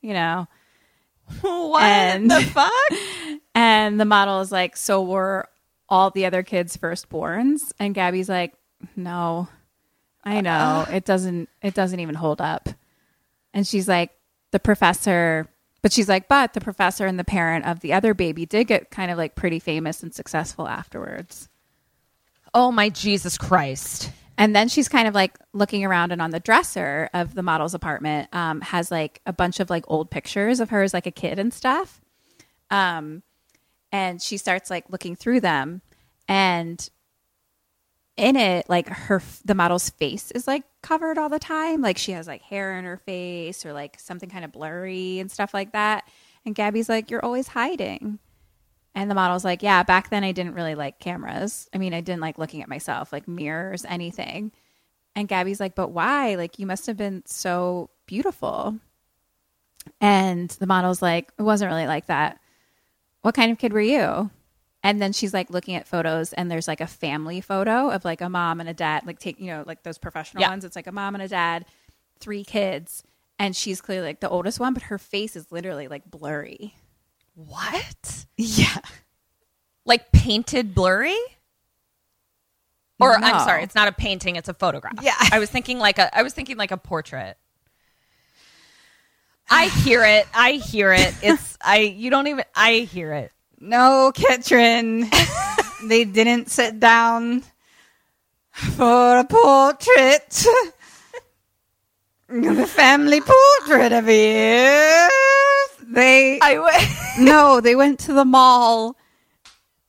you 0.02 0.14
know. 0.14 0.48
What 1.41 1.84
And- 1.84 2.31
the 2.31 2.40
fuck? 2.41 2.72
And 3.56 3.99
the 3.99 4.06
model 4.06 4.40
is 4.41 4.52
like, 4.52 4.76
So 4.77 5.03
were 5.03 5.48
all 5.89 6.10
the 6.11 6.26
other 6.26 6.43
kids 6.43 6.77
firstborns? 6.77 7.72
And 7.80 7.95
Gaby's 7.95 8.30
like, 8.30 8.53
No, 8.95 9.47
I 10.23 10.41
know. 10.41 10.85
It 10.89 11.05
doesn't 11.05 11.49
it 11.61 11.73
doesn't 11.73 11.99
even 11.99 12.15
hold 12.15 12.41
up. 12.41 12.69
And 13.53 13.68
she's 13.68 13.88
like, 13.88 14.11
the 14.51 14.60
professor 14.60 15.47
but 15.81 15.91
she's 15.91 16.07
like, 16.07 16.30
but 16.30 16.53
the 16.53 16.61
professor 16.61 17.05
and 17.05 17.19
the 17.19 17.26
parent 17.26 17.65
of 17.65 17.81
the 17.81 17.91
other 17.91 18.14
baby 18.14 18.45
did 18.45 18.68
get 18.68 18.89
kind 18.89 19.11
of 19.11 19.18
like 19.18 19.35
pretty 19.35 19.60
famous 19.60 20.01
and 20.01 20.15
successful 20.15 20.65
afterwards. 20.65 21.49
Oh 22.53 22.72
my 22.72 22.88
Jesus 22.88 23.38
Christ. 23.38 24.10
And 24.38 24.55
then 24.55 24.69
she's 24.69 24.88
kind 24.88 25.10
of 25.10 25.14
like 25.14 25.38
looking 25.51 25.84
around, 25.84 26.11
and 26.11 26.22
on 26.22 26.31
the 26.31 26.39
dresser 26.39 27.10
of 27.14 27.35
the 27.35 27.43
model's 27.43 27.73
apartment 27.73 28.34
um, 28.34 28.61
has 28.61 28.89
like 28.89 29.22
a 29.26 29.34
bunch 29.34 29.60
of 29.60 29.69
like 29.69 29.84
old 29.88 30.10
pictures 30.10 30.60
of 30.60 30.69
her 30.69 30.81
as 30.81 30.93
like 30.93 31.05
a 31.05 31.11
kid 31.11 31.38
and 31.38 31.53
stuff. 31.53 32.01
Um, 32.72 33.22
and 33.94 34.22
she 34.22 34.36
starts 34.36 34.70
like 34.70 34.90
looking 34.90 35.15
through 35.15 35.40
them, 35.40 35.82
and 36.28 36.90
in 38.18 38.36
it, 38.36 38.68
like 38.68 38.90
her 38.90 39.22
the 39.45 39.56
model's 39.56 39.90
face 39.91 40.32
is 40.32 40.48
like 40.48 40.64
covered 40.82 41.18
all 41.18 41.30
the 41.30 41.40
time. 41.40 41.82
Like 41.82 41.98
she 41.98 42.11
has 42.11 42.28
like 42.28 42.41
hair 42.41 42.78
in 42.78 42.84
her 42.84 42.98
face 42.98 43.65
or 43.65 43.72
like 43.72 43.99
something 43.99 44.30
kind 44.30 44.44
of 44.44 44.52
blurry 44.52 45.20
and 45.20 45.32
stuff 45.32 45.53
like 45.53 45.72
that. 45.72 46.03
And 46.45 46.53
Gaby's 46.56 46.90
like, 46.90 47.10
"You're 47.10 47.24
always 47.24 47.48
hiding." 47.48 48.20
And 48.95 49.10
the 49.10 49.15
model's 49.15 49.44
like, 49.44 49.64
yeah, 49.64 49.84
back 49.84 50.10
then 50.10 50.24
I 50.24 50.32
didn't 50.32 50.53
really 50.53 50.76
like 50.76 50.99
cameras. 50.99 51.68
I 51.74 51.78
mean, 51.78 51.94
I 51.94 52.02
didn't 52.02 52.22
like 52.22 52.38
looking 52.38 52.61
at 52.61 52.70
myself, 52.70 53.11
like 53.11 53.28
mirrors, 53.28 53.86
anything. 53.86 54.52
And 55.15 55.28
Gaby's 55.28 55.60
like, 55.60 55.76
but 55.76 55.90
why? 55.90 56.36
Like, 56.36 56.60
you 56.60 56.68
must 56.68 56.86
have 56.88 56.98
been 56.98 57.24
so 57.26 57.90
beautiful. 58.06 58.78
And 59.99 60.49
the 60.49 60.68
model's 60.68 61.02
like, 61.02 61.32
it 61.38 61.41
wasn't 61.41 61.72
really 61.72 61.88
like 61.88 62.06
that. 62.07 62.40
What 63.24 63.34
kind 63.36 63.52
of 63.52 63.58
kid 63.58 63.74
were 63.74 63.82
you? 63.82 64.30
And 64.84 65.02
then 65.02 65.14
she's 65.14 65.34
like 65.34 65.50
looking 65.50 65.76
at 65.76 65.88
photos, 65.88 66.34
and 66.34 66.52
there's 66.52 66.68
like 66.68 66.82
a 66.82 66.88
family 66.88 67.40
photo 67.41 67.90
of 67.90 68.04
like 68.06 68.20
a 68.22 68.30
mom 68.30 68.60
and 68.60 68.68
a 68.70 68.74
dad, 68.74 69.06
like 69.06 69.18
take, 69.18 69.40
you 69.40 69.48
know, 69.48 69.64
like 69.66 69.82
those 69.84 69.98
professional 69.98 70.41
Yeah. 70.41 70.50
ones. 70.50 70.66
It's 70.66 70.76
like 70.76 70.88
a 70.88 70.91
mom 70.91 71.16
and 71.16 71.22
a 71.24 71.28
dad, 71.28 71.66
three 72.20 72.44
kids. 72.44 73.04
And 73.40 73.56
she's 73.56 73.82
clearly 73.82 74.06
like 74.08 74.20
the 74.20 74.30
oldest 74.30 74.60
one, 74.60 74.74
but 74.74 74.84
her 74.84 74.98
face 74.98 75.36
is 75.36 75.52
literally 75.52 75.88
like 75.88 76.10
blurry. 76.10 76.76
What? 77.36 78.26
Yeah. 78.38 78.78
Like 79.86 80.12
painted 80.12 80.76
blurry? 80.76 81.18
Or 83.00 83.18
No. 83.20 83.26
I'm 83.28 83.40
sorry, 83.45 83.64
it's 83.64 83.76
not 83.76 83.88
a 83.88 83.91
painting, 83.91 84.36
it's 84.36 84.50
a 84.50 84.54
photograph. 84.54 84.94
Yeah. 85.02 85.16
I 85.32 85.40
was 85.40 85.50
thinking 85.50 85.80
like 85.80 85.98
a 85.98 86.16
I 86.18 86.24
was 86.24 86.34
thinking 86.34 86.58
like 86.58 86.72
a 86.72 86.78
portrait. 86.78 87.38
I 89.55 89.67
hear 89.84 90.03
it. 90.03 90.27
I 90.34 90.53
hear 90.53 90.91
it. 90.93 91.13
It's 91.21 91.57
I 91.63 91.77
you 91.77 92.09
don't 92.09 92.27
even 92.27 92.43
I 92.55 92.88
hear 92.91 93.13
it. 93.13 93.31
No, 93.59 94.11
Ketrin. 94.13 95.09
they 95.88 96.05
didn't 96.05 96.49
sit 96.49 96.80
down 96.80 97.43
for 98.51 99.17
a 99.19 99.23
portrait. 99.23 100.45
the 102.30 102.67
family 102.67 103.21
portrait 103.21 103.91
of 103.91 104.07
you. 104.07 105.09
They 105.93 106.39
I 106.41 106.55
w- 106.55 106.88
no, 107.19 107.61
they 107.61 107.75
went 107.75 107.99
to 108.01 108.13
the 108.13 108.25
mall 108.25 108.97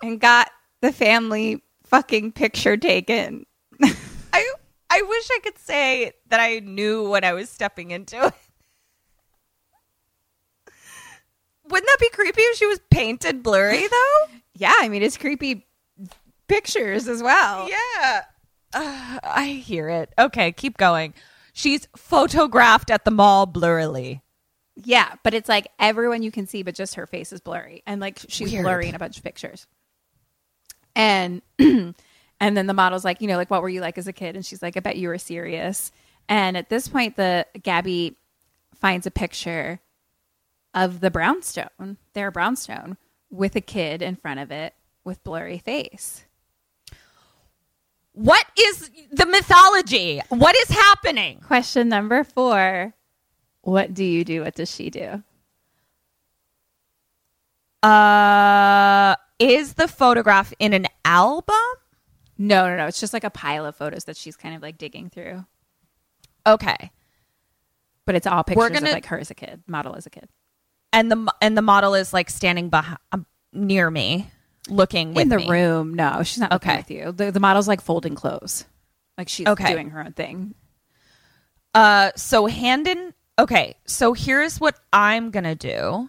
and 0.03 0.21
got 0.21 0.51
the 0.83 0.93
family 0.93 1.63
fucking 1.85 2.33
picture 2.33 2.77
taken. 2.77 3.47
I 3.83 4.53
I 4.91 5.03
wish 5.03 5.29
I 5.31 5.39
could 5.43 5.59
say 5.59 6.13
that 6.29 6.39
I 6.41 6.59
knew 6.59 7.09
what 7.09 7.25
I 7.25 7.33
was 7.33 7.49
stepping 7.49 7.93
into. 7.93 8.33
Wouldn't 11.75 11.89
that 11.89 11.99
be 11.99 12.09
creepy 12.11 12.41
if 12.41 12.57
she 12.57 12.67
was 12.69 12.79
painted 12.89 13.43
blurry 13.43 13.85
though? 13.91 14.27
Yeah, 14.55 14.73
I 14.79 14.89
mean 14.89 15.03
it's 15.03 15.19
creepy 15.19 15.67
pictures 16.47 17.09
as 17.09 17.21
well. 17.21 17.69
Yeah. 17.69 18.21
Uh, 18.73 19.19
I 19.25 19.61
hear 19.67 19.89
it. 19.89 20.13
Okay, 20.17 20.53
keep 20.53 20.77
going. 20.77 21.15
She's 21.53 21.89
photographed 21.97 22.91
at 22.93 23.05
the 23.05 23.11
mall 23.11 23.49
blurrily. 23.49 24.21
Yeah, 24.77 25.15
but 25.25 25.35
it's 25.35 25.49
like 25.49 25.67
everyone 25.81 26.23
you 26.23 26.31
can 26.31 26.47
see, 26.47 26.63
but 26.63 26.77
just 26.77 26.95
her 26.95 27.09
face 27.09 27.33
is 27.33 27.41
blurry, 27.41 27.83
and 27.89 28.01
like 28.01 28.21
she's 28.29 28.53
Weird. 28.53 28.63
blurry 28.63 28.89
in 28.89 28.95
a 28.95 28.99
bunch 29.01 29.17
of 29.17 29.25
pictures. 29.25 29.67
And 30.95 31.43
and 31.59 31.95
then 32.39 32.69
the 32.69 32.73
model's 32.73 33.05
like, 33.05 33.21
you 33.21 33.27
know, 33.27 33.37
like 33.37 33.51
what 33.51 33.63
were 33.63 33.69
you 33.69 33.81
like 33.81 33.99
as 33.99 34.07
a 34.07 34.13
kid? 34.13 34.37
And 34.37 34.47
she's 34.47 34.63
like, 34.63 34.77
I 34.77 34.81
bet 34.81 34.97
you 34.97 35.09
were 35.09 35.19
serious. 35.19 35.91
And 36.29 36.57
at 36.57 36.69
this 36.69 36.87
point, 36.87 37.17
the 37.17 37.47
Gaby 37.61 38.17
finds 38.77 39.09
a 39.09 39.11
picture 39.11 39.81
of 40.75 41.01
the 41.01 41.11
brownstone, 41.11 41.97
their 42.13 42.31
brownstone, 42.31 42.97
with 43.31 43.57
a 43.57 43.61
kid 43.61 44.03
in 44.03 44.17
front 44.17 44.41
of 44.41 44.51
it 44.51 44.75
with 45.05 45.23
blurry 45.25 45.59
face. 45.59 46.25
What 48.13 48.47
is 48.59 48.91
the 49.13 49.27
mythology? 49.27 50.21
What 50.29 50.55
is 50.57 50.69
happening? 50.69 51.41
Question 51.41 51.89
number 51.89 52.23
four: 52.23 52.95
What 53.63 53.93
do 53.95 54.05
you 54.05 54.25
do? 54.25 54.43
What 54.43 54.55
does 54.55 54.71
she 54.71 54.91
do? 54.91 55.23
Uh 57.83 59.15
is 59.39 59.75
the 59.75 59.89
photograph 59.89 60.53
in 60.59 60.73
an 60.73 60.87
album? 61.05 61.57
No, 62.39 62.69
no, 62.69 62.77
no. 62.77 62.87
It's 62.87 63.01
just 63.01 63.13
like 63.13 63.25
a 63.25 63.31
pile 63.31 63.67
of 63.67 63.77
photos 63.77 64.05
that 64.05 64.17
she's 64.17 64.37
kind 64.37 64.55
of 64.55 64.63
like 64.63 64.79
digging 64.79 65.11
through. 65.11 65.45
Okay. 66.47 66.91
But 68.07 68.15
it's 68.15 68.27
all 68.27 68.45
pictures 68.45 68.71
gonna- 68.71 68.89
of 68.89 68.95
like 68.95 69.07
her 69.07 69.19
as 69.19 69.31
a 69.31 69.35
kid, 69.35 69.63
model 69.67 69.97
as 69.97 70.07
a 70.07 70.11
kid. 70.11 70.29
And 70.95 71.11
the 71.11 71.35
and 71.43 71.57
the 71.57 71.63
model 71.63 71.95
is 71.95 72.13
like 72.15 72.31
standing 72.31 72.71
behind 72.71 72.99
um, 73.13 73.27
near 73.53 73.91
me, 73.91 74.31
looking 74.69 75.13
with 75.13 75.23
in 75.25 75.29
the 75.29 75.37
me. 75.39 75.51
room. 75.51 75.93
No, 75.95 76.23
she's 76.23 76.39
not 76.39 76.53
Okay. 76.53 76.77
with 76.79 76.91
you. 76.91 77.13
The, 77.13 77.31
the 77.33 77.41
model's 77.41 77.69
like 77.69 77.81
folding 77.83 78.15
clothes, 78.15 78.65
like 79.19 79.29
she's 79.29 79.47
Okay. 79.47 79.73
doing 79.73 79.91
her 79.91 80.01
own 80.01 80.13
thing. 80.13 80.55
Uh, 81.75 82.13
so 82.17 82.47
hand 82.47 82.87
in. 82.87 83.13
Okay, 83.39 83.75
so 83.85 84.13
here's 84.15 84.61
what 84.61 84.79
I'm 84.93 85.31
gonna 85.33 85.57
do. 85.57 86.09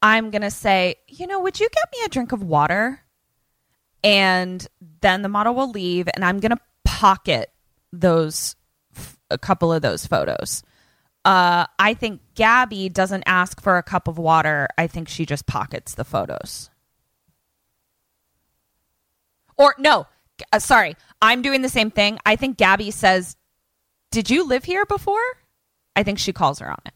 I'm 0.00 0.30
gonna 0.30 0.50
say, 0.50 0.96
you 1.06 1.26
know, 1.26 1.40
would 1.40 1.60
you 1.60 1.68
get 1.70 1.84
me 1.92 1.98
a 2.04 2.08
drink 2.08 2.32
of 2.32 2.42
water? 2.42 3.00
and 4.02 4.66
then 5.00 5.22
the 5.22 5.30
model 5.30 5.54
will 5.54 5.70
leave, 5.70 6.08
and 6.14 6.22
I'm 6.22 6.38
gonna 6.38 6.60
pocket 6.84 7.50
those 7.90 8.54
a 9.30 9.38
couple 9.38 9.72
of 9.72 9.80
those 9.80 10.06
photos. 10.06 10.62
Uh, 11.24 11.66
I 11.78 11.94
think 11.94 12.20
Gaby 12.34 12.90
doesn't 12.90 13.22
ask 13.26 13.60
for 13.60 13.78
a 13.78 13.82
cup 13.82 14.08
of 14.08 14.18
water. 14.18 14.68
I 14.76 14.86
think 14.86 15.08
she 15.08 15.24
just 15.24 15.46
pockets 15.46 15.94
the 15.94 16.04
photos. 16.04 16.68
Or 19.56 19.74
no, 19.78 20.06
uh, 20.52 20.58
sorry, 20.58 20.96
I'm 21.22 21.40
doing 21.40 21.62
the 21.62 21.68
same 21.68 21.90
thing. 21.90 22.18
I 22.26 22.36
think 22.36 22.58
Gaby 22.58 22.90
says, 22.90 23.36
"Did 24.10 24.28
you 24.28 24.46
live 24.46 24.64
here 24.64 24.84
before?" 24.84 25.22
I 25.96 26.02
think 26.02 26.18
she 26.18 26.32
calls 26.32 26.58
her 26.58 26.68
on 26.68 26.80
it. 26.84 26.94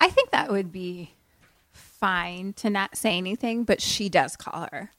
I 0.00 0.08
think 0.08 0.30
that 0.30 0.50
would 0.50 0.72
be 0.72 1.14
fine 1.70 2.54
to 2.54 2.70
not 2.70 2.96
say 2.96 3.18
anything, 3.18 3.64
but 3.64 3.82
she 3.82 4.08
does 4.08 4.36
call 4.36 4.66
her. 4.72 4.90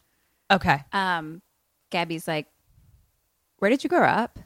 Okay. 0.51 0.83
Um, 0.93 1.41
Gaby's 1.89 2.27
like, 2.27 2.47
"Where 3.57 3.71
did 3.71 3.83
you 3.83 3.89
grow 3.89 4.07
up?" 4.07 4.39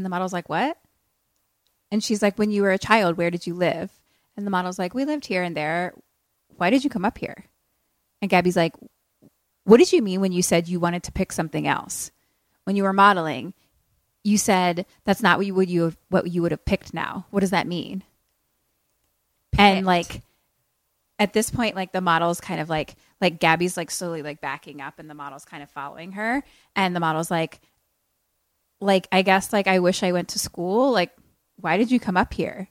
And 0.00 0.04
the 0.06 0.08
model's 0.08 0.32
like, 0.32 0.48
"What?" 0.48 0.78
And 1.90 2.02
she's 2.02 2.22
like, 2.22 2.38
"When 2.38 2.50
you 2.50 2.62
were 2.62 2.70
a 2.70 2.78
child, 2.78 3.18
where 3.18 3.30
did 3.30 3.46
you 3.46 3.52
live?" 3.52 3.90
And 4.34 4.46
the 4.46 4.50
model's 4.50 4.78
like, 4.78 4.94
"We 4.94 5.04
lived 5.04 5.26
here 5.26 5.42
and 5.42 5.54
there. 5.54 5.92
Why 6.56 6.70
did 6.70 6.84
you 6.84 6.88
come 6.88 7.04
up 7.04 7.18
here?" 7.18 7.44
And 8.22 8.30
Gaby's 8.30 8.56
like, 8.56 8.72
"What 9.64 9.76
did 9.76 9.92
you 9.92 10.00
mean 10.00 10.22
when 10.22 10.32
you 10.32 10.40
said 10.40 10.68
you 10.68 10.80
wanted 10.80 11.02
to 11.02 11.12
pick 11.12 11.32
something 11.32 11.66
else? 11.66 12.12
When 12.64 12.76
you 12.76 12.82
were 12.84 12.94
modeling, 12.94 13.52
you 14.24 14.38
said 14.38 14.86
that's 15.04 15.20
not 15.22 15.36
what 15.36 15.46
you 15.46 15.54
would 15.54 15.68
you 15.68 15.82
have, 15.82 15.98
what 16.08 16.30
you 16.30 16.40
would 16.40 16.52
have 16.52 16.64
picked 16.64 16.94
now. 16.94 17.26
What 17.28 17.40
does 17.40 17.50
that 17.50 17.66
mean?" 17.66 18.02
And 19.58 19.84
like 19.84 20.22
at 21.18 21.34
this 21.34 21.50
point, 21.50 21.76
like 21.76 21.92
the 21.92 22.00
model's 22.00 22.40
kind 22.40 22.62
of 22.62 22.70
like 22.70 22.96
like 23.20 23.38
Gaby's 23.38 23.76
like 23.76 23.90
slowly 23.90 24.22
like 24.22 24.40
backing 24.40 24.80
up, 24.80 24.98
and 24.98 25.10
the 25.10 25.14
model's 25.14 25.44
kind 25.44 25.62
of 25.62 25.68
following 25.68 26.12
her, 26.12 26.42
and 26.74 26.96
the 26.96 27.00
model's 27.00 27.30
like, 27.30 27.60
like 28.80 29.06
I 29.12 29.22
guess 29.22 29.52
like 29.52 29.66
I 29.66 29.78
wish 29.78 30.02
I 30.02 30.12
went 30.12 30.28
to 30.30 30.38
school. 30.38 30.90
Like, 30.90 31.12
why 31.56 31.76
did 31.76 31.90
you 31.90 32.00
come 32.00 32.16
up 32.16 32.32
here? 32.32 32.68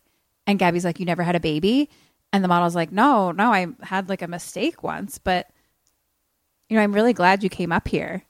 And 0.48 0.58
Gaby's 0.58 0.86
like, 0.86 1.00
you 1.00 1.06
never 1.06 1.24
had 1.24 1.36
a 1.36 1.40
baby, 1.40 1.90
and 2.34 2.44
the 2.44 2.48
model's 2.48 2.76
like, 2.76 2.92
no, 2.92 3.32
no, 3.32 3.52
I 3.52 3.68
had 3.82 4.10
like 4.10 4.22
a 4.22 4.28
mistake 4.28 4.82
once, 4.84 5.20
but 5.20 5.48
you 6.70 6.76
know, 6.76 6.82
I'm 6.84 6.94
really 6.94 7.14
glad 7.14 7.44
you 7.44 7.50
came 7.50 7.72
up 7.72 7.88
here. 7.88 8.24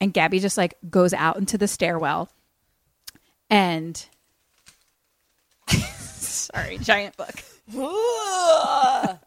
And 0.00 0.12
Gaby 0.12 0.40
just 0.40 0.56
like 0.56 0.74
goes 0.88 1.12
out 1.12 1.36
into 1.36 1.58
the 1.58 1.68
stairwell, 1.68 2.30
and 3.48 4.04
sorry, 5.68 6.78
giant 6.78 7.16
book. 7.16 7.42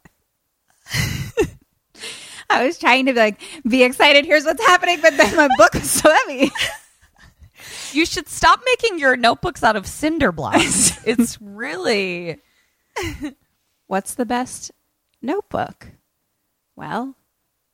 I 2.50 2.66
was 2.66 2.78
trying 2.78 3.06
to 3.06 3.12
be 3.12 3.18
like 3.18 3.40
be 3.66 3.82
excited. 3.82 4.26
Here's 4.26 4.44
what's 4.44 4.64
happening, 4.64 5.00
but 5.00 5.16
then 5.16 5.34
my 5.36 5.48
book 5.56 5.74
was 5.74 5.90
so 5.90 6.12
heavy. 6.12 6.50
You 7.94 8.04
should 8.06 8.28
stop 8.28 8.60
making 8.64 8.98
your 8.98 9.16
notebooks 9.16 9.62
out 9.62 9.76
of 9.76 9.86
cinder 9.86 10.32
blocks. 10.32 10.98
it's 11.06 11.40
really 11.40 12.38
What's 13.86 14.14
the 14.14 14.26
best 14.26 14.70
notebook? 15.22 15.88
Well, 16.76 17.14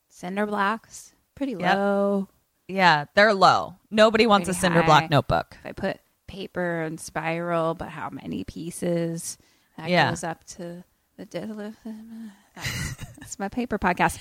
cinder 0.09 0.47
blocks, 0.47 1.13
pretty 1.35 1.53
Yep. 1.53 1.77
low. 1.77 2.29
yeah, 2.69 3.07
they're 3.15 3.33
low. 3.35 3.77
Nobody 3.91 4.27
wants 4.27 4.49
a 4.49 4.55
cinder 4.55 4.81
high. 4.83 4.87
block 4.87 5.11
notebook. 5.11 5.57
If 5.61 5.67
I 5.67 5.73
put 5.73 6.01
paper 6.27 6.83
and 6.83 7.01
spiral, 7.01 7.75
but 7.75 7.89
how 7.89 8.11
many 8.11 8.45
pieces? 8.45 9.39
That 9.79 9.89
Yeah. 9.89 10.11
goes 10.11 10.23
up 10.25 10.45
to 10.57 10.85
the 11.17 11.25
that's 13.19 13.39
my 13.39 13.49
paper 13.49 13.79
podcast. 13.79 14.19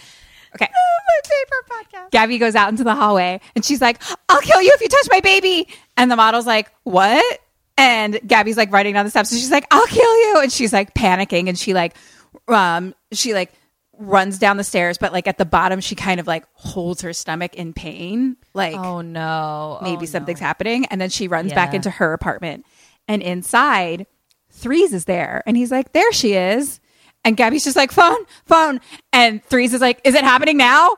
Okay. 0.55 0.67
My 1.07 1.29
paper 1.29 1.83
podcast. 2.05 2.11
Gaby 2.11 2.37
goes 2.37 2.55
out 2.55 2.69
into 2.69 2.83
the 2.83 2.95
hallway 2.95 3.39
and 3.55 3.63
she's 3.65 3.81
like, 3.81 4.01
I'll 4.29 4.41
kill 4.41 4.61
you 4.61 4.71
if 4.73 4.81
you 4.81 4.87
touch 4.87 5.07
my 5.11 5.19
baby. 5.19 5.67
And 5.97 6.11
the 6.11 6.15
model's 6.15 6.45
like, 6.47 6.71
What? 6.83 7.39
And 7.77 8.19
Gaby's 8.27 8.57
like 8.57 8.71
running 8.71 8.93
down 8.93 9.05
the 9.05 9.11
steps 9.11 9.31
and 9.31 9.39
she's 9.39 9.51
like, 9.51 9.65
I'll 9.71 9.85
kill 9.87 10.17
you. 10.27 10.39
And 10.41 10.51
she's 10.51 10.73
like 10.73 10.93
panicking 10.93 11.47
and 11.49 11.57
she 11.57 11.73
like 11.73 11.95
um 12.47 12.93
she 13.11 13.33
like 13.33 13.51
runs 13.97 14.37
down 14.39 14.57
the 14.57 14.63
stairs, 14.63 14.97
but 14.97 15.11
like 15.13 15.27
at 15.27 15.37
the 15.37 15.45
bottom 15.45 15.79
she 15.81 15.93
kind 15.95 16.19
of 16.19 16.27
like 16.27 16.45
holds 16.53 17.01
her 17.01 17.13
stomach 17.13 17.55
in 17.55 17.73
pain. 17.73 18.37
Like 18.53 18.75
Oh 18.75 19.01
no. 19.01 19.79
maybe 19.81 20.03
Oh, 20.03 20.05
something's 20.05 20.41
no. 20.41 20.47
happening. 20.47 20.85
And 20.85 20.99
then 21.01 21.09
she 21.09 21.27
runs 21.27 21.53
back 21.53 21.73
into 21.73 21.89
her 21.89 22.13
apartment. 22.13 22.65
And 23.07 23.21
inside, 23.21 24.05
Threes 24.51 24.93
is 24.93 25.05
there. 25.05 25.41
And 25.45 25.55
he's 25.57 25.71
like, 25.71 25.93
There 25.93 26.11
she 26.11 26.33
is. 26.33 26.79
And 27.25 27.35
Gaby's 27.37 27.63
just 27.63 27.75
like, 27.75 27.91
Phone, 27.91 28.17
phone. 28.45 28.79
And 29.13 29.43
Threes 29.43 29.73
is 29.73 29.81
like, 29.81 30.01
Is 30.03 30.15
it 30.15 30.23
happening 30.23 30.57
now? 30.57 30.91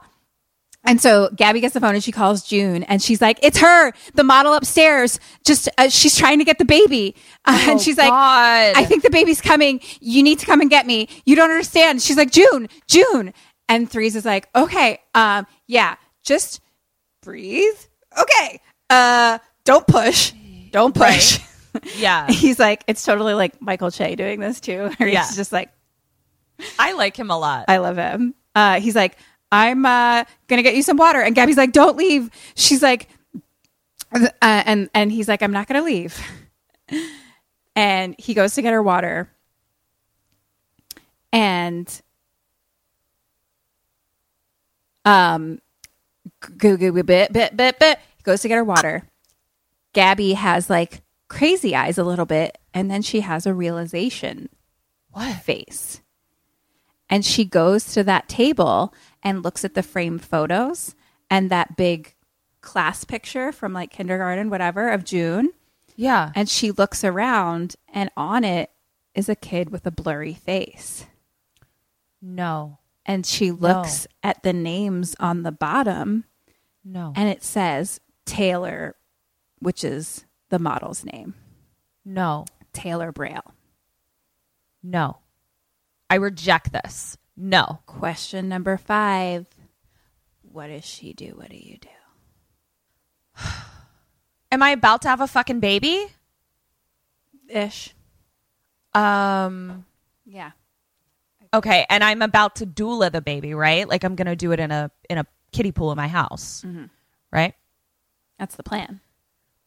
And 0.84 1.00
so 1.00 1.30
Gaby 1.36 1.60
gets 1.62 1.76
the 1.76 1.80
phone 1.80 1.94
and 1.94 2.04
she 2.04 2.12
calls 2.12 2.42
June 2.42 2.82
and 2.84 3.02
she's 3.04 3.22
like, 3.22 3.38
It's 3.44 3.60
her, 3.60 3.92
the 4.16 4.24
model 4.24 4.54
upstairs. 4.54 5.20
Just, 5.46 5.70
uh, 5.78 5.90
she's 5.90 6.16
trying 6.18 6.40
to 6.40 6.46
get 6.46 6.58
the 6.58 6.66
baby. 6.66 7.16
Uh, 7.46 7.60
Oh, 7.66 7.72
and 7.72 7.82
she's 7.82 7.98
like, 7.98 8.12
I 8.12 8.86
think 8.86 9.02
the 9.04 9.10
baby's 9.10 9.42
coming. 9.42 9.82
You 10.00 10.22
need 10.22 10.38
to 10.40 10.46
come 10.46 10.62
and 10.62 10.70
get 10.70 10.86
me. 10.86 11.08
You 11.26 11.36
don't 11.36 11.50
understand. 11.50 12.02
She's 12.02 12.18
like, 12.18 12.32
June, 12.32 12.68
June. 12.88 13.34
And 13.68 13.90
Threes 13.90 14.16
is 14.16 14.26
like, 14.26 14.48
Okay, 14.56 15.00
um, 15.16 15.48
yeah, 15.68 15.96
just 16.24 16.62
breathe. 17.24 17.74
Okay. 18.20 18.60
Uh, 18.92 19.40
don't 19.66 19.88
push. 19.88 20.34
Don't 20.72 20.94
push. 20.96 21.40
Yeah. 21.96 22.28
He's 22.30 22.60
like, 22.60 22.84
it's 22.86 23.02
totally 23.06 23.34
like 23.34 23.62
Michael 23.62 23.92
Che 23.92 24.16
doing 24.18 24.42
this 24.42 24.60
too. 24.60 24.90
Where 24.98 25.08
Yeah. 25.08 25.26
He's 25.26 25.38
just 25.38 25.54
like, 25.54 25.70
I 26.78 26.94
like 26.94 27.18
him 27.18 27.32
a 27.32 27.38
lot. 27.38 27.66
I 27.68 27.78
love 27.78 27.98
him. 27.98 28.36
Uh, 28.54 28.80
he's 28.80 28.96
like, 28.96 29.18
I'm 29.52 29.86
uh, 29.86 30.24
gonna 30.48 30.64
get 30.64 30.76
you 30.76 30.84
some 30.84 30.98
water, 30.98 31.22
and 31.22 31.36
Gaby's 31.36 31.58
like, 31.58 31.74
don't 31.74 31.98
leave. 31.98 32.30
She's 32.56 32.82
like, 32.82 33.10
uh, 34.14 34.30
and 34.42 34.90
and 34.94 35.12
he's 35.12 35.28
like, 35.28 35.42
I'm 35.42 35.52
not 35.52 35.68
gonna 35.68 35.84
leave. 35.84 36.20
And 37.76 38.16
he 38.18 38.34
goes 38.34 38.56
to 38.56 38.62
get 38.62 38.74
her 38.74 38.84
water, 38.84 39.30
and 41.32 42.02
um, 45.06 45.60
go 46.58 46.78
go 46.78 46.92
go 46.92 47.04
bit 47.04 47.32
bit 47.32 47.56
bit 47.56 47.80
bit. 47.80 48.00
He 48.18 48.24
goes 48.24 48.42
to 48.42 48.48
get 48.48 48.56
her 48.56 48.64
water. 48.64 49.04
Gaby 49.94 50.34
has 50.34 50.70
like 50.70 51.02
crazy 51.28 51.76
eyes 51.76 51.98
a 51.98 52.04
little 52.04 52.26
bit, 52.26 52.58
and 52.74 52.92
then 52.92 53.02
she 53.02 53.22
has 53.22 53.46
a 53.46 53.54
realization. 53.54 54.50
What 55.12 55.42
face? 55.42 56.01
And 57.12 57.24
she 57.26 57.46
goes 57.46 57.94
to 57.94 58.04
that 58.06 58.28
table 58.30 58.94
and 59.22 59.44
looks 59.44 59.64
at 59.64 59.76
the 59.76 59.84
framed 59.84 60.24
photos 60.24 60.96
and 61.30 61.52
that 61.52 61.76
big 61.78 62.16
class 62.62 63.04
picture 63.04 63.52
from 63.52 63.74
like 63.74 63.92
kindergarten 63.92 64.50
whatever 64.50 64.90
of 64.90 65.04
June 65.04 65.50
yeah. 65.96 66.32
and 66.36 66.48
she 66.50 66.72
looks 66.72 67.04
around 67.04 67.76
and 67.94 68.10
on 68.16 68.44
it 68.44 68.72
is 69.14 69.28
a 69.30 69.36
kid 69.36 69.70
with 69.70 69.86
a 69.86 69.92
blurry 69.92 70.34
face 70.34 71.06
No. 72.22 72.78
and 73.06 73.26
she 73.26 73.52
looks 73.52 74.08
at 74.24 74.42
the 74.44 74.54
names 74.54 75.16
on 75.20 75.44
the 75.44 75.52
bottom 75.52 76.24
No. 76.86 77.14
and 77.16 77.30
it 77.30 77.44
says 77.44 78.00
Taylor 78.26 78.96
which 79.60 79.84
is 79.84 80.26
the 80.50 80.60
model's 80.60 81.04
name 81.06 81.36
no. 82.06 82.46
Taylor 82.74 83.12
Braille 83.12 83.54
No. 84.84 85.18
I 86.12 86.16
reject 86.16 86.74
this. 86.74 87.18
No. 87.38 87.80
question 87.88 88.50
number 88.50 88.76
5 88.78 89.48
what 90.52 90.68
does 90.68 90.84
she 90.86 91.14
do 91.14 91.28
what 91.38 91.50
do 91.50 91.56
you 91.58 91.78
do 91.80 93.44
Am 94.52 94.62
I 94.62 94.72
about 94.72 95.02
to 95.04 95.08
have 95.08 95.22
a 95.22 95.28
fucking 95.28 95.62
baby? 95.62 96.08
ish 97.48 97.96
Um 98.94 99.86
yeah 100.26 100.52
okay, 101.54 101.86
and 101.90 102.04
I'm 102.04 102.22
about 102.22 102.56
to 102.58 102.66
doula 102.66 103.12
the 103.12 103.22
baby, 103.22 103.54
right? 103.54 103.88
Like 103.88 104.04
I'm 104.04 104.16
going 104.16 104.28
to 104.28 104.36
do 104.36 104.52
it 104.52 104.60
in 104.60 104.72
a 104.72 104.92
in 105.10 105.18
a 105.18 105.26
kiddie 105.54 105.72
pool 105.72 105.92
in 105.92 105.98
my 105.98 106.08
house. 106.10 106.64
Mhm. 106.66 106.90
Right? 107.32 107.56
that's 108.38 108.56
the 108.56 108.64
plan 108.64 109.00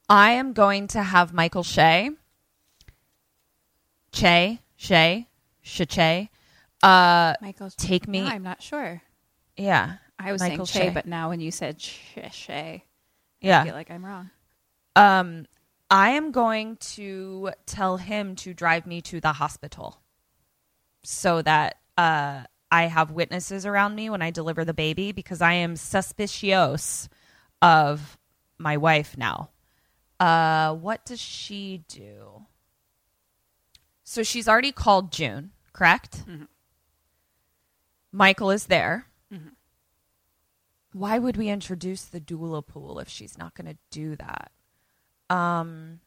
I 0.09 0.33
am 0.33 0.53
going 0.53 0.87
to 0.89 1.03
have 1.03 1.33
Michael 1.33 1.62
Shea, 1.62 2.11
Che, 4.12 4.61
Shea, 4.77 5.27
Che, 5.62 6.31
uh, 6.85 7.35
Michael 7.40 7.70
take 7.70 8.06
me. 8.06 8.20
No, 8.20 8.27
I'm 8.27 8.43
not 8.43 8.62
sure. 8.62 9.02
yeah, 9.56 9.94
I 10.19 10.32
was 10.32 10.40
Michael 10.40 10.66
saying 10.66 10.90
Che, 10.90 10.94
but 10.94 11.06
now 11.06 11.31
when 11.31 11.40
you 11.40 11.51
said 11.51 11.78
Che, 11.78 12.28
Che 12.31 12.85
Yeah. 13.40 13.62
I 13.62 13.65
feel 13.65 13.74
like 13.74 13.90
I'm 13.90 14.05
wrong. 14.05 14.31
Um, 14.97 15.47
I 15.90 16.11
am 16.11 16.32
going 16.32 16.77
to 16.94 17.51
tell 17.66 17.98
him 17.98 18.36
to 18.36 18.55
drive 18.55 18.86
me 18.86 19.01
to 19.02 19.20
the 19.20 19.32
hospital 19.32 20.01
so 21.02 21.43
that 21.43 21.77
uh, 21.98 22.44
I 22.70 22.85
have 22.85 23.11
witnesses 23.11 23.66
around 23.66 23.94
me 23.94 24.09
when 24.09 24.23
I 24.23 24.31
deliver 24.31 24.65
the 24.65 24.74
baby 24.74 25.12
because 25.12 25.43
I 25.43 25.52
am 25.55 25.77
suspicious 25.77 27.09
of 27.61 28.19
my 28.59 28.77
wife 28.77 29.16
now. 29.19 29.51
Uh, 30.19 30.74
what 30.74 31.05
does 31.05 31.20
she 31.20 31.85
do? 31.89 32.47
So 34.05 34.23
she's 34.23 34.48
already 34.48 34.73
called 34.73 35.12
June, 35.12 35.51
correct? 35.73 36.24
Michael 38.15 38.53
is 38.53 38.66
there. 38.66 39.07
Mm-hmm. 39.32 39.49
Why 40.93 41.19
would 41.19 41.36
we 41.36 41.49
introduce 41.49 42.05
the 42.05 42.20
doula 42.20 42.65
pool 42.65 43.01
if 43.01 43.09
she's 43.09 43.36
not 43.36 43.55
going 43.55 43.66
to 43.66 43.77
do 43.91 44.15
that? 44.15 44.53
Um, 45.28 45.99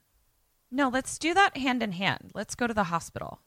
no, 0.71 0.87
let's 0.87 1.17
do 1.17 1.33
that 1.33 1.57
hand 1.57 1.83
in 1.83 1.91
hand. 1.91 2.31
Let's 2.33 2.55
go 2.55 2.65
to 2.65 2.73
the 2.73 2.85
hospital. 2.85 3.41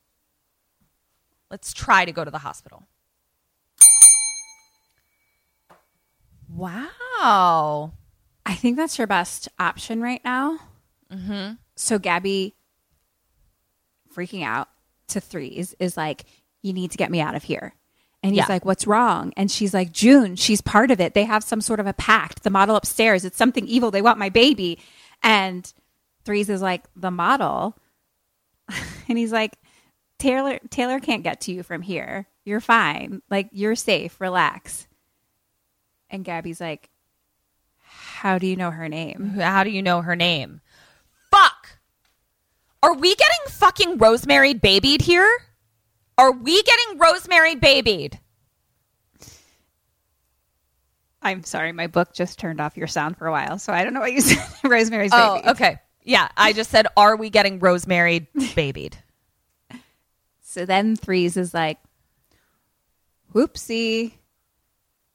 Let's 1.50 1.72
try 1.72 2.04
to 2.04 2.12
go 2.12 2.22
to 2.22 2.30
the 2.30 2.38
hospital. 2.38 2.86
Wow. 6.50 7.92
I 8.44 8.54
think 8.54 8.76
that's 8.76 8.98
your 8.98 9.06
best 9.06 9.48
option 9.58 10.02
right 10.02 10.20
now. 10.22 10.58
Mm-hmm. 11.10 11.54
So 11.76 11.98
Gaby 11.98 12.54
freaking 14.14 14.44
out 14.44 14.68
to 15.08 15.20
threes 15.20 15.74
is 15.78 15.96
like, 15.96 16.24
you 16.60 16.74
need 16.74 16.90
to 16.90 16.98
get 16.98 17.10
me 17.10 17.22
out 17.22 17.34
of 17.34 17.42
here. 17.42 17.74
And 18.22 18.32
he's 18.32 18.40
Yeah. 18.40 18.46
like, 18.48 18.64
what's 18.66 18.86
wrong? 18.86 19.32
And 19.36 19.50
she's 19.50 19.72
like, 19.72 19.92
June, 19.92 20.36
she's 20.36 20.60
part 20.60 20.90
of 20.90 21.00
it. 21.00 21.14
They 21.14 21.24
have 21.24 21.42
some 21.42 21.60
sort 21.62 21.80
of 21.80 21.86
a 21.86 21.94
pact. 21.94 22.42
The 22.42 22.50
model 22.50 22.76
upstairs, 22.76 23.24
it's 23.24 23.38
something 23.38 23.66
evil. 23.66 23.90
They 23.90 24.02
want 24.02 24.18
my 24.18 24.28
baby. 24.28 24.78
And 25.22 25.72
threes 26.24 26.50
is 26.50 26.60
like, 26.60 26.84
the 26.94 27.10
model. 27.10 27.78
and 29.08 29.16
he's 29.18 29.32
like, 29.32 29.56
Taylor, 30.18 30.58
Taylor 30.68 31.00
can't 31.00 31.22
get 31.22 31.40
to 31.42 31.52
you 31.52 31.62
from 31.62 31.80
here. 31.80 32.26
You're 32.44 32.60
fine. 32.60 33.22
Like, 33.30 33.48
you're 33.52 33.74
safe. 33.74 34.20
Relax. 34.20 34.86
And 36.10 36.24
Gaby's 36.24 36.60
like, 36.60 36.90
how 37.78 38.36
do 38.38 38.46
you 38.46 38.56
know 38.56 38.70
her 38.70 38.88
name? 38.88 39.30
How 39.38 39.64
do 39.64 39.70
you 39.70 39.82
know 39.82 40.02
her 40.02 40.14
name? 40.16 40.60
Fuck. 41.30 41.78
Are 42.82 42.94
we 42.94 43.14
getting 43.14 43.38
fucking 43.48 43.98
Rosemary 43.98 44.52
babied 44.54 45.02
here? 45.02 45.28
Are 46.20 46.32
we 46.32 46.62
getting 46.62 46.98
Rosemary 46.98 47.54
babied? 47.54 48.20
I'm 51.22 51.44
sorry, 51.44 51.72
my 51.72 51.86
book 51.86 52.12
just 52.12 52.38
turned 52.38 52.60
off 52.60 52.76
your 52.76 52.86
sound 52.88 53.16
for 53.16 53.26
a 53.26 53.30
while, 53.32 53.58
so 53.58 53.72
I 53.72 53.84
don't 53.84 53.94
know 53.94 54.00
what 54.00 54.12
you 54.12 54.20
said. 54.20 54.38
Rosemary's 54.62 55.12
Oh, 55.14 55.36
Baby. 55.36 55.48
okay. 55.48 55.78
Yeah, 56.02 56.28
I 56.36 56.52
just 56.52 56.70
said, 56.70 56.86
are 56.94 57.16
we 57.16 57.30
getting 57.30 57.58
Rosemary 57.58 58.28
babied? 58.54 58.98
So 60.42 60.66
then 60.66 60.94
Threes 60.94 61.38
is 61.38 61.54
like, 61.54 61.78
whoopsie. 63.34 64.12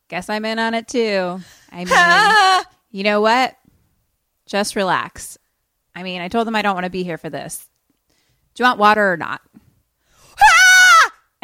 Guess 0.08 0.30
I'm 0.30 0.44
in 0.46 0.58
on 0.58 0.74
it 0.74 0.88
too. 0.88 1.40
I 1.72 1.86
mean, 1.86 2.66
you 2.92 3.04
know 3.04 3.22
what? 3.22 3.56
Just 4.48 4.76
relax. 4.76 5.38
I 5.96 6.02
mean, 6.02 6.22
I 6.22 6.30
told 6.30 6.48
them 6.48 6.56
I 6.56 6.64
don't 6.64 6.74
want 6.76 6.86
to 6.86 6.90
be 6.92 7.04
here 7.04 7.20
for 7.20 7.30
this. 7.30 7.68
Do 8.56 8.64
you 8.64 8.68
want 8.68 8.80
water 8.80 9.12
or 9.14 9.18
not? 9.18 9.42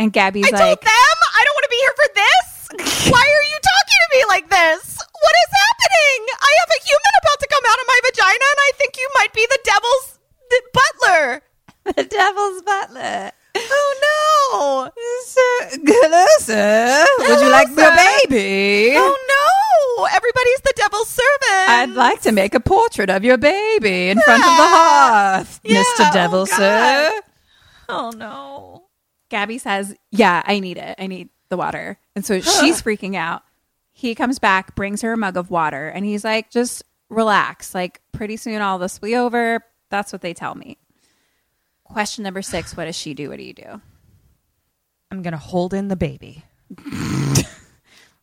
And 0.01 0.11
Gaby's 0.11 0.47
I 0.47 0.49
like, 0.49 0.81
told 0.81 0.81
them 0.81 1.17
I 1.37 1.41
don't 1.45 1.55
want 1.61 1.67
to 1.69 1.73
be 1.77 1.81
here 1.85 1.93
for 2.01 2.09
this. 2.17 2.45
Why 3.13 3.21
are 3.21 3.45
you 3.53 3.59
talking 3.61 3.99
to 4.01 4.09
me 4.17 4.21
like 4.33 4.49
this? 4.49 4.97
What 4.97 5.35
is 5.45 5.51
happening? 5.53 6.19
I 6.41 6.51
have 6.57 6.71
a 6.73 6.81
human 6.81 7.13
about 7.21 7.37
to 7.37 7.47
come 7.53 7.65
out 7.69 7.77
of 7.77 7.85
my 7.85 7.99
vagina, 8.09 8.45
and 8.49 8.61
I 8.65 8.71
think 8.81 8.97
you 8.97 9.07
might 9.13 9.31
be 9.31 9.45
the 9.45 9.59
devil's 9.61 10.17
the 10.49 10.61
butler. 10.73 11.41
the 11.95 12.03
devil's 12.09 12.63
butler. 12.63 13.31
Oh 13.53 13.91
no! 14.01 14.91
Hello, 15.85 16.25
sir. 16.39 17.05
Would 17.19 17.41
you 17.41 17.51
like 17.51 17.69
the 17.69 18.25
baby? 18.25 18.95
Oh 18.97 19.15
no! 19.29 20.05
Everybody's 20.05 20.61
the 20.61 20.73
devil's 20.77 21.09
servant. 21.09 21.69
I'd 21.69 21.91
like 21.93 22.21
to 22.21 22.31
make 22.31 22.55
a 22.55 22.59
portrait 22.59 23.11
of 23.11 23.23
your 23.23 23.37
baby 23.37 24.09
in 24.09 24.19
front 24.21 24.41
of 24.41 24.49
the 24.49 24.65
ah. 24.65 25.33
hearth, 25.37 25.59
Yeah, 25.63 25.83
Mr. 25.83 26.09
oh 26.09 26.13
Devil, 26.13 26.45
God. 26.47 26.55
sir. 26.57 27.21
Oh 27.87 28.09
no! 28.15 28.85
Gaby 29.31 29.57
says, 29.57 29.95
Yeah, 30.11 30.43
I 30.45 30.59
need 30.59 30.77
it. 30.77 30.95
I 30.99 31.07
need 31.07 31.29
the 31.49 31.57
water. 31.57 31.97
And 32.15 32.23
so 32.23 32.39
she's 32.39 32.81
freaking 32.81 33.15
out. 33.15 33.41
He 33.93 34.13
comes 34.13 34.37
back, 34.37 34.75
brings 34.75 35.01
her 35.01 35.13
a 35.13 35.17
mug 35.17 35.37
of 35.37 35.49
water, 35.49 35.87
and 35.87 36.05
he's 36.05 36.23
like, 36.23 36.51
Just 36.51 36.83
relax. 37.09 37.73
Like, 37.73 38.01
pretty 38.11 38.37
soon 38.37 38.61
all 38.61 38.77
this 38.77 39.01
will 39.01 39.07
be 39.07 39.15
over. 39.15 39.65
That's 39.89 40.13
what 40.13 40.21
they 40.21 40.33
tell 40.33 40.53
me. 40.53 40.77
Question 41.83 42.23
number 42.23 42.41
six 42.41 42.77
What 42.77 42.85
does 42.85 42.95
she 42.95 43.13
do? 43.13 43.29
What 43.29 43.37
do 43.37 43.43
you 43.43 43.53
do? 43.53 43.81
I'm 45.09 45.21
gonna 45.23 45.37
hold 45.37 45.73
in 45.73 45.87
the 45.87 45.95
baby. 45.95 46.43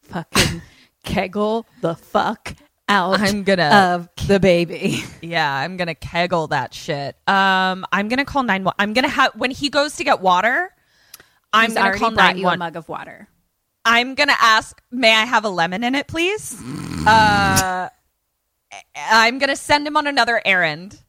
Fucking 0.02 0.62
kegel 1.04 1.66
the 1.82 1.94
fuck 1.94 2.54
out 2.88 3.20
I'm 3.20 3.42
gonna 3.44 3.64
of 3.94 4.26
the 4.26 4.40
baby. 4.40 5.04
Yeah, 5.20 5.52
I'm 5.54 5.76
gonna 5.76 5.94
kegel 5.94 6.46
that 6.48 6.72
shit. 6.72 7.16
Um, 7.28 7.84
I'm 7.92 8.08
gonna 8.08 8.24
call 8.24 8.42
nine. 8.42 8.66
I'm 8.78 8.94
gonna 8.94 9.08
have 9.08 9.32
when 9.34 9.50
he 9.50 9.68
goes 9.68 9.96
to 9.96 10.04
get 10.04 10.20
water. 10.20 10.70
I'm 11.52 11.74
gonna 11.74 11.98
call 11.98 12.10
brought 12.12 12.38
you 12.38 12.48
a 12.48 12.56
mug 12.56 12.76
of 12.76 12.88
water. 12.88 13.28
I'm 13.84 14.14
gonna 14.14 14.36
ask, 14.38 14.80
may 14.90 15.14
I 15.14 15.24
have 15.24 15.44
a 15.44 15.48
lemon 15.48 15.82
in 15.82 15.94
it, 15.94 16.06
please? 16.06 16.60
Uh, 17.06 17.88
I'm 18.96 19.38
gonna 19.38 19.56
send 19.56 19.86
him 19.86 19.96
on 19.96 20.06
another 20.06 20.42
errand, 20.44 21.00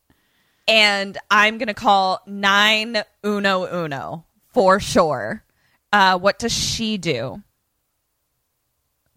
and 0.67 1.17
I'm 1.29 1.57
gonna 1.57 1.73
call 1.73 2.21
nine 2.25 3.03
uno 3.23 3.83
uno 3.83 4.25
for 4.53 4.79
sure. 4.79 5.43
Uh, 5.91 6.17
what 6.17 6.39
does 6.39 6.53
she 6.53 6.97
do? 6.97 7.41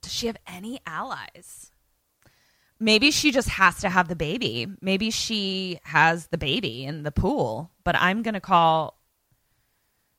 Does 0.01 0.13
she 0.13 0.27
have 0.27 0.39
any 0.47 0.81
allies? 0.87 1.71
Maybe 2.81 3.13
she 3.13 3.31
just 3.31 3.49
has 3.51 3.79
to 3.83 3.89
have 3.89 4.09
the 4.09 4.17
baby. 4.17 4.67
Maybe 4.81 5.13
she 5.13 5.79
has 5.85 6.27
the 6.27 6.39
baby 6.39 6.85
in 6.85 7.05
the 7.05 7.13
pool. 7.13 7.71
But 7.85 7.95
I'm 7.95 8.23
gonna 8.23 8.41
call 8.41 8.99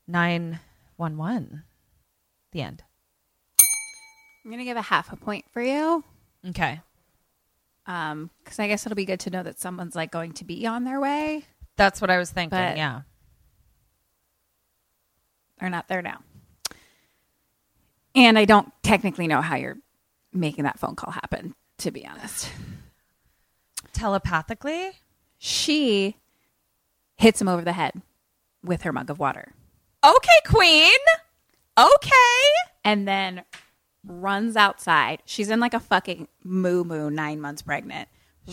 nine 0.08 0.60
one 0.96 1.16
one. 1.16 1.64
The 2.52 2.62
end. 2.62 2.82
I'm 4.44 4.50
going 4.50 4.58
to 4.58 4.64
give 4.64 4.76
a 4.76 4.82
half 4.82 5.12
a 5.12 5.16
point 5.16 5.44
for 5.52 5.62
you. 5.62 6.04
Okay. 6.48 6.80
Um, 7.86 8.30
because 8.42 8.58
I 8.58 8.68
guess 8.68 8.86
it'll 8.86 8.96
be 8.96 9.04
good 9.04 9.20
to 9.20 9.30
know 9.30 9.42
that 9.42 9.58
someone's 9.58 9.96
like 9.96 10.10
going 10.10 10.32
to 10.34 10.44
be 10.44 10.66
on 10.66 10.84
their 10.84 11.00
way. 11.00 11.44
That's 11.76 12.00
what 12.00 12.10
I 12.10 12.18
was 12.18 12.30
thinking. 12.30 12.58
But- 12.58 12.76
yeah. 12.76 13.02
They're 15.60 15.70
not 15.70 15.88
there 15.88 16.02
now. 16.02 16.20
And 18.14 18.38
I 18.38 18.44
don't 18.44 18.70
technically 18.82 19.26
know 19.26 19.40
how 19.40 19.56
you're 19.56 19.78
making 20.32 20.64
that 20.64 20.78
phone 20.78 20.94
call 20.94 21.12
happen, 21.12 21.54
to 21.78 21.90
be 21.90 22.06
honest. 22.06 22.50
Telepathically? 23.92 24.92
She 25.38 26.16
hits 27.16 27.40
him 27.40 27.48
over 27.48 27.62
the 27.62 27.72
head 27.72 28.02
with 28.62 28.82
her 28.82 28.92
mug 28.92 29.10
of 29.10 29.18
water 29.18 29.52
Okay, 30.04 30.40
Queen. 30.46 30.98
Okay. 31.78 32.10
and 32.84 33.08
then 33.08 33.42
runs 34.06 34.56
outside. 34.56 35.22
She's 35.24 35.48
in 35.50 35.58
like 35.58 35.72
a 35.74 35.80
fucking 35.80 36.28
moo 36.44 36.84
moo, 36.84 37.10
nine 37.10 37.40
months 37.40 37.62
pregnant. 37.62 38.08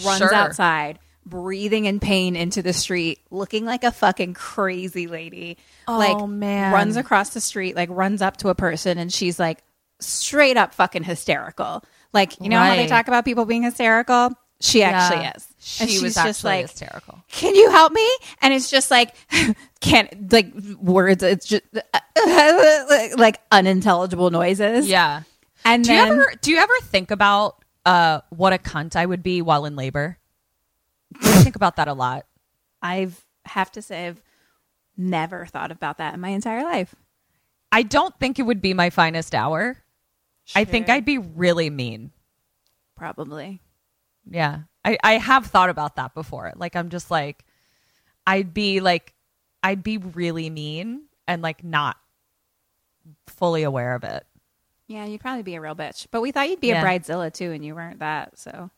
Runs 0.05 0.19
Sure. 0.19 0.33
outside, 0.33 0.99
breathing 1.25 1.83
in 1.85 1.99
pain 1.99 2.35
into 2.37 2.61
the 2.61 2.71
street, 2.73 3.19
looking 3.29 3.65
like 3.65 3.83
a 3.83 3.91
fucking 3.91 4.33
crazy 4.33 5.07
lady. 5.07 5.57
Oh, 5.87 5.97
like, 5.97 6.15
Oh, 6.17 6.25
man. 6.27 6.71
Runs 6.73 6.95
across 6.95 7.31
the 7.31 7.41
street, 7.41 7.75
like 7.75 7.89
runs 7.91 8.21
up 8.21 8.37
to 8.37 8.47
a 8.49 8.55
person, 8.55 8.97
and 8.97 9.11
she's 9.11 9.37
like 9.37 9.59
straight 9.99 10.55
up 10.57 10.73
fucking 10.73 11.03
hysterical. 11.03 11.83
Like, 12.13 12.39
you 12.41 12.47
know 12.49 12.57
how 12.59 12.75
they 12.75 12.87
talk 12.87 13.07
about 13.09 13.25
people 13.25 13.45
being 13.45 13.63
hysterical? 13.63 14.31
She 14.61 14.81
actually 14.83 15.23
Yeah. 15.23 15.33
is. 15.35 15.47
She 15.63 15.83
and 15.83 15.91
she's 15.91 16.01
was 16.01 16.15
just 16.15 16.43
like, 16.43 16.63
hysterical. 16.63 17.23
can 17.29 17.53
you 17.53 17.69
help 17.69 17.93
me? 17.93 18.09
And 18.41 18.51
it's 18.51 18.69
just 18.69 18.89
like, 18.89 19.13
can't, 19.79 20.31
like 20.33 20.51
words, 20.79 21.21
it's 21.21 21.45
just 21.45 21.63
like 23.17 23.39
unintelligible 23.51 24.31
noises. 24.31 24.88
Yeah. 24.88 25.21
And 25.63 25.83
Do 25.83 25.89
then, 25.89 26.07
you 26.07 26.13
ever 26.13 26.33
do 26.41 26.51
you 26.51 26.57
ever 26.57 26.73
think 26.85 27.11
about 27.11 27.63
uh 27.85 28.21
what 28.29 28.53
a 28.53 28.57
cunt 28.57 28.95
I 28.95 29.05
would 29.05 29.21
be 29.21 29.43
while 29.43 29.65
in 29.65 29.75
labor? 29.75 30.17
I 31.21 31.43
think 31.43 31.55
about 31.55 31.75
that 31.75 31.88
a 31.88 31.93
lot. 31.93 32.25
I've 32.81 33.23
have 33.45 33.71
to 33.73 33.81
say 33.83 34.07
I've 34.07 34.21
never 34.97 35.45
thought 35.45 35.71
about 35.71 35.99
that 35.99 36.15
in 36.15 36.19
my 36.19 36.29
entire 36.29 36.63
life. 36.63 36.95
I 37.71 37.83
don't 37.83 38.17
think 38.19 38.39
it 38.39 38.43
would 38.43 38.61
be 38.61 38.73
my 38.73 38.89
finest 38.89 39.35
hour. 39.35 39.77
I 40.55 40.65
think 40.65 40.89
I'd 40.89 41.05
be 41.05 41.19
really 41.19 41.69
mean. 41.69 42.11
Probably. 42.97 43.61
Yeah. 44.29 44.61
I, 44.83 44.97
I 45.03 45.13
have 45.13 45.45
thought 45.47 45.69
about 45.69 45.95
that 45.97 46.13
before. 46.13 46.51
Like 46.55 46.75
I'm 46.75 46.89
just 46.89 47.11
like 47.11 47.45
I'd 48.25 48.53
be 48.53 48.79
like 48.79 49.13
I'd 49.63 49.83
be 49.83 49.97
really 49.97 50.49
mean 50.49 51.03
and 51.27 51.41
like 51.41 51.63
not 51.63 51.97
fully 53.27 53.63
aware 53.63 53.95
of 53.95 54.03
it. 54.03 54.25
Yeah, 54.87 55.05
you'd 55.05 55.21
probably 55.21 55.43
be 55.43 55.55
a 55.55 55.61
real 55.61 55.75
bitch. 55.75 56.07
But 56.11 56.21
we 56.21 56.31
thought 56.31 56.49
you'd 56.49 56.59
be 56.59 56.69
Yeah. 56.69 56.81
a 56.81 56.85
bridezilla 56.85 57.31
too, 57.33 57.51
and 57.51 57.63
you 57.63 57.75
weren't 57.75 57.99
that. 57.99 58.37
So 58.37 58.69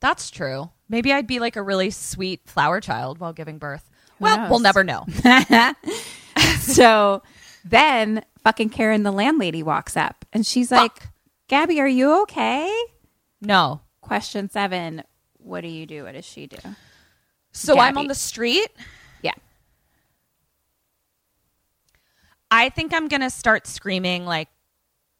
That's 0.00 0.30
true. 0.30 0.70
Maybe 0.88 1.12
I'd 1.12 1.26
be 1.26 1.38
like 1.40 1.56
a 1.56 1.62
really 1.62 1.90
sweet 1.90 2.42
flower 2.46 2.80
child 2.80 3.18
while 3.18 3.32
giving 3.32 3.58
birth. 3.58 3.90
Who 4.18 4.24
well, 4.24 4.36
knows? 4.36 4.50
we'll 4.50 4.60
never 4.60 4.84
know. 4.84 5.06
so 6.60 7.22
then 7.64 8.22
fucking 8.42 8.68
Karen, 8.70 9.02
the 9.02 9.10
landlady, 9.10 9.62
walks 9.62 9.96
up 9.96 10.24
and 10.32 10.46
she's 10.46 10.70
like, 10.70 11.08
Gaby, 11.48 11.80
are 11.80 11.88
you 11.88 12.22
okay? 12.22 12.70
No. 13.40 13.80
Question 14.02 14.50
seven. 14.50 15.02
What 15.44 15.60
do 15.60 15.68
you 15.68 15.86
do? 15.86 16.04
What 16.04 16.14
does 16.14 16.24
she 16.24 16.46
do? 16.46 16.56
So 17.52 17.78
I'm 17.78 17.98
on 17.98 18.08
the 18.08 18.14
street. 18.14 18.68
Yeah. 19.22 19.34
I 22.50 22.70
think 22.70 22.94
I'm 22.94 23.08
gonna 23.08 23.30
start 23.30 23.66
screaming 23.66 24.24
like 24.24 24.48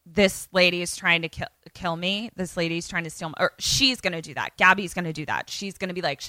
this 0.05 0.47
lady 0.51 0.81
is 0.81 0.95
trying 0.95 1.21
to 1.21 1.29
kill 1.29 1.47
kill 1.73 1.95
me. 1.95 2.31
This 2.35 2.57
lady's 2.57 2.87
trying 2.87 3.03
to 3.03 3.09
steal 3.09 3.29
my, 3.29 3.35
or 3.39 3.51
she's 3.59 4.01
going 4.01 4.13
to 4.13 4.21
do 4.21 4.33
that. 4.35 4.55
Gaby's 4.55 4.93
going 4.93 5.05
to 5.05 5.13
do 5.13 5.25
that. 5.25 5.49
She's 5.49 5.77
going 5.77 5.89
to 5.89 5.93
be 5.93 6.01
like 6.01 6.21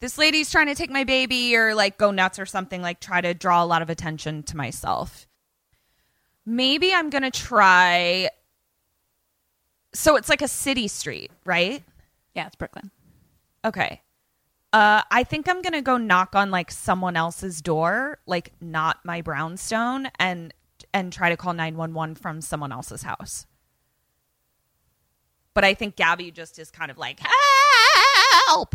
this 0.00 0.18
lady's 0.18 0.50
trying 0.50 0.66
to 0.66 0.74
take 0.74 0.90
my 0.90 1.04
baby 1.04 1.56
or 1.56 1.74
like 1.74 1.98
go 1.98 2.10
nuts 2.10 2.38
or 2.38 2.46
something 2.46 2.82
like 2.82 3.00
try 3.00 3.20
to 3.20 3.34
draw 3.34 3.64
a 3.64 3.66
lot 3.66 3.82
of 3.82 3.90
attention 3.90 4.42
to 4.44 4.56
myself. 4.56 5.26
Maybe 6.44 6.92
I'm 6.92 7.10
going 7.10 7.22
to 7.22 7.30
try 7.30 8.28
so 9.94 10.16
it's 10.16 10.28
like 10.28 10.42
a 10.42 10.48
city 10.48 10.88
street, 10.88 11.30
right? 11.46 11.82
Yeah, 12.34 12.46
it's 12.46 12.56
Brooklyn. 12.56 12.90
Okay. 13.66 14.00
Uh, 14.72 15.02
I 15.10 15.24
think 15.24 15.48
I'm 15.48 15.62
gonna 15.62 15.82
go 15.82 15.96
knock 15.96 16.34
on 16.34 16.50
like 16.50 16.70
someone 16.70 17.16
else's 17.16 17.60
door, 17.60 18.18
like 18.26 18.52
not 18.60 18.98
my 19.04 19.22
brownstone, 19.22 20.08
and 20.18 20.54
and 20.94 21.12
try 21.12 21.30
to 21.30 21.36
call 21.36 21.52
nine 21.52 21.76
one 21.76 21.94
one 21.94 22.14
from 22.14 22.40
someone 22.40 22.72
else's 22.72 23.02
house. 23.02 23.46
But 25.54 25.64
I 25.64 25.74
think 25.74 25.96
Gaby 25.96 26.30
just 26.30 26.58
is 26.58 26.70
kind 26.70 26.90
of 26.90 26.98
like 26.98 27.20
help. 28.46 28.74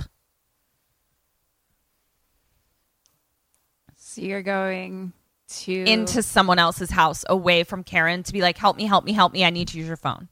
So 3.95 4.21
you're 4.21 4.41
going 4.41 5.13
to 5.47 5.83
into 5.85 6.23
someone 6.23 6.59
else's 6.59 6.89
house, 6.89 7.23
away 7.29 7.63
from 7.63 7.83
Karen, 7.83 8.23
to 8.23 8.33
be 8.33 8.41
like, 8.41 8.57
help 8.57 8.75
me, 8.75 8.85
help 8.85 9.05
me, 9.05 9.13
help 9.13 9.31
me. 9.31 9.45
I 9.45 9.51
need 9.51 9.69
to 9.69 9.77
use 9.77 9.87
your 9.87 9.95
phone. 9.97 10.27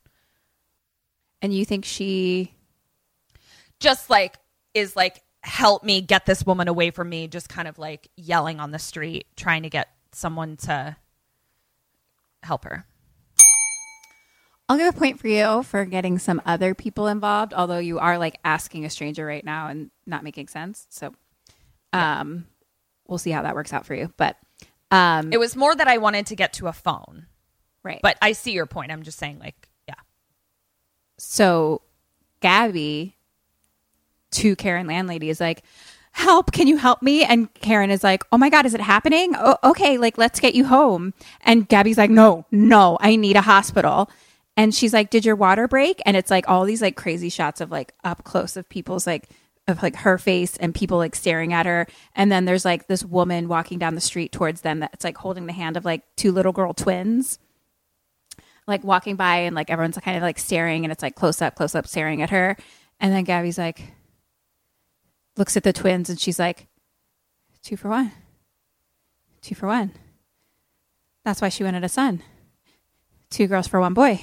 and 1.42 1.54
you 1.54 1.64
think 1.66 1.86
she 1.86 2.54
Just 3.80 4.10
like 4.10 4.36
is 4.80 4.96
like, 4.96 5.22
help 5.42 5.84
me 5.84 6.02
get 6.02 6.26
this 6.26 6.46
woman 6.46 6.68
away 6.68 6.92
from 6.92 7.10
me. 7.10 7.28
Just 7.28 7.50
kind 7.50 7.68
of 7.68 7.78
like 7.78 8.10
yelling 8.16 8.60
on 8.60 8.72
the 8.72 8.80
street, 8.80 9.28
trying 9.36 9.64
to 9.64 9.70
get 9.70 9.90
someone 10.12 10.58
to 10.58 10.96
help 12.44 12.64
her. 12.66 12.86
I'll 14.68 14.78
give 14.78 14.94
a 14.94 14.98
point 14.98 15.20
for 15.20 15.28
you 15.28 15.64
for 15.64 15.84
getting 15.86 16.20
some 16.20 16.42
other 16.46 16.76
people 16.76 17.08
involved, 17.08 17.54
although 17.56 17.80
you 17.80 17.98
are 18.00 18.18
like 18.20 18.38
asking 18.44 18.86
a 18.86 18.90
stranger 18.90 19.26
right 19.26 19.44
now 19.44 19.68
and 19.68 19.90
not 20.06 20.24
making 20.24 20.48
sense. 20.48 20.86
So 20.90 21.14
um 21.92 22.46
we'll 23.08 23.18
see 23.18 23.32
how 23.32 23.42
that 23.42 23.56
works 23.56 23.74
out 23.74 23.86
for 23.88 23.96
you. 23.96 24.14
But 24.16 24.38
um 24.92 25.34
It 25.34 25.40
was 25.40 25.56
more 25.56 25.76
that 25.76 25.88
I 25.88 25.98
wanted 25.98 26.28
to 26.28 26.36
get 26.36 26.54
to 26.54 26.68
a 26.68 26.74
phone. 26.74 27.26
right. 27.82 28.00
But 28.04 28.18
I 28.22 28.34
see 28.34 28.52
your 28.52 28.68
point. 28.68 28.92
I'm 28.92 29.02
just 29.02 29.18
saying, 29.18 29.40
like, 29.40 29.70
yeah. 29.88 29.96
so 31.18 31.82
Gaby 32.42 33.16
to 34.32 34.56
Karen 34.56 34.88
landlady 34.88 35.30
is 35.30 35.40
like, 35.40 35.64
"Help! 36.12 36.52
Can 36.52 36.68
you 36.68 36.78
help 36.78 37.02
me?" 37.02 37.24
And 37.24 37.54
Karen 37.56 37.90
is 37.92 38.04
like, 38.04 38.24
"Oh 38.32 38.38
my 38.38 38.50
god, 38.50 38.66
is 38.66 38.74
it 38.74 38.82
happening? 38.82 39.34
Oh, 39.38 39.58
okay, 39.64 39.98
like 39.98 40.18
let's 40.18 40.40
get 40.40 40.56
you 40.56 40.66
home." 40.66 41.14
And 41.42 41.68
Gaby's 41.68 41.98
like, 41.98 42.10
"No, 42.10 42.46
no, 42.52 42.98
I 43.02 43.16
need 43.16 43.36
a 43.36 43.42
hospital." 43.42 44.10
And 44.58 44.74
she's 44.76 44.94
like, 44.94 45.10
"Did 45.10 45.26
your 45.26 45.36
water 45.36 45.68
break?" 45.68 46.02
And 46.06 46.18
it's 46.18 46.32
like 46.32 46.48
all 46.50 46.66
these 46.66 46.82
like 46.82 46.96
crazy 46.96 47.30
shots 47.30 47.62
of 47.62 47.72
like 47.72 47.94
up 48.04 48.24
close 48.24 48.58
of 48.58 48.68
people's 48.70 49.08
like 49.08 49.30
of 49.68 49.84
like 49.84 49.96
her 49.98 50.18
face 50.18 50.58
and 50.58 50.74
people 50.74 50.98
like 50.98 51.16
staring 51.16 51.54
at 51.54 51.66
her. 51.66 51.88
And 52.16 52.32
then 52.32 52.46
there's 52.46 52.66
like 52.66 52.88
this 52.88 53.06
woman 53.06 53.48
walking 53.48 53.80
down 53.80 53.96
the 53.96 54.02
street 54.02 54.32
towards 54.32 54.62
them 54.62 54.80
that's 54.80 55.04
like 55.04 55.18
holding 55.18 55.46
the 55.46 55.54
hand 55.54 55.78
of 55.78 55.86
like 55.86 56.04
two 56.16 56.32
little 56.32 56.52
girl 56.52 56.74
twins 56.74 57.40
like 58.70 58.84
walking 58.84 59.16
by 59.18 59.38
and 59.38 59.56
like 59.56 59.70
everyone's 59.70 59.98
kind 59.98 60.16
of 60.16 60.24
like 60.24 60.40
staring 60.40 60.86
and 60.86 60.92
it's 60.92 61.04
like 61.04 61.16
close 61.16 61.42
up, 61.42 61.56
close 61.56 61.76
up 61.76 61.88
staring 61.88 62.22
at 62.22 62.30
her. 62.30 62.56
And 63.02 63.12
then 63.12 63.24
Gaby's 63.26 63.58
like, 63.58 63.94
looks 65.40 65.58
at 65.58 65.64
the 65.64 65.74
twins 65.74 66.10
and 66.10 66.20
she's 66.20 66.38
like, 66.38 66.68
two 67.64 67.78
for 67.78 67.90
one. 67.90 68.12
Two 69.42 69.56
for 69.56 69.68
one. 69.68 69.92
That's 71.24 71.42
why 71.42 71.50
she 71.50 71.64
wanted 71.64 71.84
a 71.84 71.90
son. 71.90 72.22
Two 73.30 73.48
girls 73.48 73.68
for 73.68 73.80
one 73.80 73.94
boy. 73.94 74.22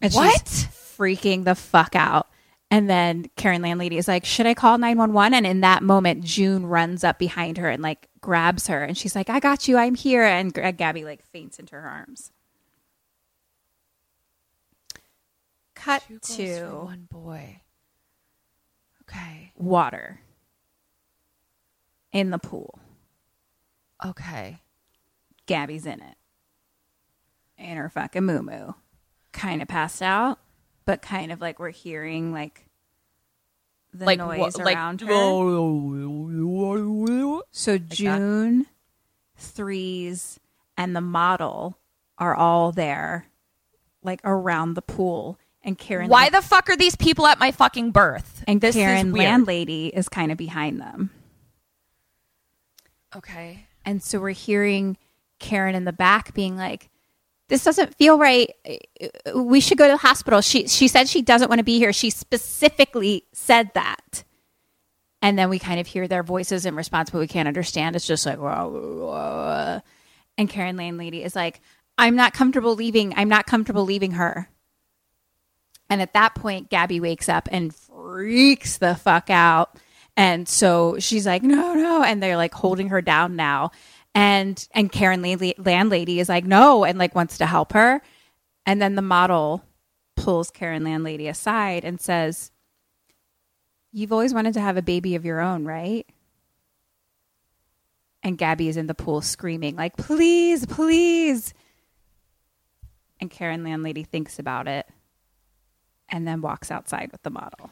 And 0.00 0.12
What? 0.12 0.44
freaking 0.44 1.44
the 1.44 1.54
fuck 1.54 1.94
out. 1.94 2.26
And 2.70 2.88
then 2.88 3.28
Karen 3.36 3.62
Landlady 3.62 3.98
is 3.98 4.06
like, 4.06 4.24
Should 4.24 4.46
I 4.46 4.54
call 4.54 4.78
911? 4.78 5.34
And 5.34 5.46
in 5.46 5.60
that 5.62 5.82
moment, 5.82 6.22
June 6.24 6.66
runs 6.66 7.02
up 7.02 7.18
behind 7.18 7.58
her 7.58 7.68
and 7.68 7.82
like 7.82 8.08
grabs 8.20 8.68
her. 8.68 8.82
And 8.84 8.96
she's 8.96 9.16
like, 9.16 9.28
I 9.28 9.40
got 9.40 9.66
you. 9.66 9.76
I'm 9.76 9.96
here. 9.96 10.22
And 10.22 10.54
G- 10.54 10.72
Gaby 10.72 11.04
like 11.04 11.22
faints 11.24 11.58
into 11.58 11.74
her 11.74 11.86
arms. 11.86 12.30
Cut 15.74 16.04
Two 16.22 16.46
girls 16.46 16.70
to 16.70 16.84
one 16.84 17.08
boy. 17.10 17.60
Okay. 19.10 19.52
water 19.56 20.20
in 22.12 22.30
the 22.30 22.38
pool. 22.38 22.78
Okay. 24.04 24.58
Gaby's 25.46 25.86
in 25.86 26.00
it. 26.00 26.16
In 27.58 27.76
her 27.76 27.88
fucking 27.88 28.24
moo 28.24 28.42
moo. 28.42 28.72
Kind 29.32 29.62
of 29.62 29.68
passed 29.68 30.02
out, 30.02 30.38
but 30.86 31.02
kind 31.02 31.30
of 31.30 31.40
like 31.40 31.58
we're 31.58 31.70
hearing 31.70 32.32
like 32.32 32.66
the 33.92 34.06
like 34.06 34.18
noise 34.18 34.56
like- 34.56 34.76
around 34.76 35.02
oh, 35.02 35.06
her. 35.06 35.12
Oh, 35.12 37.08
oh, 37.08 37.42
so 37.50 37.78
June, 37.78 38.66
threes, 39.36 40.40
and 40.76 40.94
the 40.94 41.00
model 41.00 41.78
are 42.18 42.34
all 42.34 42.72
there, 42.72 43.26
like 44.02 44.20
around 44.24 44.74
the 44.74 44.82
pool. 44.82 45.38
And 45.62 45.76
Karen, 45.78 46.08
Why 46.08 46.30
the 46.30 46.40
fuck 46.40 46.70
are 46.70 46.76
these 46.76 46.96
people 46.96 47.26
at 47.26 47.38
my 47.38 47.50
fucking 47.52 47.90
birth? 47.90 48.42
and 48.46 48.60
this 48.60 48.74
Karen 48.74 49.08
is 49.08 49.12
landlady 49.14 49.88
is 49.88 50.08
kind 50.08 50.32
of 50.32 50.38
behind 50.38 50.80
them. 50.80 51.10
Okay. 53.14 53.66
And 53.84 54.02
so 54.02 54.20
we're 54.20 54.30
hearing 54.30 54.96
Karen 55.38 55.74
in 55.74 55.84
the 55.84 55.92
back 55.92 56.32
being 56.34 56.56
like, 56.56 56.90
"This 57.48 57.64
doesn't 57.64 57.94
feel 57.96 58.18
right. 58.18 58.50
We 59.34 59.60
should 59.60 59.78
go 59.78 59.86
to 59.86 59.92
the 59.92 59.96
hospital." 59.98 60.40
She 60.40 60.68
she 60.68 60.86
said 60.88 61.08
she 61.08 61.22
doesn't 61.22 61.48
want 61.48 61.58
to 61.58 61.64
be 61.64 61.78
here. 61.78 61.92
She 61.92 62.10
specifically 62.10 63.24
said 63.32 63.70
that. 63.74 64.24
And 65.22 65.38
then 65.38 65.50
we 65.50 65.58
kind 65.58 65.80
of 65.80 65.86
hear 65.86 66.08
their 66.08 66.22
voices 66.22 66.64
in 66.64 66.74
response, 66.76 67.10
but 67.10 67.18
we 67.18 67.26
can't 67.26 67.48
understand. 67.48 67.96
It's 67.96 68.06
just 68.06 68.24
like, 68.26 68.38
"Whoa, 68.38 68.68
whoa, 68.70 69.06
whoa." 69.06 69.80
and 70.38 70.48
Karen 70.48 70.76
Landlady 70.76 71.22
is 71.22 71.36
like, 71.36 71.60
"I'm 71.98 72.16
not 72.16 72.32
comfortable 72.32 72.74
leaving. 72.74 73.12
I'm 73.16 73.28
not 73.28 73.46
comfortable 73.46 73.84
leaving 73.84 74.12
her." 74.12 74.48
And 75.90 76.00
at 76.00 76.14
that 76.14 76.36
point, 76.36 76.70
Gaby 76.70 77.00
wakes 77.00 77.28
up 77.28 77.48
and 77.50 77.74
freaks 77.74 78.78
the 78.78 78.94
fuck 78.94 79.28
out. 79.28 79.76
And 80.16 80.48
so 80.48 80.98
she's 81.00 81.26
like, 81.26 81.42
no, 81.42 81.74
no. 81.74 82.04
And 82.04 82.22
they're 82.22 82.36
like 82.36 82.54
holding 82.54 82.90
her 82.90 83.02
down 83.02 83.34
now. 83.34 83.72
And 84.14 84.66
and 84.72 84.90
Karen 84.90 85.22
Landlady, 85.22 85.54
landlady 85.58 86.20
is 86.20 86.28
like, 86.28 86.44
no, 86.44 86.84
and 86.84 86.98
like 86.98 87.14
wants 87.14 87.38
to 87.38 87.46
help 87.46 87.72
her. 87.72 88.00
And 88.66 88.80
then 88.80 88.94
the 88.94 89.02
model 89.02 89.64
pulls 90.16 90.50
Karen 90.50 90.84
Landlady 90.84 91.26
aside 91.28 91.84
and 91.84 92.00
says, 92.00 92.52
You've 93.92 94.12
always 94.12 94.32
wanted 94.32 94.54
to 94.54 94.60
have 94.60 94.76
a 94.76 94.82
baby 94.82 95.16
of 95.16 95.24
your 95.24 95.40
own, 95.40 95.64
right? 95.64 96.06
And 98.22 98.38
Gaby 98.38 98.68
is 98.68 98.76
in 98.76 98.86
the 98.86 98.94
pool 98.94 99.20
screaming, 99.22 99.74
like, 99.74 99.96
please, 99.96 100.66
please. 100.66 101.52
And 103.20 103.30
Karen 103.30 103.64
Landlady 103.64 104.04
thinks 104.04 104.38
about 104.38 104.68
it 104.68 104.86
and 106.10 106.26
then 106.26 106.40
walks 106.40 106.70
outside 106.70 107.10
with 107.12 107.22
the 107.22 107.30
model. 107.30 107.70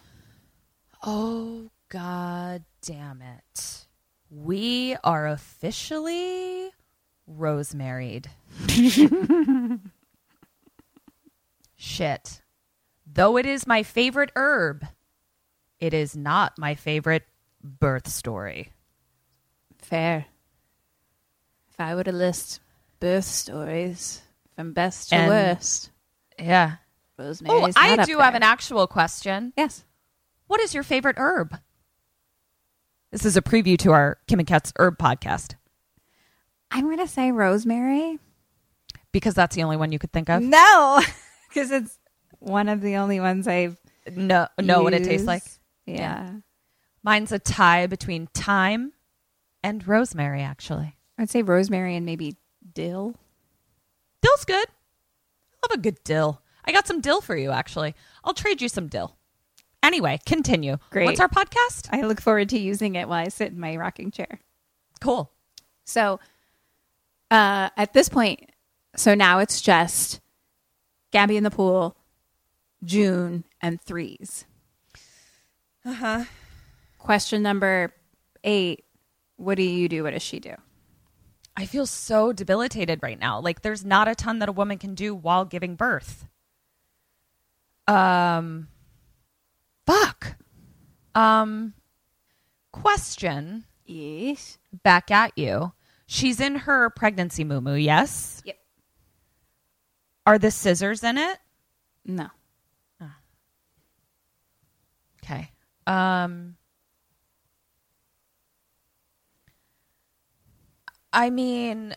Oh 1.03 1.71
god 1.89 2.65
damn 2.83 3.23
it. 3.23 3.87
We 4.31 4.97
are 5.05 5.27
officially 5.27 6.71
rosemarried. 7.31 8.27
Shit. 11.77 12.43
Though 13.11 13.37
it 13.37 13.47
is 13.47 13.67
my 13.67 13.83
favorite 13.83 14.31
herb, 14.37 14.85
it 15.81 15.95
is 15.95 16.17
not 16.17 16.59
my 16.59 16.75
favorite 16.75 17.25
birth 17.63 18.09
story. 18.09 18.73
Fair. 19.79 20.27
If 21.71 21.81
I 21.81 21.95
were 21.95 22.05
to 22.05 22.13
list 22.13 22.61
birth 23.01 23.25
stories 23.25 24.23
from 24.57 24.73
best 24.73 25.11
to 25.11 25.15
And- 25.17 25.29
worst, 25.29 25.91
Yeah. 26.39 26.77
Rosemary's 27.19 27.75
Oh, 27.77 27.81
I 27.81 28.05
do 28.05 28.19
have 28.19 28.35
an 28.35 28.43
actual 28.43 28.87
question. 28.87 29.53
Yes. 29.57 29.85
What 30.47 30.61
is 30.61 30.73
your 30.75 30.83
favorite 30.83 31.17
herb? 31.19 31.59
This 33.11 33.25
is 33.25 33.37
a 33.37 33.43
preview 33.43 33.77
to 33.79 33.93
our 33.93 34.19
Kim 34.27 34.39
and 34.39 34.47
Kat's 34.49 34.73
herb 34.79 34.99
podcast 34.99 35.55
I'm 36.71 36.85
going 36.85 36.99
to 36.99 37.09
say 37.09 37.33
rosemary. 37.33 38.19
because 39.13 39.35
that's 39.35 39.57
the 39.57 39.63
only 39.63 39.77
one 39.79 39.91
you 39.93 39.99
could 39.99 40.13
think 40.13 40.29
of. 40.29 40.43
No, 40.43 41.01
because 41.49 41.71
it's 41.71 41.99
one 42.39 42.69
of 42.69 42.81
the 42.83 42.97
only 42.97 43.21
ones 43.21 43.49
I've 43.49 43.79
No, 44.15 44.47
know 44.61 44.83
what 44.83 44.93
it 44.95 45.05
tastes 45.05 45.27
like. 45.27 45.43
Yeah. 45.87 46.31
Mine's 47.03 47.33
a 47.33 47.39
tie 47.39 47.87
between 47.87 48.27
thyme 48.35 48.93
and 49.65 49.87
rosemary, 49.89 50.43
actually. 50.43 50.95
I'd 51.17 51.31
say 51.31 51.43
rosemary 51.43 51.97
and 51.97 52.05
maybe 52.05 52.37
dill. 52.75 53.15
Dill's 54.21 54.45
good. 54.45 54.69
I 54.69 55.67
love 55.71 55.79
a 55.79 55.83
good 55.83 56.05
dill. 56.05 56.43
I 56.65 56.73
got 56.73 56.87
some 56.87 57.01
dill 57.01 57.21
for 57.21 57.37
you, 57.37 57.51
actually. 57.51 57.95
I'll 58.25 58.35
trade 58.35 58.61
you 58.61 58.69
some 58.69 58.89
dill. 58.89 59.17
Anyway, 59.83 60.19
continue. 60.27 60.77
Great. 60.91 61.07
What's 61.07 61.21
our 61.21 61.29
podcast? 61.29 61.89
I 61.93 62.03
look 62.03 62.21
forward 62.21 62.49
to 62.51 62.59
using 62.59 62.95
it 62.97 63.09
while 63.09 63.25
I 63.25 63.29
sit 63.29 63.53
in 63.53 63.61
my 63.61 63.77
rocking 63.77 64.11
chair. 64.11 64.41
Cool. 65.01 65.31
So 65.85 66.21
uh, 67.31 67.71
at 67.77 67.93
this 67.93 68.09
point, 68.09 68.51
so 68.97 69.15
now 69.15 69.39
it's 69.39 69.61
just 69.61 70.21
Gaby 71.13 71.37
in 71.37 71.45
the 71.45 71.51
pool, 71.51 71.97
June, 72.85 73.45
and 73.63 73.81
threes. 73.81 74.45
Uh 75.85 75.93
huh. 75.93 76.25
Question 76.99 77.43
number 77.43 77.95
eight 78.45 78.85
What 79.37 79.55
do 79.55 79.63
you 79.63 79.89
do? 79.89 80.03
What 80.03 80.11
does 80.13 80.23
she 80.23 80.41
do? 80.41 80.55
I 81.57 81.67
feel 81.67 81.87
so 81.87 82.33
debilitated 82.33 83.01
right 83.03 83.19
now. 83.19 83.41
Like 83.41 83.63
there's 83.63 83.85
not 83.85 84.09
a 84.09 84.15
ton 84.15 84.39
that 84.41 84.49
a 84.49 84.53
woman 84.53 84.79
can 84.79 84.95
do 84.95 85.15
while 85.15 85.45
giving 85.45 85.77
birth. 85.77 86.27
Um 87.89 88.69
fuck. 89.87 90.37
Um 91.15 91.75
question 92.73 93.65
Yes. 93.87 94.59
back 94.85 95.11
at 95.11 95.33
you. 95.37 95.73
She's 96.07 96.41
in 96.41 96.55
her 96.57 96.91
pregnancy 96.91 97.45
moo 97.45 97.75
yes? 97.75 98.43
Yep. 98.45 98.59
Are 100.27 100.39
the 100.39 100.51
scissors 100.51 101.03
in 101.03 101.17
it? 101.19 101.39
No. 102.05 102.29
Okay. 105.25 105.51
Um 105.87 106.57
I 111.13 111.31
mean 111.31 111.95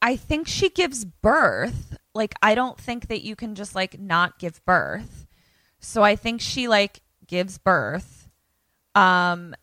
I 0.00 0.16
think 0.16 0.46
she 0.48 0.68
gives 0.70 1.04
birth. 1.04 1.96
Like 2.18 2.34
I 2.42 2.54
don't 2.54 2.78
think 2.78 3.08
that 3.08 3.22
you 3.22 3.36
can 3.36 3.54
just 3.54 3.74
like 3.74 3.98
not 3.98 4.38
give 4.38 4.64
birth. 4.64 5.26
So 5.78 6.02
I 6.02 6.16
think 6.16 6.40
she 6.40 6.68
like 6.68 7.00
gives 7.26 7.56
birth. 7.56 8.28
Um 8.94 9.54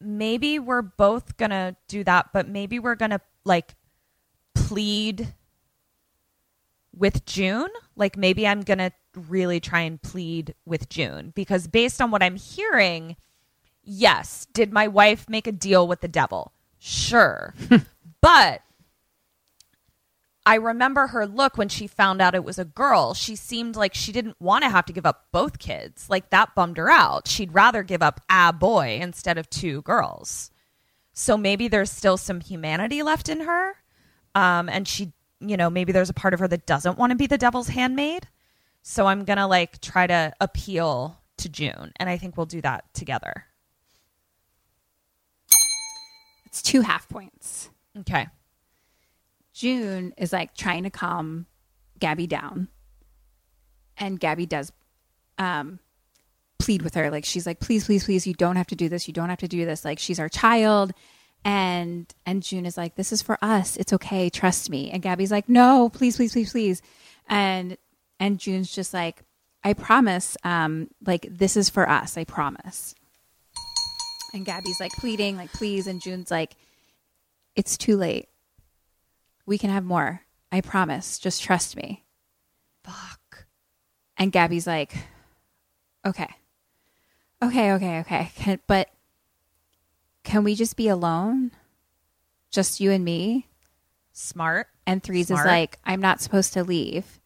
maybe 0.00 0.58
we're 0.58 0.82
both 0.82 1.36
going 1.36 1.50
to 1.50 1.76
do 1.88 2.04
that, 2.04 2.30
but 2.32 2.48
maybe 2.48 2.78
we're 2.78 2.94
going 2.94 3.10
to 3.10 3.20
like 3.44 3.74
plead 4.54 5.34
with 6.96 7.24
June. 7.24 7.68
Like 7.96 8.16
maybe 8.16 8.46
I'm 8.46 8.62
going 8.62 8.78
to 8.78 8.92
really 9.28 9.60
try 9.60 9.80
and 9.80 10.00
plead 10.00 10.54
with 10.64 10.88
June 10.88 11.32
because 11.34 11.66
based 11.66 12.00
on 12.00 12.10
what 12.10 12.22
I'm 12.22 12.36
hearing, 12.36 13.16
yes, 13.82 14.46
did 14.52 14.72
my 14.72 14.88
wife 14.88 15.28
make 15.28 15.46
a 15.46 15.52
deal 15.52 15.86
with 15.86 16.00
the 16.00 16.08
devil? 16.08 16.52
Sure. 16.78 17.54
but 18.20 18.62
I 20.46 20.56
remember 20.56 21.06
her 21.06 21.26
look 21.26 21.56
when 21.56 21.70
she 21.70 21.86
found 21.86 22.20
out 22.20 22.34
it 22.34 22.44
was 22.44 22.58
a 22.58 22.66
girl. 22.66 23.14
She 23.14 23.34
seemed 23.34 23.76
like 23.76 23.94
she 23.94 24.12
didn't 24.12 24.40
want 24.40 24.62
to 24.64 24.70
have 24.70 24.84
to 24.86 24.92
give 24.92 25.06
up 25.06 25.26
both 25.32 25.58
kids. 25.58 26.10
Like 26.10 26.30
that 26.30 26.54
bummed 26.54 26.76
her 26.76 26.90
out. 26.90 27.26
She'd 27.28 27.54
rather 27.54 27.82
give 27.82 28.02
up 28.02 28.20
a 28.28 28.52
boy 28.52 28.98
instead 29.00 29.38
of 29.38 29.48
two 29.48 29.80
girls. 29.82 30.50
So 31.14 31.38
maybe 31.38 31.68
there's 31.68 31.90
still 31.90 32.18
some 32.18 32.40
humanity 32.40 33.02
left 33.02 33.28
in 33.30 33.40
her. 33.40 33.74
Um, 34.34 34.68
and 34.68 34.86
she, 34.86 35.12
you 35.40 35.56
know, 35.56 35.70
maybe 35.70 35.92
there's 35.92 36.10
a 36.10 36.14
part 36.14 36.34
of 36.34 36.40
her 36.40 36.48
that 36.48 36.66
doesn't 36.66 36.98
want 36.98 37.10
to 37.10 37.16
be 37.16 37.26
the 37.26 37.38
devil's 37.38 37.68
handmaid. 37.68 38.28
So 38.82 39.06
I'm 39.06 39.24
going 39.24 39.38
to 39.38 39.46
like 39.46 39.80
try 39.80 40.06
to 40.06 40.34
appeal 40.40 41.18
to 41.38 41.48
June. 41.48 41.92
And 41.96 42.10
I 42.10 42.18
think 42.18 42.36
we'll 42.36 42.46
do 42.46 42.60
that 42.60 42.84
together. 42.92 43.46
It's 46.44 46.60
two 46.60 46.82
half 46.82 47.08
points. 47.08 47.70
Okay. 48.00 48.26
June 49.54 50.12
is 50.18 50.32
like 50.32 50.54
trying 50.54 50.82
to 50.82 50.90
calm 50.90 51.46
Gaby 52.00 52.26
down. 52.26 52.68
And 53.96 54.18
Gaby 54.18 54.46
does 54.46 54.72
um, 55.38 55.78
plead 56.58 56.82
with 56.82 56.94
her. 56.94 57.10
Like 57.10 57.24
she's 57.24 57.46
like, 57.46 57.60
please, 57.60 57.86
please, 57.86 58.04
please, 58.04 58.26
you 58.26 58.34
don't 58.34 58.56
have 58.56 58.66
to 58.66 58.74
do 58.74 58.88
this. 58.88 59.06
You 59.06 59.14
don't 59.14 59.30
have 59.30 59.38
to 59.38 59.48
do 59.48 59.64
this. 59.64 59.84
Like 59.84 60.00
she's 60.00 60.18
our 60.18 60.28
child. 60.28 60.92
And 61.44 62.12
and 62.26 62.42
June 62.42 62.66
is 62.66 62.76
like, 62.76 62.96
this 62.96 63.12
is 63.12 63.22
for 63.22 63.38
us. 63.42 63.76
It's 63.76 63.92
okay. 63.92 64.28
Trust 64.28 64.70
me. 64.70 64.90
And 64.90 65.02
Gaby's 65.02 65.30
like, 65.30 65.48
no, 65.48 65.88
please, 65.88 66.16
please, 66.16 66.32
please, 66.32 66.50
please. 66.50 66.82
And 67.28 67.76
and 68.18 68.40
June's 68.40 68.74
just 68.74 68.92
like, 68.92 69.22
I 69.62 69.74
promise, 69.74 70.36
um, 70.42 70.88
like 71.06 71.28
this 71.30 71.56
is 71.56 71.70
for 71.70 71.88
us. 71.88 72.18
I 72.18 72.24
promise. 72.24 72.94
And 74.32 74.44
Gaby's 74.44 74.80
like 74.80 74.90
pleading, 74.92 75.36
like, 75.36 75.52
please. 75.52 75.86
And 75.86 76.02
June's 76.02 76.30
like, 76.30 76.56
it's 77.54 77.76
too 77.76 77.96
late. 77.96 78.26
We 79.46 79.58
can 79.58 79.70
have 79.70 79.84
more. 79.84 80.22
I 80.50 80.60
promise. 80.60 81.18
Just 81.18 81.42
trust 81.42 81.76
me. 81.76 82.04
Fuck. 82.84 83.46
And 84.16 84.32
Gaby's 84.32 84.66
like, 84.66 84.94
okay. 86.04 86.28
Okay, 87.42 87.72
okay, 87.72 88.00
okay. 88.00 88.30
Can, 88.36 88.60
but 88.66 88.88
can 90.22 90.44
we 90.44 90.54
just 90.54 90.76
be 90.76 90.88
alone? 90.88 91.50
Just 92.50 92.80
you 92.80 92.90
and 92.92 93.04
me? 93.04 93.48
Smart. 94.12 94.68
And 94.86 95.02
Threes 95.02 95.26
Smart. 95.26 95.44
is 95.44 95.50
like, 95.50 95.78
I'm 95.84 96.00
not 96.00 96.20
supposed 96.20 96.52
to 96.54 96.62
leave. 96.62 97.20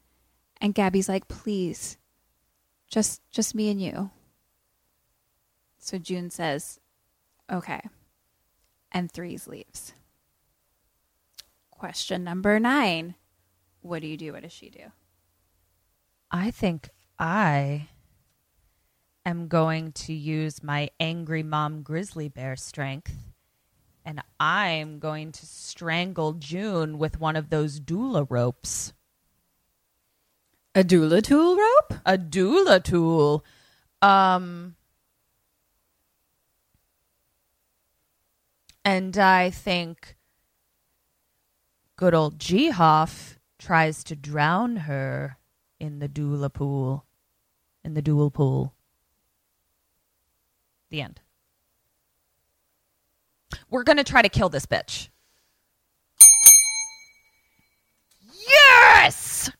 And 0.61 0.75
Gaby's 0.75 1.09
like, 1.09 1.29
please. 1.29 1.99
Just 2.91 3.21
just 3.31 3.55
me 3.55 3.71
and 3.71 3.81
you. 3.81 4.11
So 5.79 5.99
June 5.99 6.31
says, 6.31 6.81
okay. 7.53 7.81
And 8.91 9.13
Threes 9.13 9.47
leaves. 9.47 9.93
Question 11.79 12.25
number 12.25 12.59
nine. 12.59 13.15
What 13.83 14.03
do 14.03 14.09
you 14.09 14.17
do? 14.17 14.33
What 14.33 14.43
does 14.43 14.53
she 14.53 14.69
do? 14.69 14.91
I 16.29 16.51
think 16.51 16.91
I 17.21 17.89
am 19.25 19.47
going 19.47 19.93
to 19.93 20.13
use 20.13 20.61
my 20.61 20.91
angry 20.99 21.45
mom 21.45 21.83
grizzly 21.83 22.29
bear 22.29 22.57
strength 22.57 23.15
and 24.05 24.21
I'm 24.41 24.99
going 24.99 25.31
to 25.31 25.47
strangle 25.47 26.33
June 26.33 26.99
with 26.99 27.21
one 27.21 27.37
of 27.37 27.49
those 27.49 27.79
doula 27.79 28.27
ropes. 28.29 28.93
A 30.75 30.83
doula 30.83 31.23
tool 31.23 31.57
rope? 31.57 32.01
A 32.05 32.19
doula 32.19 32.83
tool. 32.83 33.45
Um 34.03 34.75
and 38.85 39.17
I 39.17 39.51
think 39.51 40.17
good 41.99 42.15
old 42.15 42.39
G 42.39 42.71
Hoff 42.71 43.39
tries 43.59 44.03
to 44.05 44.17
drown 44.17 44.77
her 44.77 45.37
in 45.79 45.99
the 45.99 46.09
doula 46.09 46.51
pool. 46.51 47.05
In 47.85 47.95
the 47.95 48.03
dual 48.03 48.31
pool. 48.31 48.73
The 50.91 51.03
end. 51.03 51.21
We're 53.69 53.83
going 53.83 53.99
to 53.99 54.05
try 54.05 54.23
to 54.23 54.29
kill 54.29 54.49
this 54.49 54.65
bitch. 54.65 55.09
Yes! 58.49 59.51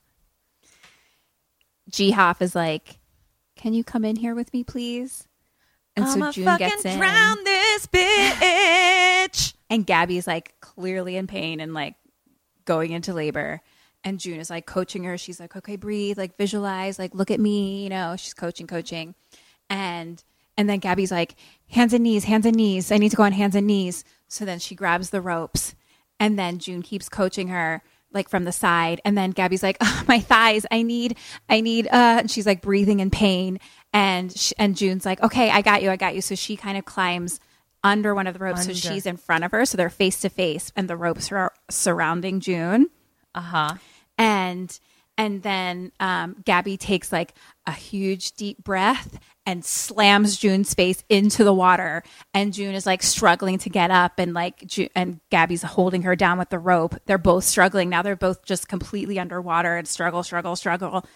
G 1.91 2.13
Hoff 2.13 2.41
is 2.41 2.55
like, 2.55 2.99
Can 3.57 3.75
you 3.75 3.83
come 3.83 4.05
in 4.05 4.17
here 4.17 4.35
with 4.35 4.53
me, 4.53 4.63
please? 4.63 5.27
And 5.97 6.05
I'ma 6.05 6.27
so 6.27 6.33
June 6.33 6.57
gets 6.59 6.85
in. 6.85 6.99
drown 6.99 7.43
this 7.45 7.87
bitch. 7.87 9.55
And 9.71 9.85
Gaby's 9.85 10.27
like 10.27 10.55
clearly 10.61 11.17
in 11.17 11.27
pain 11.27 11.61
and 11.61 11.75
like 11.75 11.95
going 12.69 12.93
into 12.93 13.15
labor. 13.15 13.63
And 14.05 14.21
June 14.21 14.39
is 14.39 14.51
like 14.51 14.67
coaching 14.67 15.05
her. 15.05 15.19
She's 15.19 15.41
like, 15.41 15.57
okay, 15.57 15.75
breathe, 15.75 16.19
like 16.19 16.37
visualize, 16.37 16.99
like 16.99 17.15
look 17.15 17.33
at 17.33 17.41
me, 17.41 17.83
you 17.83 17.89
know, 17.89 18.15
she's 18.17 18.35
coaching, 18.35 18.69
coaching. 18.69 19.15
And 19.69 20.23
and 20.57 20.69
then 20.69 20.79
Gaby's 20.79 21.11
like, 21.11 21.35
hands 21.69 21.93
and 21.95 22.05
knees, 22.05 22.25
hands 22.25 22.45
and 22.47 22.57
knees. 22.57 22.93
I 22.93 22.99
need 22.99 23.11
to 23.11 23.17
go 23.17 23.23
on 23.23 23.33
hands 23.33 23.57
and 23.57 23.67
knees. 23.67 24.05
So 24.29 24.45
then 24.45 24.59
she 24.59 24.75
grabs 24.75 25.11
the 25.11 25.21
ropes. 25.21 25.75
And 26.21 26.39
then 26.39 26.59
June 26.59 26.83
keeps 26.83 27.09
coaching 27.09 27.49
her 27.49 27.83
like 28.13 28.29
from 28.29 28.45
the 28.45 28.53
side. 28.53 29.01
And 29.05 29.17
then 29.17 29.31
Gaby's 29.31 29.63
like, 29.63 29.79
oh, 29.81 30.05
my 30.07 30.21
thighs, 30.21 30.67
I 30.71 30.83
need, 30.83 31.17
I 31.49 31.61
need, 31.61 31.87
uh, 31.87 32.21
and 32.21 32.31
she's 32.31 32.47
like 32.47 32.61
breathing 32.61 33.01
in 33.01 33.11
pain. 33.11 33.61
And, 33.93 34.35
and 34.59 34.77
June's 34.77 35.07
like, 35.07 35.23
okay, 35.23 35.51
I 35.51 35.63
got 35.63 35.83
you, 35.83 35.91
I 35.91 35.97
got 35.97 36.15
you. 36.15 36.21
So 36.21 36.35
she 36.35 36.57
kind 36.57 36.77
of 36.77 36.85
climbs 36.85 37.41
under 37.83 38.15
one 38.15 38.27
of 38.27 38.35
the 38.35 38.41
ropes. 38.41 38.63
Under. 38.63 38.75
So 38.75 38.93
she's 38.93 39.07
in 39.07 39.17
front 39.17 39.45
of 39.45 39.53
her. 39.53 39.65
So 39.65 39.77
they're 39.77 39.91
face 39.91 40.21
to 40.21 40.29
face 40.29 40.73
and 40.77 40.89
the 40.89 40.97
ropes 40.97 41.31
are 41.33 41.53
surrounding 41.71 42.41
June. 42.41 42.89
Uh 43.35 43.41
huh. 43.41 43.75
And, 44.17 44.79
and 45.17 45.43
then 45.43 45.93
um, 46.01 46.37
Gaby 46.45 46.77
takes 46.77 47.13
like 47.13 47.35
a 47.67 47.73
huge 47.73 48.33
deep 48.33 48.63
breath 48.63 49.19
and 49.49 49.65
slams 49.65 50.37
June's 50.37 50.75
face 50.75 51.03
into 51.09 51.43
the 51.43 51.55
water. 51.55 52.03
And 52.35 52.53
June 52.53 52.75
is 52.75 52.85
like 52.85 53.03
struggling 53.03 53.57
to 53.59 53.71
get 53.71 53.91
up, 53.91 54.19
and 54.19 54.35
like 54.35 54.71
and 54.95 55.21
Gaby's 55.31 55.63
holding 55.63 56.03
her 56.03 56.15
down 56.15 56.39
with 56.39 56.51
the 56.51 56.59
rope. 56.59 56.97
They're 57.07 57.17
both 57.17 57.45
struggling 57.45 57.89
now. 57.89 58.03
They're 58.03 58.15
both 58.15 58.45
just 58.45 58.69
completely 58.69 59.19
underwater 59.19 59.77
and 59.77 59.89
struggle, 59.89 60.23
struggle, 60.23 60.55
struggle. 60.55 61.07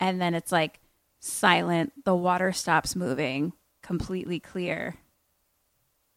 And 0.00 0.20
then 0.20 0.34
it's 0.34 0.50
like 0.50 0.80
silent. 1.20 1.92
The 2.04 2.14
water 2.14 2.52
stops 2.52 2.96
moving, 2.96 3.52
completely 3.84 4.40
clear. 4.40 4.96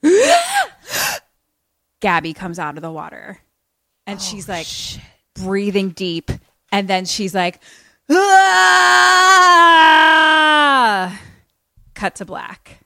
Gaby 2.01 2.33
comes 2.33 2.59
out 2.59 2.77
of 2.77 2.81
the 2.81 2.91
water, 2.91 3.39
and 4.07 4.21
she's 4.21 4.47
like 4.47 4.67
breathing 5.35 5.89
deep, 5.89 6.31
and 6.71 6.87
then 6.87 7.05
she's 7.05 7.35
like, 7.35 7.61
"Ah!" 9.51 11.19
cut 11.93 12.15
to 12.15 12.25
black, 12.25 12.79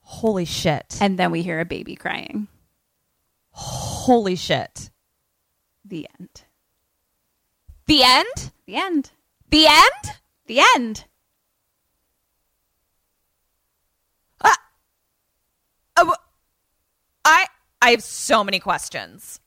Holy 0.00 0.44
shit. 0.44 0.98
and 1.00 1.18
then 1.18 1.30
we 1.30 1.42
hear 1.42 1.60
a 1.60 1.64
baby 1.64 1.94
crying. 1.94 2.48
Holy 3.50 4.36
shit. 4.36 4.90
The 5.84 6.08
end. 6.18 6.42
The 7.86 8.02
end? 8.02 8.52
The 8.66 8.76
end. 8.76 9.10
The 9.50 9.66
end? 9.66 10.12
The 10.46 10.60
end. 10.76 11.04
Uh, 15.98 16.14
I 17.24 17.46
I 17.82 17.90
have 17.90 18.02
so 18.02 18.44
many 18.44 18.60
questions. 18.60 19.40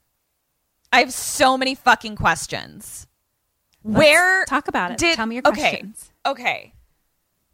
I 0.92 1.00
have 1.00 1.12
so 1.12 1.56
many 1.56 1.74
fucking 1.74 2.16
questions. 2.16 3.06
Where 3.82 4.44
talk 4.44 4.68
about 4.68 4.92
it. 4.92 4.98
Did, 4.98 5.16
Tell 5.16 5.26
me 5.26 5.36
your 5.36 5.42
okay, 5.46 5.60
questions. 5.60 6.12
Okay. 6.26 6.74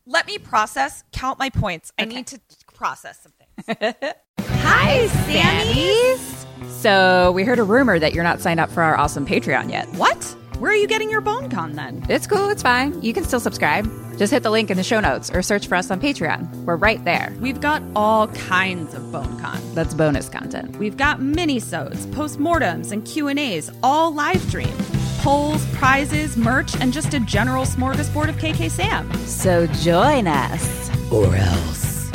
Let 0.05 0.27
me 0.27 0.39
process, 0.39 1.05
count 1.12 1.39
my 1.39 1.51
points. 1.51 1.93
I 1.99 2.07
need 2.07 2.27
to 2.29 2.41
process 2.75 3.20
some 3.20 3.33
things. 3.33 3.95
Hi, 4.41 5.07
Sammy's. 5.27 6.47
So 6.81 7.33
we 7.33 7.45
heard 7.45 7.59
a 7.59 7.62
rumor 7.62 7.99
that 7.99 8.15
you're 8.15 8.25
not 8.25 8.41
signed 8.41 8.59
up 8.59 8.70
for 8.70 8.83
our 8.83 8.97
awesome 8.97 9.27
Patreon 9.27 9.70
yet. 9.70 9.87
What? 9.95 10.23
Where 10.59 10.73
are 10.73 10.77
you 10.77 10.87
getting 10.89 11.11
your 11.11 11.20
bone 11.20 11.51
con 11.51 11.75
then? 11.75 12.05
It's 12.09 12.27
cool. 12.27 12.49
It's 12.49 12.62
fine. 12.62 13.01
You 13.03 13.12
can 13.12 13.25
still 13.25 13.41
subscribe. 13.41 13.87
Just 14.19 14.32
hit 14.32 14.43
the 14.43 14.51
link 14.51 14.69
in 14.69 14.77
the 14.77 14.82
show 14.82 14.99
notes 14.99 15.31
or 15.32 15.43
search 15.43 15.69
for 15.69 15.77
us 15.77 15.93
on 15.93 16.01
Patreon. 16.01 16.65
We're 16.65 16.74
right 16.74 17.03
there. 17.05 17.32
We've 17.40 17.61
got 17.61 17.85
all 17.95 18.27
kinds 18.27 18.93
of 18.93 19.12
bone 19.12 19.39
con. 19.39 19.61
That's 19.74 19.95
bonus 19.95 20.28
content. 20.28 20.77
We've 20.77 20.97
got 20.97 21.23
mini-sodes, 21.23 22.07
postmortems, 22.07 22.90
and 22.90 23.05
Q&As, 23.05 23.70
all 23.81 24.12
live 24.12 24.40
streamed. 24.43 24.74
Polls, 25.19 25.65
prizes, 25.77 26.36
merch, 26.36 26.74
and 26.81 26.93
just 26.93 27.15
a 27.15 27.20
general 27.20 27.65
smorgasbord 27.65 28.28
of 28.28 28.36
KK 28.39 28.69
Sam. 28.73 29.12
So 29.24 29.69
join 29.69 30.27
us. 30.27 30.90
Or 31.12 31.36
else. 31.36 32.11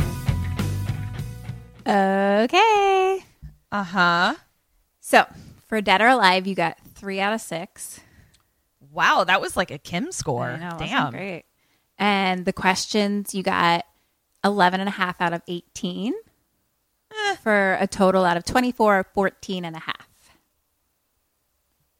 Okay. 1.88 3.24
Uh-huh. 3.72 4.36
So 5.00 5.26
for 5.70 5.80
Dead 5.80 6.02
or 6.02 6.08
Alive, 6.08 6.48
you 6.48 6.56
got 6.56 6.78
three 6.96 7.22
out 7.22 7.32
of 7.32 7.40
six. 7.40 8.02
Wow, 8.92 9.24
that 9.24 9.40
was 9.40 9.56
like 9.56 9.72
a 9.72 9.78
Kim 9.78 10.12
score. 10.12 10.50
I 10.50 10.58
know, 10.58 10.66
wasn't 10.74 10.90
Damn. 10.90 11.12
great. 11.12 11.46
And 11.98 12.46
the 12.46 12.54
questions, 12.54 13.34
you 13.36 13.44
got 13.44 13.86
11 14.44 14.80
and 14.80 14.90
a 14.90 14.92
half 14.92 15.22
out 15.22 15.34
of 15.34 15.42
18 15.48 16.14
Eh. 17.16 17.36
for 17.36 17.78
a 17.80 17.86
total 17.88 18.26
out 18.26 18.38
of 18.38 18.44
24, 18.44 19.06
14 19.14 19.66
and 19.66 19.76
a 19.76 19.80
half. 19.80 20.08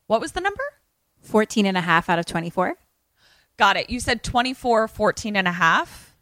What 0.08 0.20
was 0.22 0.32
the 0.34 0.42
number? 0.42 0.64
14 1.22 1.66
and 1.66 1.78
a 1.78 1.82
half 1.82 2.10
out 2.10 2.20
of 2.20 2.26
24. 2.26 2.76
Got 3.58 3.78
it. 3.78 3.90
You 3.90 4.00
said 4.00 4.24
24, 4.24 4.88
14 4.88 5.36
and 5.36 5.48
a 5.48 5.52
half. 5.52 6.16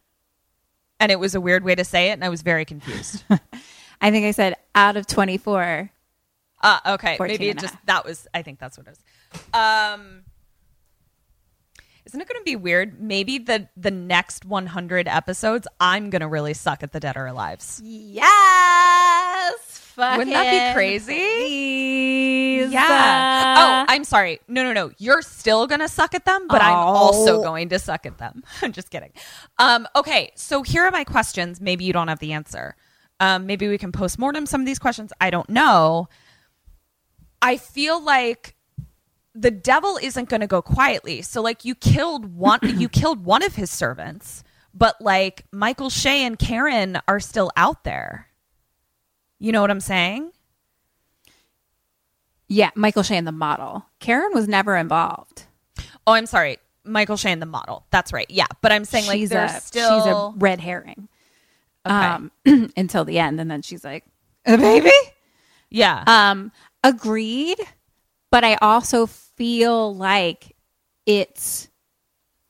And 1.00 1.10
it 1.10 1.18
was 1.18 1.34
a 1.34 1.40
weird 1.40 1.64
way 1.64 1.74
to 1.74 1.84
say 1.84 2.10
it, 2.10 2.12
and 2.12 2.24
I 2.24 2.28
was 2.28 2.42
very 2.42 2.64
confused. 2.64 3.24
I 4.00 4.10
think 4.10 4.24
I 4.26 4.30
said 4.30 4.54
out 4.74 4.96
of 4.96 5.06
24. 5.06 5.90
Uh, 6.62 6.78
okay, 6.86 7.16
maybe 7.18 7.48
it 7.48 7.58
just 7.58 7.74
half. 7.74 7.86
that 7.86 8.04
was. 8.04 8.28
I 8.32 8.42
think 8.42 8.60
that's 8.60 8.78
what 8.78 8.86
it 8.86 8.90
was. 8.90 9.02
Um, 9.52 10.22
isn't 12.04 12.20
it 12.20 12.28
going 12.28 12.40
to 12.40 12.44
be 12.44 12.56
weird? 12.56 13.00
Maybe 13.00 13.38
the 13.38 13.68
the 13.76 13.90
next 13.90 14.44
100 14.44 15.08
episodes, 15.08 15.66
I'm 15.80 16.10
going 16.10 16.20
to 16.20 16.28
really 16.28 16.54
suck 16.54 16.82
at 16.82 16.92
the 16.92 17.00
Dead 17.00 17.16
or 17.16 17.26
Alive's. 17.26 17.80
Yes. 17.84 19.78
Wouldn't 19.96 20.30
that 20.30 20.70
be 20.70 20.74
crazy? 20.74 21.14
Please. 21.14 22.72
Yeah. 22.72 23.54
oh, 23.58 23.84
I'm 23.92 24.04
sorry. 24.04 24.40
No, 24.48 24.62
no, 24.62 24.72
no. 24.72 24.90
You're 24.98 25.20
still 25.22 25.66
gonna 25.66 25.88
suck 25.88 26.14
at 26.14 26.24
them, 26.24 26.46
but 26.48 26.62
I'm 26.62 26.72
Oh. 26.72 26.92
also 26.96 27.42
going 27.42 27.68
to 27.70 27.78
suck 27.78 28.06
at 28.06 28.16
them. 28.18 28.42
I'm 28.62 28.72
just 28.72 28.88
kidding. 28.90 29.12
Um, 29.58 29.86
okay, 29.94 30.32
so 30.34 30.62
here 30.62 30.84
are 30.84 30.90
my 30.90 31.04
questions. 31.04 31.60
Maybe 31.60 31.84
you 31.84 31.92
don't 31.92 32.08
have 32.08 32.20
the 32.20 32.32
answer. 32.32 32.74
Um, 33.20 33.46
maybe 33.46 33.68
we 33.68 33.76
can 33.78 33.92
postmortem 33.92 34.46
some 34.46 34.60
of 34.62 34.66
these 34.66 34.78
questions. 34.78 35.12
I 35.20 35.28
don't 35.30 35.48
know. 35.50 36.08
I 37.42 37.58
feel 37.58 38.02
like 38.02 38.56
the 39.34 39.50
devil 39.50 39.98
isn't 40.02 40.28
going 40.28 40.40
to 40.42 40.46
go 40.46 40.60
quietly. 40.62 41.22
So 41.22 41.40
like 41.40 41.64
you 41.64 41.74
killed 41.74 42.34
one 42.34 42.60
you 42.62 42.88
killed 42.88 43.24
one 43.24 43.42
of 43.42 43.54
his 43.54 43.70
servants, 43.70 44.44
but 44.74 45.00
like 45.00 45.46
Michael 45.52 45.90
Shea 45.90 46.24
and 46.24 46.38
Karen 46.38 46.98
are 47.08 47.20
still 47.20 47.50
out 47.56 47.84
there. 47.84 48.28
You 49.38 49.52
know 49.52 49.60
what 49.60 49.70
I'm 49.70 49.80
saying? 49.80 50.30
Yeah, 52.48 52.70
Michael 52.74 53.02
Shane, 53.02 53.24
the 53.24 53.32
model. 53.32 53.86
Karen 53.98 54.32
was 54.34 54.46
never 54.46 54.76
involved. 54.76 55.44
Oh, 56.06 56.12
I'm 56.12 56.26
sorry. 56.26 56.58
Michael 56.84 57.16
Shane, 57.16 57.40
the 57.40 57.46
model. 57.46 57.86
That's 57.90 58.12
right. 58.12 58.26
Yeah. 58.28 58.46
But 58.60 58.72
I'm 58.72 58.84
saying 58.84 59.06
like 59.06 59.16
she's 59.18 59.32
a, 59.32 59.48
still 59.48 60.00
she's 60.02 60.12
a 60.12 60.32
red 60.36 60.60
herring 60.60 61.08
Okay. 61.86 61.94
um, 61.94 62.30
until 62.76 63.04
the 63.04 63.18
end, 63.18 63.40
and 63.40 63.50
then 63.50 63.62
she's 63.62 63.84
like, 63.84 64.04
"A 64.46 64.56
baby." 64.56 64.90
Yeah. 65.70 66.04
Um, 66.06 66.52
agreed, 66.84 67.58
but 68.30 68.44
I 68.44 68.56
also 68.56 69.06
feel 69.36 69.94
like 69.94 70.54
it's 71.06 71.68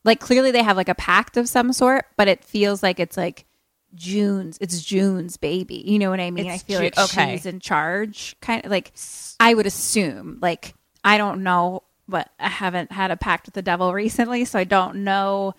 like 0.05 0.21
clearly 0.21 0.51
they 0.51 0.63
have 0.63 0.77
like 0.77 0.89
a 0.89 0.95
pact 0.95 1.37
of 1.37 1.49
some 1.49 1.73
sort, 1.73 2.07
but 2.17 2.29
it 2.29 2.45
feels 2.45 2.83
like 2.83 2.99
it's 3.01 3.17
like 3.17 3.47
June's. 3.95 4.59
It's 4.61 4.83
June's 4.83 5.37
baby. 5.37 5.83
You 5.87 5.99
know 5.99 6.11
what 6.11 6.21
I 6.21 6.31
mean? 6.31 6.47
It's 6.47 6.63
I 6.63 6.67
feel 6.67 6.79
Ju- 6.79 6.85
like 6.85 6.99
okay. 6.99 7.33
she's 7.37 7.47
in 7.47 7.61
charge. 7.61 8.37
Kind 8.41 8.65
of 8.65 8.71
like 8.71 8.93
I 9.39 9.55
would 9.55 9.67
assume. 9.67 10.39
Like 10.41 10.75
I 11.05 11.19
don't 11.19 11.43
know, 11.43 11.83
but 12.09 12.31
I 12.39 12.49
haven't 12.49 12.93
had 12.93 13.11
a 13.11 13.17
pact 13.17 13.47
with 13.47 13.55
the 13.55 13.63
devil 13.63 13.93
recently, 13.93 14.45
so 14.45 14.59
I 14.59 14.65
don't 14.65 15.05
know. 15.05 15.55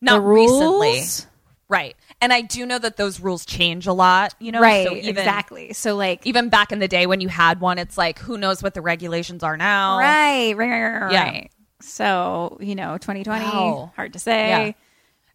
Not 0.00 0.14
the 0.14 0.20
rules. 0.20 0.80
recently. 0.80 1.27
Right. 1.70 1.96
And 2.22 2.32
I 2.32 2.40
do 2.40 2.64
know 2.64 2.78
that 2.78 2.96
those 2.96 3.20
rules 3.20 3.44
change 3.44 3.86
a 3.86 3.92
lot, 3.92 4.34
you 4.40 4.52
know? 4.52 4.60
right? 4.60 4.86
So 4.86 4.96
even, 4.96 5.08
exactly. 5.10 5.72
So 5.74 5.94
like 5.96 6.26
Even 6.26 6.48
back 6.48 6.72
in 6.72 6.78
the 6.78 6.88
day 6.88 7.06
when 7.06 7.20
you 7.20 7.28
had 7.28 7.60
one, 7.60 7.78
it's 7.78 7.98
like, 7.98 8.18
who 8.18 8.38
knows 8.38 8.62
what 8.62 8.72
the 8.74 8.80
regulations 8.80 9.42
are 9.42 9.56
now? 9.56 9.98
Right, 9.98 10.56
right, 10.56 10.70
right, 10.70 10.98
right. 11.00 11.12
Yeah. 11.12 11.24
right. 11.24 11.50
So, 11.80 12.56
you 12.60 12.74
know, 12.74 12.96
2020, 12.98 13.44
Wow. 13.44 13.92
hard 13.96 14.14
to 14.14 14.18
say. 14.18 14.48
Yeah. 14.48 14.72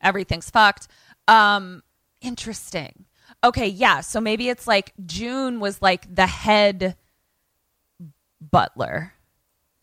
Everything's 0.01 0.49
fucked. 0.49 0.87
Um, 1.27 1.83
interesting. 2.19 3.05
Okay, 3.43 3.67
yeah. 3.67 4.01
So 4.01 4.19
maybe 4.19 4.49
it's 4.49 4.67
like 4.67 4.93
June 5.05 5.59
was 5.59 5.81
like 5.81 6.13
the 6.13 6.27
head 6.27 6.97
butler. 8.41 9.13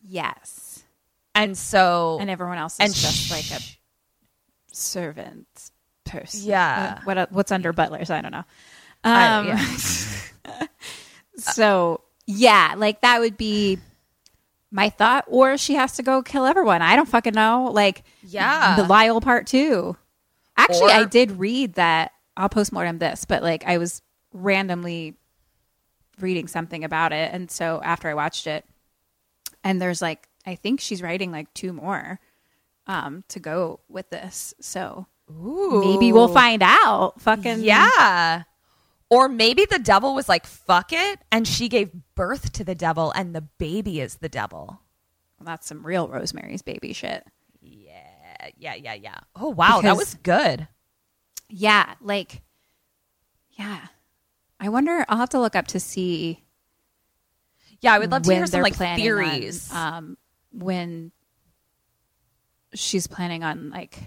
Yes. 0.03 0.83
And 1.35 1.57
so 1.57 2.19
And 2.21 2.29
everyone 2.29 2.59
else 2.59 2.75
is 2.75 2.81
and 2.81 2.95
just 2.95 3.29
sh- 3.29 3.31
like 3.31 3.51
a 3.61 3.63
servant 4.73 5.71
person. 6.11 6.49
Yeah. 6.49 7.01
What, 7.05 7.17
what 7.17 7.33
what's 7.33 7.53
under 7.53 7.73
butlers? 7.73 8.11
I 8.11 8.21
don't 8.21 8.33
know. 8.33 8.45
I- 9.05 9.37
Um, 9.39 9.47
yeah. 9.47 10.67
so, 11.37 12.03
yeah, 12.27 12.75
like 12.77 13.01
that 13.03 13.21
would 13.21 13.37
be 13.37 13.79
my 14.71 14.89
thought 14.91 15.25
or 15.27 15.57
she 15.59 15.75
has 15.75 15.95
to 15.97 16.03
go 16.03 16.23
kill 16.23 16.45
everyone. 16.45 16.83
I 16.83 16.97
don't 16.97 17.09
fucking 17.09 17.35
know. 17.35 17.71
Like 17.73 18.05
Yeah. 18.23 18.77
the 18.77 18.85
Lyle 18.85 19.21
part 19.21 19.47
too. 19.47 19.97
Actually, 20.57 20.93
I 20.93 21.05
did 21.05 21.33
read 21.33 21.75
that 21.75 22.13
I'll 22.37 22.49
postmortem 22.49 22.99
this, 22.99 23.25
but 23.25 23.43
like 23.43 23.65
I 23.67 23.79
was 23.79 24.03
randomly 24.33 25.17
reading 26.21 26.47
something 26.47 26.85
about 26.85 27.13
it. 27.13 27.33
And 27.33 27.51
so 27.51 27.81
after 27.83 28.09
I 28.09 28.15
watched 28.15 28.47
it, 28.47 28.65
and 29.65 29.81
there's 29.81 30.01
like, 30.03 30.29
I 30.47 30.55
think 30.55 30.81
she's 30.81 31.03
writing 31.03 31.33
like 31.33 31.53
two 31.55 31.73
more 31.73 32.21
um, 32.87 33.25
to 33.29 33.41
go 33.41 33.81
with 33.89 34.11
this. 34.11 34.55
So 34.61 35.07
maybe 35.31 36.13
we'll 36.13 36.29
find 36.29 36.63
out. 36.63 37.21
Fucking 37.21 37.61
Yeah. 37.61 38.45
Or 39.09 39.29
maybe 39.29 39.65
the 39.65 39.81
devil 39.81 40.15
was 40.15 40.29
like, 40.29 40.47
fuck 40.47 40.93
it. 40.93 41.19
And 41.33 41.47
she 41.47 41.69
gave 41.69 41.91
birth 42.15 42.53
to 42.53 42.65
the 42.65 42.77
devil 42.77 43.11
and 43.11 43.35
the 43.35 43.41
baby 43.41 44.01
is 44.01 44.17
the 44.17 44.29
devil. 44.29 44.81
Well, 45.39 45.47
that's 45.47 45.67
some 45.67 45.85
real 45.85 46.07
Rosemary's 46.09 46.63
baby 46.63 46.93
shit. 46.93 47.27
Yeah, 47.61 48.51
yeah, 48.57 48.75
yeah, 48.75 48.95
yeah. 48.95 49.19
Oh, 49.35 49.49
wow. 49.49 49.81
that 49.81 49.97
was 49.97 50.15
good. 50.23 50.69
Yeah, 51.49 51.95
like, 52.01 52.43
yeah. 53.53 53.81
I 54.61 54.69
wonder. 54.69 55.05
I'll 55.09 55.19
have 55.19 55.31
to 55.31 55.41
look 55.41 55.57
up 55.57 55.67
to 55.69 55.81
see. 55.81 56.45
Yeah, 57.81 57.95
I 57.95 57.99
would 57.99 58.11
love 58.11 58.23
to 58.23 58.35
hear 58.35 58.47
some 58.47 58.63
like 58.63 58.75
theories. 58.77 59.73
on, 59.73 59.95
um, 59.95 60.19
when 60.53 61.13
she's 62.75 63.07
planning 63.07 63.43
on 63.43 63.71
like 63.71 63.99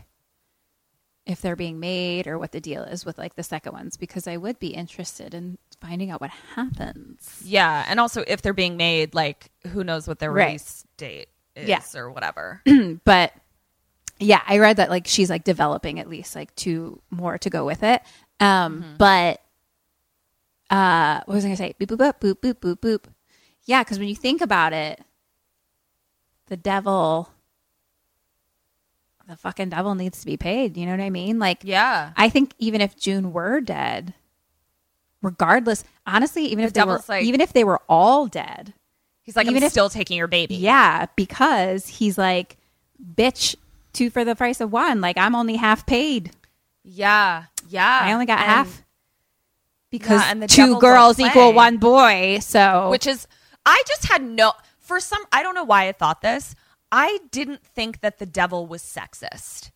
if 1.26 1.40
they're 1.42 1.56
being 1.56 1.80
made 1.80 2.28
or 2.28 2.38
what 2.38 2.52
the 2.52 2.60
deal 2.60 2.84
is 2.84 3.06
with 3.06 3.18
like 3.18 3.36
the 3.36 3.44
second 3.44 3.72
ones 3.74 3.96
because 3.96 4.28
I 4.28 4.36
would 4.38 4.60
be 4.60 4.68
interested 4.70 5.34
in 5.34 5.58
finding 5.80 6.12
out 6.12 6.20
what 6.22 6.32
happens. 6.56 7.42
yeah. 7.46 7.86
And 7.88 8.00
also, 8.00 8.24
if 8.28 8.42
they're 8.42 8.54
being 8.54 8.76
made, 8.78 9.16
like, 9.16 9.50
who 9.68 9.84
knows 9.84 10.08
what 10.08 10.20
their 10.20 10.32
Right. 10.32 10.48
release 10.48 10.86
date 10.98 11.30
is 11.56 11.70
Yeah. 11.70 11.82
or 11.96 12.12
whatever. 12.12 12.62
but 13.06 13.34
yeah, 14.20 14.42
I 14.48 14.58
read 14.60 14.78
that 14.78 14.90
like 14.90 15.08
she's 15.08 15.30
like 15.30 15.44
developing 15.44 16.00
at 16.00 16.10
least 16.10 16.36
like 16.36 16.54
two 16.56 17.02
more 17.10 17.38
to 17.38 17.50
go 17.50 17.66
with 17.66 17.84
it. 17.84 18.02
Um, 18.40 18.82
Mm-hmm. 18.82 18.96
but 18.98 19.42
uh, 20.70 21.22
what 21.26 21.36
was 21.36 21.46
I 21.46 21.50
gonna 21.50 21.58
say? 21.58 21.74
Boop 21.80 21.88
boop 21.98 21.98
boop 22.20 22.20
boop 22.20 22.36
boop 22.36 22.56
boop 22.56 22.76
boop. 22.80 23.04
Yeah, 23.66 23.82
because 23.84 24.00
when 24.00 24.08
you 24.10 24.16
think 24.16 24.42
about 24.42 24.74
it, 24.74 25.00
the 26.48 26.58
devil, 26.58 27.30
the 29.28 29.36
fucking 29.38 29.70
devil 29.70 29.96
needs 29.96 30.20
to 30.22 30.26
be 30.26 30.38
paid. 30.38 30.76
You 30.78 30.86
know 30.86 30.92
what 30.92 31.00
I 31.02 31.10
mean? 31.10 31.40
Like, 31.40 31.60
yeah. 31.64 32.12
I 32.18 32.30
think 32.30 32.54
even 32.60 32.82
if 32.82 32.96
June 32.98 33.32
were 33.34 33.62
dead, 33.62 34.14
regardless, 35.22 35.84
honestly, 36.06 36.46
even 36.46 36.60
The 36.60 36.68
if 36.68 36.74
they 36.74 36.84
were, 36.84 37.02
like- 37.08 37.24
even 37.24 37.42
if 37.42 37.54
they 37.54 37.64
were 37.64 37.82
all 37.88 38.28
dead, 38.28 38.74
He's 39.26 39.38
like, 39.38 39.46
Even 39.46 39.64
I'm 39.64 39.68
if- 39.68 39.72
still 39.72 39.90
taking 39.90 40.18
your 40.18 40.28
baby. 40.28 40.56
Yeah, 40.56 41.06
because 41.16 41.88
he's 41.88 42.18
like, 42.18 42.58
bitch, 43.16 43.56
two 43.94 44.10
for 44.10 44.26
the 44.26 44.36
price 44.36 44.60
of 44.60 44.70
one. 44.74 45.00
Like 45.00 45.18
I'm 45.18 45.34
only 45.34 45.56
half 45.56 45.86
paid. 45.86 46.32
Yeah. 46.84 47.46
Yeah. 47.70 48.00
I 48.02 48.12
only 48.12 48.26
got 48.26 48.40
And- 48.40 48.50
half 48.50 48.84
because 49.92 50.20
Yeah, 50.20 50.30
and 50.30 50.44
the 50.44 50.48
two 50.48 50.78
girls 50.80 51.20
equal 51.22 51.54
one 51.54 51.78
boy. 51.78 52.40
So 52.42 52.90
Which 52.90 53.08
is, 53.08 53.26
I 53.66 53.82
just 53.88 54.04
had 54.12 54.22
no, 54.22 54.52
for 54.80 55.00
some, 55.00 55.24
I 55.32 55.42
don't 55.42 55.56
know 55.56 55.64
why 55.64 55.88
I 55.88 55.94
thought 55.94 56.20
this. 56.22 56.54
I 56.96 57.18
didn't 57.32 57.66
think 57.66 58.02
that 58.02 58.20
the 58.20 58.26
devil 58.28 58.68
was 58.68 58.84
sexist. 58.84 59.72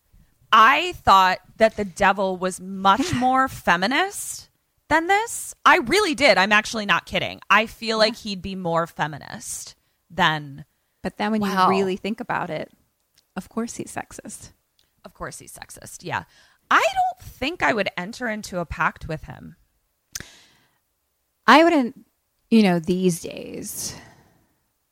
I 0.52 0.92
thought 0.92 1.38
that 1.56 1.76
the 1.76 1.84
devil 1.84 2.36
was 2.36 2.60
much 2.60 3.12
more 3.12 3.48
feminist 3.48 4.48
than 4.88 5.08
this. 5.08 5.52
I 5.66 5.78
really 5.78 6.14
did. 6.14 6.38
I'm 6.38 6.52
actually 6.52 6.86
not 6.86 7.06
kidding. 7.06 7.40
I 7.50 7.66
feel 7.66 7.98
like 7.98 8.14
he'd 8.16 8.40
be 8.40 8.54
more 8.54 8.86
feminist 8.86 9.74
than, 10.08 10.64
But 11.02 11.16
then 11.18 11.32
when 11.32 11.40
Wow. 11.40 11.64
you 11.64 11.70
really 11.70 11.96
think 11.96 12.20
about 12.20 12.50
it, 12.50 12.70
of 13.36 13.48
course 13.48 13.74
he's 13.76 13.92
sexist. 13.94 14.52
of 15.04 15.12
course, 15.14 15.38
he's 15.38 15.52
sexist. 15.54 15.98
Yeah. 16.04 16.24
I 16.70 16.80
don't 16.94 17.26
think 17.28 17.62
I 17.62 17.72
would 17.72 17.88
enter 17.96 18.28
into 18.28 18.58
a 18.60 18.66
pact 18.66 19.08
with 19.08 19.24
him. 19.24 19.56
I 21.46 21.64
wouldn't, 21.64 22.04
you 22.50 22.62
know, 22.62 22.78
these 22.78 23.20
days. 23.20 23.94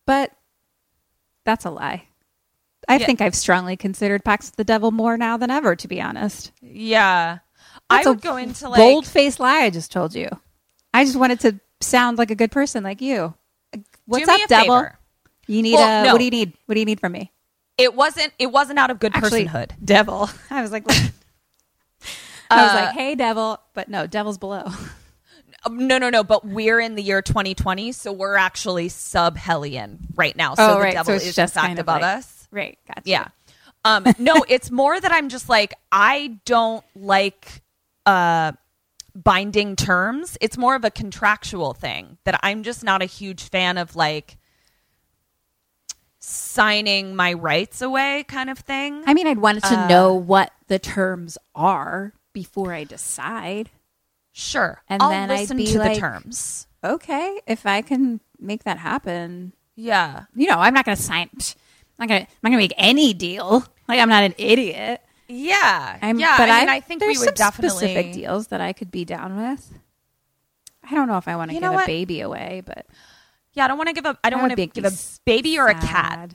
But 0.07 0.33
that's 1.45 1.65
a 1.65 1.71
lie. 1.71 2.09
I 2.89 2.97
Yeah. 2.97 3.07
think 3.07 3.21
I've 3.21 3.35
strongly 3.35 3.77
considered 3.77 4.23
with 4.25 4.57
the 4.57 4.65
devil 4.65 4.91
more 4.93 5.17
now 5.17 5.37
than 5.37 5.51
ever, 5.51 5.75
to 5.77 5.89
be 5.89 6.01
honest. 6.01 6.53
Yeah. 6.63 7.39
That's 7.91 8.07
I 8.07 8.11
would 8.11 8.21
go 8.21 8.37
into 8.37 8.69
like, 8.69 8.79
bold 8.79 9.07
faced 9.07 9.41
lie 9.41 9.63
I 9.63 9.71
just 9.71 9.91
told 9.93 10.15
you. 10.15 10.29
I 10.95 11.05
just 11.05 11.17
wanted 11.17 11.41
to 11.41 11.61
sound 11.81 12.19
like 12.19 12.31
a 12.31 12.35
good 12.35 12.51
person 12.53 12.83
like 12.85 13.01
you. 13.01 13.35
What's 14.07 14.29
up, 14.29 14.41
devil? 14.49 14.77
favor. 14.81 14.99
You 15.49 15.63
need 15.63 15.75
Well, 15.75 16.03
a 16.03 16.07
no. 16.07 16.13
what 16.13 16.19
do 16.19 16.25
you 16.25 16.31
need? 16.31 16.53
What 16.67 16.75
do 16.75 16.81
you 16.81 16.87
need 16.87 17.01
from 17.01 17.13
me? 17.13 17.33
It 17.79 17.95
wasn't, 17.95 18.33
it 18.39 18.47
wasn't 18.47 18.79
out 18.79 18.91
of 18.91 18.99
good 18.99 19.15
Actually, 19.15 19.47
personhood. 19.47 19.71
devil. 19.85 20.31
I 20.51 20.63
was 20.63 20.73
like, 20.73 20.85
I 20.91 22.63
was 22.63 22.73
Uh, 22.73 22.75
like, 22.87 22.95
hey, 22.95 23.15
devil, 23.15 23.61
but 23.75 23.89
no, 23.89 24.07
devil's 24.07 24.39
below. 24.39 24.65
No, 25.69 25.99
no, 25.99 26.11
no. 26.11 26.23
But 26.23 26.45
we're 26.47 26.79
in 26.79 26.95
the 26.95 27.03
year 27.03 27.21
2020, 27.23 27.91
so 27.91 28.13
we're 28.13 28.37
actually 28.37 28.89
sub 28.89 29.37
Hellion 29.37 29.99
right 30.15 30.37
now. 30.37 30.55
So 30.55 30.63
Oh, 30.65 30.75
the 30.75 30.81
right. 30.81 30.93
devil 30.93 31.19
So 31.19 31.27
is 31.27 31.35
just 31.35 31.55
kind 31.57 31.73
of 31.81 31.83
above 31.83 32.03
like- 32.03 32.19
us. 32.19 32.36
Right. 32.51 32.79
Gotcha. 32.87 33.03
Yeah. 33.05 33.29
Um, 33.85 34.05
no, 34.19 34.45
it's 34.49 34.71
more 34.71 35.01
that 35.01 35.13
I'm 35.13 35.29
just 35.29 35.49
like 35.49 35.75
I 35.93 36.39
don't 36.45 36.85
like 36.95 37.63
uh 38.07 38.53
binding 39.15 39.77
terms. 39.77 40.37
It's 40.41 40.59
more 40.59 40.75
of 40.77 40.85
a 40.85 40.91
contractual 40.91 41.73
thing 41.73 42.19
that 42.25 42.39
I'm 42.43 42.63
just 42.63 42.85
not 42.85 43.01
a 43.03 43.07
huge 43.07 43.45
fan 43.45 43.79
of 43.79 43.97
like 43.97 44.37
signing 46.19 47.15
my 47.15 47.33
rights 47.33 47.81
away 47.83 48.25
kind 48.29 48.51
of 48.51 48.59
thing. 48.59 49.03
I 49.07 49.15
mean, 49.15 49.27
I'd 49.27 49.39
want 49.39 49.63
to 49.63 49.79
Uh, 49.79 49.87
know 49.89 50.15
what 50.15 50.53
the 50.67 50.79
terms 50.79 51.39
are 51.55 52.13
before 52.33 52.73
I 52.73 52.85
decide. 52.85 53.71
Sure. 54.33 54.83
And 54.89 55.03
I'll 55.03 55.11
then 55.11 55.31
I'd 55.31 55.41
listen 55.41 55.57
be 55.57 55.67
to 55.69 55.79
like- 55.79 55.95
the 55.95 56.01
terms. 56.01 56.67
Okay, 56.85 57.41
if 57.47 57.65
I 57.67 57.83
can 57.83 58.21
make 58.39 58.65
that 58.65 58.79
happen, 58.79 59.53
Yeah. 59.75 60.25
you 60.35 60.47
know, 60.47 60.59
I'm 60.59 60.75
not 60.75 60.85
going 60.85 60.97
to 60.97 61.03
sign. 61.03 61.31
psh, 61.37 61.55
I'm 61.99 62.09
not 62.09 62.15
to. 62.15 62.21
I'm 62.23 62.27
not 62.43 62.51
to 62.51 62.57
make 62.57 62.75
any 62.77 63.15
deal. 63.15 63.65
Like 63.89 64.01
I'm 64.01 64.09
not 64.09 64.25
an 64.25 64.35
idiot. 64.37 65.01
Yeah. 65.29 65.99
I'm, 66.03 66.19
yeah. 66.19 66.37
but 66.37 66.51
I 66.51 66.61
mean, 66.61 66.69
I 66.69 66.81
think 66.81 67.01
we 67.01 67.07
there's 67.07 67.19
would 67.21 67.27
some 67.27 67.35
definitely 67.35 67.79
specific 67.79 68.13
deals 68.13 68.49
that 68.49 68.61
I 68.61 68.73
could 68.73 68.91
be 68.91 69.05
down 69.05 69.37
with. 69.37 69.79
I 70.89 70.95
don't 70.95 71.09
know 71.09 71.19
if 71.19 71.27
I 71.29 71.37
want 71.37 71.51
to 71.51 71.55
give 71.55 71.71
a 71.71 71.73
what? 71.73 71.87
baby 71.87 72.21
away, 72.21 72.63
but 72.65 72.87
Yeah, 73.53 73.65
I 73.65 73.69
don't 73.69 73.79
want 73.79 73.89
to 73.89 73.95
give 73.95 74.07
a 74.07 74.19
I 74.23 74.31
don't 74.31 74.41
want 74.41 74.57
to 74.57 74.67
give 74.67 74.85
a 74.85 74.93
baby 75.25 75.59
or 75.59 75.69
a 75.69 75.75
cat. 75.75 76.33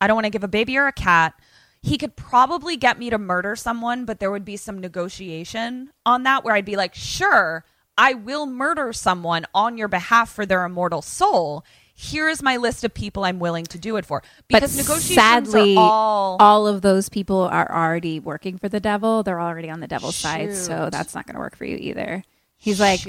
I 0.00 0.06
don't 0.06 0.14
want 0.14 0.26
to 0.26 0.30
give 0.30 0.44
a 0.44 0.48
baby 0.48 0.78
or 0.78 0.86
a 0.86 0.92
cat. 0.92 1.34
He 1.80 1.98
could 1.98 2.16
probably 2.16 2.76
get 2.76 2.98
me 2.98 3.10
to 3.10 3.18
murder 3.18 3.56
someone, 3.56 4.04
but 4.04 4.20
there 4.20 4.30
would 4.30 4.44
be 4.44 4.56
some 4.56 4.80
negotiation 4.80 5.90
on 6.04 6.24
that 6.24 6.44
where 6.44 6.54
I'd 6.54 6.64
be 6.64 6.76
like, 6.76 6.94
"Sure, 6.94 7.64
I 7.96 8.14
will 8.14 8.46
murder 8.46 8.92
someone 8.92 9.46
on 9.52 9.76
your 9.76 9.88
behalf 9.88 10.30
for 10.30 10.46
their 10.46 10.64
immortal 10.64 11.02
soul. 11.02 11.64
Here 12.00 12.28
is 12.28 12.44
my 12.44 12.58
list 12.58 12.84
of 12.84 12.94
people 12.94 13.24
I'm 13.24 13.40
willing 13.40 13.64
to 13.66 13.78
do 13.78 13.96
it 13.96 14.06
for." 14.06 14.22
Because 14.46 14.76
but 14.76 14.82
negotiations 14.82 15.14
sadly, 15.50 15.74
are 15.76 15.80
all 15.82 16.36
all 16.38 16.66
of 16.68 16.80
those 16.80 17.08
people 17.08 17.40
are 17.40 17.68
already 17.70 18.20
working 18.20 18.56
for 18.56 18.68
the 18.68 18.78
devil. 18.78 19.24
They're 19.24 19.40
already 19.40 19.68
on 19.68 19.80
the 19.80 19.88
devil's 19.88 20.14
side, 20.14 20.54
so 20.54 20.90
that's 20.92 21.12
not 21.16 21.26
going 21.26 21.34
to 21.34 21.40
work 21.40 21.56
for 21.56 21.64
you 21.64 21.76
either. 21.76 22.22
He's 22.56 22.78
like, 22.78 23.00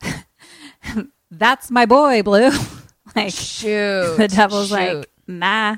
"That's 1.30 1.70
my 1.70 1.86
boy, 1.86 2.22
Blue." 2.22 2.50
like 3.16 3.32
shoot. 3.32 4.14
the 4.16 4.28
devil's 4.28 4.68
shoot. 4.68 4.74
like, 4.74 5.10
"Nah." 5.26 5.76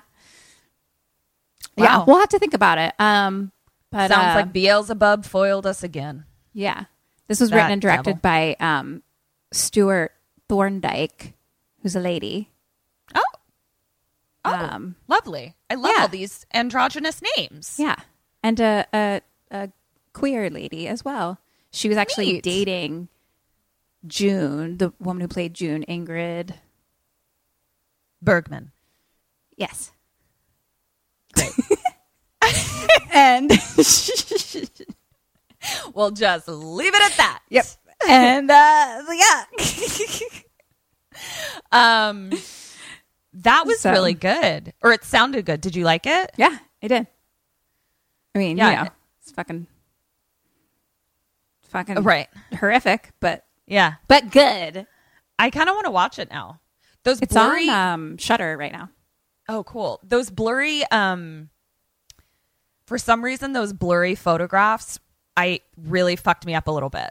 Yeah, 1.77 2.05
we'll 2.07 2.21
have 2.21 2.29
to 2.29 2.39
think 2.39 2.55
about 2.55 2.79
it. 2.79 2.93
Um, 3.01 3.51
but 3.91 4.09
Sounds 4.11 4.33
uh, 4.37 4.41
like 4.41 4.53
Beelzebub 4.53 5.25
foiled 5.25 5.67
us 5.67 5.83
again. 5.83 6.25
yeah, 6.53 6.85
this 7.27 7.41
was 7.41 7.51
That 7.51 7.57
written 7.57 7.73
and 7.73 7.83
directed 7.83 8.21
devil. 8.21 8.21
by 8.23 8.57
um, 8.61 9.03
Stewart 9.51 10.13
Thorndike, 10.49 11.34
who's 11.85 11.95
a 11.95 12.01
lady. 12.01 12.51
Oh. 13.15 13.23
Oh, 14.45 14.53
Um, 14.55 14.97
lovely. 15.07 15.55
I 15.71 15.75
love 15.77 15.93
yeah. 15.97 16.03
all 16.03 16.09
these 16.09 16.45
androgynous 16.53 17.23
names. 17.37 17.77
Yeah, 17.79 17.97
and 18.43 18.59
a, 18.59 18.87
a 18.93 19.21
a 19.51 19.69
queer 20.13 20.51
lady 20.51 20.89
as 20.89 21.05
well. 21.05 21.39
She 21.71 21.89
was 21.89 21.97
actually 21.97 22.33
Neat. 22.35 22.43
dating 22.43 23.09
June, 24.07 24.79
the 24.79 24.93
woman 24.99 25.21
who 25.23 25.29
played 25.29 25.55
June, 25.55 25.85
Ingrid. 25.89 26.55
Bergman. 28.23 28.73
Yes. 29.57 29.93
Great. 31.35 31.53
and 33.13 33.51
We'll 35.95 36.11
just 36.11 36.47
leave 36.49 36.95
it 36.95 37.03
at 37.03 37.17
that. 37.17 37.41
Yep. 37.49 37.67
and 38.09 38.51
uh, 38.51 39.03
yeah, 39.13 39.45
Um, 41.73 42.31
that 43.33 43.67
was 43.67 43.81
So- 43.81 43.91
really 43.91 44.15
good, 44.15 44.73
or 44.83 44.93
it 44.93 45.03
sounded 45.05 45.45
good. 45.45 45.61
Did 45.61 45.75
you 45.75 45.85
like 45.85 46.07
it? 46.07 46.31
yeah, 46.37 46.59
I 46.83 46.89
did. 46.89 47.07
I 48.35 48.39
mean, 48.39 48.57
Yeah. 48.57 48.71
you 48.71 48.77
know, 48.85 48.91
it's 49.21 49.33
fucking, 49.33 49.67
fucking 51.63 52.03
Right. 52.03 52.29
horrific, 52.59 53.11
but 53.21 53.45
Yeah. 53.67 53.95
but 54.09 54.31
good. 54.31 54.87
I 55.39 55.51
kind 55.51 55.69
of 55.69 55.75
want 55.75 55.87
to 55.87 55.91
watch 55.91 56.19
it 56.19 56.31
now. 56.31 56.61
Those 57.03 57.21
It's 57.21 57.33
blurry. 57.33 57.69
on 57.69 57.93
um, 57.93 58.17
Shutter 58.19 58.57
right 58.57 58.73
now. 58.73 58.91
oh, 59.49 59.65
cool. 59.65 60.01
Those 60.03 60.31
blurry. 60.31 60.85
Um, 60.91 61.51
for 62.87 62.99
some 62.99 63.25
reason, 63.25 63.53
those 63.53 63.73
blurry 63.73 64.15
photographs, 64.15 64.99
I 65.37 65.61
really 65.77 66.17
fucked 66.17 66.47
me 66.47 66.55
up 66.55 66.67
a 66.69 66.71
little 66.71 66.91
bit. 66.91 67.11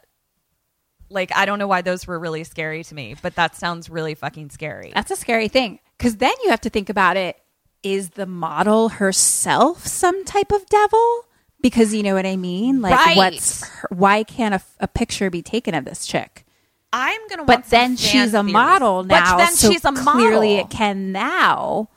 Like 1.14 1.32
I 1.36 1.46
don't 1.46 1.60
know 1.60 1.68
why 1.68 1.82
those 1.82 2.06
were 2.08 2.20
really 2.20 2.44
scary 2.44 2.84
to 2.84 2.96
me, 2.96 3.16
but 3.22 3.36
that 3.36 3.56
sounds 3.56 3.90
really 3.90 4.16
fucking 4.16 4.50
scary. 4.50 4.92
That's 4.94 5.12
a 5.12 5.16
scary 5.16 5.48
thing 5.48 5.80
because 5.98 6.18
then 6.18 6.34
you 6.44 6.50
have 6.50 6.62
to 6.62 6.70
think 6.70 6.90
about 6.90 7.16
it. 7.18 7.38
Is 7.84 8.12
the 8.12 8.26
model 8.26 8.90
herself 8.90 9.86
some 9.86 10.24
type 10.26 10.52
of 10.52 10.66
devil? 10.68 11.26
Because 11.62 11.94
you 11.94 12.04
know 12.04 12.14
what 12.16 12.26
I 12.26 12.36
mean. 12.36 12.82
Like, 12.82 12.94
Right. 12.94 13.16
what's 13.18 13.66
her, 13.68 13.88
why 13.90 14.24
can't 14.24 14.54
a, 14.56 14.62
a 14.82 14.88
picture 14.88 15.30
be 15.30 15.42
taken 15.42 15.74
of 15.76 15.86
this 15.86 16.06
chick? 16.06 16.46
I'm 16.92 17.20
gonna. 17.30 17.46
But 17.46 17.66
then 17.66 17.96
she's 17.98 18.34
a 18.34 18.40
theories. 18.40 18.54
model 18.54 19.04
now. 19.04 19.32
But 19.32 19.38
then 19.38 19.54
so 19.54 19.72
she's 19.72 19.84
a 19.86 19.92
model. 19.92 20.14
Clearly, 20.14 20.56
it 20.58 20.70
can 20.70 21.12
now. 21.12 21.90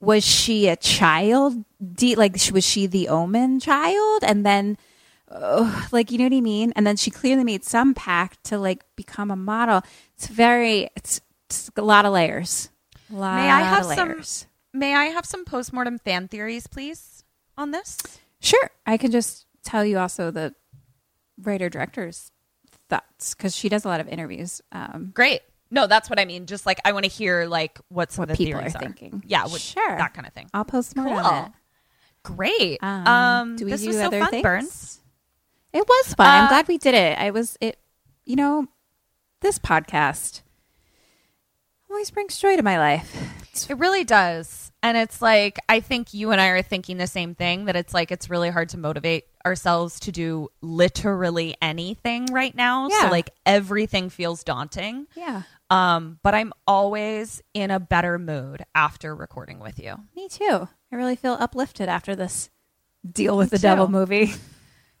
Was 0.00 0.24
she 0.24 0.68
a 0.68 0.76
child? 0.76 1.64
De- 1.94 2.14
like, 2.16 2.36
was 2.52 2.64
she 2.64 2.86
the 2.86 3.08
Omen 3.08 3.60
child? 3.60 4.22
And 4.24 4.44
then, 4.44 4.76
like, 5.92 6.10
you 6.10 6.18
know 6.18 6.24
what 6.24 6.32
I 6.36 6.40
mean? 6.40 6.72
And 6.76 6.86
then 6.86 6.96
she 6.96 7.10
clearly 7.10 7.44
made 7.44 7.64
some 7.64 7.94
pact 7.94 8.44
to 8.44 8.58
like 8.58 8.84
become 8.96 9.30
a 9.30 9.36
model. 9.36 9.82
It's 10.16 10.26
very. 10.28 10.88
It's, 10.96 11.20
it's 11.46 11.70
a 11.76 11.82
lot 11.82 12.04
of 12.06 12.12
layers. 12.12 12.70
A 13.12 13.16
lot 13.16 13.36
May 13.36 13.50
I 13.50 13.60
have 13.62 13.86
of 13.86 14.24
some? 14.26 14.48
May 14.72 14.94
I 14.94 15.04
have 15.06 15.24
some 15.26 15.44
postmortem 15.44 15.98
fan 15.98 16.26
theories, 16.28 16.66
please, 16.66 17.24
on 17.56 17.70
this? 17.70 17.98
Sure. 18.40 18.70
I 18.86 18.96
can 18.96 19.10
just 19.10 19.46
tell 19.62 19.84
you 19.84 19.98
also 19.98 20.30
the 20.30 20.54
writer 21.40 21.68
director's 21.68 22.30
thoughts 22.88 23.34
because 23.34 23.54
she 23.56 23.68
does 23.68 23.84
a 23.84 23.88
lot 23.88 24.00
of 24.00 24.08
interviews. 24.08 24.60
Um, 24.72 25.12
Great. 25.14 25.40
No, 25.70 25.86
that's 25.86 26.08
what 26.10 26.18
I 26.20 26.24
mean. 26.24 26.46
Just 26.46 26.66
like 26.66 26.80
I 26.84 26.92
want 26.92 27.04
to 27.04 27.10
hear 27.10 27.46
like 27.46 27.78
what 27.88 28.12
some 28.12 28.22
What 28.22 28.30
of 28.30 28.36
the 28.38 28.44
people 28.44 28.60
theories 28.60 28.74
are 28.76 28.80
thinking. 28.80 29.22
Yeah, 29.26 29.44
what, 29.46 29.60
Sure. 29.60 29.96
that 29.96 30.14
kind 30.14 30.26
of 30.26 30.32
thing. 30.32 30.48
I'll 30.54 30.64
post 30.64 30.96
more 30.96 31.06
Cool. 31.06 31.16
on 31.18 31.44
it. 31.46 31.52
Great. 32.22 32.78
Um, 32.82 33.06
Um, 33.06 33.56
do 33.56 33.64
we 33.64 33.70
this 33.70 33.80
do 33.82 33.88
was 33.88 33.96
so 33.96 34.06
other 34.06 34.20
fun, 34.20 34.30
things? 34.30 34.42
Burns. 34.42 35.00
It 35.74 35.86
was 35.86 36.14
fun. 36.14 36.26
I'm 36.26 36.44
Uh, 36.44 36.48
glad 36.48 36.68
we 36.68 36.78
did 36.78 36.94
it. 36.94 37.18
I 37.18 37.30
was 37.30 37.58
it. 37.60 37.78
You 38.24 38.36
know, 38.36 38.68
this 39.40 39.58
podcast 39.58 40.40
always 41.90 42.10
brings 42.10 42.38
joy 42.38 42.56
to 42.56 42.62
my 42.62 42.78
life. 42.78 43.70
It 43.70 43.78
really 43.78 44.02
does. 44.04 44.72
And 44.82 44.96
it's 44.96 45.22
like 45.22 45.58
I 45.68 45.80
think 45.80 46.12
you 46.12 46.32
and 46.32 46.40
I 46.40 46.48
are 46.48 46.62
thinking 46.62 46.96
the 46.96 47.06
same 47.06 47.34
thing 47.34 47.66
that 47.66 47.76
it's 47.76 47.94
like 47.94 48.10
it's 48.10 48.28
really 48.28 48.50
hard 48.50 48.68
to 48.70 48.78
motivate 48.78 49.24
ourselves 49.46 50.00
to 50.00 50.12
do 50.12 50.48
literally 50.60 51.56
anything 51.62 52.26
right 52.26 52.54
now. 52.54 52.88
Yeah. 52.88 53.02
So 53.02 53.10
like 53.10 53.30
everything 53.46 54.10
feels 54.10 54.42
daunting. 54.44 55.06
yeah. 55.14 55.42
Um, 55.70 56.18
but 56.22 56.34
I'm 56.34 56.52
always 56.66 57.42
in 57.54 57.70
a 57.70 57.80
better 57.80 58.18
mood 58.18 58.64
after 58.74 59.14
recording 59.14 59.58
with 59.60 59.78
you. 59.78 59.96
Me 60.14 60.28
too. 60.28 60.68
I 60.92 60.96
really 60.96 61.16
feel 61.16 61.32
uplifted 61.40 61.88
after 61.88 62.14
this 62.14 62.50
deal 63.10 63.36
with 63.36 63.50
Me 63.50 63.56
the 63.58 63.62
devil 63.62 63.88
movie. 63.88 64.32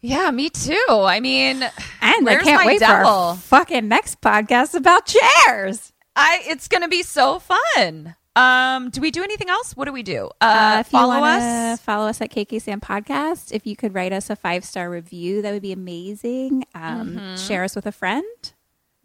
Yeah, 0.06 0.30
me 0.32 0.50
too. 0.50 0.84
I 0.90 1.20
mean, 1.20 1.62
And 1.62 2.28
I 2.28 2.36
can't 2.36 2.60
my 2.60 2.66
wait 2.66 2.74
for 2.80 2.86
devil? 2.86 3.08
our 3.10 3.36
fucking 3.36 3.88
next 3.88 4.20
podcast 4.20 4.74
about 4.74 5.06
chairs. 5.06 5.92
I 6.14 6.42
it's 6.46 6.68
gonna 6.68 6.88
be 6.88 7.02
so 7.02 7.38
fun. 7.38 8.14
Um, 8.36 8.90
do 8.90 9.00
we 9.00 9.10
do 9.10 9.22
anything 9.22 9.48
else? 9.48 9.74
What 9.74 9.86
do 9.86 9.92
we 9.92 10.02
do? 10.02 10.28
Uh, 10.42 10.74
Uh, 10.76 10.80
if 10.80 10.88
follow 10.88 11.18
wanna 11.20 11.72
us. 11.72 11.80
follow 11.80 12.06
us 12.08 12.20
at 12.20 12.30
KK 12.30 12.60
Sam 12.60 12.80
Podcast. 12.80 13.50
If 13.52 13.66
you 13.66 13.76
could 13.76 13.94
write 13.94 14.12
us 14.12 14.28
a 14.28 14.36
five 14.36 14.64
star 14.64 14.90
review, 14.90 15.40
that 15.40 15.52
would 15.52 15.62
be 15.62 15.72
amazing. 15.72 16.64
Um, 16.74 17.16
Mhm. 17.16 17.46
Share 17.48 17.64
us 17.64 17.74
with 17.74 17.86
a 17.86 17.92
friend. 17.92 18.52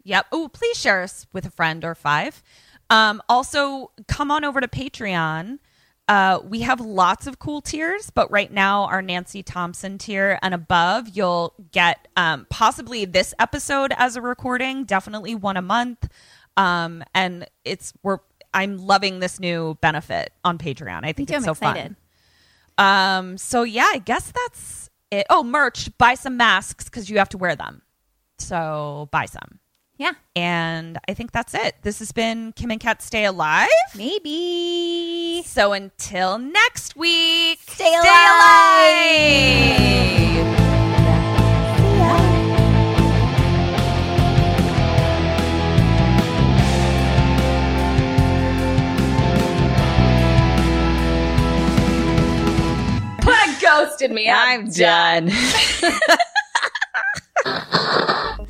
Yep. 0.04 0.26
Oh, 0.32 0.48
please 0.48 0.76
share 0.78 1.00
us 1.02 1.26
with 1.32 1.46
a 1.46 1.50
friend 1.50 1.82
or 1.84 1.94
five. 1.94 2.42
Um, 2.90 3.22
also, 3.28 3.92
come 4.08 4.30
on 4.30 4.44
over 4.44 4.60
to 4.60 4.68
Patreon. 4.68 5.60
Uh, 6.10 6.40
we 6.42 6.62
have 6.62 6.80
lots 6.80 7.28
of 7.28 7.38
cool 7.38 7.60
tiers, 7.60 8.10
but 8.10 8.28
right 8.32 8.52
now 8.52 8.86
our 8.86 9.00
Nancy 9.00 9.44
Thompson 9.44 9.96
tier 9.96 10.40
and 10.42 10.52
above, 10.52 11.08
you'll 11.10 11.54
get 11.70 12.08
um, 12.16 12.48
possibly 12.50 13.04
this 13.04 13.32
episode 13.38 13.92
as 13.96 14.16
a 14.16 14.20
recording, 14.20 14.82
definitely 14.82 15.36
one 15.36 15.56
a 15.56 15.62
month. 15.62 16.08
Um, 16.56 17.04
and 17.14 17.46
it's 17.64 17.92
we're 18.02 18.18
I'm 18.52 18.78
loving 18.78 19.20
this 19.20 19.38
new 19.38 19.78
benefit 19.80 20.32
on 20.44 20.58
Patreon. 20.58 21.04
I 21.04 21.12
think 21.12 21.30
it's 21.30 21.36
I'm 21.36 21.44
so 21.44 21.52
excited. 21.52 21.94
fun. 22.76 23.20
Um, 23.28 23.38
so 23.38 23.62
yeah, 23.62 23.86
I 23.92 23.98
guess 23.98 24.32
that's 24.32 24.90
it. 25.12 25.26
Oh, 25.30 25.44
merch! 25.44 25.96
Buy 25.96 26.14
some 26.14 26.36
masks 26.36 26.86
because 26.86 27.08
you 27.08 27.18
have 27.18 27.28
to 27.28 27.38
wear 27.38 27.54
them. 27.54 27.82
So 28.38 29.08
buy 29.12 29.26
some. 29.26 29.59
Yeah. 30.00 30.12
And 30.34 30.98
I 31.06 31.12
think 31.12 31.30
that's 31.30 31.52
it. 31.52 31.74
This 31.82 31.98
has 31.98 32.10
been 32.10 32.54
Kim 32.56 32.70
and 32.70 32.80
Kat 32.80 33.02
Stay 33.02 33.26
Alive. 33.26 33.68
Maybe. 33.94 35.42
So 35.44 35.74
until 35.74 36.38
next 36.38 36.96
week, 36.96 37.60
Stay 37.68 37.94
alive. 37.94 38.08
ghosted 53.60 54.10
me. 54.10 54.30
I'm 54.30 54.70
done. 54.70 55.30